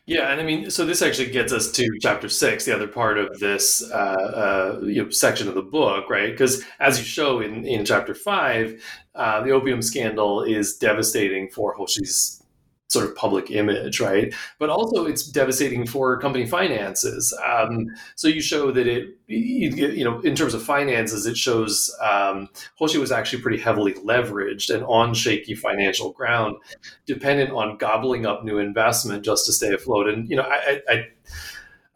Yeah, 0.06 0.30
and 0.30 0.40
I 0.40 0.44
mean, 0.44 0.70
so 0.70 0.86
this 0.86 1.02
actually 1.02 1.30
gets 1.30 1.52
us 1.52 1.72
to 1.72 1.88
chapter 2.00 2.28
six, 2.28 2.64
the 2.64 2.74
other 2.74 2.86
part 2.86 3.18
of 3.18 3.38
this 3.40 3.82
uh, 3.90 3.94
uh, 3.94 4.80
you 4.84 5.02
know, 5.02 5.10
section 5.10 5.48
of 5.48 5.54
the 5.54 5.62
book, 5.62 6.08
right? 6.08 6.30
Because 6.30 6.64
as 6.78 6.98
you 6.98 7.04
show 7.04 7.40
in, 7.40 7.66
in 7.66 7.84
chapter 7.84 8.14
five, 8.14 8.82
uh, 9.14 9.42
the 9.42 9.50
opium 9.50 9.82
scandal 9.82 10.42
is 10.42 10.76
devastating 10.76 11.50
for 11.50 11.74
Hoshi's 11.74 12.43
sort 12.88 13.06
of 13.06 13.16
public 13.16 13.50
image, 13.50 14.00
right? 14.00 14.34
But 14.58 14.70
also 14.70 15.06
it's 15.06 15.26
devastating 15.26 15.86
for 15.86 16.18
company 16.20 16.46
finances. 16.46 17.36
Um, 17.44 17.88
so 18.14 18.28
you 18.28 18.40
show 18.40 18.70
that 18.72 18.86
it, 18.86 19.16
you 19.26 20.04
know, 20.04 20.20
in 20.20 20.34
terms 20.36 20.54
of 20.54 20.62
finances, 20.62 21.26
it 21.26 21.36
shows 21.36 21.94
um, 22.02 22.48
Hoshi 22.76 22.98
was 22.98 23.10
actually 23.10 23.42
pretty 23.42 23.58
heavily 23.58 23.94
leveraged 23.94 24.72
and 24.72 24.84
on 24.84 25.14
shaky 25.14 25.54
financial 25.54 26.12
ground, 26.12 26.56
dependent 27.06 27.50
on 27.50 27.78
gobbling 27.78 28.26
up 28.26 28.44
new 28.44 28.58
investment 28.58 29.24
just 29.24 29.46
to 29.46 29.52
stay 29.52 29.72
afloat. 29.72 30.08
And 30.08 30.28
you 30.28 30.36
know, 30.36 30.44
I, 30.44 30.80
I 30.88 31.08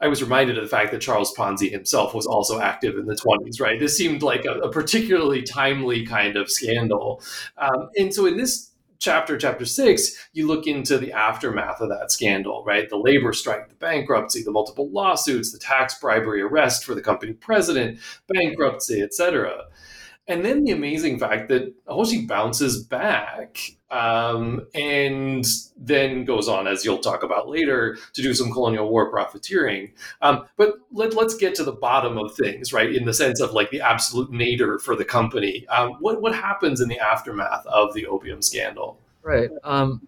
I 0.00 0.06
was 0.06 0.22
reminded 0.22 0.56
of 0.58 0.64
the 0.64 0.70
fact 0.70 0.92
that 0.92 1.00
Charles 1.00 1.34
Ponzi 1.34 1.70
himself 1.70 2.14
was 2.14 2.24
also 2.24 2.60
active 2.60 2.96
in 2.96 3.06
the 3.06 3.16
20s, 3.16 3.60
right? 3.60 3.80
This 3.80 3.96
seemed 3.96 4.22
like 4.22 4.44
a, 4.44 4.52
a 4.60 4.70
particularly 4.70 5.42
timely 5.42 6.06
kind 6.06 6.36
of 6.36 6.48
scandal. 6.48 7.20
Um, 7.56 7.90
and 7.96 8.14
so 8.14 8.26
in 8.26 8.36
this 8.36 8.70
chapter, 8.98 9.38
chapter 9.38 9.64
six, 9.64 10.28
you 10.32 10.46
look 10.46 10.66
into 10.66 10.98
the 10.98 11.12
aftermath 11.12 11.80
of 11.80 11.88
that 11.88 12.10
scandal, 12.10 12.64
right? 12.64 12.88
The 12.88 12.96
labor 12.96 13.32
strike, 13.32 13.68
the 13.68 13.74
bankruptcy, 13.76 14.42
the 14.42 14.50
multiple 14.50 14.90
lawsuits, 14.90 15.52
the 15.52 15.58
tax 15.58 15.98
bribery 15.98 16.42
arrest 16.42 16.84
for 16.84 16.94
the 16.94 17.02
company 17.02 17.32
president, 17.32 17.98
bankruptcy, 18.28 19.00
etc. 19.02 19.64
And 20.26 20.44
then 20.44 20.64
the 20.64 20.72
amazing 20.72 21.18
fact 21.18 21.48
that 21.48 21.74
Hoshi 21.86 22.26
bounces 22.26 22.82
back 22.82 23.58
um, 23.90 24.66
and 24.74 25.46
then 25.76 26.24
goes 26.24 26.48
on, 26.48 26.66
as 26.66 26.84
you'll 26.84 26.98
talk 26.98 27.22
about 27.22 27.48
later, 27.48 27.96
to 28.12 28.22
do 28.22 28.34
some 28.34 28.52
colonial 28.52 28.90
war 28.90 29.10
profiteering. 29.10 29.92
Um, 30.20 30.46
but 30.56 30.74
let, 30.92 31.16
us 31.16 31.34
get 31.36 31.54
to 31.56 31.64
the 31.64 31.72
bottom 31.72 32.18
of 32.18 32.34
things, 32.34 32.72
right? 32.72 32.94
In 32.94 33.04
the 33.04 33.14
sense 33.14 33.40
of 33.40 33.52
like 33.52 33.70
the 33.70 33.80
absolute 33.80 34.30
nadir 34.30 34.78
for 34.78 34.94
the 34.94 35.04
company. 35.04 35.66
Um, 35.68 35.92
what 36.00 36.20
what 36.20 36.34
happens 36.34 36.80
in 36.80 36.88
the 36.88 36.98
aftermath 36.98 37.64
of 37.66 37.94
the 37.94 38.06
opium 38.06 38.42
scandal? 38.42 38.98
Right. 39.22 39.50
Um, 39.64 40.06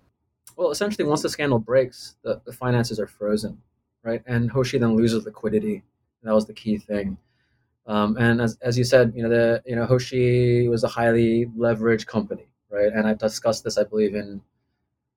well, 0.56 0.70
essentially, 0.70 1.08
once 1.08 1.22
the 1.22 1.28
scandal 1.30 1.58
breaks, 1.58 2.16
the, 2.22 2.40
the 2.44 2.52
finances 2.52 3.00
are 3.00 3.06
frozen, 3.06 3.60
right? 4.02 4.22
And 4.26 4.50
Hoshi 4.50 4.78
then 4.78 4.94
loses 4.94 5.24
liquidity. 5.24 5.82
That 6.22 6.34
was 6.34 6.46
the 6.46 6.52
key 6.52 6.76
thing. 6.76 7.16
Um, 7.86 8.16
and 8.18 8.40
as, 8.40 8.58
as 8.60 8.76
you 8.76 8.84
said, 8.84 9.12
you 9.16 9.22
know, 9.22 9.30
the 9.30 9.62
you 9.64 9.74
know 9.74 9.86
Hoshi 9.86 10.68
was 10.68 10.84
a 10.84 10.88
highly 10.88 11.46
leveraged 11.56 12.06
company, 12.06 12.49
right? 12.70 12.92
And 12.92 13.06
I've 13.06 13.18
discussed 13.18 13.64
this, 13.64 13.78
I 13.78 13.84
believe, 13.84 14.14
in 14.14 14.40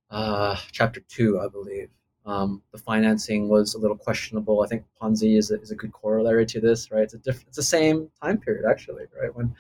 uh, 0.09 0.57
chapter 0.71 1.01
two, 1.01 1.39
I 1.39 1.47
believe. 1.47 1.89
Um, 2.25 2.61
the 2.71 2.77
financing 2.77 3.49
was 3.49 3.73
a 3.75 3.79
little 3.79 3.97
questionable. 3.97 4.61
I 4.63 4.67
think 4.67 4.85
Ponzi 5.01 5.37
is 5.37 5.51
a, 5.51 5.59
is 5.61 5.71
a 5.71 5.75
good 5.75 5.91
corollary 5.91 6.45
to 6.47 6.61
this, 6.61 6.91
right? 6.91 7.03
It's 7.03 7.13
a 7.13 7.17
different, 7.17 7.49
it's 7.49 7.57
the 7.57 7.63
same 7.63 8.09
time 8.21 8.37
period 8.37 8.65
actually, 8.69 9.05
right? 9.21 9.35
When 9.35 9.53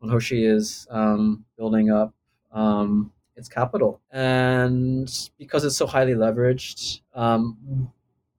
when 0.00 0.10
Hoshi 0.10 0.44
is 0.44 0.86
um, 0.90 1.44
building 1.56 1.90
up 1.90 2.12
um, 2.52 3.10
its 3.36 3.48
capital, 3.48 4.00
and 4.12 5.10
because 5.38 5.64
it's 5.64 5.76
so 5.76 5.86
highly 5.86 6.14
leveraged, 6.14 7.00
um, 7.14 7.90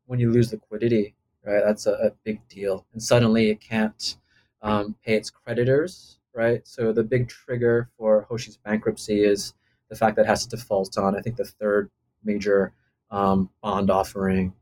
when 0.06 0.20
you 0.20 0.32
lose 0.32 0.52
liquidity, 0.52 1.16
right? 1.44 1.64
That's 1.66 1.88
a, 1.88 1.94
a 1.94 2.12
big 2.24 2.48
deal. 2.48 2.86
And 2.94 3.02
suddenly 3.02 3.50
it 3.50 3.62
can't 3.62 4.18
um, 4.62 4.96
pay 5.06 5.16
its 5.16 5.30
creditors, 5.30 6.15
right? 6.36 6.62
So 6.68 6.92
the 6.92 7.04
big 7.04 7.30
trigger 7.30 7.90
for 7.98 8.26
Hoshi's 8.30 8.58
bankruptcy 8.58 9.24
is 9.24 9.54
the 9.90 9.96
fact 9.96 10.16
that 10.16 10.24
it 10.24 10.28
has 10.28 10.46
to 10.46 10.56
default 10.56 10.98
on, 10.98 11.16
I 11.16 11.22
think, 11.22 11.38
the 11.38 11.46
third 11.46 11.90
major 12.24 12.74
um, 13.12 13.50
bond 13.62 13.90
offering. 13.90 14.54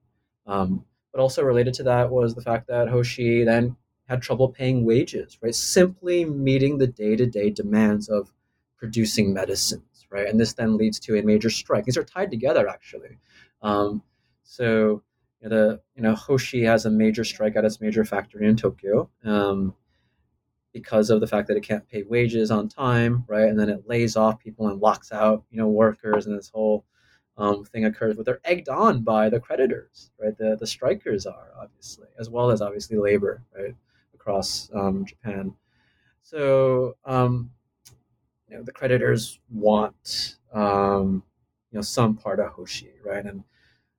Um, 0.46 0.86
but 1.12 1.22
also 1.22 1.44
related 1.44 1.74
to 1.76 1.84
that 1.84 2.10
was 2.10 2.36
the 2.36 2.42
fact 2.42 2.68
that 2.68 2.90
Hoshi 2.90 3.44
then 3.44 3.76
had 4.08 4.22
trouble 4.22 4.50
paying 4.50 4.86
wages, 4.86 5.38
right? 5.42 5.56
Simply 5.56 6.26
meeting 6.26 6.78
the 6.78 6.88
day 6.88 7.16
to 7.16 7.26
day 7.26 7.50
demands 7.50 8.10
of 8.10 8.32
producing 8.78 9.34
medicines, 9.34 10.06
right? 10.10 10.28
And 10.28 10.40
this 10.40 10.54
then 10.54 10.78
leads 10.78 11.00
to 11.02 11.18
a 11.18 11.22
major 11.22 11.50
strike. 11.50 11.86
These 11.86 11.98
are 11.98 12.04
tied 12.04 12.32
together, 12.32 12.68
actually. 12.68 13.18
Um, 13.62 14.04
so 14.44 15.04
the 15.42 15.82
you 15.96 16.02
know 16.02 16.16
Hoshi 16.16 16.64
has 16.64 16.86
a 16.86 16.90
major 16.90 17.24
strike 17.24 17.56
at 17.56 17.66
its 17.66 17.82
major 17.82 18.06
factory 18.06 18.48
in 18.48 18.56
Tokyo 18.56 19.10
um, 19.24 19.74
because 20.74 21.10
of 21.10 21.22
the 21.22 21.28
fact 21.28 21.48
that 21.48 21.58
it 21.58 21.64
can't 21.64 21.88
pay 21.88 22.04
wages 22.04 22.52
on 22.52 22.68
time, 22.68 23.24
right? 23.28 23.48
And 23.48 23.58
then 23.58 23.70
it 23.70 23.88
lays 23.88 24.16
off 24.16 24.40
people 24.40 24.68
and 24.68 24.82
locks 24.82 25.12
out 25.12 25.44
you 25.52 25.58
know 25.58 25.68
workers, 25.68 26.26
and 26.26 26.38
this 26.38 26.50
whole 26.50 26.86
um, 27.38 27.64
thing 27.64 27.86
occurs. 27.86 28.16
But 28.16 28.26
they're 28.26 28.42
egged 28.44 28.70
on 28.70 29.04
by 29.04 29.30
the 29.30 29.40
creditors, 29.40 30.12
right? 30.20 30.38
The 30.38 30.58
the 30.60 30.68
strikers 30.68 31.26
are 31.26 31.52
obviously, 31.62 32.08
as 32.20 32.30
well 32.30 32.50
as 32.50 32.62
obviously 32.62 32.98
labor, 32.98 33.44
right, 33.56 33.76
across 34.14 34.70
um, 34.74 35.06
Japan. 35.06 35.54
So 36.24 36.96
um, 37.06 37.52
you 38.50 38.58
know 38.58 38.64
the 38.64 38.72
creditors 38.72 39.40
want 39.50 40.38
um, 40.54 41.24
you 41.72 41.78
know 41.78 41.84
some 41.84 42.16
part 42.16 42.40
of 42.40 42.52
Hoshi, 42.52 42.94
right? 43.06 43.26
And 43.26 43.44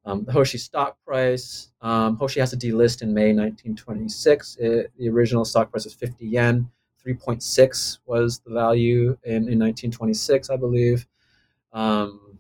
um, 0.04 0.24
the 0.24 0.32
Hoshi 0.32 0.58
stock 0.58 0.96
price, 1.06 1.70
um, 1.80 2.16
Hoshi 2.16 2.40
has 2.40 2.50
to 2.50 2.56
delist 2.56 3.02
in 3.02 3.14
May 3.14 3.32
1926. 3.32 4.56
It, 4.60 4.92
the 4.98 5.08
original 5.08 5.44
stock 5.44 5.70
price 5.70 5.84
was 5.84 5.94
50 5.94 6.26
yen. 6.26 6.70
3.6 7.06 7.98
was 8.06 8.40
the 8.40 8.52
value 8.52 9.16
in, 9.24 9.48
in 9.48 9.58
1926, 9.58 10.50
I 10.50 10.56
believe. 10.56 11.06
Um, 11.72 12.38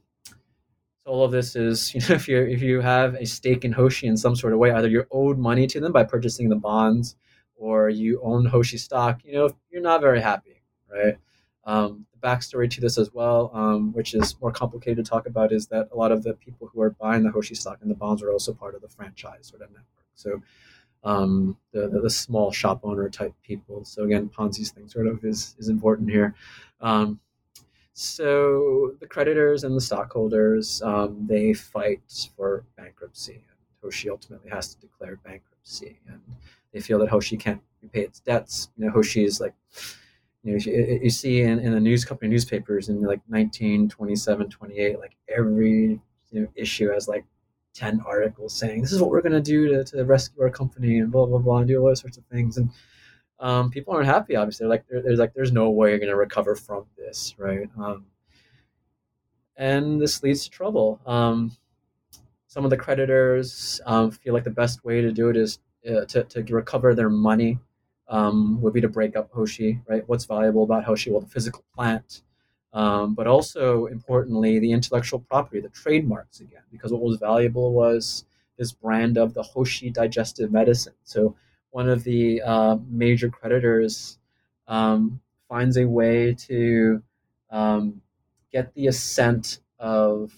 so 1.04 1.10
all 1.10 1.24
of 1.24 1.32
this 1.32 1.54
is, 1.56 1.94
you 1.94 2.00
know, 2.00 2.14
if 2.14 2.28
you 2.28 2.42
if 2.42 2.62
you 2.62 2.80
have 2.80 3.14
a 3.14 3.26
stake 3.26 3.64
in 3.64 3.72
Hoshi 3.72 4.06
in 4.06 4.16
some 4.16 4.36
sort 4.36 4.52
of 4.52 4.58
way, 4.58 4.72
either 4.72 4.88
you're 4.88 5.08
owed 5.10 5.38
money 5.38 5.66
to 5.66 5.80
them 5.80 5.92
by 5.92 6.04
purchasing 6.04 6.48
the 6.48 6.56
bonds, 6.56 7.16
or 7.56 7.88
you 7.88 8.20
own 8.22 8.46
Hoshi 8.46 8.78
stock, 8.78 9.20
you 9.24 9.34
know, 9.34 9.50
you're 9.70 9.82
not 9.82 10.00
very 10.00 10.20
happy, 10.20 10.62
right? 10.90 11.16
Um, 11.64 12.06
backstory 12.24 12.70
to 12.70 12.80
this 12.80 12.96
as 12.96 13.12
well, 13.12 13.50
um, 13.52 13.92
which 13.92 14.14
is 14.14 14.36
more 14.40 14.50
complicated 14.50 15.04
to 15.04 15.08
talk 15.08 15.26
about, 15.26 15.52
is 15.52 15.66
that 15.66 15.88
a 15.92 15.96
lot 15.96 16.10
of 16.10 16.22
the 16.22 16.34
people 16.34 16.70
who 16.72 16.80
are 16.80 16.90
buying 16.90 17.22
the 17.22 17.30
Hoshi 17.30 17.54
stock 17.54 17.78
and 17.82 17.90
the 17.90 17.94
bonds 17.94 18.22
are 18.22 18.32
also 18.32 18.52
part 18.52 18.74
of 18.74 18.80
the 18.80 18.88
franchise 18.88 19.46
sort 19.46 19.62
of 19.62 19.68
network. 19.70 20.06
So 20.14 20.42
um, 21.04 21.58
the, 21.72 21.88
the, 21.88 22.00
the 22.00 22.10
small 22.10 22.50
shop 22.50 22.80
owner 22.82 23.08
type 23.10 23.34
people. 23.42 23.84
So 23.84 24.04
again, 24.04 24.28
Ponzi's 24.28 24.70
thing 24.70 24.88
sort 24.88 25.06
of 25.06 25.24
is 25.24 25.54
is 25.58 25.68
important 25.68 26.10
here. 26.10 26.34
Um, 26.80 27.20
so 27.92 28.94
the 29.00 29.06
creditors 29.06 29.62
and 29.64 29.76
the 29.76 29.80
stockholders 29.80 30.82
um, 30.82 31.26
they 31.28 31.52
fight 31.52 32.02
for 32.36 32.64
bankruptcy. 32.76 33.34
And 33.34 33.58
Hoshi 33.82 34.08
ultimately 34.10 34.50
has 34.50 34.74
to 34.74 34.80
declare 34.80 35.16
bankruptcy, 35.24 36.00
and 36.08 36.20
they 36.72 36.80
feel 36.80 36.98
that 37.00 37.10
Hoshi 37.10 37.36
can't 37.36 37.60
repay 37.82 38.00
its 38.00 38.20
debts. 38.20 38.70
You 38.76 38.86
know, 38.86 38.90
Hoshi 38.90 39.24
is 39.24 39.40
like 39.40 39.54
you 40.44 40.52
know, 40.52 40.58
you, 41.02 41.10
see 41.10 41.40
in, 41.40 41.58
in 41.58 41.72
the 41.72 41.80
news 41.80 42.04
company 42.04 42.30
newspapers 42.30 42.90
in 42.90 43.02
like 43.02 43.20
19, 43.28 43.88
27, 43.88 44.50
28, 44.50 44.98
like 44.98 45.16
every 45.34 45.98
you 46.30 46.40
know, 46.40 46.46
issue 46.54 46.90
has 46.90 47.08
like 47.08 47.24
10 47.72 48.02
articles 48.06 48.54
saying 48.54 48.82
this 48.82 48.92
is 48.92 49.00
what 49.00 49.10
we're 49.10 49.22
going 49.22 49.32
to 49.32 49.40
do 49.40 49.68
to, 49.68 49.84
to 49.84 50.04
rescue 50.04 50.42
our 50.42 50.50
company 50.50 50.98
and 50.98 51.10
blah, 51.10 51.24
blah, 51.24 51.38
blah, 51.38 51.58
and 51.58 51.68
do 51.68 51.78
all 51.80 51.86
those 51.86 52.00
sorts 52.00 52.18
of 52.18 52.24
things. 52.26 52.58
And 52.58 52.68
um, 53.40 53.70
people 53.70 53.94
aren't 53.94 54.06
happy, 54.06 54.36
obviously. 54.36 54.64
They're 54.64 54.70
like, 54.70 54.84
there's 54.88 55.18
like, 55.18 55.32
there's 55.32 55.50
no 55.50 55.70
way 55.70 55.90
you're 55.90 55.98
going 55.98 56.10
to 56.10 56.16
recover 56.16 56.54
from 56.54 56.84
this, 56.98 57.34
right? 57.38 57.68
Um, 57.78 58.04
and 59.56 59.98
this 60.00 60.22
leads 60.22 60.44
to 60.44 60.50
trouble. 60.50 61.00
Um, 61.06 61.56
some 62.48 62.64
of 62.64 62.70
the 62.70 62.76
creditors 62.76 63.80
um, 63.86 64.10
feel 64.10 64.34
like 64.34 64.44
the 64.44 64.50
best 64.50 64.84
way 64.84 65.00
to 65.00 65.10
do 65.10 65.30
it 65.30 65.36
is 65.36 65.58
uh, 65.88 66.04
to, 66.04 66.24
to 66.24 66.42
recover 66.54 66.94
their 66.94 67.10
money 67.10 67.58
um, 68.08 68.60
would 68.60 68.72
be 68.72 68.80
to 68.80 68.88
break 68.88 69.16
up 69.16 69.30
Hoshi, 69.32 69.80
right? 69.88 70.02
What's 70.06 70.24
valuable 70.24 70.64
about 70.64 70.84
Hoshi? 70.84 71.10
Well, 71.10 71.20
the 71.20 71.26
physical 71.26 71.64
plant, 71.74 72.22
um, 72.72 73.14
but 73.14 73.26
also 73.26 73.86
importantly, 73.86 74.58
the 74.58 74.72
intellectual 74.72 75.20
property, 75.20 75.60
the 75.60 75.68
trademarks 75.68 76.40
again, 76.40 76.62
because 76.70 76.92
what 76.92 77.02
was 77.02 77.18
valuable 77.18 77.72
was 77.72 78.24
this 78.58 78.72
brand 78.72 79.16
of 79.16 79.34
the 79.34 79.42
Hoshi 79.42 79.90
digestive 79.90 80.52
medicine. 80.52 80.94
So 81.04 81.36
one 81.70 81.88
of 81.88 82.04
the 82.04 82.42
uh, 82.42 82.76
major 82.88 83.28
creditors 83.28 84.18
um, 84.68 85.20
finds 85.48 85.76
a 85.76 85.86
way 85.86 86.34
to 86.34 87.02
um, 87.50 88.00
get 88.52 88.72
the 88.74 88.86
assent 88.86 89.60
of 89.78 90.32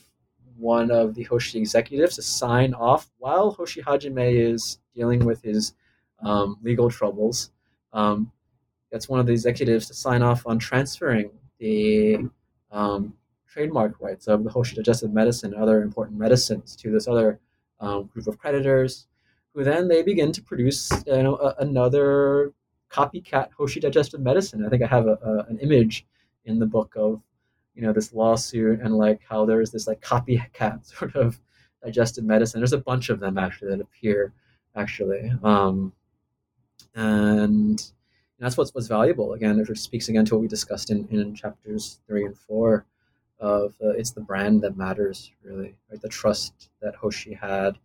one 0.57 0.91
of 0.91 1.15
the 1.15 1.25
Hoshi 1.25 1.59
executives 1.59 2.17
to 2.17 2.23
sign 2.23 2.73
off 2.75 3.11
while 3.19 3.51
Hoshi 3.51 3.83
Hajime 3.83 4.53
is 4.53 4.79
dealing 4.95 5.25
with 5.25 5.43
his 5.43 5.75
um, 6.23 6.57
legal 6.63 6.91
troubles 6.91 7.51
um, 7.97 8.31
gets 8.93 9.09
one 9.09 9.19
of 9.19 9.27
the 9.27 9.33
executives 9.33 9.87
to 9.87 9.95
sign 9.95 10.23
off 10.23 10.47
on 10.47 10.59
transferring 10.59 11.31
the 11.59 12.19
um, 12.71 13.15
trademark 13.49 13.99
rights 14.01 14.29
of 14.29 14.45
the 14.45 14.51
Hoshi 14.51 14.77
digestive 14.77 15.13
medicine 15.13 15.55
and 15.55 15.63
other 15.63 15.83
important 15.83 16.19
medicines 16.19 16.77
to 16.77 16.91
this 16.91 17.09
other 17.09 17.41
um, 17.81 18.05
group 18.05 18.27
of 18.27 18.39
creditors, 18.39 19.07
who 19.55 19.65
then 19.65 19.89
they 19.89 20.03
begin 20.03 20.31
to 20.33 20.43
produce 20.43 20.93
you 21.07 21.23
know, 21.23 21.37
a, 21.37 21.55
another 21.59 22.53
copycat 22.91 23.49
Hoshi 23.57 23.81
digestive 23.81 24.21
medicine. 24.21 24.65
I 24.65 24.69
think 24.69 24.83
I 24.83 24.87
have 24.87 25.07
a, 25.07 25.19
a, 25.25 25.39
an 25.49 25.59
image 25.59 26.07
in 26.45 26.59
the 26.59 26.67
book 26.67 26.95
of 26.97 27.23
you 27.75 27.83
know 27.83 27.93
this 27.93 28.13
lawsuit 28.15 28.81
and 28.81 28.97
like 28.97 29.21
how 29.29 29.45
there's 29.45 29.71
this 29.71 29.87
like 29.87 30.01
copycat 30.01 30.85
sort 30.97 31.17
of 31.17 31.41
digestive 31.83 32.25
medicine. 32.25 32.61
There's 32.61 32.73
a 32.73 32.79
bunch 32.79 33.09
of 33.09 33.21
them 33.21 33.39
actually 33.39 33.71
that 33.71 33.81
appear 33.81 34.33
actually. 34.75 35.33
Um, 35.43 35.93
and 36.97 37.93
that's 38.39 38.57
what's 38.57 38.75
what's 38.75 38.89
valuable. 38.89 39.35
Again, 39.35 39.59
it 39.61 39.79
speaks 39.79 40.09
again 40.09 40.25
to 40.27 40.35
what 40.35 40.41
we 40.41 40.49
discussed 40.49 40.91
in, 40.91 41.07
in 41.11 41.35
chapters 41.35 42.01
three 42.07 42.25
and 42.25 42.37
four 42.37 42.85
of 43.39 43.75
uh, 43.83 43.91
it's 43.91 44.11
the 44.11 44.21
brand 44.21 44.63
that 44.63 44.77
matters 44.77 45.31
really, 45.45 45.77
right? 45.91 46.01
The 46.01 46.09
trust 46.09 46.71
that 46.81 46.95
Hoshi 46.95 47.35
had 47.35 47.79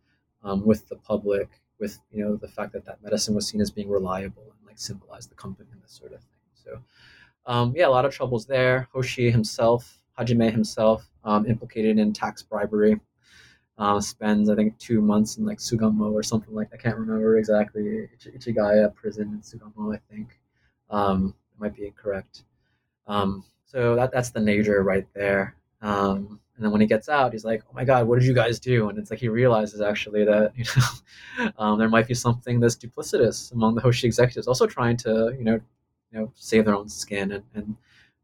um, 0.44 0.66
with 0.66 0.88
the 0.88 0.96
public, 0.96 1.50
with 1.80 2.00
you 2.12 2.24
know 2.24 2.36
the 2.36 2.48
fact 2.48 2.74
that 2.74 2.86
that 2.86 3.04
medicine 3.04 3.36
was 3.36 3.48
seen 3.48 3.62
as 3.62 3.70
being 3.70 3.90
reliable 3.90 4.44
and 4.44 4.68
like 4.68 4.80
symbolized 4.80 5.30
the 5.30 5.36
company 5.36 5.70
and 5.72 5.82
this 5.84 5.92
sort 5.92 6.14
of 6.14 6.20
thing. 6.20 6.28
So 6.54 6.80
um, 7.46 7.74
yeah, 7.76 7.88
a 7.88 7.90
lot 7.90 8.06
of 8.06 8.14
troubles 8.14 8.46
there. 8.46 8.88
Hoshi 8.94 9.30
himself, 9.30 10.00
Hajime 10.18 10.52
himself, 10.52 11.10
um, 11.24 11.46
implicated 11.46 12.00
in 12.00 12.14
tax 12.14 12.42
bribery 12.42 13.00
uh, 13.78 14.00
spends 14.00 14.50
I 14.50 14.56
think 14.56 14.78
two 14.78 15.02
months 15.02 15.38
in 15.38 15.46
like 15.46 15.60
Sugamo 15.60 16.12
or 16.12 16.24
something 16.24 16.54
like 16.54 16.70
I 16.74 16.78
can't 16.78 16.98
remember 16.98 17.38
exactly 17.38 18.10
Ichigaya 18.26 18.94
prison 18.94 19.30
in 19.34 19.42
Sugamo 19.42 19.96
I 19.96 20.00
think 20.14 20.40
um, 20.90 21.34
might 21.60 21.76
be 21.76 21.86
incorrect. 21.86 22.44
Um, 23.08 23.44
so 23.66 23.96
that 23.96 24.12
that's 24.12 24.32
the 24.32 24.40
nature 24.40 24.84
right 24.84 25.08
there. 25.14 25.56
Um, 25.82 26.40
and 26.56 26.66
then 26.66 26.72
when 26.72 26.82
he 26.82 26.88
gets 26.88 27.10
out, 27.10 27.32
he's 27.32 27.46
like, 27.46 27.64
"Oh 27.70 27.74
my 27.74 27.84
God, 27.86 28.08
what 28.08 28.20
did 28.20 28.28
you 28.28 28.34
guys 28.34 28.60
do?" 28.60 28.90
And 28.90 29.00
it's 29.00 29.10
like 29.10 29.20
he 29.20 29.30
realizes 29.30 29.82
actually 29.82 30.26
that 30.26 30.52
you 30.56 30.66
know 30.76 31.52
um, 31.58 31.80
there 31.80 31.90
might 31.90 32.08
be 32.08 32.14
something 32.14 32.60
that's 32.60 32.76
duplicitous 32.76 33.52
among 33.52 33.76
the 33.76 33.82
Hoshi 33.82 34.06
executives, 34.08 34.48
also 34.48 34.68
trying 34.68 34.98
to 34.98 35.34
you 35.38 35.44
know 35.44 35.60
you 36.12 36.20
know 36.20 36.32
save 36.36 36.66
their 36.66 36.76
own 36.76 36.90
skin 36.90 37.32
and, 37.32 37.44
and 37.56 37.76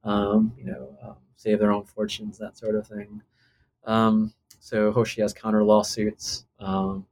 um, 0.04 0.54
you 0.58 0.66
know 0.66 0.96
um, 1.02 1.16
save 1.36 1.60
their 1.60 1.72
own 1.72 1.86
fortunes, 1.86 2.38
that 2.38 2.58
sort 2.58 2.76
of 2.76 2.86
thing. 2.88 3.22
So 4.60 4.92
Hoshi 4.92 5.22
has 5.22 5.34
counter 5.34 5.64
lawsuits 5.64 6.46
um, 6.60 7.06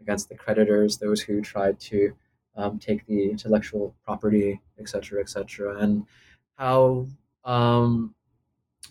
against 0.00 0.28
the 0.28 0.34
creditors, 0.34 0.98
those 0.98 1.20
who 1.20 1.40
tried 1.40 1.80
to 1.80 2.14
um, 2.56 2.78
take 2.78 3.06
the 3.06 3.30
intellectual 3.30 3.94
property, 4.04 4.60
et 4.78 4.88
cetera, 4.88 5.20
et 5.20 5.28
cetera, 5.28 5.78
and 5.78 6.06
how 6.56 7.06
um, 7.44 8.14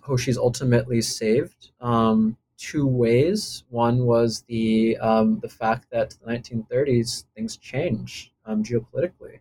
Hoshi's 0.02 0.38
ultimately 0.38 1.02
saved 1.02 1.72
um, 1.82 2.38
two 2.58 2.88
ways. 2.88 3.64
One 3.70 4.06
was 4.06 4.44
the 4.48 4.98
um, 4.98 5.40
the 5.40 5.50
fact 5.50 5.88
that 5.92 6.12
the 6.22 6.32
1930s 6.32 7.26
things 7.36 7.58
changed 7.58 8.32
um, 8.46 8.64
geopolitically. 8.64 9.40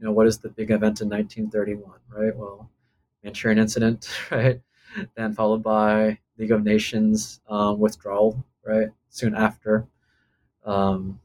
You 0.00 0.06
know, 0.06 0.12
what 0.12 0.28
is 0.28 0.38
the 0.38 0.48
big 0.48 0.70
event 0.70 1.00
in 1.00 1.08
1931, 1.08 1.98
right? 2.08 2.36
Well, 2.36 2.70
Manchurian 3.24 3.58
incident, 3.58 4.08
right? 4.30 4.60
Then 5.16 5.34
followed 5.34 5.62
by 5.62 6.18
League 6.38 6.52
of 6.52 6.64
Nations 6.64 7.40
um, 7.48 7.78
withdrawal, 7.78 8.44
right? 8.64 8.88
Soon 9.10 9.34
after. 9.34 9.86
Um, 10.64 11.20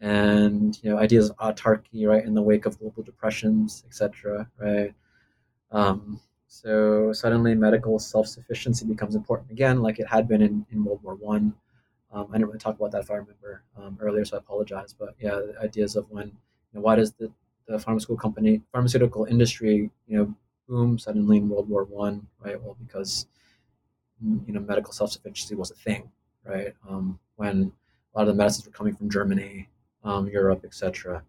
and 0.00 0.78
you 0.82 0.90
know 0.90 0.98
ideas 0.98 1.30
of 1.30 1.36
autarky, 1.38 2.06
right, 2.08 2.24
in 2.24 2.34
the 2.34 2.42
wake 2.42 2.66
of 2.66 2.78
global 2.78 3.02
depressions, 3.02 3.84
etc., 3.86 4.48
right. 4.58 4.94
Um, 5.72 6.20
so 6.48 7.12
suddenly, 7.12 7.54
medical 7.54 7.98
self-sufficiency 7.98 8.86
becomes 8.86 9.14
important 9.14 9.50
again, 9.50 9.82
like 9.82 9.98
it 9.98 10.06
had 10.06 10.28
been 10.28 10.42
in, 10.42 10.66
in 10.70 10.84
World 10.84 11.00
War 11.02 11.14
One. 11.16 11.54
Um, 12.12 12.28
I 12.30 12.34
didn't 12.34 12.46
really 12.48 12.58
talk 12.60 12.76
about 12.76 12.92
that 12.92 13.02
if 13.02 13.10
I 13.10 13.14
remember 13.14 13.64
um, 13.76 13.98
earlier, 14.00 14.24
so 14.24 14.36
I 14.36 14.40
apologize. 14.40 14.94
But 14.98 15.14
yeah, 15.20 15.32
the 15.36 15.56
ideas 15.62 15.96
of 15.96 16.08
when, 16.10 16.28
you 16.28 16.34
know, 16.74 16.80
why 16.80 16.96
does 16.96 17.12
the, 17.12 17.30
the 17.66 17.78
pharmaceutical 17.78 18.16
company, 18.16 18.62
pharmaceutical 18.72 19.24
industry, 19.24 19.90
you 20.06 20.16
know, 20.18 20.34
boom 20.68 20.98
suddenly 20.98 21.38
in 21.38 21.48
World 21.48 21.68
War 21.68 21.84
One, 21.84 22.26
right? 22.44 22.60
Well, 22.62 22.76
because 22.80 23.26
you 24.20 24.52
know 24.52 24.60
medical 24.60 24.92
self-sufficiency 24.92 25.54
was 25.54 25.70
a 25.70 25.74
thing, 25.74 26.10
right? 26.44 26.74
Um, 26.88 27.18
when 27.36 27.72
a 28.14 28.18
lot 28.18 28.28
of 28.28 28.28
the 28.28 28.34
medicines 28.34 28.66
were 28.66 28.72
coming 28.72 28.94
from 28.94 29.10
Germany, 29.10 29.68
um, 30.04 30.28
Europe, 30.28 30.64
etc. 30.64 31.22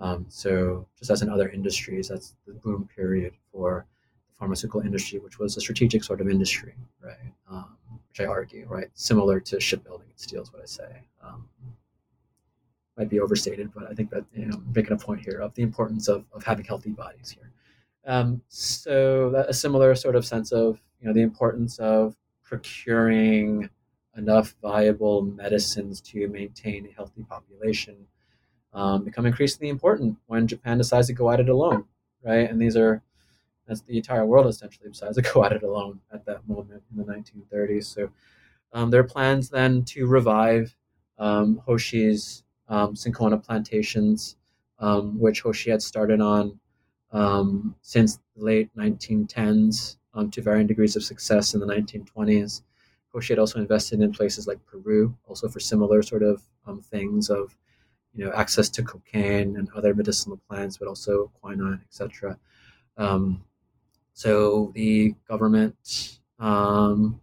Um, 0.00 0.26
so 0.28 0.86
just 0.98 1.10
as 1.10 1.22
in 1.22 1.28
other 1.28 1.48
industries, 1.48 2.08
that's 2.08 2.34
the 2.46 2.54
boom 2.54 2.88
period 2.94 3.34
for 3.52 3.86
the 4.28 4.34
pharmaceutical 4.36 4.80
industry, 4.80 5.18
which 5.18 5.38
was 5.38 5.56
a 5.56 5.60
strategic 5.60 6.02
sort 6.02 6.20
of 6.20 6.28
industry, 6.28 6.74
right? 7.00 7.32
Um, 7.50 7.76
which 8.08 8.20
I 8.20 8.24
argue, 8.24 8.66
right, 8.68 8.88
similar 8.94 9.40
to 9.40 9.60
shipbuilding 9.60 10.08
and 10.08 10.18
steel 10.18 10.42
is 10.42 10.52
what 10.52 10.62
I 10.62 10.66
say. 10.66 11.02
Um, 11.22 11.48
might 12.96 13.08
be 13.08 13.20
overstated, 13.20 13.72
but 13.74 13.90
I 13.90 13.94
think 13.94 14.10
that 14.10 14.24
you 14.34 14.46
know, 14.46 14.56
I'm 14.56 14.72
making 14.74 14.92
a 14.92 14.96
point 14.96 15.22
here 15.24 15.38
of 15.40 15.54
the 15.54 15.62
importance 15.62 16.08
of, 16.08 16.24
of 16.32 16.44
having 16.44 16.64
healthy 16.64 16.90
bodies 16.90 17.30
here. 17.30 17.50
Um, 18.06 18.42
so 18.48 19.30
that, 19.30 19.48
a 19.48 19.54
similar 19.54 19.94
sort 19.94 20.16
of 20.16 20.26
sense 20.26 20.52
of 20.52 20.80
you 21.00 21.06
know 21.06 21.14
the 21.14 21.22
importance 21.22 21.78
of 21.78 22.16
procuring 22.52 23.70
enough 24.14 24.54
viable 24.60 25.22
medicines 25.22 26.02
to 26.02 26.28
maintain 26.28 26.86
a 26.86 26.92
healthy 26.92 27.22
population 27.22 27.96
um, 28.74 29.04
become 29.04 29.24
increasingly 29.24 29.70
important 29.70 30.18
when 30.26 30.46
Japan 30.46 30.76
decides 30.76 31.06
to 31.06 31.14
go 31.14 31.30
at 31.30 31.40
it 31.40 31.48
alone, 31.48 31.86
right? 32.22 32.50
And 32.50 32.60
these 32.60 32.76
are 32.76 33.02
as 33.68 33.80
the 33.84 33.96
entire 33.96 34.26
world 34.26 34.46
essentially 34.48 34.90
decides 34.90 35.16
to 35.16 35.22
go 35.22 35.42
at 35.46 35.52
it 35.52 35.62
alone 35.62 36.00
at 36.12 36.26
that 36.26 36.46
moment 36.46 36.82
in 36.90 36.98
the 36.98 37.04
1930s. 37.04 37.84
So 37.84 38.10
um, 38.74 38.90
there 38.90 39.00
are 39.00 39.04
plans 39.04 39.48
then 39.48 39.82
to 39.84 40.06
revive 40.06 40.76
um, 41.18 41.62
Hoshi's 41.64 42.44
um, 42.68 42.94
plantations, 42.94 44.36
um, 44.78 45.18
which 45.18 45.40
Hoshi 45.40 45.70
had 45.70 45.80
started 45.80 46.20
on 46.20 46.60
um, 47.12 47.76
since 47.80 48.18
the 48.36 48.44
late 48.44 48.76
1910s 48.76 49.96
um, 50.14 50.30
to 50.30 50.42
varying 50.42 50.66
degrees 50.66 50.96
of 50.96 51.02
success 51.02 51.54
in 51.54 51.60
the 51.60 51.66
1920s. 51.66 52.62
Hoshi 53.12 53.32
had 53.32 53.38
also 53.38 53.58
invested 53.58 54.00
in 54.00 54.12
places 54.12 54.46
like 54.46 54.64
Peru, 54.64 55.14
also 55.26 55.48
for 55.48 55.60
similar 55.60 56.02
sort 56.02 56.22
of 56.22 56.42
things 56.84 57.28
of 57.28 57.56
you 58.14 58.24
know 58.24 58.32
access 58.32 58.68
to 58.70 58.82
cocaine 58.82 59.56
and 59.56 59.68
other 59.74 59.94
medicinal 59.94 60.40
plants, 60.48 60.76
but 60.76 60.88
also 60.88 61.30
quinine, 61.40 61.80
etc. 61.86 62.38
Um, 62.96 63.44
so 64.14 64.70
the 64.74 65.14
government, 65.26 66.18
um, 66.38 67.20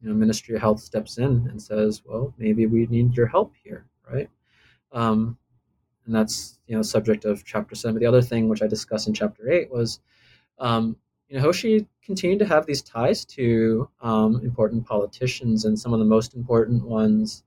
you 0.00 0.08
know, 0.08 0.14
Ministry 0.14 0.54
of 0.54 0.60
Health 0.60 0.80
steps 0.80 1.18
in 1.18 1.46
and 1.48 1.60
says, 1.60 2.02
"Well, 2.04 2.34
maybe 2.38 2.66
we 2.66 2.86
need 2.86 3.16
your 3.16 3.26
help 3.26 3.54
here, 3.62 3.86
right?" 4.10 4.28
Um, 4.92 5.38
and 6.06 6.14
that's 6.14 6.58
you 6.66 6.76
know 6.76 6.82
subject 6.82 7.24
of 7.24 7.44
chapter 7.44 7.74
seven. 7.74 7.94
But 7.94 8.00
the 8.00 8.06
other 8.06 8.22
thing 8.22 8.48
which 8.48 8.62
I 8.62 8.66
discussed 8.66 9.08
in 9.08 9.14
chapter 9.14 9.50
eight 9.50 9.70
was, 9.70 10.00
um, 10.58 10.96
you 11.32 11.38
know, 11.38 11.44
Hoshi 11.44 11.86
continued 12.04 12.40
to 12.40 12.46
have 12.46 12.66
these 12.66 12.82
ties 12.82 13.24
to 13.24 13.88
um, 14.02 14.42
important 14.44 14.86
politicians, 14.86 15.64
and 15.64 15.80
some 15.80 15.94
of 15.94 15.98
the 15.98 16.04
most 16.04 16.34
important 16.34 16.84
ones 16.84 17.42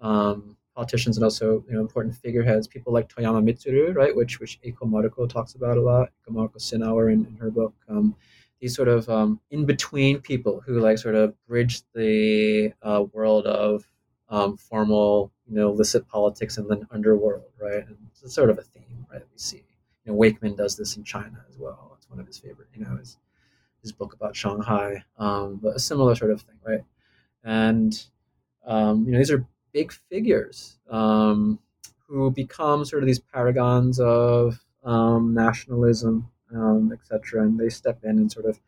um, 0.00 0.56
politicians 0.74 1.16
and 1.16 1.22
also 1.22 1.64
you 1.68 1.74
know 1.74 1.80
important 1.80 2.16
figureheads, 2.16 2.66
people 2.66 2.92
like 2.92 3.08
Toyama 3.08 3.40
Mitsuru, 3.40 3.94
right, 3.94 4.14
which 4.16 4.40
which 4.40 4.60
Eiko 4.62 5.28
talks 5.28 5.54
about 5.54 5.78
a 5.78 5.80
lot, 5.80 6.10
Eiko 6.28 6.34
Maruko 6.34 6.56
Siniawer 6.56 7.12
in, 7.12 7.24
in 7.26 7.36
her 7.36 7.52
book. 7.52 7.74
Um, 7.88 8.16
these 8.60 8.74
sort 8.74 8.88
of 8.88 9.08
um, 9.08 9.38
in 9.52 9.66
between 9.66 10.20
people 10.20 10.60
who 10.60 10.80
like 10.80 10.98
sort 10.98 11.14
of 11.14 11.32
bridge 11.46 11.82
the 11.94 12.72
uh, 12.82 13.04
world 13.12 13.46
of 13.46 13.84
um, 14.30 14.56
formal, 14.56 15.30
you 15.46 15.54
know, 15.54 15.70
illicit 15.70 16.08
politics 16.08 16.58
and 16.58 16.68
then 16.68 16.88
underworld, 16.90 17.52
right? 17.60 17.86
And 17.86 17.96
it's 18.20 18.34
sort 18.34 18.50
of 18.50 18.58
a 18.58 18.62
theme, 18.62 19.06
right? 19.12 19.22
We 19.22 19.38
see. 19.38 19.62
You 20.04 20.10
know, 20.10 20.14
Wakeman 20.14 20.56
does 20.56 20.76
this 20.76 20.96
in 20.96 21.04
China 21.04 21.44
as 21.48 21.56
well. 21.56 21.91
One 22.12 22.20
of 22.20 22.26
his 22.26 22.38
favorite, 22.38 22.68
you 22.74 22.84
know, 22.84 22.96
his 22.96 23.16
his 23.80 23.90
book 23.90 24.12
about 24.12 24.36
Shanghai, 24.36 25.02
um, 25.18 25.58
but 25.60 25.74
a 25.74 25.78
similar 25.80 26.14
sort 26.14 26.30
of 26.30 26.42
thing, 26.42 26.54
right? 26.64 26.84
And 27.42 28.00
um, 28.66 29.04
you 29.06 29.12
know, 29.12 29.18
these 29.18 29.30
are 29.30 29.44
big 29.72 29.92
figures 29.92 30.78
um, 30.88 31.58
who 32.06 32.30
become 32.30 32.84
sort 32.84 33.02
of 33.02 33.06
these 33.06 33.18
paragons 33.18 33.98
of 33.98 34.62
um, 34.84 35.34
nationalism, 35.34 36.28
um, 36.54 36.92
etc. 36.92 37.42
And 37.42 37.58
they 37.58 37.70
step 37.70 38.04
in 38.04 38.18
and 38.18 38.30
sort 38.30 38.46
of 38.46 38.60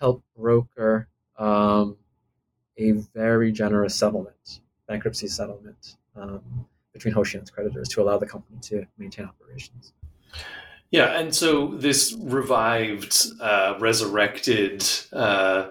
help 0.00 0.22
broker 0.36 1.08
um, 1.38 1.96
a 2.76 2.92
very 2.92 3.52
generous 3.52 3.94
settlement, 3.94 4.60
bankruptcy 4.86 5.28
settlement 5.28 5.96
um, 6.16 6.66
between 6.92 7.14
Hoshi 7.14 7.38
and 7.38 7.42
its 7.42 7.50
creditors 7.50 7.88
to 7.90 8.02
allow 8.02 8.18
the 8.18 8.26
company 8.26 8.58
to 8.62 8.86
maintain 8.98 9.26
operations. 9.26 9.92
Yeah, 10.90 11.18
and 11.18 11.34
so 11.34 11.68
this 11.76 12.16
revived, 12.18 13.14
uh, 13.40 13.74
resurrected 13.78 14.84
uh, 15.12 15.68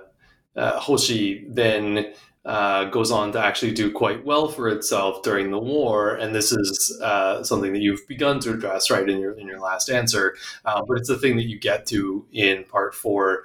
uh, 0.56 0.80
Hoshi 0.80 1.46
then 1.50 2.14
uh, 2.46 2.86
goes 2.86 3.12
on 3.12 3.32
to 3.34 3.40
actually 3.40 3.74
do 3.74 3.92
quite 3.92 4.24
well 4.26 4.48
for 4.48 4.70
itself 4.70 5.24
during 5.24 5.52
the 5.52 5.60
war, 5.60 6.16
and 6.16 6.36
this 6.36 6.52
is 6.52 7.02
uh, 7.04 7.44
something 7.44 7.74
that 7.74 7.82
you've 7.82 8.08
begun 8.08 8.40
to 8.42 8.54
address 8.54 8.92
right 8.92 9.10
in 9.10 9.20
your 9.20 9.34
in 9.34 9.48
your 9.48 9.60
last 9.60 9.90
answer. 9.90 10.36
Uh, 10.66 10.82
but 10.88 10.98
it's 10.98 11.10
the 11.10 11.18
thing 11.18 11.36
that 11.38 11.48
you 11.48 11.60
get 11.60 11.86
to 11.88 12.26
in 12.32 12.64
part 12.66 12.94
four: 12.96 13.44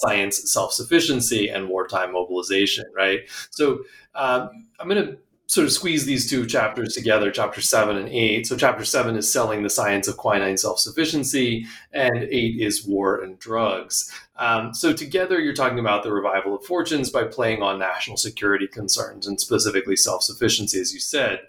science 0.00 0.52
self 0.52 0.72
sufficiency 0.72 1.48
and 1.48 1.68
wartime 1.68 2.12
mobilization. 2.12 2.84
Right. 2.96 3.20
So 3.50 3.80
um, 4.14 4.68
I'm 4.78 4.88
going 4.88 5.04
to 5.06 5.18
sort 5.50 5.64
of 5.64 5.72
squeeze 5.72 6.04
these 6.04 6.30
two 6.30 6.46
chapters 6.46 6.94
together, 6.94 7.28
chapter 7.32 7.60
seven 7.60 7.96
and 7.96 8.08
eight. 8.08 8.46
So, 8.46 8.56
chapter 8.56 8.84
seven 8.84 9.16
is 9.16 9.30
selling 9.30 9.64
the 9.64 9.70
science 9.70 10.06
of 10.06 10.16
quinine 10.16 10.56
self 10.56 10.78
sufficiency, 10.78 11.66
and 11.92 12.22
eight 12.30 12.60
is 12.60 12.86
war 12.86 13.20
and 13.20 13.36
drugs. 13.40 14.12
Um, 14.36 14.72
so, 14.72 14.92
together, 14.92 15.40
you're 15.40 15.52
talking 15.52 15.80
about 15.80 16.04
the 16.04 16.12
revival 16.12 16.54
of 16.54 16.64
fortunes 16.64 17.10
by 17.10 17.24
playing 17.24 17.62
on 17.62 17.80
national 17.80 18.16
security 18.16 18.68
concerns 18.68 19.26
and 19.26 19.40
specifically 19.40 19.96
self 19.96 20.22
sufficiency, 20.22 20.78
as 20.78 20.94
you 20.94 21.00
said. 21.00 21.40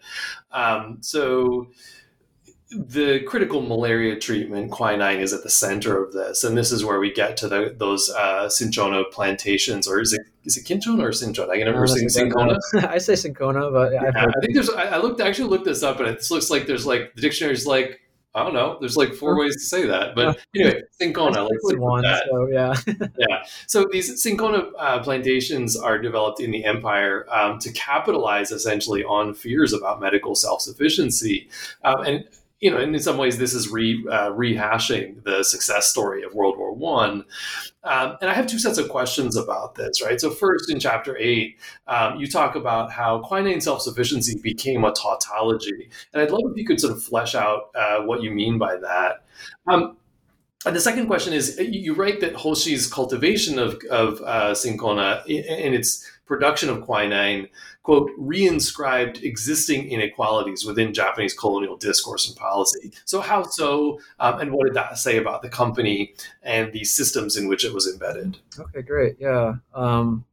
Um, 0.52 0.98
so, 1.02 1.68
the 2.72 3.22
critical 3.28 3.62
malaria 3.62 4.18
treatment, 4.18 4.72
quinine, 4.72 5.20
is 5.20 5.34
at 5.34 5.44
the 5.44 5.50
center 5.50 6.02
of 6.02 6.14
this, 6.14 6.44
and 6.44 6.58
this 6.58 6.72
is 6.72 6.86
where 6.86 7.00
we 7.00 7.12
get 7.12 7.36
to 7.38 7.48
the, 7.48 7.76
those 7.78 8.10
uh, 8.10 8.48
cinchona 8.48 9.04
plantations, 9.12 9.88
or 9.88 10.00
is 10.00 10.14
it 10.14 10.22
is 10.46 10.58
it 10.58 10.66
cinchona 10.66 11.06
or 11.06 11.12
cinchona? 11.12 11.52
I 11.52 11.58
can 11.58 11.66
never 11.66 11.86
say 11.86 12.08
cinchona. 12.08 12.58
I 12.88 12.98
say 12.98 13.16
cinchona, 13.16 13.70
but 13.72 13.92
yeah, 13.92 14.12
I 14.16 14.40
think 14.40 14.54
there's. 14.54 14.70
I, 14.70 14.84
I 14.84 14.98
looked 14.98 15.20
actually 15.20 15.50
looked 15.50 15.66
this 15.66 15.84
up, 15.84 16.00
and 16.00 16.08
it 16.08 16.26
looks 16.32 16.50
like 16.50 16.66
there's 16.66 16.86
like 16.86 17.14
the 17.16 17.22
dictionary's 17.22 17.68
like 17.68 18.00
I 18.34 18.46
don't 18.46 18.54
know. 18.54 18.78
There's 18.80 18.96
like 18.96 19.14
four 19.14 19.38
ways 19.38 19.56
to 19.56 19.62
say 19.62 19.86
that, 19.88 20.16
but 20.16 20.40
anyway, 20.56 20.82
cinchona. 20.92 21.44
Like 21.44 21.78
one, 21.78 22.06
so 22.30 22.48
yeah, 22.48 22.74
yeah. 23.18 23.44
So 23.68 23.86
these 23.92 24.22
cinchona 24.24 24.72
uh, 24.78 25.04
plantations 25.04 25.76
are 25.76 25.98
developed 25.98 26.40
in 26.40 26.52
the 26.52 26.64
empire 26.64 27.28
um, 27.30 27.60
to 27.60 27.72
capitalize 27.74 28.52
essentially 28.52 29.04
on 29.04 29.34
fears 29.34 29.74
about 29.74 30.00
medical 30.00 30.36
self 30.36 30.62
sufficiency, 30.62 31.50
um, 31.84 32.04
and 32.06 32.24
you 32.62 32.70
know, 32.70 32.78
and 32.78 32.96
in 32.96 33.02
some 33.02 33.18
ways, 33.18 33.40
this 33.40 33.56
is 33.56 33.70
re, 33.70 34.06
uh, 34.10 34.30
rehashing 34.30 35.24
the 35.24 35.44
success 35.44 35.88
story 35.88 36.24
of 36.24 36.36
World 36.36 36.58
War 36.58 36.72
One. 36.72 37.26
Um, 37.84 38.18
and 38.22 38.30
I 38.30 38.36
have 38.36 38.46
two 38.46 38.60
sets 38.60 38.78
of 38.78 38.88
questions 38.88 39.36
about 39.36 39.74
this, 39.74 40.04
right? 40.04 40.22
So, 40.22 40.30
first, 40.30 40.72
in 40.72 40.80
chapter 40.80 41.18
eight, 41.18 41.58
um, 41.88 42.20
you 42.20 42.28
talk 42.28 42.56
about 42.56 42.92
how 42.92 43.20
quinine 43.20 43.62
self 43.62 43.82
sufficiency 43.82 44.40
became 44.42 44.84
a 44.84 44.94
tautology. 44.94 45.90
And 46.14 46.22
I'd 46.22 46.30
love 46.30 46.52
if 46.52 46.58
you 46.58 46.66
could 46.66 46.80
sort 46.80 46.94
of 46.94 47.04
flesh 47.04 47.34
out 47.34 47.72
uh, 47.74 48.02
what 48.04 48.22
you 48.22 48.30
mean 48.30 48.60
by 48.60 48.78
that. 48.78 49.24
Um, 49.68 49.98
the 50.64 50.80
second 50.80 51.08
question 51.08 51.34
is 51.34 51.60
you 51.60 51.96
write 51.96 52.20
that 52.20 52.36
Hoshi's 52.36 52.86
cultivation 52.86 53.58
of, 53.58 53.82
of 53.90 54.22
uh, 54.22 54.54
and 54.64 55.76
its 55.76 56.08
production 56.32 56.70
of 56.70 56.82
quinine, 56.82 57.50
quote, 57.84 58.10
reinscribed 58.18 59.22
existing 59.22 59.92
inequalities 59.92 60.64
within 60.64 60.94
Japanese 60.94 61.34
colonial 61.34 61.76
discourse 61.76 62.30
and 62.30 62.38
policy. 62.38 62.94
So, 63.04 63.20
how 63.20 63.44
so? 63.44 64.00
Um, 64.18 64.40
and 64.40 64.52
what 64.54 64.66
did 64.66 64.76
that 64.76 64.98
say 64.98 65.18
about 65.18 65.42
the 65.42 65.50
company 65.50 66.14
and 66.42 66.72
the 66.72 66.86
systems 66.86 67.36
in 67.36 67.50
which 67.50 67.66
it 67.66 67.74
was 67.74 67.86
embedded? 67.86 68.38
Okay, 68.58 68.82
great. 68.82 69.18
Yeah. 69.20 69.56
Um, 69.74 70.24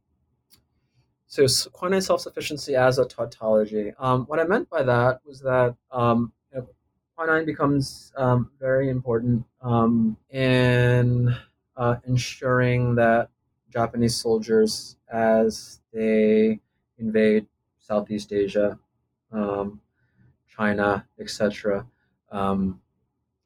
so, 1.27 1.45
quinine 1.73 2.01
self 2.01 2.21
sufficiency 2.21 2.77
as 2.77 2.97
a 2.97 3.03
tautology. 3.03 3.91
Um, 3.99 4.23
what 4.27 4.39
I 4.39 4.45
meant 4.45 4.69
by 4.69 4.83
that 4.83 5.19
was 5.25 5.41
that 5.41 5.75
um, 5.91 6.31
quinine 7.17 7.45
becomes 7.45 8.13
um, 8.15 8.51
very 8.57 8.89
important 8.89 9.43
um, 9.61 10.15
in 10.29 11.35
uh, 11.75 11.97
ensuring 12.07 12.95
that 12.95 13.29
Japanese 13.69 14.15
soldiers, 14.15 14.95
as 15.11 15.78
they 15.93 16.59
invade 16.97 17.47
Southeast 17.79 18.31
Asia, 18.33 18.77
um, 19.31 19.81
China, 20.47 21.05
etc., 21.19 21.85
um, 22.31 22.81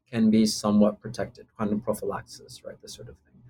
can 0.10 0.30
be 0.30 0.45
somewhat 0.45 0.99
protected. 0.99 1.48
Quinine 1.57 1.80
prophylaxis, 1.80 2.64
right? 2.64 2.80
This 2.82 2.94
sort 2.94 3.10
of 3.10 3.15
thing. 3.18 3.41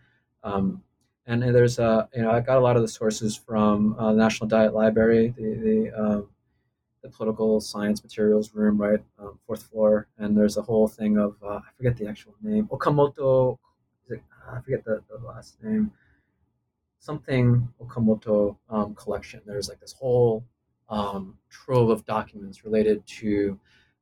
Um, 0.43 0.83
and 1.25 1.41
there's 1.41 1.79
a, 1.79 2.09
you 2.13 2.21
know, 2.21 2.31
I 2.31 2.41
got 2.41 2.57
a 2.57 2.61
lot 2.61 2.75
of 2.75 2.81
the 2.81 2.87
sources 2.87 3.35
from 3.35 3.95
uh, 3.97 4.11
the 4.11 4.17
National 4.17 4.47
Diet 4.47 4.73
Library, 4.73 5.33
the 5.37 5.55
the, 5.55 5.91
um, 6.01 6.29
the 7.01 7.09
political 7.09 7.61
science 7.61 8.03
materials 8.03 8.53
room, 8.53 8.79
right, 8.79 8.99
um, 9.19 9.39
fourth 9.47 9.63
floor, 9.63 10.07
and 10.17 10.37
there's 10.37 10.57
a 10.57 10.61
whole 10.61 10.87
thing 10.87 11.17
of 11.17 11.35
uh, 11.41 11.55
I 11.55 11.69
forget 11.77 11.97
the 11.97 12.07
actual 12.07 12.35
name, 12.41 12.67
Okamoto, 12.67 13.57
I 14.51 14.61
forget 14.61 14.83
the, 14.83 15.01
the 15.09 15.25
last 15.25 15.61
name 15.63 15.91
something 17.03 17.67
Okamoto 17.81 18.55
um, 18.69 18.95
collection. 18.95 19.41
There's 19.45 19.67
like 19.67 19.81
this 19.81 19.91
whole 19.91 20.45
um, 20.87 21.37
trove 21.49 21.89
of 21.89 22.05
documents 22.05 22.63
related 22.63 23.05
to 23.19 23.59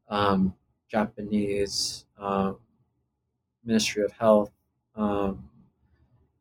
um, 0.08 0.54
Japanese 0.88 2.06
um, 2.20 2.58
Ministry 3.66 4.04
of 4.04 4.12
Health, 4.12 4.52
um, 4.96 5.50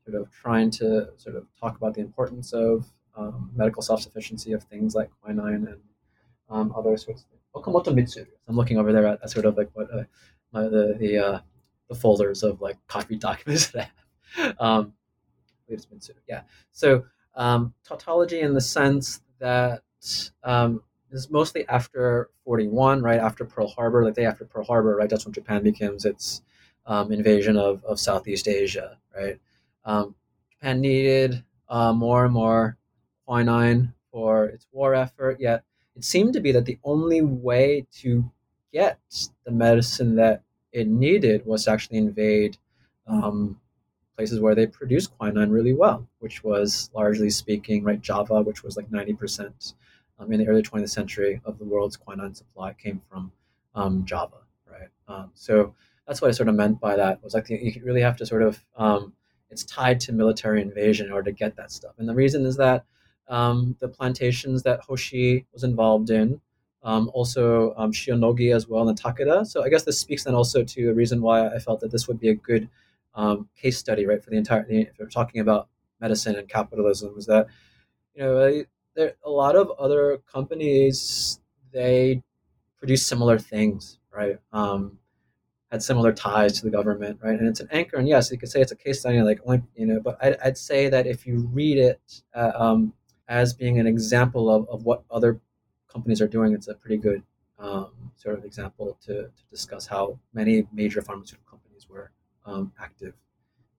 sort 0.04 0.20
of 0.20 0.30
trying 0.30 0.70
to 0.72 1.08
sort 1.16 1.36
of 1.36 1.46
talk 1.58 1.78
about 1.78 1.94
the 1.94 2.02
importance 2.02 2.52
of 2.52 2.84
um, 3.16 3.50
medical 3.56 3.80
self-sufficiency 3.80 4.52
of 4.52 4.62
things 4.64 4.94
like 4.94 5.10
quinine 5.22 5.66
and 5.66 6.72
other 6.76 6.94
sorts 6.98 7.22
of 7.22 7.28
things. 7.28 7.42
Okamoto 7.54 7.88
Mitsuru. 7.94 8.26
I'm 8.48 8.56
looking 8.56 8.76
over 8.76 8.92
there 8.92 9.06
at, 9.06 9.22
at 9.22 9.30
sort 9.30 9.46
of 9.46 9.56
like 9.56 9.70
what 9.72 9.88
uh, 9.94 10.04
my, 10.52 10.64
the 10.64 10.94
the 10.98 11.18
uh, 11.18 11.40
the 11.88 11.94
folders 11.94 12.42
of 12.42 12.60
like 12.60 12.76
copy 12.86 13.16
documents 13.16 13.66
that 13.72 13.90
I 14.36 14.42
have. 14.42 14.60
Um, 14.60 14.92
it's 15.74 15.86
been 15.86 16.00
yeah. 16.28 16.42
So 16.72 17.04
um, 17.34 17.74
tautology 17.84 18.40
in 18.40 18.54
the 18.54 18.60
sense 18.60 19.20
that 19.38 19.82
um, 20.44 20.82
is 21.10 21.30
mostly 21.30 21.66
after 21.68 22.30
41, 22.44 23.02
right 23.02 23.20
after 23.20 23.44
Pearl 23.44 23.68
Harbor, 23.68 24.04
like 24.04 24.14
day 24.14 24.24
after 24.24 24.44
Pearl 24.44 24.64
Harbor, 24.64 24.96
right? 24.96 25.08
That's 25.08 25.24
when 25.24 25.32
Japan 25.32 25.62
begins 25.62 26.04
its 26.04 26.42
um, 26.86 27.12
invasion 27.12 27.56
of, 27.56 27.84
of 27.84 27.98
Southeast 27.98 28.48
Asia, 28.48 28.98
right? 29.16 29.38
Um, 29.84 30.14
Japan 30.52 30.80
needed 30.80 31.44
uh, 31.68 31.92
more 31.92 32.24
and 32.24 32.34
more 32.34 32.76
quinine 33.26 33.92
for 34.12 34.46
its 34.46 34.66
war 34.72 34.94
effort, 34.94 35.38
yet 35.40 35.64
it 35.96 36.04
seemed 36.04 36.32
to 36.34 36.40
be 36.40 36.52
that 36.52 36.64
the 36.64 36.78
only 36.84 37.20
way 37.22 37.86
to 37.92 38.30
get 38.72 38.98
the 39.44 39.50
medicine 39.50 40.16
that 40.16 40.42
it 40.72 40.86
needed 40.86 41.44
was 41.44 41.64
to 41.64 41.70
actually 41.70 41.98
invade 41.98 42.56
um, 43.06 43.60
places 44.20 44.38
where 44.38 44.54
they 44.54 44.66
produce 44.66 45.06
quinine 45.06 45.48
really 45.48 45.72
well, 45.72 46.06
which 46.18 46.44
was 46.44 46.90
largely 46.94 47.30
speaking, 47.30 47.82
right, 47.82 48.02
Java, 48.02 48.42
which 48.42 48.62
was 48.62 48.76
like 48.76 48.90
90% 48.90 49.72
um, 50.18 50.30
in 50.30 50.40
the 50.40 50.46
early 50.46 50.60
20th 50.60 50.90
century 50.90 51.40
of 51.46 51.58
the 51.58 51.64
world's 51.64 51.96
quinine 51.96 52.34
supply 52.34 52.74
came 52.74 53.00
from 53.08 53.32
um, 53.74 54.04
Java, 54.04 54.36
right? 54.70 54.90
Um, 55.08 55.30
so 55.32 55.74
that's 56.06 56.20
what 56.20 56.28
I 56.28 56.32
sort 56.32 56.50
of 56.50 56.54
meant 56.54 56.80
by 56.80 56.96
that 56.96 57.24
was 57.24 57.32
like 57.32 57.48
you 57.48 57.80
really 57.82 58.02
have 58.02 58.18
to 58.18 58.26
sort 58.26 58.42
of, 58.42 58.62
um, 58.76 59.14
it's 59.48 59.64
tied 59.64 59.98
to 60.00 60.12
military 60.12 60.60
invasion 60.60 61.06
in 61.06 61.12
order 61.12 61.30
to 61.30 61.34
get 61.34 61.56
that 61.56 61.72
stuff. 61.72 61.94
And 61.96 62.06
the 62.06 62.14
reason 62.14 62.44
is 62.44 62.58
that 62.58 62.84
um, 63.28 63.74
the 63.80 63.88
plantations 63.88 64.64
that 64.64 64.80
Hoshi 64.80 65.46
was 65.54 65.64
involved 65.64 66.10
in, 66.10 66.42
um, 66.82 67.10
also 67.14 67.72
um, 67.78 67.90
Shionogi 67.90 68.54
as 68.54 68.68
well, 68.68 68.86
and 68.86 69.00
Takeda. 69.00 69.46
So 69.46 69.64
I 69.64 69.70
guess 69.70 69.84
this 69.84 69.98
speaks 69.98 70.24
then 70.24 70.34
also 70.34 70.62
to 70.62 70.90
a 70.90 70.92
reason 70.92 71.22
why 71.22 71.48
I 71.48 71.58
felt 71.58 71.80
that 71.80 71.90
this 71.90 72.06
would 72.06 72.20
be 72.20 72.28
a 72.28 72.34
good 72.34 72.68
um, 73.14 73.48
case 73.56 73.78
study, 73.78 74.06
right, 74.06 74.22
for 74.22 74.30
the 74.30 74.36
entire. 74.36 74.64
If 74.68 74.98
we're 74.98 75.06
talking 75.08 75.40
about 75.40 75.68
medicine 76.00 76.36
and 76.36 76.48
capitalism, 76.48 77.14
is 77.16 77.26
that 77.26 77.46
you 78.14 78.22
know 78.22 78.64
there 78.94 79.14
a 79.24 79.30
lot 79.30 79.56
of 79.56 79.70
other 79.78 80.18
companies 80.30 81.40
they 81.72 82.22
produce 82.78 83.06
similar 83.06 83.38
things, 83.38 83.98
right? 84.14 84.38
Um, 84.52 84.98
had 85.70 85.82
similar 85.82 86.12
ties 86.12 86.54
to 86.54 86.64
the 86.64 86.70
government, 86.70 87.20
right? 87.22 87.38
And 87.38 87.48
it's 87.48 87.60
an 87.60 87.68
anchor, 87.70 87.96
and 87.96 88.08
yes, 88.08 88.30
you 88.30 88.38
could 88.38 88.48
say 88.48 88.60
it's 88.60 88.72
a 88.72 88.76
case 88.76 89.00
study, 89.00 89.20
like 89.22 89.40
you 89.76 89.86
know, 89.86 90.00
but 90.00 90.18
I'd, 90.20 90.36
I'd 90.44 90.58
say 90.58 90.88
that 90.88 91.06
if 91.06 91.26
you 91.26 91.48
read 91.52 91.78
it 91.78 92.22
uh, 92.34 92.52
um, 92.54 92.92
as 93.28 93.54
being 93.54 93.78
an 93.78 93.86
example 93.86 94.50
of, 94.50 94.68
of 94.68 94.84
what 94.84 95.04
other 95.10 95.40
companies 95.88 96.20
are 96.20 96.28
doing, 96.28 96.52
it's 96.52 96.68
a 96.68 96.74
pretty 96.74 96.96
good 96.96 97.22
um, 97.58 97.90
sort 98.16 98.38
of 98.38 98.44
example 98.44 98.98
to, 99.06 99.24
to 99.24 99.44
discuss 99.50 99.86
how 99.86 100.18
many 100.32 100.66
major 100.72 101.02
pharmaceutical 101.02 101.48
companies 101.48 101.69
um, 102.46 102.72
active 102.80 103.14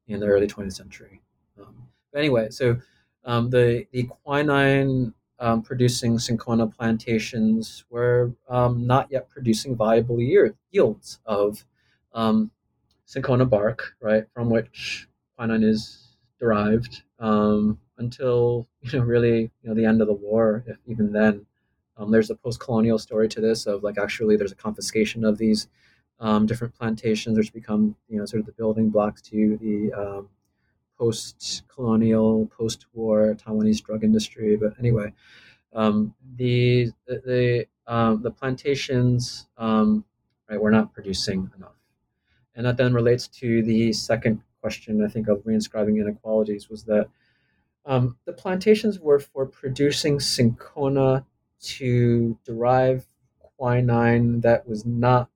in 0.07 0.19
the 0.19 0.27
early 0.27 0.47
20th 0.47 0.73
century. 0.73 1.21
Um, 1.59 1.87
but 2.11 2.19
anyway, 2.19 2.49
so 2.49 2.77
um, 3.25 3.49
the 3.49 3.85
the 3.91 4.03
quinine 4.23 5.13
um, 5.39 5.61
producing 5.61 6.19
cinchona 6.19 6.67
plantations 6.67 7.85
were 7.89 8.31
um, 8.49 8.85
not 8.85 9.11
yet 9.11 9.29
producing 9.29 9.75
viable 9.75 10.19
year, 10.19 10.55
yields 10.71 11.19
of 11.25 11.63
um, 12.13 12.51
cinchona 13.05 13.45
bark, 13.45 13.95
right, 14.01 14.25
from 14.33 14.49
which 14.49 15.07
quinine 15.37 15.63
is 15.63 16.15
derived 16.39 17.03
until 17.97 18.67
you 18.81 18.99
know 18.99 19.05
really 19.05 19.51
you 19.61 19.69
know 19.69 19.73
the 19.73 19.85
end 19.85 20.01
of 20.01 20.07
the 20.07 20.13
war, 20.13 20.63
if 20.67 20.77
even 20.87 21.11
then. 21.13 21.45
there's 22.09 22.31
a 22.31 22.35
post-colonial 22.35 22.97
story 22.97 23.29
to 23.29 23.39
this 23.39 23.67
of 23.67 23.83
like 23.83 23.97
actually 23.99 24.35
there's 24.35 24.51
a 24.51 24.55
confiscation 24.55 25.23
of 25.23 25.37
these 25.37 25.67
um, 26.21 26.45
different 26.45 26.73
plantations, 26.75 27.37
which 27.37 27.51
become 27.51 27.95
you 28.07 28.17
know 28.17 28.25
sort 28.25 28.39
of 28.39 28.45
the 28.45 28.53
building 28.53 28.89
blocks 28.89 29.21
to 29.23 29.57
the 29.57 29.91
um, 29.93 30.29
post-colonial, 30.97 32.45
post-war 32.55 33.35
Taiwanese 33.35 33.83
drug 33.83 34.03
industry. 34.03 34.55
But 34.55 34.73
anyway, 34.79 35.13
um, 35.73 36.13
the 36.37 36.91
the 37.07 37.21
the, 37.25 37.67
um, 37.91 38.23
plantations 38.39 39.47
um, 39.57 40.05
right 40.49 40.61
were 40.61 40.71
not 40.71 40.93
producing 40.93 41.49
enough, 41.57 41.75
and 42.55 42.65
that 42.65 42.77
then 42.77 42.93
relates 42.93 43.27
to 43.39 43.63
the 43.63 43.91
second 43.91 44.41
question 44.61 45.03
I 45.03 45.07
think 45.07 45.27
of 45.27 45.39
reinscribing 45.39 45.99
inequalities 45.99 46.69
was 46.69 46.83
that 46.83 47.09
um, 47.83 48.15
the 48.25 48.33
plantations 48.33 48.99
were 48.99 49.19
for 49.19 49.47
producing 49.47 50.19
cinchona 50.19 51.25
to 51.61 52.37
derive 52.45 53.05
quinine 53.57 54.41
that 54.41 54.67
was 54.67 54.85
not 54.85 55.29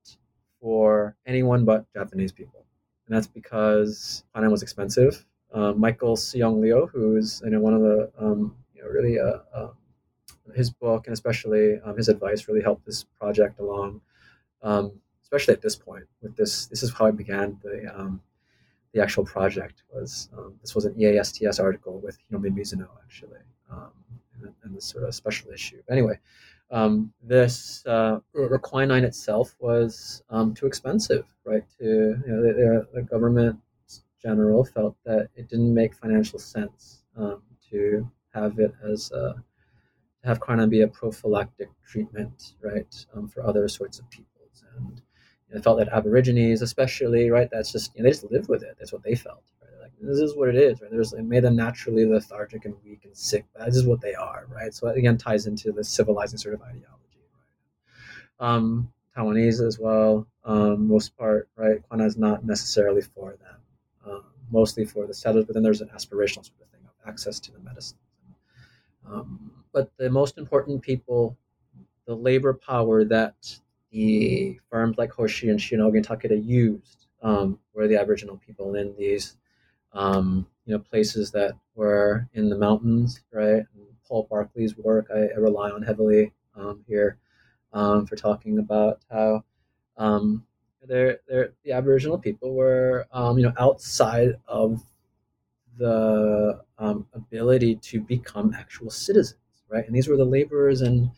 for 0.65 1.15
anyone 1.27 1.63
but 1.63 1.85
Japanese 1.93 2.31
people. 2.31 2.65
And 3.05 3.15
that's 3.15 3.27
because 3.27 4.23
quinine 4.33 4.49
was 4.49 4.63
expensive. 4.63 5.23
Uh, 5.53 5.73
Michael 5.73 6.15
Shiyung 6.15 6.59
Liu, 6.59 6.89
who's 6.91 7.39
you 7.45 7.51
know, 7.51 7.59
one 7.59 7.75
of 7.75 7.81
the 7.81 8.11
um, 8.17 8.55
you 8.73 8.81
know, 8.81 8.89
really 8.89 9.19
uh, 9.19 9.41
uh, 9.53 9.73
his 10.55 10.71
book 10.71 11.05
and 11.05 11.13
especially 11.13 11.79
um, 11.85 11.95
his 11.95 12.09
advice 12.09 12.47
really 12.47 12.63
helped 12.63 12.83
this 12.83 13.03
project 13.21 13.59
along, 13.59 14.01
um, 14.63 14.91
especially 15.21 15.53
at 15.53 15.61
this 15.61 15.75
point. 15.75 16.05
With 16.23 16.35
this, 16.35 16.65
this 16.65 16.81
is 16.81 16.91
how 16.91 17.05
I 17.05 17.11
began. 17.11 17.59
The 17.61 17.75
um, 17.95 18.19
the 18.91 19.03
actual 19.03 19.23
project 19.23 19.83
was 19.93 20.29
this 20.61 20.73
was 20.73 20.85
an 20.85 20.95
EASTS 20.99 21.59
article 21.59 21.99
with 21.99 22.17
Hiromi 22.23 22.49
Mizuno 22.57 22.87
actually, 23.03 23.43
and, 23.69 24.51
and 24.63 24.75
this 24.75 24.85
sort 24.85 25.03
of 25.03 25.13
special 25.13 25.51
issue. 25.51 25.81
Anyway, 25.91 26.17
um, 26.71 27.13
this 27.21 27.85
uh, 27.85 28.19
itself 28.33 29.55
was 29.59 30.23
um, 30.29 30.53
too 30.53 30.65
expensive, 30.65 31.25
right? 31.45 31.63
To 31.79 31.85
you 31.85 32.23
know, 32.27 32.41
the, 32.41 32.87
the, 32.93 33.01
government 33.03 33.59
general 34.21 34.65
felt 34.65 34.95
that 35.05 35.29
it 35.35 35.47
didn't 35.49 35.73
make 35.73 35.93
financial 35.93 36.39
sense 36.39 37.03
um, 37.17 37.41
to 37.69 38.09
have 38.33 38.57
it 38.59 38.73
as 38.83 39.11
a, 39.11 39.35
to 40.21 40.27
have 40.27 40.39
quinine 40.39 40.69
be 40.69 40.81
a 40.81 40.87
prophylactic 40.87 41.69
treatment, 41.87 42.53
right, 42.63 43.05
um, 43.15 43.27
for 43.27 43.45
other 43.45 43.67
sorts 43.67 43.99
of 43.99 44.09
peoples. 44.09 44.63
And 44.77 45.01
and 45.51 45.63
felt 45.63 45.77
that 45.77 45.89
Aborigines, 45.89 46.61
especially, 46.61 47.29
right, 47.29 47.49
that's 47.51 47.71
just 47.71 47.95
you 47.95 48.01
know, 48.01 48.07
they 48.07 48.11
just 48.11 48.31
live 48.31 48.49
with 48.49 48.63
it. 48.63 48.75
That's 48.79 48.91
what 48.91 49.03
they 49.03 49.15
felt. 49.15 49.43
This 50.01 50.19
is 50.19 50.35
what 50.35 50.49
it 50.49 50.55
is. 50.55 50.81
Right? 50.81 50.91
There's 50.91 51.13
it 51.13 51.23
made 51.23 51.43
them 51.43 51.55
naturally 51.55 52.05
lethargic 52.05 52.65
and 52.65 52.75
weak 52.83 53.01
and 53.05 53.15
sick. 53.15 53.45
That 53.57 53.69
is 53.69 53.85
what 53.85 54.01
they 54.01 54.13
are. 54.13 54.47
Right. 54.49 54.73
So 54.73 54.87
again, 54.87 55.17
ties 55.17 55.47
into 55.47 55.71
the 55.71 55.83
civilizing 55.83 56.37
sort 56.37 56.55
of 56.55 56.61
ideology. 56.61 57.23
Right. 58.39 58.47
Um, 58.47 58.91
Taiwanese 59.15 59.65
as 59.65 59.79
well. 59.79 60.27
Um, 60.43 60.87
most 60.87 61.17
part, 61.17 61.49
right. 61.55 61.81
Quinine 61.89 62.07
is 62.07 62.17
not 62.17 62.45
necessarily 62.45 63.01
for 63.01 63.31
them. 63.31 63.55
Um, 64.05 64.23
mostly 64.51 64.85
for 64.85 65.07
the 65.07 65.13
settlers, 65.13 65.45
but 65.45 65.53
then 65.53 65.63
there's 65.63 65.81
an 65.81 65.89
aspirational 65.89 66.45
sort 66.45 66.61
of 66.61 66.69
thing 66.69 66.81
of 66.83 67.07
access 67.07 67.39
to 67.39 67.51
the 67.51 67.59
medicine. 67.59 67.97
Um, 69.07 69.51
but 69.73 69.91
the 69.97 70.09
most 70.09 70.37
important 70.37 70.81
people, 70.81 71.37
the 72.05 72.15
labor 72.15 72.53
power 72.53 73.03
that 73.05 73.59
the 73.91 74.59
firms 74.69 74.97
like 74.97 75.11
Hoshi 75.11 75.49
and 75.49 75.59
Shionogi 75.59 75.97
and 75.97 76.07
Takeda 76.07 76.43
used 76.45 77.07
um, 77.21 77.59
were 77.73 77.87
the 77.87 77.97
Aboriginal 77.97 78.37
people 78.37 78.75
in 78.75 78.95
these, 78.97 79.37
um, 79.95 80.45
you 80.65 80.73
know, 80.73 80.79
places 80.79 81.31
that 81.31 81.55
were 81.75 82.27
in 82.33 82.49
the 82.49 82.57
mountains, 82.57 83.21
right? 83.31 83.63
And 83.75 83.85
Paul 84.07 84.27
Barclay's 84.31 84.77
work 84.77 85.07
I, 85.13 85.27
I 85.35 85.37
rely 85.37 85.71
on 85.71 85.81
heavily 85.81 86.33
um, 86.55 86.83
here 86.87 87.17
um, 87.73 88.05
for 88.05 88.15
talking 88.15 88.59
about 88.59 88.99
how 89.09 89.43
um, 89.97 90.45
they're, 90.87 91.19
they're, 91.27 91.53
the 91.63 91.71
Aboriginal 91.71 92.17
people 92.17 92.53
were, 92.53 93.07
um, 93.11 93.37
you 93.37 93.43
know, 93.43 93.53
outside 93.57 94.35
of 94.47 94.83
the 95.77 96.61
ability 97.13 97.75
to 97.75 97.99
become 98.01 98.53
actual 98.53 98.89
citizens, 98.89 99.39
right? 99.69 99.85
And 99.85 99.95
these 99.95 100.07
were 100.07 100.17
the 100.17 100.25
laborers 100.25 100.81
and 100.81 101.09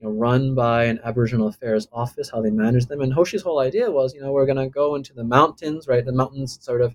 you 0.00 0.08
know, 0.08 0.10
run 0.10 0.54
by 0.54 0.84
an 0.84 1.00
Aboriginal 1.04 1.48
Affairs 1.48 1.88
office, 1.92 2.30
how 2.30 2.40
they 2.40 2.50
manage 2.50 2.86
them. 2.86 3.00
And 3.00 3.12
Hoshi's 3.12 3.42
whole 3.42 3.60
idea 3.60 3.90
was, 3.90 4.14
you 4.14 4.20
know, 4.20 4.32
we're 4.32 4.46
going 4.46 4.56
to 4.56 4.68
go 4.68 4.94
into 4.94 5.14
the 5.14 5.24
mountains, 5.24 5.88
right? 5.88 6.04
The 6.04 6.12
mountains 6.12 6.58
sort 6.62 6.82
of, 6.82 6.94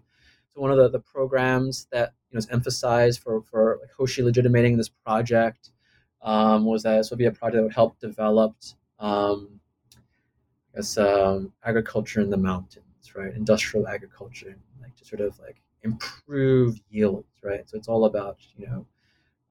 so 0.54 0.62
one 0.62 0.72
of 0.72 0.78
the, 0.78 0.90
the 0.90 1.00
programs 1.00 1.88
that 1.92 2.14
you 2.30 2.36
know 2.36 2.40
is 2.40 2.50
emphasized 2.50 3.22
for 3.22 3.42
for 3.42 3.80
like 3.82 3.92
Hoshi 3.92 4.22
legitimating 4.24 4.78
this 4.78 4.90
project 4.90 5.72
um, 6.22 6.66
was 6.66 6.84
that 6.84 6.98
this 6.98 7.10
would 7.10 7.20
be 7.20 7.26
a 7.26 7.32
project 7.32 7.58
that 7.58 7.64
would 7.64 7.74
help 7.74 8.00
develop, 8.00 8.56
um, 9.00 9.60
I 10.74 10.78
guess, 10.78 10.98
um, 10.98 11.52
agriculture 11.64 12.22
in 12.22 12.30
the 12.30 12.38
mountains, 12.38 13.16
right? 13.16 13.34
Industrial 13.34 13.88
agriculture, 13.88 14.56
like 14.82 14.96
to 14.98 15.06
sort 15.06 15.22
of 15.22 15.40
like 15.40 15.62
improve 15.84 16.80
yields, 16.90 17.28
right? 17.44 17.68
So 17.70 17.78
it's 17.78 17.88
all 17.88 18.06
about 18.06 18.38
you 18.58 18.68
know 18.68 18.86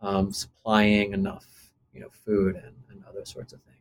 um, 0.01 0.33
supplying 0.33 1.13
enough 1.13 1.47
you 1.93 2.01
know 2.01 2.09
food 2.11 2.57
and, 2.57 2.75
and 2.91 3.05
other 3.09 3.25
sorts 3.25 3.53
of 3.53 3.61
things? 3.63 3.80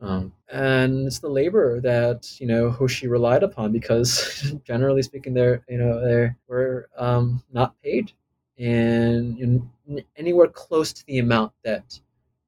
Um, 0.00 0.32
and 0.50 1.06
it's 1.06 1.18
the 1.18 1.28
labor 1.28 1.80
that 1.82 2.40
you 2.40 2.46
know 2.46 2.70
Hoshi 2.70 3.06
relied 3.06 3.42
upon 3.42 3.72
because 3.72 4.54
generally 4.64 5.02
speaking, 5.02 5.34
they're 5.34 5.62
you 5.68 5.78
know 5.78 6.00
they 6.00 6.30
were 6.48 6.88
um, 6.96 7.42
not 7.52 7.74
paid 7.82 8.12
in, 8.56 9.68
anywhere 10.16 10.48
close 10.48 10.92
to 10.92 11.06
the 11.06 11.18
amount 11.18 11.52
that 11.64 12.00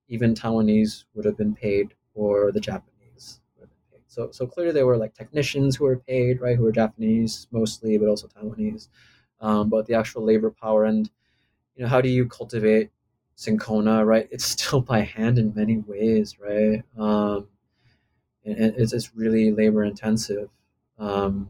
even 0.08 0.34
Taiwanese 0.34 1.04
would 1.14 1.24
have 1.24 1.36
been 1.36 1.54
paid 1.54 1.94
or 2.14 2.52
the 2.52 2.60
Japanese 2.60 3.40
would 3.56 3.68
have 3.68 3.70
been 3.70 3.98
paid. 3.98 4.04
So 4.06 4.30
so 4.30 4.46
clearly 4.46 4.72
there 4.72 4.86
were 4.86 4.96
like 4.96 5.14
technicians 5.14 5.76
who 5.76 5.84
were 5.84 5.98
paid, 5.98 6.40
right, 6.40 6.56
who 6.56 6.64
were 6.64 6.72
Japanese 6.72 7.48
mostly, 7.50 7.98
but 7.98 8.08
also 8.08 8.28
Taiwanese. 8.28 8.88
Um, 9.40 9.68
but 9.68 9.86
the 9.86 9.94
actual 9.94 10.24
labor 10.24 10.50
power 10.50 10.84
and 10.84 11.10
you 11.76 11.82
know 11.82 11.88
how 11.88 12.00
do 12.00 12.08
you 12.08 12.26
cultivate 12.26 12.90
cinchona, 13.43 14.05
right? 14.05 14.28
It's 14.31 14.44
still 14.44 14.81
by 14.81 15.01
hand 15.01 15.39
in 15.39 15.52
many 15.55 15.78
ways, 15.78 16.39
right? 16.39 16.82
Um, 16.98 17.48
and 18.44 18.74
it's, 18.77 18.93
it's 18.93 19.14
really 19.14 19.51
labor 19.51 19.85
intensive. 19.85 20.48
Um, 20.98 21.48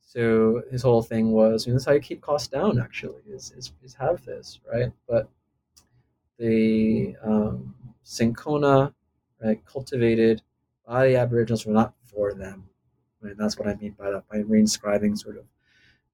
so 0.00 0.62
his 0.70 0.82
whole 0.82 1.02
thing 1.02 1.32
was, 1.32 1.66
you 1.66 1.72
know, 1.72 1.78
that's 1.78 1.86
how 1.86 1.92
you 1.92 2.00
keep 2.00 2.20
costs 2.20 2.48
down. 2.48 2.78
Actually, 2.80 3.22
is 3.28 3.52
is, 3.56 3.72
is 3.82 3.94
have 3.94 4.24
this, 4.24 4.60
right? 4.72 4.90
But 5.08 5.28
the 6.38 7.14
um, 7.22 7.74
cinchona, 8.02 8.94
right, 9.42 9.60
cultivated 9.66 10.42
by 10.86 11.08
the 11.08 11.16
Aboriginals 11.16 11.66
were 11.66 11.74
not 11.74 11.94
for 12.02 12.32
them. 12.34 12.68
Right? 13.20 13.36
That's 13.36 13.58
what 13.58 13.68
I 13.68 13.74
mean 13.74 13.94
by 13.98 14.10
that, 14.10 14.28
by 14.28 14.38
reinscribing 14.38 15.18
sort 15.18 15.36
of 15.38 15.44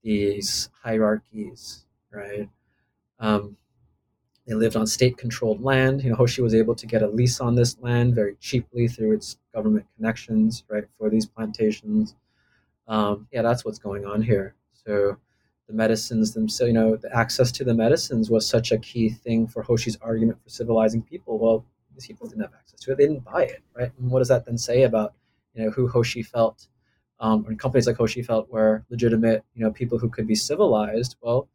these 0.02 0.70
hierarchies, 0.82 1.86
right? 2.10 2.48
Um, 3.20 3.56
they 4.46 4.54
lived 4.54 4.76
on 4.76 4.86
state-controlled 4.86 5.62
land. 5.62 6.02
You 6.02 6.10
know, 6.10 6.16
Hoshi 6.16 6.42
was 6.42 6.54
able 6.54 6.74
to 6.74 6.86
get 6.86 7.02
a 7.02 7.08
lease 7.08 7.40
on 7.40 7.54
this 7.54 7.78
land 7.80 8.14
very 8.14 8.36
cheaply 8.40 8.88
through 8.88 9.12
its 9.12 9.38
government 9.54 9.86
connections, 9.96 10.64
right, 10.68 10.84
for 10.98 11.08
these 11.08 11.26
plantations. 11.26 12.14
Um, 12.86 13.26
yeah, 13.32 13.42
that's 13.42 13.64
what's 13.64 13.78
going 13.78 14.04
on 14.04 14.20
here. 14.22 14.54
So 14.72 15.16
the 15.66 15.72
medicines 15.72 16.34
themselves, 16.34 16.68
you 16.68 16.74
know, 16.74 16.96
the 16.96 17.14
access 17.16 17.50
to 17.52 17.64
the 17.64 17.72
medicines 17.72 18.30
was 18.30 18.46
such 18.46 18.70
a 18.70 18.78
key 18.78 19.08
thing 19.08 19.46
for 19.46 19.62
Hoshi's 19.62 19.96
argument 20.02 20.42
for 20.42 20.50
civilizing 20.50 21.02
people. 21.02 21.38
Well, 21.38 21.64
these 21.94 22.06
people 22.06 22.26
didn't 22.26 22.42
have 22.42 22.52
access 22.54 22.80
to 22.80 22.92
it; 22.92 22.98
they 22.98 23.06
didn't 23.06 23.24
buy 23.24 23.44
it, 23.44 23.62
right? 23.74 23.90
And 23.98 24.10
what 24.10 24.18
does 24.18 24.28
that 24.28 24.44
then 24.44 24.58
say 24.58 24.82
about, 24.82 25.14
you 25.54 25.64
know, 25.64 25.70
who 25.70 25.88
Hoshi 25.88 26.22
felt, 26.22 26.68
um, 27.20 27.46
and 27.48 27.58
companies 27.58 27.86
like 27.86 27.96
Hoshi 27.96 28.22
felt 28.22 28.50
were 28.50 28.84
legitimate, 28.90 29.42
you 29.54 29.64
know, 29.64 29.70
people 29.70 29.98
who 29.98 30.10
could 30.10 30.26
be 30.26 30.34
civilized? 30.34 31.16
Well, 31.22 31.48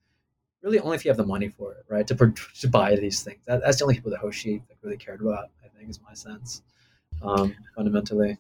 really 0.62 0.80
only 0.80 0.96
if 0.96 1.06
you 1.06 1.10
have 1.10 1.18
the 1.18 1.26
money 1.26 1.50
for 1.50 1.74
it, 1.74 1.86
right? 1.88 2.06
To, 2.08 2.34
to 2.62 2.68
buy 2.68 2.96
these 2.96 3.24
things. 3.24 3.40
That, 3.46 3.62
that's 3.62 3.78
the 3.78 3.86
only 3.86 3.96
people 3.96 4.12
that 4.12 4.20
Hoshi 4.20 4.62
that 4.68 4.78
really 4.82 4.98
cared 4.98 5.22
about. 5.22 5.50
I 5.64 5.68
think 5.78 5.90
is 5.90 6.00
my 6.02 6.14
sense, 6.14 6.62
um, 7.22 7.56
fundamentally. 7.76 8.38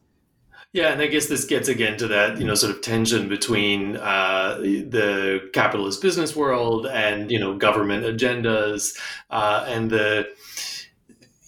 Yeah, 0.72 0.90
and 0.90 1.02
I 1.02 1.08
guess 1.08 1.28
this 1.28 1.46
gets 1.46 1.68
again 1.68 1.98
to 1.98 2.08
that 2.10 2.40
you 2.40 2.46
know 2.46 2.54
sort 2.54 2.76
of 2.76 2.82
tension 2.82 3.28
between 3.28 3.98
uh, 3.98 4.58
the 4.60 5.50
capitalist 5.54 6.02
business 6.02 6.36
world 6.36 6.86
and 6.86 7.32
you 7.32 7.40
know 7.40 7.58
government 7.58 8.06
agendas 8.06 8.96
uh, 9.30 9.66
and 9.68 9.90
the 9.90 10.28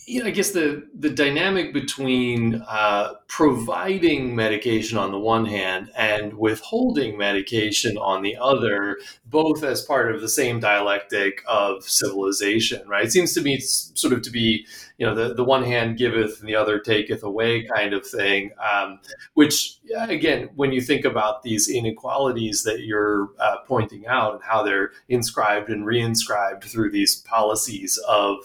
you 0.05 0.21
know, 0.21 0.27
I 0.27 0.31
guess 0.31 0.51
the 0.51 0.87
the 0.93 1.09
dynamic 1.09 1.73
between 1.73 2.63
uh, 2.67 3.13
providing 3.27 4.35
medication 4.35 4.97
on 4.97 5.11
the 5.11 5.19
one 5.19 5.45
hand 5.45 5.91
and 5.95 6.33
withholding 6.33 7.17
medication 7.17 7.97
on 7.97 8.21
the 8.23 8.35
other, 8.35 8.97
both 9.25 9.63
as 9.63 9.83
part 9.83 10.13
of 10.13 10.21
the 10.21 10.29
same 10.29 10.59
dialectic 10.59 11.43
of 11.47 11.83
civilization, 11.83 12.87
right? 12.87 13.05
It 13.05 13.11
seems 13.11 13.33
to 13.35 13.41
me 13.41 13.59
sort 13.59 14.13
of 14.13 14.21
to 14.23 14.31
be, 14.31 14.65
you 14.97 15.05
know, 15.05 15.13
the, 15.13 15.33
the 15.35 15.43
one 15.43 15.63
hand 15.63 15.97
giveth 15.97 16.39
and 16.39 16.49
the 16.49 16.55
other 16.55 16.79
taketh 16.79 17.23
away 17.23 17.63
kind 17.63 17.93
of 17.93 18.05
thing, 18.05 18.51
um, 18.59 18.99
which, 19.35 19.77
again, 19.95 20.49
when 20.55 20.71
you 20.71 20.81
think 20.81 21.05
about 21.05 21.43
these 21.43 21.69
inequalities 21.69 22.63
that 22.63 22.81
you're 22.81 23.29
uh, 23.39 23.57
pointing 23.67 24.07
out 24.07 24.33
and 24.33 24.43
how 24.43 24.63
they're 24.63 24.91
inscribed 25.09 25.69
and 25.69 25.85
reinscribed 25.85 26.63
through 26.63 26.91
these 26.91 27.15
policies 27.21 27.99
of 28.07 28.37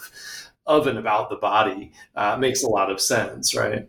of 0.66 0.86
and 0.86 0.98
about 0.98 1.30
the 1.30 1.36
body 1.36 1.92
uh, 2.14 2.36
makes 2.36 2.62
a 2.62 2.68
lot 2.68 2.90
of 2.90 3.00
sense, 3.00 3.54
right? 3.54 3.88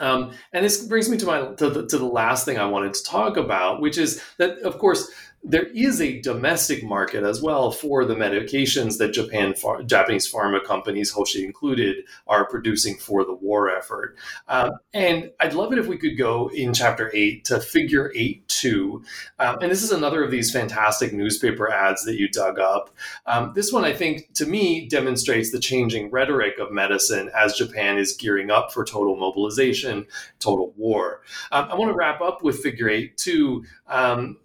Um, 0.00 0.32
and 0.52 0.64
this 0.64 0.84
brings 0.84 1.08
me 1.08 1.16
to 1.18 1.26
my 1.26 1.54
to 1.54 1.70
the, 1.70 1.86
to 1.86 1.98
the 1.98 2.06
last 2.06 2.44
thing 2.44 2.58
I 2.58 2.66
wanted 2.66 2.94
to 2.94 3.02
talk 3.02 3.36
about, 3.36 3.80
which 3.80 3.98
is 3.98 4.22
that, 4.38 4.58
of 4.60 4.78
course, 4.78 5.10
there 5.44 5.66
is 5.66 6.00
a 6.00 6.20
domestic 6.20 6.82
market 6.82 7.22
as 7.22 7.40
well 7.40 7.70
for 7.70 8.04
the 8.04 8.14
medications 8.14 8.98
that 8.98 9.12
Japan 9.12 9.54
Japanese 9.86 10.30
pharma 10.30 10.62
companies, 10.62 11.10
Hoshi 11.10 11.44
included, 11.44 12.04
are 12.26 12.44
producing 12.44 12.96
for 12.96 13.24
the 13.24 13.34
war 13.34 13.70
effort. 13.70 14.16
Um, 14.48 14.72
and 14.92 15.30
I'd 15.40 15.54
love 15.54 15.72
it 15.72 15.78
if 15.78 15.86
we 15.86 15.96
could 15.96 16.18
go 16.18 16.48
in 16.48 16.74
chapter 16.74 17.10
eight 17.14 17.44
to 17.46 17.60
figure 17.60 18.12
eight 18.14 18.46
two. 18.48 19.04
Um, 19.38 19.58
and 19.62 19.70
this 19.70 19.82
is 19.82 19.92
another 19.92 20.24
of 20.24 20.30
these 20.30 20.50
fantastic 20.50 21.12
newspaper 21.12 21.70
ads 21.72 22.04
that 22.04 22.18
you 22.18 22.28
dug 22.28 22.58
up. 22.58 22.90
Um, 23.26 23.52
this 23.54 23.72
one, 23.72 23.84
I 23.84 23.92
think, 23.92 24.32
to 24.34 24.46
me, 24.46 24.88
demonstrates 24.88 25.52
the 25.52 25.60
changing 25.60 26.10
rhetoric 26.10 26.58
of 26.58 26.72
medicine 26.72 27.30
as 27.36 27.54
Japan 27.54 27.96
is 27.96 28.16
gearing 28.16 28.50
up 28.50 28.72
for 28.72 28.84
total 28.84 29.16
mobilization, 29.16 30.06
total 30.40 30.74
war. 30.76 31.22
Um, 31.52 31.68
I 31.70 31.74
want 31.76 31.90
to 31.90 31.96
wrap 31.96 32.20
up 32.20 32.42
with 32.42 32.60
figure 32.60 32.88
eight 32.88 33.16
two 33.16 33.64
um, 33.86 34.36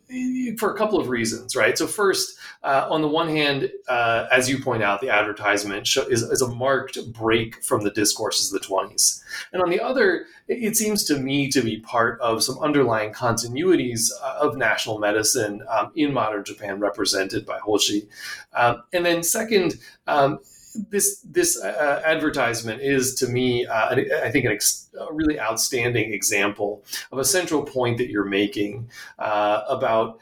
for 0.58 0.74
a 0.74 0.78
couple 0.78 1.00
of 1.00 1.10
reasons, 1.10 1.56
right? 1.56 1.78
So, 1.78 1.88
first, 1.88 2.38
uh, 2.64 2.88
on 2.90 3.02
the 3.02 3.08
one 3.08 3.30
hand, 3.30 3.72
uh, 3.88 4.28
as 4.32 4.50
you 4.50 4.60
point 4.60 4.84
out, 4.84 5.02
the 5.02 5.10
advertisement 5.10 5.88
is, 6.10 6.22
is, 6.22 6.42
a 6.42 6.48
marked 6.48 6.98
break 7.14 7.64
from 7.64 7.84
the 7.84 7.92
discourses 7.92 8.54
of 8.54 8.62
the 8.62 8.68
20s. 8.68 9.22
And 9.54 9.62
on 9.62 9.70
the 9.70 9.80
other, 9.80 10.26
it 10.48 10.76
seems 10.76 11.04
to 11.06 11.18
me 11.18 11.50
to 11.50 11.62
be 11.62 11.80
part 11.80 12.20
of 12.22 12.44
some 12.44 12.60
underlying 12.60 13.14
continuities 13.14 14.12
uh, 14.22 14.40
of 14.42 14.58
national 14.58 15.00
medicine 15.00 15.62
um, 15.70 15.92
in 15.96 16.14
modern 16.14 16.44
Japan, 16.44 16.80
represented 16.80 17.46
by 17.46 17.60
Hoshi. 17.60 18.08
Um, 18.54 18.84
and 18.94 19.06
then, 19.06 19.24
second, 19.24 19.80
um, 20.08 20.40
this 20.90 21.20
this 21.22 21.62
uh, 21.62 22.02
advertisement 22.06 22.82
is 22.82 23.16
to 23.16 23.28
me, 23.28 23.66
uh, 23.66 23.96
I 24.24 24.32
think, 24.32 24.46
ex- 24.46 24.90
a 25.00 25.14
really 25.14 25.40
outstanding 25.40 26.14
example 26.14 26.84
of 27.12 27.20
a 27.20 27.26
central 27.26 27.64
point 27.64 27.98
that 27.98 28.10
you're 28.10 28.26
making 28.26 28.90
uh, 29.20 29.64
about 29.68 30.20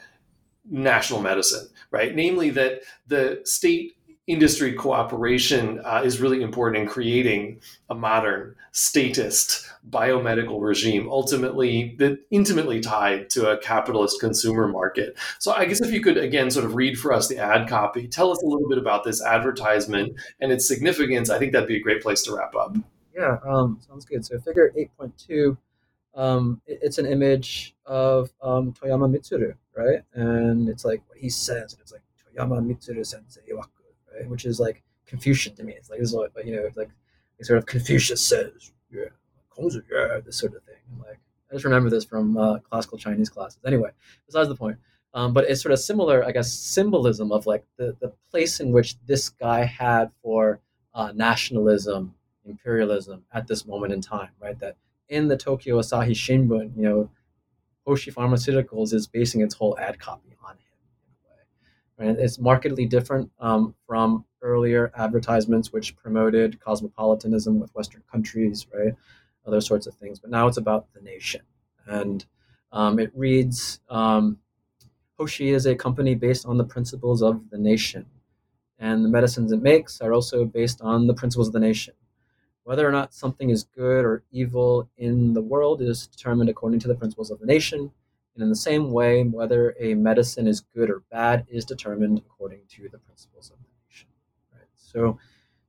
national 0.70 1.20
medicine, 1.20 1.68
right? 1.90 2.14
Namely, 2.14 2.50
that 2.50 2.82
the 3.06 3.40
state 3.44 3.96
industry 4.26 4.72
cooperation 4.72 5.80
uh, 5.84 6.02
is 6.04 6.20
really 6.20 6.42
important 6.42 6.82
in 6.82 6.88
creating 6.88 7.60
a 7.90 7.94
modern 7.94 8.54
statist 8.70 9.68
biomedical 9.88 10.60
regime, 10.60 11.08
ultimately 11.10 11.94
that 11.98 12.18
intimately 12.30 12.80
tied 12.80 13.28
to 13.30 13.50
a 13.50 13.58
capitalist 13.58 14.20
consumer 14.20 14.68
market. 14.68 15.16
So 15.38 15.52
I 15.52 15.64
guess 15.64 15.80
if 15.80 15.92
you 15.92 16.00
could 16.00 16.16
again 16.16 16.50
sort 16.50 16.64
of 16.64 16.74
read 16.74 16.98
for 16.98 17.12
us 17.12 17.28
the 17.28 17.38
ad 17.38 17.68
copy, 17.68 18.06
tell 18.06 18.30
us 18.30 18.40
a 18.42 18.46
little 18.46 18.68
bit 18.68 18.78
about 18.78 19.04
this 19.04 19.22
advertisement 19.22 20.14
and 20.40 20.52
its 20.52 20.68
significance. 20.68 21.30
I 21.30 21.38
think 21.38 21.52
that'd 21.52 21.68
be 21.68 21.76
a 21.76 21.82
great 21.82 22.02
place 22.02 22.22
to 22.22 22.36
wrap 22.36 22.54
up. 22.54 22.76
Yeah, 23.14 23.38
um, 23.44 23.78
sounds 23.86 24.04
good. 24.04 24.24
So 24.24 24.38
figure 24.38 24.72
8.2, 24.76 25.56
um, 26.14 26.60
it, 26.66 26.78
it's 26.82 26.98
an 26.98 27.06
image 27.06 27.74
of 27.84 28.32
um, 28.40 28.72
Toyama 28.72 29.14
Mitsuru, 29.14 29.54
right? 29.76 30.02
And 30.14 30.68
it's 30.68 30.84
like 30.84 31.02
what 31.08 31.18
he 31.18 31.28
says, 31.28 31.76
it's 31.80 31.92
like 31.92 32.02
Toyama 32.24 32.60
Mitsuru 32.60 33.04
sensei 33.04 33.40
waku, 33.52 33.66
right? 34.14 34.28
Which 34.28 34.44
is 34.44 34.60
like 34.60 34.82
Confucian 35.06 35.54
to 35.56 35.64
me. 35.64 35.74
It's 35.74 35.90
like, 35.90 35.98
this 35.98 36.10
is 36.10 36.14
like, 36.14 36.30
you 36.44 36.56
know, 36.56 36.68
like 36.76 36.90
sort 37.42 37.58
of 37.58 37.66
Confucius 37.66 38.22
says, 38.22 38.72
yeah, 38.90 39.06
this 40.24 40.38
sort 40.38 40.54
of 40.54 40.62
thing. 40.64 40.76
like 40.98 41.18
I 41.50 41.54
just 41.54 41.64
remember 41.64 41.90
this 41.90 42.04
from 42.04 42.36
uh, 42.36 42.58
classical 42.60 42.98
Chinese 42.98 43.28
classes. 43.28 43.60
Anyway, 43.66 43.90
besides 44.26 44.48
the 44.48 44.54
point. 44.54 44.78
Um, 45.14 45.34
but 45.34 45.44
it's 45.44 45.60
sort 45.60 45.72
of 45.72 45.78
similar, 45.78 46.24
I 46.24 46.32
guess, 46.32 46.50
symbolism 46.50 47.32
of 47.32 47.46
like 47.46 47.64
the, 47.76 47.94
the 48.00 48.12
place 48.30 48.60
in 48.60 48.72
which 48.72 48.98
this 49.04 49.28
guy 49.28 49.64
had 49.64 50.10
for 50.22 50.60
uh, 50.94 51.12
nationalism, 51.14 52.14
imperialism 52.46 53.24
at 53.32 53.46
this 53.46 53.66
moment 53.66 53.92
in 53.92 54.00
time, 54.00 54.30
right? 54.40 54.58
That 54.58 54.76
in 55.10 55.28
the 55.28 55.36
Tokyo 55.36 55.78
Asahi 55.78 56.12
Shimbun, 56.12 56.74
you 56.74 56.82
know, 56.82 57.10
Hoshi 57.86 58.10
Pharmaceuticals 58.10 58.94
is 58.94 59.06
basing 59.06 59.42
its 59.42 59.54
whole 59.54 59.78
ad 59.78 59.98
copy 59.98 60.34
on 60.42 60.52
him. 60.54 62.08
Right? 62.08 62.18
It's 62.18 62.38
markedly 62.38 62.86
different 62.86 63.30
um, 63.38 63.74
from 63.86 64.24
earlier 64.40 64.92
advertisements 64.96 65.72
which 65.72 65.96
promoted 65.96 66.60
cosmopolitanism 66.60 67.60
with 67.60 67.74
Western 67.74 68.02
countries, 68.10 68.66
right? 68.72 68.94
Other 69.46 69.60
sorts 69.60 69.86
of 69.86 69.94
things. 69.94 70.18
But 70.18 70.30
now 70.30 70.46
it's 70.46 70.56
about 70.56 70.86
the 70.94 71.00
nation. 71.00 71.42
And 71.86 72.24
um, 72.72 72.98
it 72.98 73.10
reads 73.14 73.80
um, 73.88 74.38
Hoshi 75.18 75.50
is 75.50 75.66
a 75.66 75.74
company 75.74 76.14
based 76.14 76.46
on 76.46 76.58
the 76.58 76.64
principles 76.64 77.22
of 77.22 77.50
the 77.50 77.58
nation. 77.58 78.06
And 78.78 79.04
the 79.04 79.08
medicines 79.08 79.52
it 79.52 79.62
makes 79.62 80.00
are 80.00 80.12
also 80.12 80.44
based 80.44 80.80
on 80.80 81.06
the 81.06 81.14
principles 81.14 81.48
of 81.48 81.52
the 81.52 81.60
nation. 81.60 81.94
Whether 82.64 82.88
or 82.88 82.92
not 82.92 83.14
something 83.14 83.50
is 83.50 83.64
good 83.64 84.04
or 84.04 84.22
evil 84.30 84.88
in 84.96 85.34
the 85.34 85.42
world 85.42 85.82
is 85.82 86.06
determined 86.06 86.48
according 86.48 86.80
to 86.80 86.88
the 86.88 86.94
principles 86.94 87.30
of 87.30 87.40
the 87.40 87.46
nation. 87.46 87.90
And 88.34 88.42
in 88.42 88.48
the 88.48 88.56
same 88.56 88.90
way, 88.90 89.24
whether 89.24 89.76
a 89.78 89.94
medicine 89.94 90.46
is 90.46 90.60
good 90.60 90.90
or 90.90 91.02
bad 91.10 91.46
is 91.48 91.64
determined 91.64 92.18
according 92.18 92.60
to 92.70 92.88
the 92.88 92.98
principles 92.98 93.50
of 93.50 93.58
the 93.58 93.68
nation. 93.86 94.08
Right? 94.52 94.68
So 94.74 95.18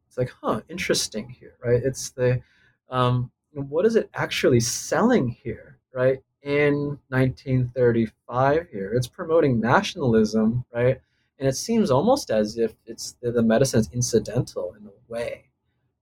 it's 0.07 0.17
like, 0.17 0.31
huh, 0.41 0.61
interesting 0.69 1.29
here, 1.29 1.55
right? 1.63 1.81
It's 1.83 2.11
the 2.11 2.41
um, 2.89 3.31
what 3.53 3.85
is 3.85 3.95
it 3.95 4.09
actually 4.13 4.59
selling 4.59 5.27
here, 5.27 5.77
right? 5.93 6.19
In 6.41 6.99
1935 7.09 8.67
here, 8.71 8.93
it's 8.93 9.07
promoting 9.07 9.59
nationalism, 9.59 10.65
right? 10.73 10.99
And 11.39 11.47
it 11.47 11.55
seems 11.55 11.91
almost 11.91 12.29
as 12.29 12.57
if 12.57 12.73
it's 12.85 13.15
the, 13.21 13.31
the 13.31 13.41
medicine 13.41 13.79
is 13.79 13.89
incidental 13.93 14.75
in 14.79 14.85
a 14.85 15.11
way. 15.11 15.45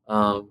Um, 0.07 0.49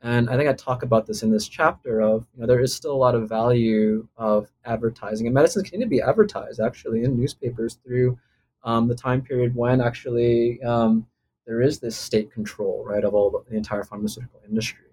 and 0.00 0.28
I 0.28 0.36
think 0.36 0.48
I 0.48 0.54
talk 0.54 0.82
about 0.82 1.06
this 1.06 1.22
in 1.22 1.30
this 1.30 1.46
chapter 1.46 2.00
of, 2.00 2.26
you 2.34 2.40
know, 2.40 2.46
there 2.46 2.60
is 2.60 2.74
still 2.74 2.92
a 2.92 2.96
lot 2.96 3.14
of 3.14 3.28
value 3.28 4.08
of 4.16 4.50
advertising. 4.64 5.26
And 5.26 5.34
medicines 5.34 5.70
to 5.70 5.86
be 5.86 6.00
advertised 6.00 6.60
actually 6.60 7.04
in 7.04 7.16
newspapers 7.16 7.78
through 7.84 8.18
um, 8.64 8.88
the 8.88 8.94
time 8.94 9.22
period 9.22 9.54
when 9.54 9.80
actually 9.80 10.60
um, 10.62 11.06
there 11.46 11.60
is 11.60 11.78
this 11.78 11.96
state 11.96 12.32
control, 12.32 12.84
right, 12.84 13.04
of 13.04 13.14
all 13.14 13.30
the, 13.30 13.50
the 13.50 13.56
entire 13.56 13.84
pharmaceutical 13.84 14.40
industry 14.48 14.91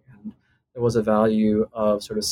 there 0.79 0.85
was 0.85 0.95
a 0.95 1.03
value 1.03 1.67
of 1.73 2.01
sort 2.01 2.17
of 2.17 2.25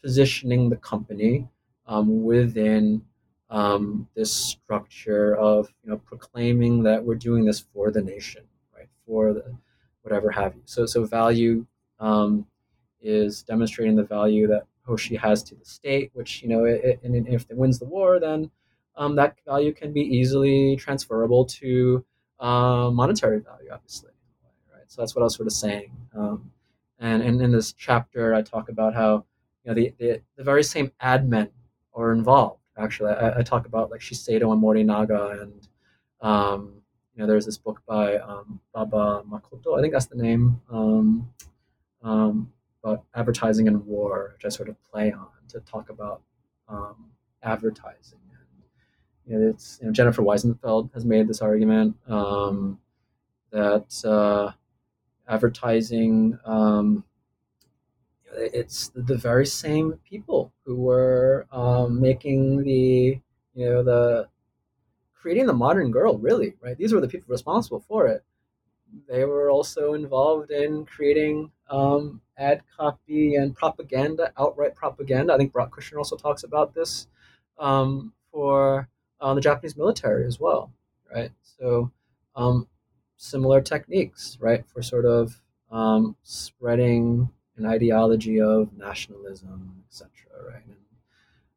positioning 0.00 0.70
the 0.70 0.76
company 0.76 1.48
um, 1.84 2.22
within 2.22 3.02
um, 3.50 4.06
this 4.14 4.32
structure 4.32 5.34
of 5.34 5.68
you 5.82 5.90
know 5.90 5.96
proclaiming 5.96 6.84
that 6.84 7.02
we're 7.02 7.16
doing 7.16 7.44
this 7.44 7.58
for 7.58 7.90
the 7.90 8.00
nation, 8.00 8.42
right? 8.72 8.86
For 9.04 9.32
the 9.32 9.52
whatever 10.02 10.30
have 10.30 10.54
you. 10.54 10.62
So 10.64 10.86
so 10.86 11.04
value 11.04 11.66
um, 11.98 12.46
is 13.02 13.42
demonstrating 13.42 13.96
the 13.96 14.04
value 14.04 14.46
that 14.46 14.66
Hoshi 14.86 15.16
has 15.16 15.42
to 15.42 15.56
the 15.56 15.64
state, 15.64 16.12
which 16.14 16.42
you 16.42 16.48
know, 16.48 16.66
it, 16.66 17.00
and 17.02 17.26
if 17.26 17.46
it 17.50 17.56
wins 17.56 17.80
the 17.80 17.86
war, 17.86 18.20
then 18.20 18.48
um, 18.94 19.16
that 19.16 19.38
value 19.44 19.72
can 19.72 19.92
be 19.92 20.02
easily 20.02 20.76
transferable 20.76 21.46
to 21.46 22.04
uh, 22.38 22.90
monetary 22.92 23.40
value, 23.40 23.70
obviously. 23.72 24.12
Right. 24.72 24.84
So 24.86 25.02
that's 25.02 25.16
what 25.16 25.22
I 25.22 25.24
was 25.24 25.34
sort 25.34 25.48
of 25.48 25.52
saying. 25.52 25.90
Um, 26.14 26.52
and, 27.00 27.22
and 27.22 27.40
in 27.40 27.50
this 27.50 27.72
chapter, 27.72 28.34
I 28.34 28.42
talk 28.42 28.68
about 28.68 28.94
how 28.94 29.24
you 29.64 29.68
know 29.68 29.74
the, 29.74 29.94
the, 29.98 30.20
the 30.36 30.44
very 30.44 30.62
same 30.62 30.92
ad 31.00 31.28
men 31.28 31.50
are 31.94 32.12
involved. 32.12 32.60
Actually, 32.78 33.12
I, 33.12 33.40
I 33.40 33.42
talk 33.42 33.66
about 33.66 33.90
like 33.90 34.00
Shiseido 34.00 34.52
and 34.52 34.62
Morinaga, 34.62 35.42
and 35.42 35.68
um, 36.20 36.82
you 37.14 37.20
know 37.20 37.26
there's 37.26 37.46
this 37.46 37.58
book 37.58 37.82
by 37.86 38.16
um, 38.18 38.60
Baba 38.72 39.24
Makoto. 39.28 39.78
I 39.78 39.80
think 39.80 39.92
that's 39.92 40.06
the 40.06 40.16
name. 40.22 40.60
Um, 40.70 41.28
um, 42.02 42.52
about 42.82 43.04
advertising 43.14 43.68
and 43.68 43.84
war, 43.86 44.32
which 44.34 44.44
I 44.44 44.48
sort 44.48 44.68
of 44.68 44.76
play 44.90 45.12
on 45.12 45.28
to 45.48 45.60
talk 45.60 45.90
about 45.90 46.22
um, 46.68 47.10
advertising. 47.42 48.18
And, 48.30 48.62
you 49.26 49.38
know, 49.38 49.50
it's 49.50 49.78
you 49.80 49.86
know, 49.86 49.92
Jennifer 49.92 50.22
Weisenfeld 50.22 50.92
has 50.94 51.04
made 51.04 51.28
this 51.28 51.42
argument 51.42 51.96
um, 52.08 52.78
that 53.50 54.02
uh, 54.04 54.52
advertising. 55.30 56.38
Um, 56.44 57.04
it's 58.36 58.88
the 58.94 59.16
very 59.16 59.46
same 59.46 59.92
people 60.08 60.52
who 60.64 60.76
were 60.76 61.46
um, 61.52 62.00
making 62.00 62.62
the 62.62 63.18
you 63.54 63.66
know 63.68 63.82
the 63.82 64.28
creating 65.14 65.46
the 65.46 65.52
modern 65.52 65.90
girl 65.90 66.18
really 66.18 66.54
right? 66.62 66.76
These 66.78 66.92
were 66.92 67.00
the 67.00 67.08
people 67.08 67.26
responsible 67.28 67.80
for 67.80 68.06
it. 68.06 68.24
They 69.08 69.24
were 69.24 69.50
also 69.50 69.94
involved 69.94 70.50
in 70.50 70.84
creating 70.86 71.50
um, 71.70 72.20
ad 72.38 72.62
copy 72.76 73.36
and 73.36 73.54
propaganda 73.54 74.32
outright 74.38 74.74
propaganda. 74.74 75.34
I 75.34 75.38
think 75.38 75.52
Barak 75.52 75.72
Kushner 75.72 75.98
also 75.98 76.16
talks 76.16 76.44
about 76.44 76.74
this 76.74 77.08
um, 77.58 78.12
for 78.32 78.88
uh, 79.20 79.34
the 79.34 79.40
japanese 79.40 79.76
military 79.76 80.26
as 80.26 80.40
well 80.40 80.72
right? 81.14 81.32
So 81.58 81.90
um, 82.36 82.68
similar 83.20 83.60
techniques, 83.60 84.38
right, 84.40 84.64
for 84.66 84.80
sort 84.80 85.04
of 85.04 85.40
um, 85.70 86.16
spreading 86.22 87.28
an 87.58 87.66
ideology 87.66 88.40
of 88.40 88.72
nationalism, 88.76 89.82
etc. 89.86 90.10
Right, 90.48 90.62
and, 90.64 90.76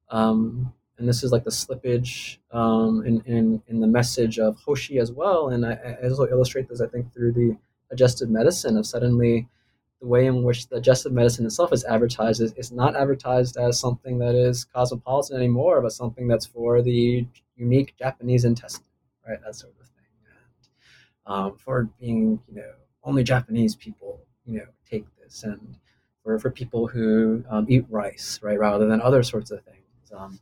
um, 0.09 0.73
and 0.97 1.07
this 1.07 1.23
is 1.23 1.31
like 1.31 1.45
the 1.45 1.51
slippage 1.51 2.37
um, 2.51 3.03
in, 3.05 3.21
in 3.25 3.63
in 3.67 3.79
the 3.79 3.87
message 3.87 4.39
of 4.39 4.57
Hoshi 4.57 4.99
as 4.99 5.11
well. 5.11 5.49
And 5.49 5.65
I, 5.65 5.97
I 6.03 6.09
also 6.09 6.27
illustrate 6.27 6.67
this, 6.67 6.81
I 6.81 6.87
think, 6.87 7.13
through 7.13 7.31
the 7.31 7.57
adjusted 7.91 8.29
medicine 8.29 8.75
of 8.77 8.85
suddenly 8.85 9.47
the 10.01 10.07
way 10.07 10.25
in 10.25 10.43
which 10.43 10.67
the 10.67 10.75
adjusted 10.75 11.13
medicine 11.13 11.45
itself 11.45 11.71
is 11.71 11.85
advertised 11.85 12.41
is, 12.41 12.51
is 12.53 12.73
not 12.73 12.95
advertised 12.95 13.55
as 13.55 13.79
something 13.79 14.19
that 14.19 14.35
is 14.35 14.65
cosmopolitan 14.65 15.37
anymore, 15.37 15.81
but 15.81 15.93
something 15.93 16.27
that's 16.27 16.45
for 16.45 16.81
the 16.81 17.25
unique 17.55 17.95
Japanese 17.97 18.43
intestine, 18.43 18.83
right? 19.25 19.39
That 19.45 19.55
sort 19.55 19.73
of 19.79 19.92
um, 21.25 21.55
for 21.57 21.89
being, 21.99 22.39
you 22.47 22.55
know, 22.55 22.71
only 23.03 23.23
Japanese 23.23 23.75
people, 23.75 24.21
you 24.45 24.59
know, 24.59 24.65
take 24.89 25.05
this, 25.21 25.43
and 25.43 25.77
for, 26.23 26.39
for 26.39 26.49
people 26.49 26.87
who 26.87 27.43
um, 27.49 27.65
eat 27.69 27.85
rice, 27.89 28.39
right, 28.41 28.59
rather 28.59 28.87
than 28.87 29.01
other 29.01 29.23
sorts 29.23 29.51
of 29.51 29.61
things. 29.63 30.11
Um, 30.15 30.39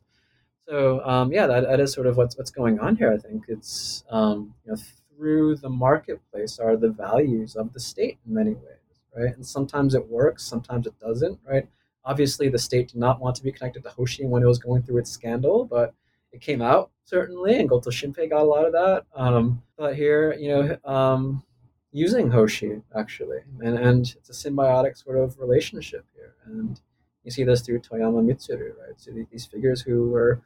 so 0.68 1.04
um, 1.04 1.32
yeah, 1.32 1.46
that, 1.46 1.62
that 1.62 1.80
is 1.80 1.92
sort 1.92 2.06
of 2.06 2.16
what's 2.16 2.36
what's 2.38 2.50
going 2.50 2.78
on 2.78 2.96
here. 2.96 3.12
I 3.12 3.18
think 3.18 3.44
it's 3.48 4.04
um, 4.10 4.54
you 4.64 4.72
know 4.72 4.78
through 5.16 5.56
the 5.56 5.68
marketplace 5.68 6.58
are 6.58 6.76
the 6.76 6.88
values 6.88 7.56
of 7.56 7.72
the 7.72 7.80
state 7.80 8.18
in 8.26 8.34
many 8.34 8.54
ways, 8.54 9.00
right? 9.16 9.34
And 9.34 9.46
sometimes 9.46 9.94
it 9.94 10.08
works, 10.08 10.44
sometimes 10.44 10.86
it 10.86 10.98
doesn't, 10.98 11.38
right? 11.44 11.68
Obviously, 12.04 12.48
the 12.48 12.58
state 12.58 12.88
did 12.88 12.98
not 12.98 13.20
want 13.20 13.36
to 13.36 13.42
be 13.42 13.52
connected 13.52 13.82
to 13.84 13.90
Hoshi 13.90 14.24
when 14.24 14.42
it 14.42 14.46
was 14.46 14.58
going 14.58 14.82
through 14.82 14.98
its 14.98 15.10
scandal, 15.10 15.64
but 15.64 15.94
it 16.32 16.40
came 16.40 16.62
out 16.62 16.90
certainly, 17.04 17.58
and 17.58 17.68
Goto 17.68 17.90
Shinpei 17.90 18.30
got 18.30 18.42
a 18.42 18.44
lot 18.44 18.64
of 18.64 18.72
that. 18.72 19.04
Um, 19.14 19.62
but 19.76 19.94
here, 19.94 20.34
you 20.34 20.48
know, 20.48 20.90
um, 20.90 21.42
using 21.90 22.30
Hoshi 22.30 22.80
actually, 22.96 23.40
and 23.60 23.78
and 23.78 24.14
it's 24.18 24.30
a 24.30 24.50
symbiotic 24.50 24.96
sort 24.96 25.18
of 25.18 25.38
relationship 25.38 26.06
here, 26.14 26.34
and 26.46 26.80
you 27.24 27.30
see 27.30 27.44
this 27.44 27.60
through 27.60 27.80
Toyama 27.80 28.22
Mitsuru, 28.22 28.70
right? 28.78 28.96
So 28.96 29.12
these 29.30 29.46
figures 29.46 29.80
who 29.82 30.08
were, 30.10 30.40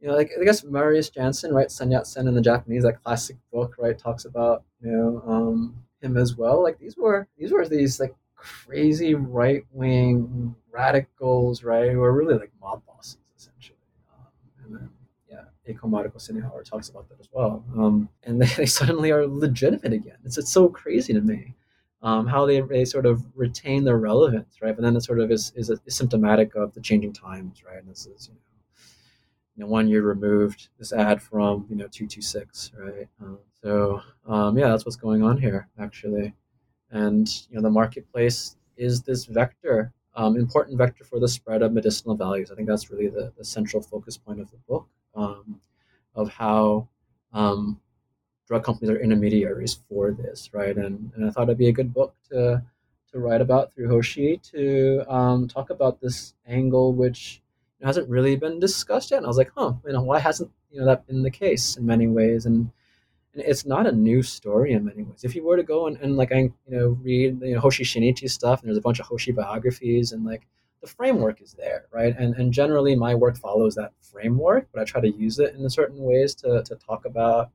you 0.00 0.08
know, 0.08 0.14
like 0.14 0.30
I 0.40 0.44
guess 0.44 0.64
Marius 0.64 1.10
Jansen, 1.10 1.52
right? 1.52 1.70
Sun 1.70 1.90
Yat-sen 1.90 2.28
in 2.28 2.34
the 2.34 2.40
Japanese, 2.40 2.84
that 2.84 3.02
classic 3.02 3.36
book, 3.52 3.74
right, 3.78 3.98
talks 3.98 4.24
about 4.24 4.62
you 4.80 4.92
know 4.92 5.22
um, 5.26 5.74
him 6.00 6.16
as 6.16 6.36
well. 6.36 6.62
Like 6.62 6.78
these 6.78 6.96
were 6.96 7.26
these 7.36 7.52
were 7.52 7.66
these 7.66 7.98
like 8.00 8.14
crazy 8.36 9.14
right 9.14 9.64
wing 9.72 10.54
radicals, 10.70 11.64
right, 11.64 11.90
who 11.90 12.02
are 12.02 12.12
really 12.12 12.38
like 12.38 12.52
mob 12.60 12.82
bosses 12.86 13.18
Maruko 15.74 16.16
Siniawer 16.16 16.64
talks 16.64 16.88
about 16.88 17.08
that 17.08 17.20
as 17.20 17.28
well. 17.32 17.64
Um, 17.76 18.08
and 18.24 18.40
they, 18.40 18.46
they, 18.56 18.66
suddenly 18.66 19.10
are 19.10 19.26
legitimate 19.26 19.92
again. 19.92 20.16
It's, 20.24 20.38
it's 20.38 20.52
so 20.52 20.68
crazy 20.68 21.12
to 21.12 21.20
me 21.20 21.54
um, 22.02 22.26
how 22.26 22.46
they, 22.46 22.60
they 22.60 22.84
sort 22.84 23.06
of 23.06 23.24
retain 23.34 23.84
their 23.84 23.98
relevance, 23.98 24.60
right? 24.62 24.74
But 24.74 24.82
then 24.82 24.96
it 24.96 25.02
sort 25.02 25.20
of 25.20 25.30
is, 25.30 25.52
is, 25.56 25.70
a, 25.70 25.78
is 25.86 25.94
symptomatic 25.94 26.54
of 26.54 26.74
the 26.74 26.80
changing 26.80 27.12
times, 27.12 27.62
right? 27.64 27.78
And 27.78 27.88
this 27.88 28.06
is, 28.06 28.28
you 28.28 28.34
know, 28.34 28.40
you 29.56 29.64
know, 29.64 29.70
one 29.70 29.88
year 29.88 30.02
removed, 30.02 30.68
this 30.78 30.92
ad 30.92 31.22
from, 31.22 31.66
you 31.70 31.76
know, 31.76 31.88
226, 31.88 32.72
right? 32.78 33.08
Um, 33.22 33.38
so, 33.62 34.02
yeah, 34.28 34.68
that's 34.68 34.84
what's 34.84 34.96
going 34.96 35.22
on 35.22 35.38
here, 35.38 35.68
actually. 35.78 36.34
And, 36.90 37.26
you 37.48 37.56
know, 37.56 37.62
the 37.62 37.70
marketplace 37.70 38.56
is 38.76 39.02
this 39.02 39.24
vector 39.24 39.94
um, 40.16 40.36
important 40.36 40.78
vector 40.78 41.04
for 41.04 41.20
the 41.20 41.28
spread 41.28 41.62
of 41.62 41.72
medicinal 41.72 42.16
values. 42.16 42.50
I 42.50 42.54
think 42.54 42.68
that's 42.68 42.90
really 42.90 43.08
the, 43.08 43.32
the 43.36 43.44
central 43.44 43.82
focus 43.82 44.16
point 44.16 44.40
of 44.40 44.50
the 44.50 44.56
book 44.68 44.88
um, 45.16 45.60
of 46.14 46.28
how 46.28 46.88
um, 47.32 47.80
drug 48.46 48.64
companies 48.64 48.90
are 48.90 49.00
intermediaries 49.00 49.78
for 49.88 50.12
this, 50.12 50.50
right? 50.52 50.76
And, 50.76 51.10
and 51.14 51.26
I 51.26 51.30
thought 51.30 51.44
it'd 51.44 51.58
be 51.58 51.68
a 51.68 51.72
good 51.72 51.92
book 51.92 52.14
to 52.30 52.62
to 53.12 53.18
write 53.20 53.40
about 53.40 53.72
through 53.72 53.88
Hoshi 53.88 54.38
to 54.52 55.04
um, 55.08 55.46
talk 55.48 55.70
about 55.70 56.00
this 56.00 56.34
angle, 56.46 56.92
which 56.92 57.40
hasn't 57.82 58.08
really 58.08 58.36
been 58.36 58.58
discussed 58.58 59.10
yet. 59.10 59.18
And 59.18 59.26
I 59.26 59.28
was 59.28 59.36
like, 59.36 59.52
huh, 59.56 59.74
you 59.86 59.92
know, 59.92 60.02
why 60.02 60.18
hasn't 60.18 60.50
you 60.70 60.80
know 60.80 60.86
that 60.86 61.06
been 61.06 61.22
the 61.22 61.30
case 61.30 61.76
in 61.76 61.86
many 61.86 62.06
ways? 62.08 62.46
And 62.46 62.70
it's 63.34 63.66
not 63.66 63.86
a 63.86 63.92
new 63.92 64.22
story 64.22 64.72
in 64.72 64.84
many 64.84 65.02
ways. 65.02 65.24
If 65.24 65.34
you 65.34 65.44
were 65.44 65.56
to 65.56 65.62
go 65.62 65.86
and, 65.86 65.96
and 65.98 66.16
like 66.16 66.32
I 66.32 66.38
you 66.38 66.52
know 66.68 66.88
read 67.02 67.40
you 67.42 67.54
know 67.54 67.60
Hoshi 67.60 67.84
Shinichi 67.84 68.30
stuff, 68.30 68.60
and 68.60 68.68
there's 68.68 68.78
a 68.78 68.82
bunch 68.82 68.98
of 68.98 69.06
Hoshi 69.06 69.32
biographies, 69.32 70.12
and 70.12 70.24
like 70.24 70.46
the 70.86 70.94
framework 70.94 71.42
is 71.42 71.52
there, 71.54 71.86
right? 71.92 72.14
And 72.16 72.34
and 72.36 72.52
generally 72.52 72.94
my 72.94 73.14
work 73.14 73.36
follows 73.36 73.74
that 73.74 73.92
framework, 74.00 74.68
but 74.72 74.80
I 74.80 74.84
try 74.84 75.00
to 75.00 75.10
use 75.10 75.38
it 75.38 75.54
in 75.54 75.68
certain 75.68 75.98
ways 75.98 76.34
to 76.36 76.62
to 76.62 76.74
talk 76.76 77.04
about 77.04 77.50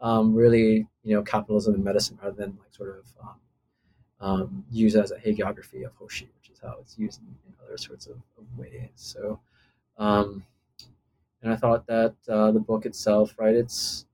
um, 0.00 0.34
really 0.34 0.86
you 1.02 1.14
know 1.14 1.22
capitalism 1.22 1.74
and 1.74 1.84
medicine 1.84 2.18
rather 2.22 2.36
than 2.36 2.58
like 2.60 2.74
sort 2.74 2.98
of 2.98 3.06
um, 3.22 3.40
um, 4.20 4.64
use 4.70 4.94
it 4.94 5.02
as 5.02 5.12
a 5.12 5.16
hagiography 5.16 5.84
of 5.84 5.92
Hoshi, 5.94 6.28
which 6.36 6.50
is 6.50 6.58
how 6.60 6.76
it's 6.80 6.98
used 6.98 7.20
in, 7.20 7.28
in 7.46 7.54
other 7.64 7.78
sorts 7.78 8.06
of, 8.06 8.16
of 8.38 8.58
ways. 8.58 8.90
So. 8.96 9.40
Um, 9.96 10.44
and 11.42 11.52
I 11.52 11.56
thought 11.56 11.86
that 11.86 12.14
uh, 12.26 12.50
the 12.52 12.58
book 12.58 12.86
itself, 12.86 13.34
right? 13.38 13.54
It's 13.54 14.06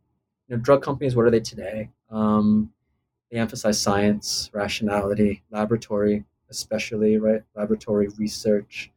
you 0.49 0.57
know, 0.57 0.63
drug 0.63 0.83
companies, 0.83 1.15
what 1.15 1.25
are 1.25 1.31
they 1.31 1.41
today? 1.41 1.89
Um, 2.11 2.73
they 3.31 3.39
emphasize 3.39 3.81
science, 3.81 4.51
rationality, 4.53 5.45
laboratory, 5.53 6.25
especially, 6.51 7.19
right? 7.19 7.43
Laboratory 7.55 8.09
research. 8.19 8.91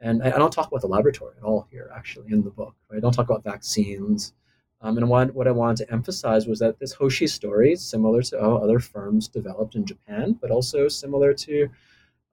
And 0.00 0.22
I, 0.22 0.30
don't 0.30 0.52
talk 0.52 0.68
about 0.68 0.82
the 0.82 0.88
laboratory 0.88 1.34
at 1.38 1.44
all 1.44 1.66
here, 1.70 1.90
actually, 1.94 2.32
in 2.32 2.42
the 2.42 2.50
book. 2.50 2.74
Right? 2.90 2.98
I 2.98 3.00
don't 3.00 3.12
talk 3.12 3.30
about 3.30 3.44
vaccines. 3.44 4.34
Um, 4.80 4.98
and 4.98 5.08
what, 5.08 5.34
what 5.34 5.48
I 5.48 5.50
wanted 5.50 5.86
to 5.86 5.92
emphasize 5.92 6.46
was 6.46 6.58
that 6.58 6.78
this 6.78 6.92
Hoshi 6.92 7.26
story 7.26 7.72
is 7.72 7.82
similar 7.82 8.20
to 8.22 8.40
how 8.40 8.56
other 8.56 8.80
firms 8.80 9.28
developed 9.28 9.76
in 9.76 9.86
Japan, 9.86 10.38
but 10.40 10.50
also 10.50 10.88
similar 10.88 11.32
to 11.32 11.68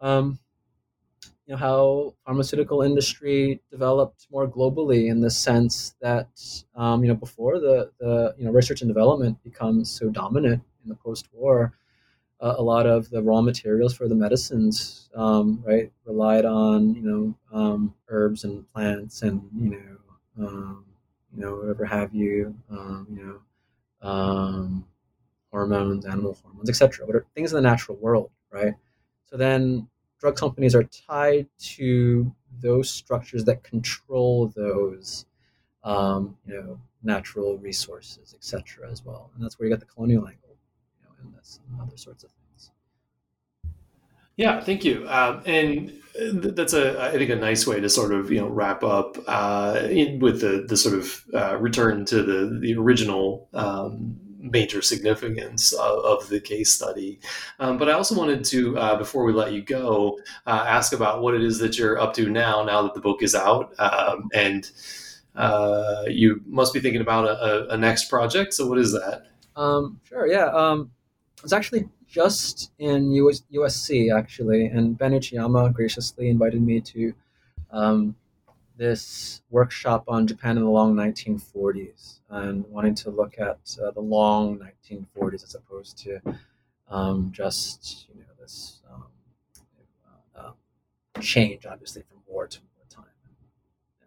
um, 0.02 0.40
you 1.52 1.54
know 1.54 1.58
how 1.58 2.14
pharmaceutical 2.26 2.82
industry 2.82 3.62
developed 3.70 4.28
more 4.32 4.48
globally 4.48 5.10
in 5.10 5.22
the 5.22 5.30
sense 5.30 5.96
that 6.02 6.30
um, 6.76 7.04
you 7.04 7.10
know 7.10 7.16
before 7.16 7.60
the 7.60 7.92
the 8.00 8.34
you 8.38 8.46
know 8.46 8.52
research 8.52 8.82
and 8.82 8.90
development 8.90 9.42
becomes 9.44 9.90
so 9.90 10.10
dominant 10.10 10.64
in 10.84 10.90
the 10.90 10.96
post-war 10.96 11.74
uh, 12.42 12.56
a 12.58 12.64
lot 12.64 12.86
of 12.88 13.10
the 13.10 13.22
raw 13.22 13.42
materials 13.42 13.94
for 13.94 14.08
the 14.08 14.16
medicines 14.16 15.10
um, 15.16 15.62
right 15.66 15.92
relied 16.06 16.46
on 16.46 16.94
you 16.96 17.02
know 17.02 17.36
um, 17.58 17.94
herbs 18.10 18.44
and 18.44 18.72
plants 18.74 19.22
and 19.22 19.42
you 19.60 19.70
know 19.72 20.48
um, 20.48 20.86
you 21.36 21.44
know 21.44 21.56
whatever 21.56 21.86
have 21.86 22.14
you 22.14 22.56
um, 22.72 23.08
you 23.10 23.24
know 23.24 24.10
um, 24.10 24.86
hormones 25.52 26.06
animal 26.06 26.38
hormones 26.44 26.70
etc 26.70 27.06
what 27.06 27.16
are 27.16 27.26
things 27.36 27.52
in 27.52 27.56
the 27.56 27.70
natural 27.70 27.98
world 27.98 28.32
right? 28.52 28.74
So 29.26 29.38
then 29.38 29.88
drug 30.20 30.36
companies 30.36 30.76
are 30.76 30.84
tied 30.84 31.48
to 31.60 32.34
those 32.60 32.90
structures 32.90 33.46
that 33.46 33.64
control 33.64 34.52
those 34.56 35.26
um, 35.84 36.38
you 36.46 36.54
know 36.54 36.80
natural 37.04 37.58
resources 37.58 38.36
etc 38.36 38.92
as 38.92 39.04
well. 39.04 39.32
And 39.34 39.44
that's 39.44 39.58
where 39.58 39.68
you 39.68 39.74
get 39.74 39.80
the 39.80 39.88
colonial 39.88 40.28
angle 40.28 40.51
you 41.22 41.30
know 41.30 41.30
in 41.30 41.36
this 41.36 41.60
and 41.70 41.82
other 41.82 41.98
sorts 41.98 42.24
of 42.24 42.32
things 42.32 42.72
yeah 44.38 44.62
thank 44.62 44.84
you 44.84 45.08
um, 45.10 45.42
and 45.46 45.94
that's 46.34 46.74
a 46.74 47.02
i 47.02 47.12
think 47.12 47.30
a 47.30 47.36
nice 47.36 47.66
way 47.66 47.80
to 47.80 47.90
sort 47.90 48.14
of 48.14 48.32
you 48.32 48.40
know 48.40 48.48
wrap 48.48 48.84
up 48.84 49.18
uh, 49.28 49.88
in, 49.90 50.20
with 50.20 50.42
the 50.42 50.66
the 50.68 50.78
sort 50.78 50.96
of 50.96 51.24
uh, 51.34 51.58
return 51.58 52.06
to 52.06 52.22
the 52.22 52.60
the 52.60 52.76
original 52.76 53.48
um, 53.54 54.20
major 54.42 54.82
significance 54.82 55.72
of, 55.74 56.04
of 56.04 56.30
the 56.30 56.40
case 56.40 56.74
study. 56.74 57.20
Um, 57.60 57.78
but 57.78 57.90
I 57.90 57.94
also 57.94 58.16
wanted 58.16 58.44
to, 58.46 58.78
uh, 58.78 58.98
before 58.98 59.24
we 59.24 59.34
let 59.34 59.54
you 59.54 59.62
go, 59.62 60.20
uh, 60.48 60.66
ask 60.68 60.94
about 60.94 61.22
what 61.22 61.36
it 61.36 61.44
is 61.44 61.60
that 61.60 61.78
you're 61.78 62.00
up 62.00 62.14
to 62.16 62.30
now, 62.30 62.64
now 62.64 62.82
that 62.82 62.94
the 62.94 63.02
book 63.02 63.22
is 63.22 63.36
out. 63.36 63.74
Um, 63.80 64.30
and 64.34 64.70
uh, 65.36 66.06
you 66.08 66.42
must 66.46 66.74
be 66.74 66.80
thinking 66.80 67.02
about 67.02 67.26
a, 67.26 67.70
a, 67.70 67.78
next 67.78 68.10
project. 68.10 68.54
So, 68.54 68.68
what 68.68 68.78
is 68.78 68.92
that? 68.92 69.28
Um, 69.56 70.02
sure, 70.04 70.28
yeah. 70.28 70.50
It's 71.44 71.54
actually 71.54 71.90
just 72.08 72.72
in 72.78 73.12
US, 73.14 73.44
USC, 73.54 74.16
actually, 74.16 74.66
and 74.66 74.98
Ben 74.98 75.14
Uchiyama 75.14 75.74
graciously 75.74 76.30
invited 76.30 76.62
me 76.62 76.82
to 76.82 77.14
um, 77.72 78.16
this 78.78 79.42
workshop 79.50 80.04
on 80.08 80.28
Japan 80.28 80.58
in 80.58 80.64
the 80.64 80.70
long 80.70 80.96
1940s 80.96 82.20
and 82.30 82.66
wanting 82.68 82.96
to 82.96 83.10
look 83.10 83.40
at 83.40 83.60
uh, 83.84 83.92
the 83.92 84.02
long 84.02 84.60
1940s 84.60 85.44
as 85.44 85.56
opposed 85.56 85.98
to 86.00 86.20
um, 86.90 87.32
just 87.32 88.08
you 88.14 88.22
know 88.22 88.28
this 88.40 88.82
um, 88.92 89.06
uh, 90.36 90.52
change, 91.22 91.66
obviously 91.66 92.04
from 92.04 92.18
war 92.28 92.48
to 92.48 92.60
wartime, 92.78 93.12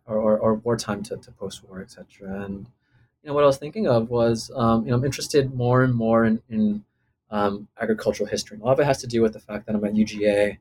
or, 0.07 0.17
or, 0.19 0.39
or 0.39 0.55
wartime 0.55 1.03
to, 1.05 1.17
to 1.17 1.33
post-war, 1.33 1.81
etc. 1.81 2.43
And 2.45 2.67
you 3.23 3.29
know 3.29 3.35
what 3.35 3.45
I 3.45 3.47
was 3.47 3.57
thinking 3.57 3.89
of 3.89 4.11
was 4.11 4.51
um, 4.55 4.85
you 4.85 4.91
know 4.91 4.97
I'm 4.97 5.05
interested 5.05 5.55
more 5.55 5.83
and 5.83 5.95
more 5.95 6.25
in, 6.25 6.43
in 6.51 6.85
um, 7.31 7.69
agricultural 7.81 8.29
history. 8.29 8.59
A 8.59 8.65
lot 8.65 8.73
of 8.73 8.81
it 8.81 8.87
has 8.87 8.99
to 8.99 9.07
do 9.07 9.23
with 9.23 9.33
the 9.33 9.41
fact 9.41 9.67
that 9.67 9.75
I'm 9.75 9.85
at 9.85 9.95
UGA, 9.95 10.59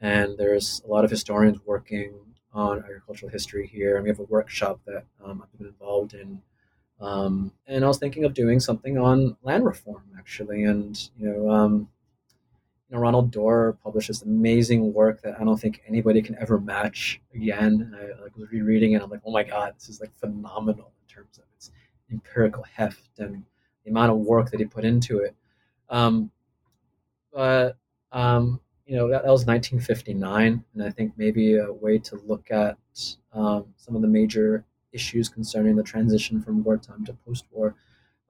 and 0.00 0.38
there's 0.38 0.82
a 0.84 0.88
lot 0.88 1.04
of 1.04 1.10
historians 1.10 1.58
working 1.64 2.14
on 2.52 2.78
agricultural 2.78 3.30
history 3.30 3.66
here, 3.66 3.96
and 3.96 4.02
we 4.02 4.10
have 4.10 4.18
a 4.18 4.24
workshop 4.24 4.80
that 4.86 5.04
um, 5.24 5.42
I've 5.42 5.58
been 5.58 5.68
involved 5.68 6.14
in. 6.14 6.42
Um, 7.00 7.52
and 7.66 7.84
I 7.84 7.88
was 7.88 7.98
thinking 7.98 8.24
of 8.24 8.34
doing 8.34 8.60
something 8.60 8.98
on 8.98 9.36
land 9.42 9.64
reform, 9.64 10.02
actually. 10.18 10.64
And 10.64 10.96
you 11.18 11.28
know, 11.28 11.50
um, 11.50 11.88
you 12.88 12.96
know, 12.96 13.02
Ronald 13.02 13.32
published 13.82 14.08
this 14.08 14.22
amazing 14.22 14.92
work 14.92 15.22
that 15.22 15.40
I 15.40 15.44
don't 15.44 15.60
think 15.60 15.82
anybody 15.86 16.20
can 16.22 16.36
ever 16.38 16.58
match 16.58 17.20
again. 17.34 17.92
And 17.92 17.96
I 17.96 18.22
like, 18.22 18.36
was 18.36 18.50
rereading 18.50 18.92
it. 18.92 18.96
And 18.96 19.04
I'm 19.04 19.10
like, 19.10 19.22
oh 19.24 19.30
my 19.30 19.44
god, 19.44 19.74
this 19.76 19.88
is 19.88 20.00
like 20.00 20.12
phenomenal 20.18 20.92
in 21.00 21.14
terms 21.14 21.38
of 21.38 21.44
its 21.54 21.70
empirical 22.10 22.64
heft 22.64 23.18
and 23.18 23.44
the 23.84 23.90
amount 23.90 24.10
of 24.10 24.18
work 24.18 24.50
that 24.50 24.60
he 24.60 24.66
put 24.66 24.84
into 24.84 25.18
it. 25.20 25.34
Um, 25.90 26.30
but 27.32 27.76
um, 28.12 28.60
you 28.86 28.96
know 28.96 29.08
that, 29.08 29.22
that 29.24 29.30
was 29.30 29.46
1959 29.46 30.64
and 30.74 30.82
i 30.82 30.90
think 30.90 31.12
maybe 31.16 31.56
a 31.56 31.72
way 31.72 31.98
to 31.98 32.16
look 32.26 32.50
at 32.50 32.76
um, 33.32 33.66
some 33.76 33.94
of 33.94 34.02
the 34.02 34.08
major 34.08 34.64
issues 34.92 35.28
concerning 35.28 35.76
the 35.76 35.82
transition 35.82 36.42
from 36.42 36.64
wartime 36.64 37.04
to 37.04 37.12
post-war 37.24 37.76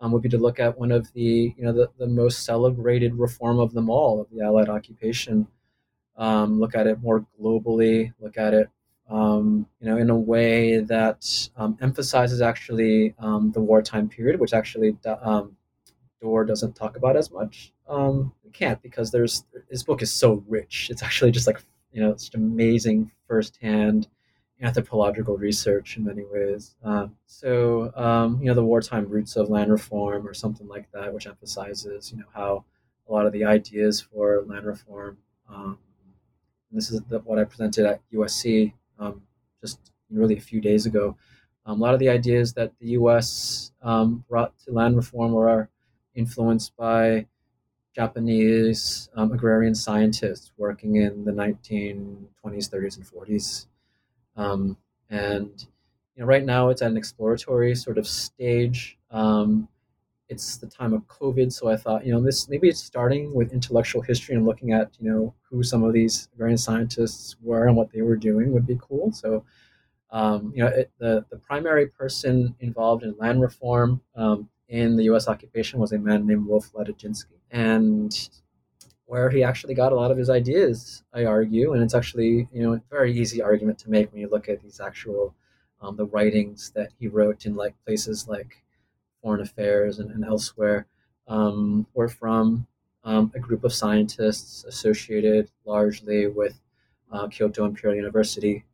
um, 0.01 0.13
would 0.13 0.23
be 0.23 0.29
to 0.29 0.39
look 0.39 0.61
at 0.61 0.79
one 0.79 0.93
of 0.93 1.13
the 1.15 1.55
you 1.57 1.65
know 1.65 1.73
the, 1.73 1.91
the 1.99 2.07
most 2.07 2.45
celebrated 2.45 3.15
reform 3.15 3.59
of 3.59 3.73
them 3.73 3.91
all 3.91 4.21
of 4.21 4.29
the 4.31 4.43
allied 4.43 4.69
occupation. 4.69 5.47
Um, 6.17 6.61
look 6.61 6.75
at 6.75 6.87
it 6.87 7.01
more 7.03 7.27
globally 7.41 8.13
look 8.21 8.39
at 8.39 8.55
it 8.55 8.69
um, 9.11 9.67
you 9.81 9.89
know 9.89 9.97
in 9.99 10.11
a 10.11 10.17
way 10.17 10.81
that 10.81 11.49
um, 11.57 11.79
emphasizes 11.81 12.43
actually 12.43 13.15
um, 13.19 13.53
the 13.53 13.61
wartime 13.61 14.09
period 14.09 14.41
which 14.41 14.53
actually 14.55 14.97
Dore 16.21 16.45
doesn't 16.45 16.77
talk 16.77 16.97
about 16.97 17.17
as 17.17 17.31
much. 17.31 17.73
Um, 17.89 18.33
can't 18.53 18.83
because 18.83 19.11
there's 19.11 19.45
his 19.71 19.83
book 19.83 20.03
is 20.03 20.13
so 20.13 20.45
rich. 20.49 20.89
It's 20.91 21.03
actually 21.03 21.31
just 21.31 21.47
like 21.47 21.63
you 21.93 22.01
know, 22.01 22.11
it's 22.11 22.25
just 22.25 22.35
amazing 22.35 23.11
firsthand 23.27 24.09
anthropological 24.63 25.39
research 25.39 25.97
in 25.97 26.05
many 26.05 26.23
ways. 26.31 26.77
Um, 26.85 27.17
so 27.27 27.93
um, 27.97 28.39
you 28.41 28.47
know, 28.47 28.55
the 28.55 28.65
wartime 28.65 29.09
roots 29.09 29.37
of 29.37 29.51
land 29.51 29.71
reform 29.71 30.27
or 30.27 30.35
something 30.35 30.69
like 30.69 30.91
that, 30.93 31.13
which 31.13 31.27
emphasizes 31.27 32.13
you 32.13 32.19
know 32.19 32.27
how 32.35 32.65
a 33.09 33.13
lot 33.13 33.27
of 33.27 33.33
the 33.33 33.45
ideas 33.45 34.01
for 34.01 34.45
land 34.47 34.67
reform. 34.67 35.19
Um, 35.49 35.79
this 36.73 36.91
is 36.91 37.01
the, 37.09 37.19
what 37.21 37.39
I 37.39 37.45
presented 37.45 37.85
at 37.85 38.01
USC 38.13 38.73
um, 38.99 39.23
just 39.61 39.93
really 40.11 40.37
a 40.37 40.41
few 40.41 40.61
days 40.61 40.87
ago. 40.87 41.17
Um, 41.67 41.81
a 41.81 41.83
lot 41.83 41.95
of 41.95 42.01
the 42.01 42.09
ideas 42.09 42.53
that 42.55 42.73
the 42.81 42.91
U.S. 42.91 43.73
Um, 43.83 44.25
brought 44.29 44.57
to 44.61 44.73
land 44.73 44.97
reform 44.97 45.33
were 45.33 45.69
influenced 46.15 46.77
by 46.77 47.27
Japanese 47.95 49.11
um, 49.17 49.33
agrarian 49.33 49.75
scientists 49.75 50.53
working 50.57 50.97
in 50.97 51.25
the 51.25 51.33
1920s, 51.33 52.27
30s, 52.45 52.97
and 52.97 53.07
40s. 53.07 53.67
Um, 54.37 54.77
and 55.09 55.67
you 56.15 56.23
know, 56.23 56.27
right 56.27 56.45
now 56.45 56.69
it's 56.69 56.83
at 56.83 56.91
an 56.91 56.97
exploratory 56.97 57.75
sort 57.75 57.99
of 57.99 58.07
stage. 58.07 58.99
Um, 59.11 59.69
it's 60.29 60.59
the 60.59 60.69
time 60.69 60.93
of 60.93 61.03
COVID, 61.09 61.53
so 61.53 61.69
I 61.69 61.77
thought, 61.77 62.07
you 62.07 62.13
know, 62.13 62.21
this 62.21 62.49
maybe 62.49 62.69
it's 62.69 62.81
starting 62.81 63.35
with 63.35 63.53
intellectual 63.53 64.01
history 64.01 64.37
and 64.37 64.47
looking 64.47 64.73
at, 64.73 64.91
you 65.01 65.11
know, 65.11 65.35
who 65.43 65.65
some 65.65 65.83
of 65.83 65.93
these 65.93 66.29
agrarian 66.35 66.59
scientists 66.59 67.37
were 67.43 67.67
and 67.67 67.77
what 67.77 67.91
they 67.91 68.03
were 68.03 68.17
doing 68.17 68.53
would 68.53 68.67
be 68.67 68.79
cool. 68.81 69.11
So, 69.13 69.45
um, 70.13 70.53
you 70.55 70.63
know, 70.63 70.69
it, 70.69 70.93
the 70.99 71.25
the 71.31 71.39
primary 71.39 71.89
person 71.89 72.55
involved 72.61 73.03
in 73.03 73.17
land 73.19 73.41
reform 73.43 74.01
um, 74.15 74.49
in 74.71 74.97
the 74.97 75.05
U.S. 75.05 75.29
occupation 75.29 75.81
was 75.81 75.93
a 75.93 75.99
man 75.99 76.27
named 76.27 76.47
Wolf 76.47 76.73
Ladejinsky, 76.73 77.39
and 77.51 78.31
where 79.05 79.29
he 79.29 79.43
actually 79.43 79.75
got 79.75 79.93
a 79.93 79.97
lot 79.97 80.13
of 80.13 80.17
his 80.17 80.31
ideas, 80.31 81.03
I 81.13 81.25
argue, 81.25 81.73
and 81.73 81.83
it's 81.83 81.97
actually, 81.97 82.49
you 82.53 82.63
know, 82.63 82.75
a 82.75 82.83
very 82.89 83.13
easy 83.13 83.43
argument 83.43 83.79
to 83.81 83.91
make 83.91 84.13
when 84.13 84.21
you 84.21 84.29
look 84.31 84.49
at 84.49 84.63
these 84.63 84.81
actual 84.81 85.35
um, 85.83 85.97
the 85.97 86.07
writings 86.07 86.71
that 86.77 86.91
he 86.99 87.09
wrote 87.09 87.45
in 87.45 87.57
like 87.57 87.75
places 87.85 88.29
like 88.29 88.63
foreign 89.21 89.41
affairs 89.41 89.99
and, 89.99 90.11
and 90.13 90.25
elsewhere 90.25 90.87
um, 91.27 91.87
were 91.95 92.09
from 92.09 92.67
um, 93.03 93.33
a 93.35 93.39
group 93.41 93.65
of 93.65 93.73
scientists 93.73 94.65
associated 94.65 95.51
largely 95.65 96.29
with 96.29 96.61
uh, 97.11 97.27
Kyoto 97.27 97.65
Imperial 97.65 97.97
University. 97.97 98.65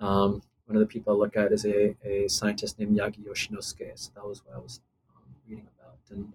Um, 0.00 0.42
one 0.66 0.76
of 0.76 0.80
the 0.80 0.86
people 0.86 1.12
I 1.12 1.16
look 1.16 1.36
at 1.36 1.52
is 1.52 1.64
a, 1.64 1.94
a 2.04 2.28
scientist 2.28 2.78
named 2.78 2.98
Yagi 2.98 3.24
Yoshinosuke. 3.24 3.92
So 3.94 4.10
that 4.16 4.26
was 4.26 4.44
what 4.44 4.56
I 4.56 4.58
was. 4.58 4.80
And 6.10 6.32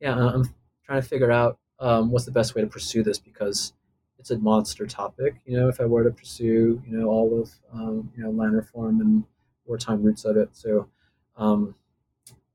yeah, 0.00 0.14
I'm 0.14 0.48
trying 0.84 1.02
to 1.02 1.08
figure 1.08 1.30
out 1.30 1.58
um, 1.78 2.10
what's 2.10 2.24
the 2.24 2.30
best 2.30 2.54
way 2.54 2.62
to 2.62 2.66
pursue 2.66 3.02
this 3.02 3.18
because 3.18 3.72
it's 4.18 4.30
a 4.30 4.38
monster 4.38 4.86
topic. 4.86 5.36
You 5.44 5.58
know, 5.58 5.68
if 5.68 5.80
I 5.80 5.84
were 5.84 6.04
to 6.04 6.10
pursue, 6.10 6.82
you 6.86 6.98
know, 6.98 7.08
all 7.08 7.40
of, 7.40 7.50
um, 7.72 8.10
you 8.16 8.22
know, 8.22 8.30
land 8.30 8.54
reform 8.54 9.00
and 9.00 9.24
wartime 9.66 10.02
roots 10.02 10.24
of 10.24 10.36
it. 10.36 10.50
So, 10.52 10.88
um, 11.36 11.74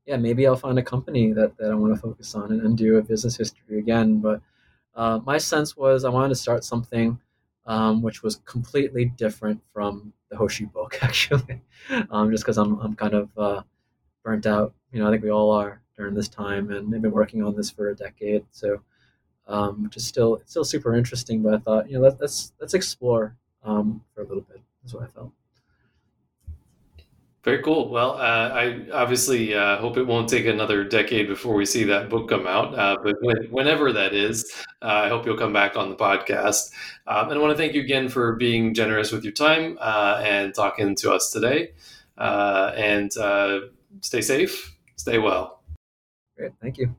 yeah, 0.06 0.18
maybe 0.18 0.48
I'll 0.48 0.56
find 0.56 0.80
a 0.80 0.84
company 0.84 1.32
that, 1.34 1.58
that 1.58 1.72
I 1.72 1.76
want 1.76 1.94
to 1.94 2.02
focus 2.02 2.34
on 2.36 2.52
and, 2.52 2.62
and 2.62 2.78
do 2.78 2.98
a 2.98 3.02
business 3.02 3.38
history 3.38 3.80
again. 3.80 4.20
But 4.20 4.42
uh, 4.96 5.20
my 5.26 5.38
sense 5.38 5.78
was 5.78 6.04
I 6.04 6.10
wanted 6.10 6.30
to 6.30 6.36
start 6.36 6.64
something 6.64 7.20
um, 7.66 8.02
which 8.02 8.24
was 8.24 8.38
completely 8.38 9.06
different 9.06 9.62
from 9.74 10.14
the 10.30 10.38
Hoshi 10.38 10.66
book, 10.66 11.00
actually, 11.02 11.62
um, 12.10 12.32
just 12.32 12.44
because 12.44 12.58
I'm, 12.58 12.80
I'm 12.80 12.96
kind 12.96 13.14
of 13.14 13.30
uh, 13.38 13.62
burnt 14.24 14.46
out. 14.46 14.74
You 14.92 15.00
know, 15.00 15.08
I 15.08 15.12
think 15.12 15.24
we 15.24 15.32
all 15.32 15.52
are 15.52 15.81
during 15.98 16.14
this 16.14 16.28
time, 16.28 16.72
and 16.72 16.94
I've 16.94 17.02
been 17.02 17.12
working 17.12 17.44
on 17.44 17.56
this 17.56 17.70
for 17.70 17.90
a 17.90 17.96
decade. 17.96 18.46
So, 18.52 18.82
um, 19.48 19.84
which 19.84 19.98
is 19.98 20.06
still 20.06 20.36
it's 20.36 20.52
still 20.52 20.64
super 20.64 20.96
interesting. 20.96 21.42
But 21.42 21.54
I 21.54 21.58
thought, 21.58 21.90
you 21.90 21.96
know, 21.96 22.02
let, 22.02 22.20
let's 22.20 22.54
let's 22.60 22.74
explore 22.74 23.36
um, 23.64 24.04
for 24.14 24.22
a 24.22 24.28
little 24.28 24.44
bit. 24.44 24.62
That's 24.84 24.94
what 24.94 25.04
I 25.04 25.08
felt. 25.08 25.32
Very 27.44 27.64
cool. 27.64 27.90
Well, 27.90 28.12
uh, 28.12 28.50
I 28.54 28.86
obviously 28.94 29.56
uh, 29.56 29.78
hope 29.78 29.98
it 29.98 30.06
won't 30.06 30.30
take 30.30 30.46
another 30.46 30.84
decade 30.84 31.28
before 31.28 31.56
we 31.56 31.66
see 31.66 31.84
that 31.86 32.08
book 32.08 32.30
come 32.30 32.46
out. 32.46 32.78
Uh, 32.78 32.98
but 33.04 33.16
when, 33.22 33.38
whenever 33.50 33.92
that 33.92 34.14
is, 34.14 34.52
uh, 34.84 34.86
I 34.86 35.10
hope 35.10 35.26
you'll 35.26 35.38
come 35.38 35.52
back 35.52 35.76
on 35.76 35.90
the 35.90 35.96
podcast. 35.96 36.72
Um, 37.08 37.30
and 37.30 37.40
I 37.40 37.42
want 37.42 37.50
to 37.50 37.58
thank 37.58 37.74
you 37.74 37.82
again 37.82 38.10
for 38.10 38.36
being 38.36 38.76
generous 38.76 39.12
with 39.12 39.24
your 39.24 39.34
time 39.34 39.80
uh, 39.82 40.22
and 40.24 40.54
talking 40.54 40.96
to 40.98 41.12
us 41.12 41.32
today. 41.32 41.72
Uh, 42.16 42.74
and 42.76 43.12
stay 44.02 44.22
safe, 44.22 44.78
stay 44.96 45.18
well. 45.18 45.61
Great. 46.38 46.54
Thank 46.62 46.78
you. 46.78 46.96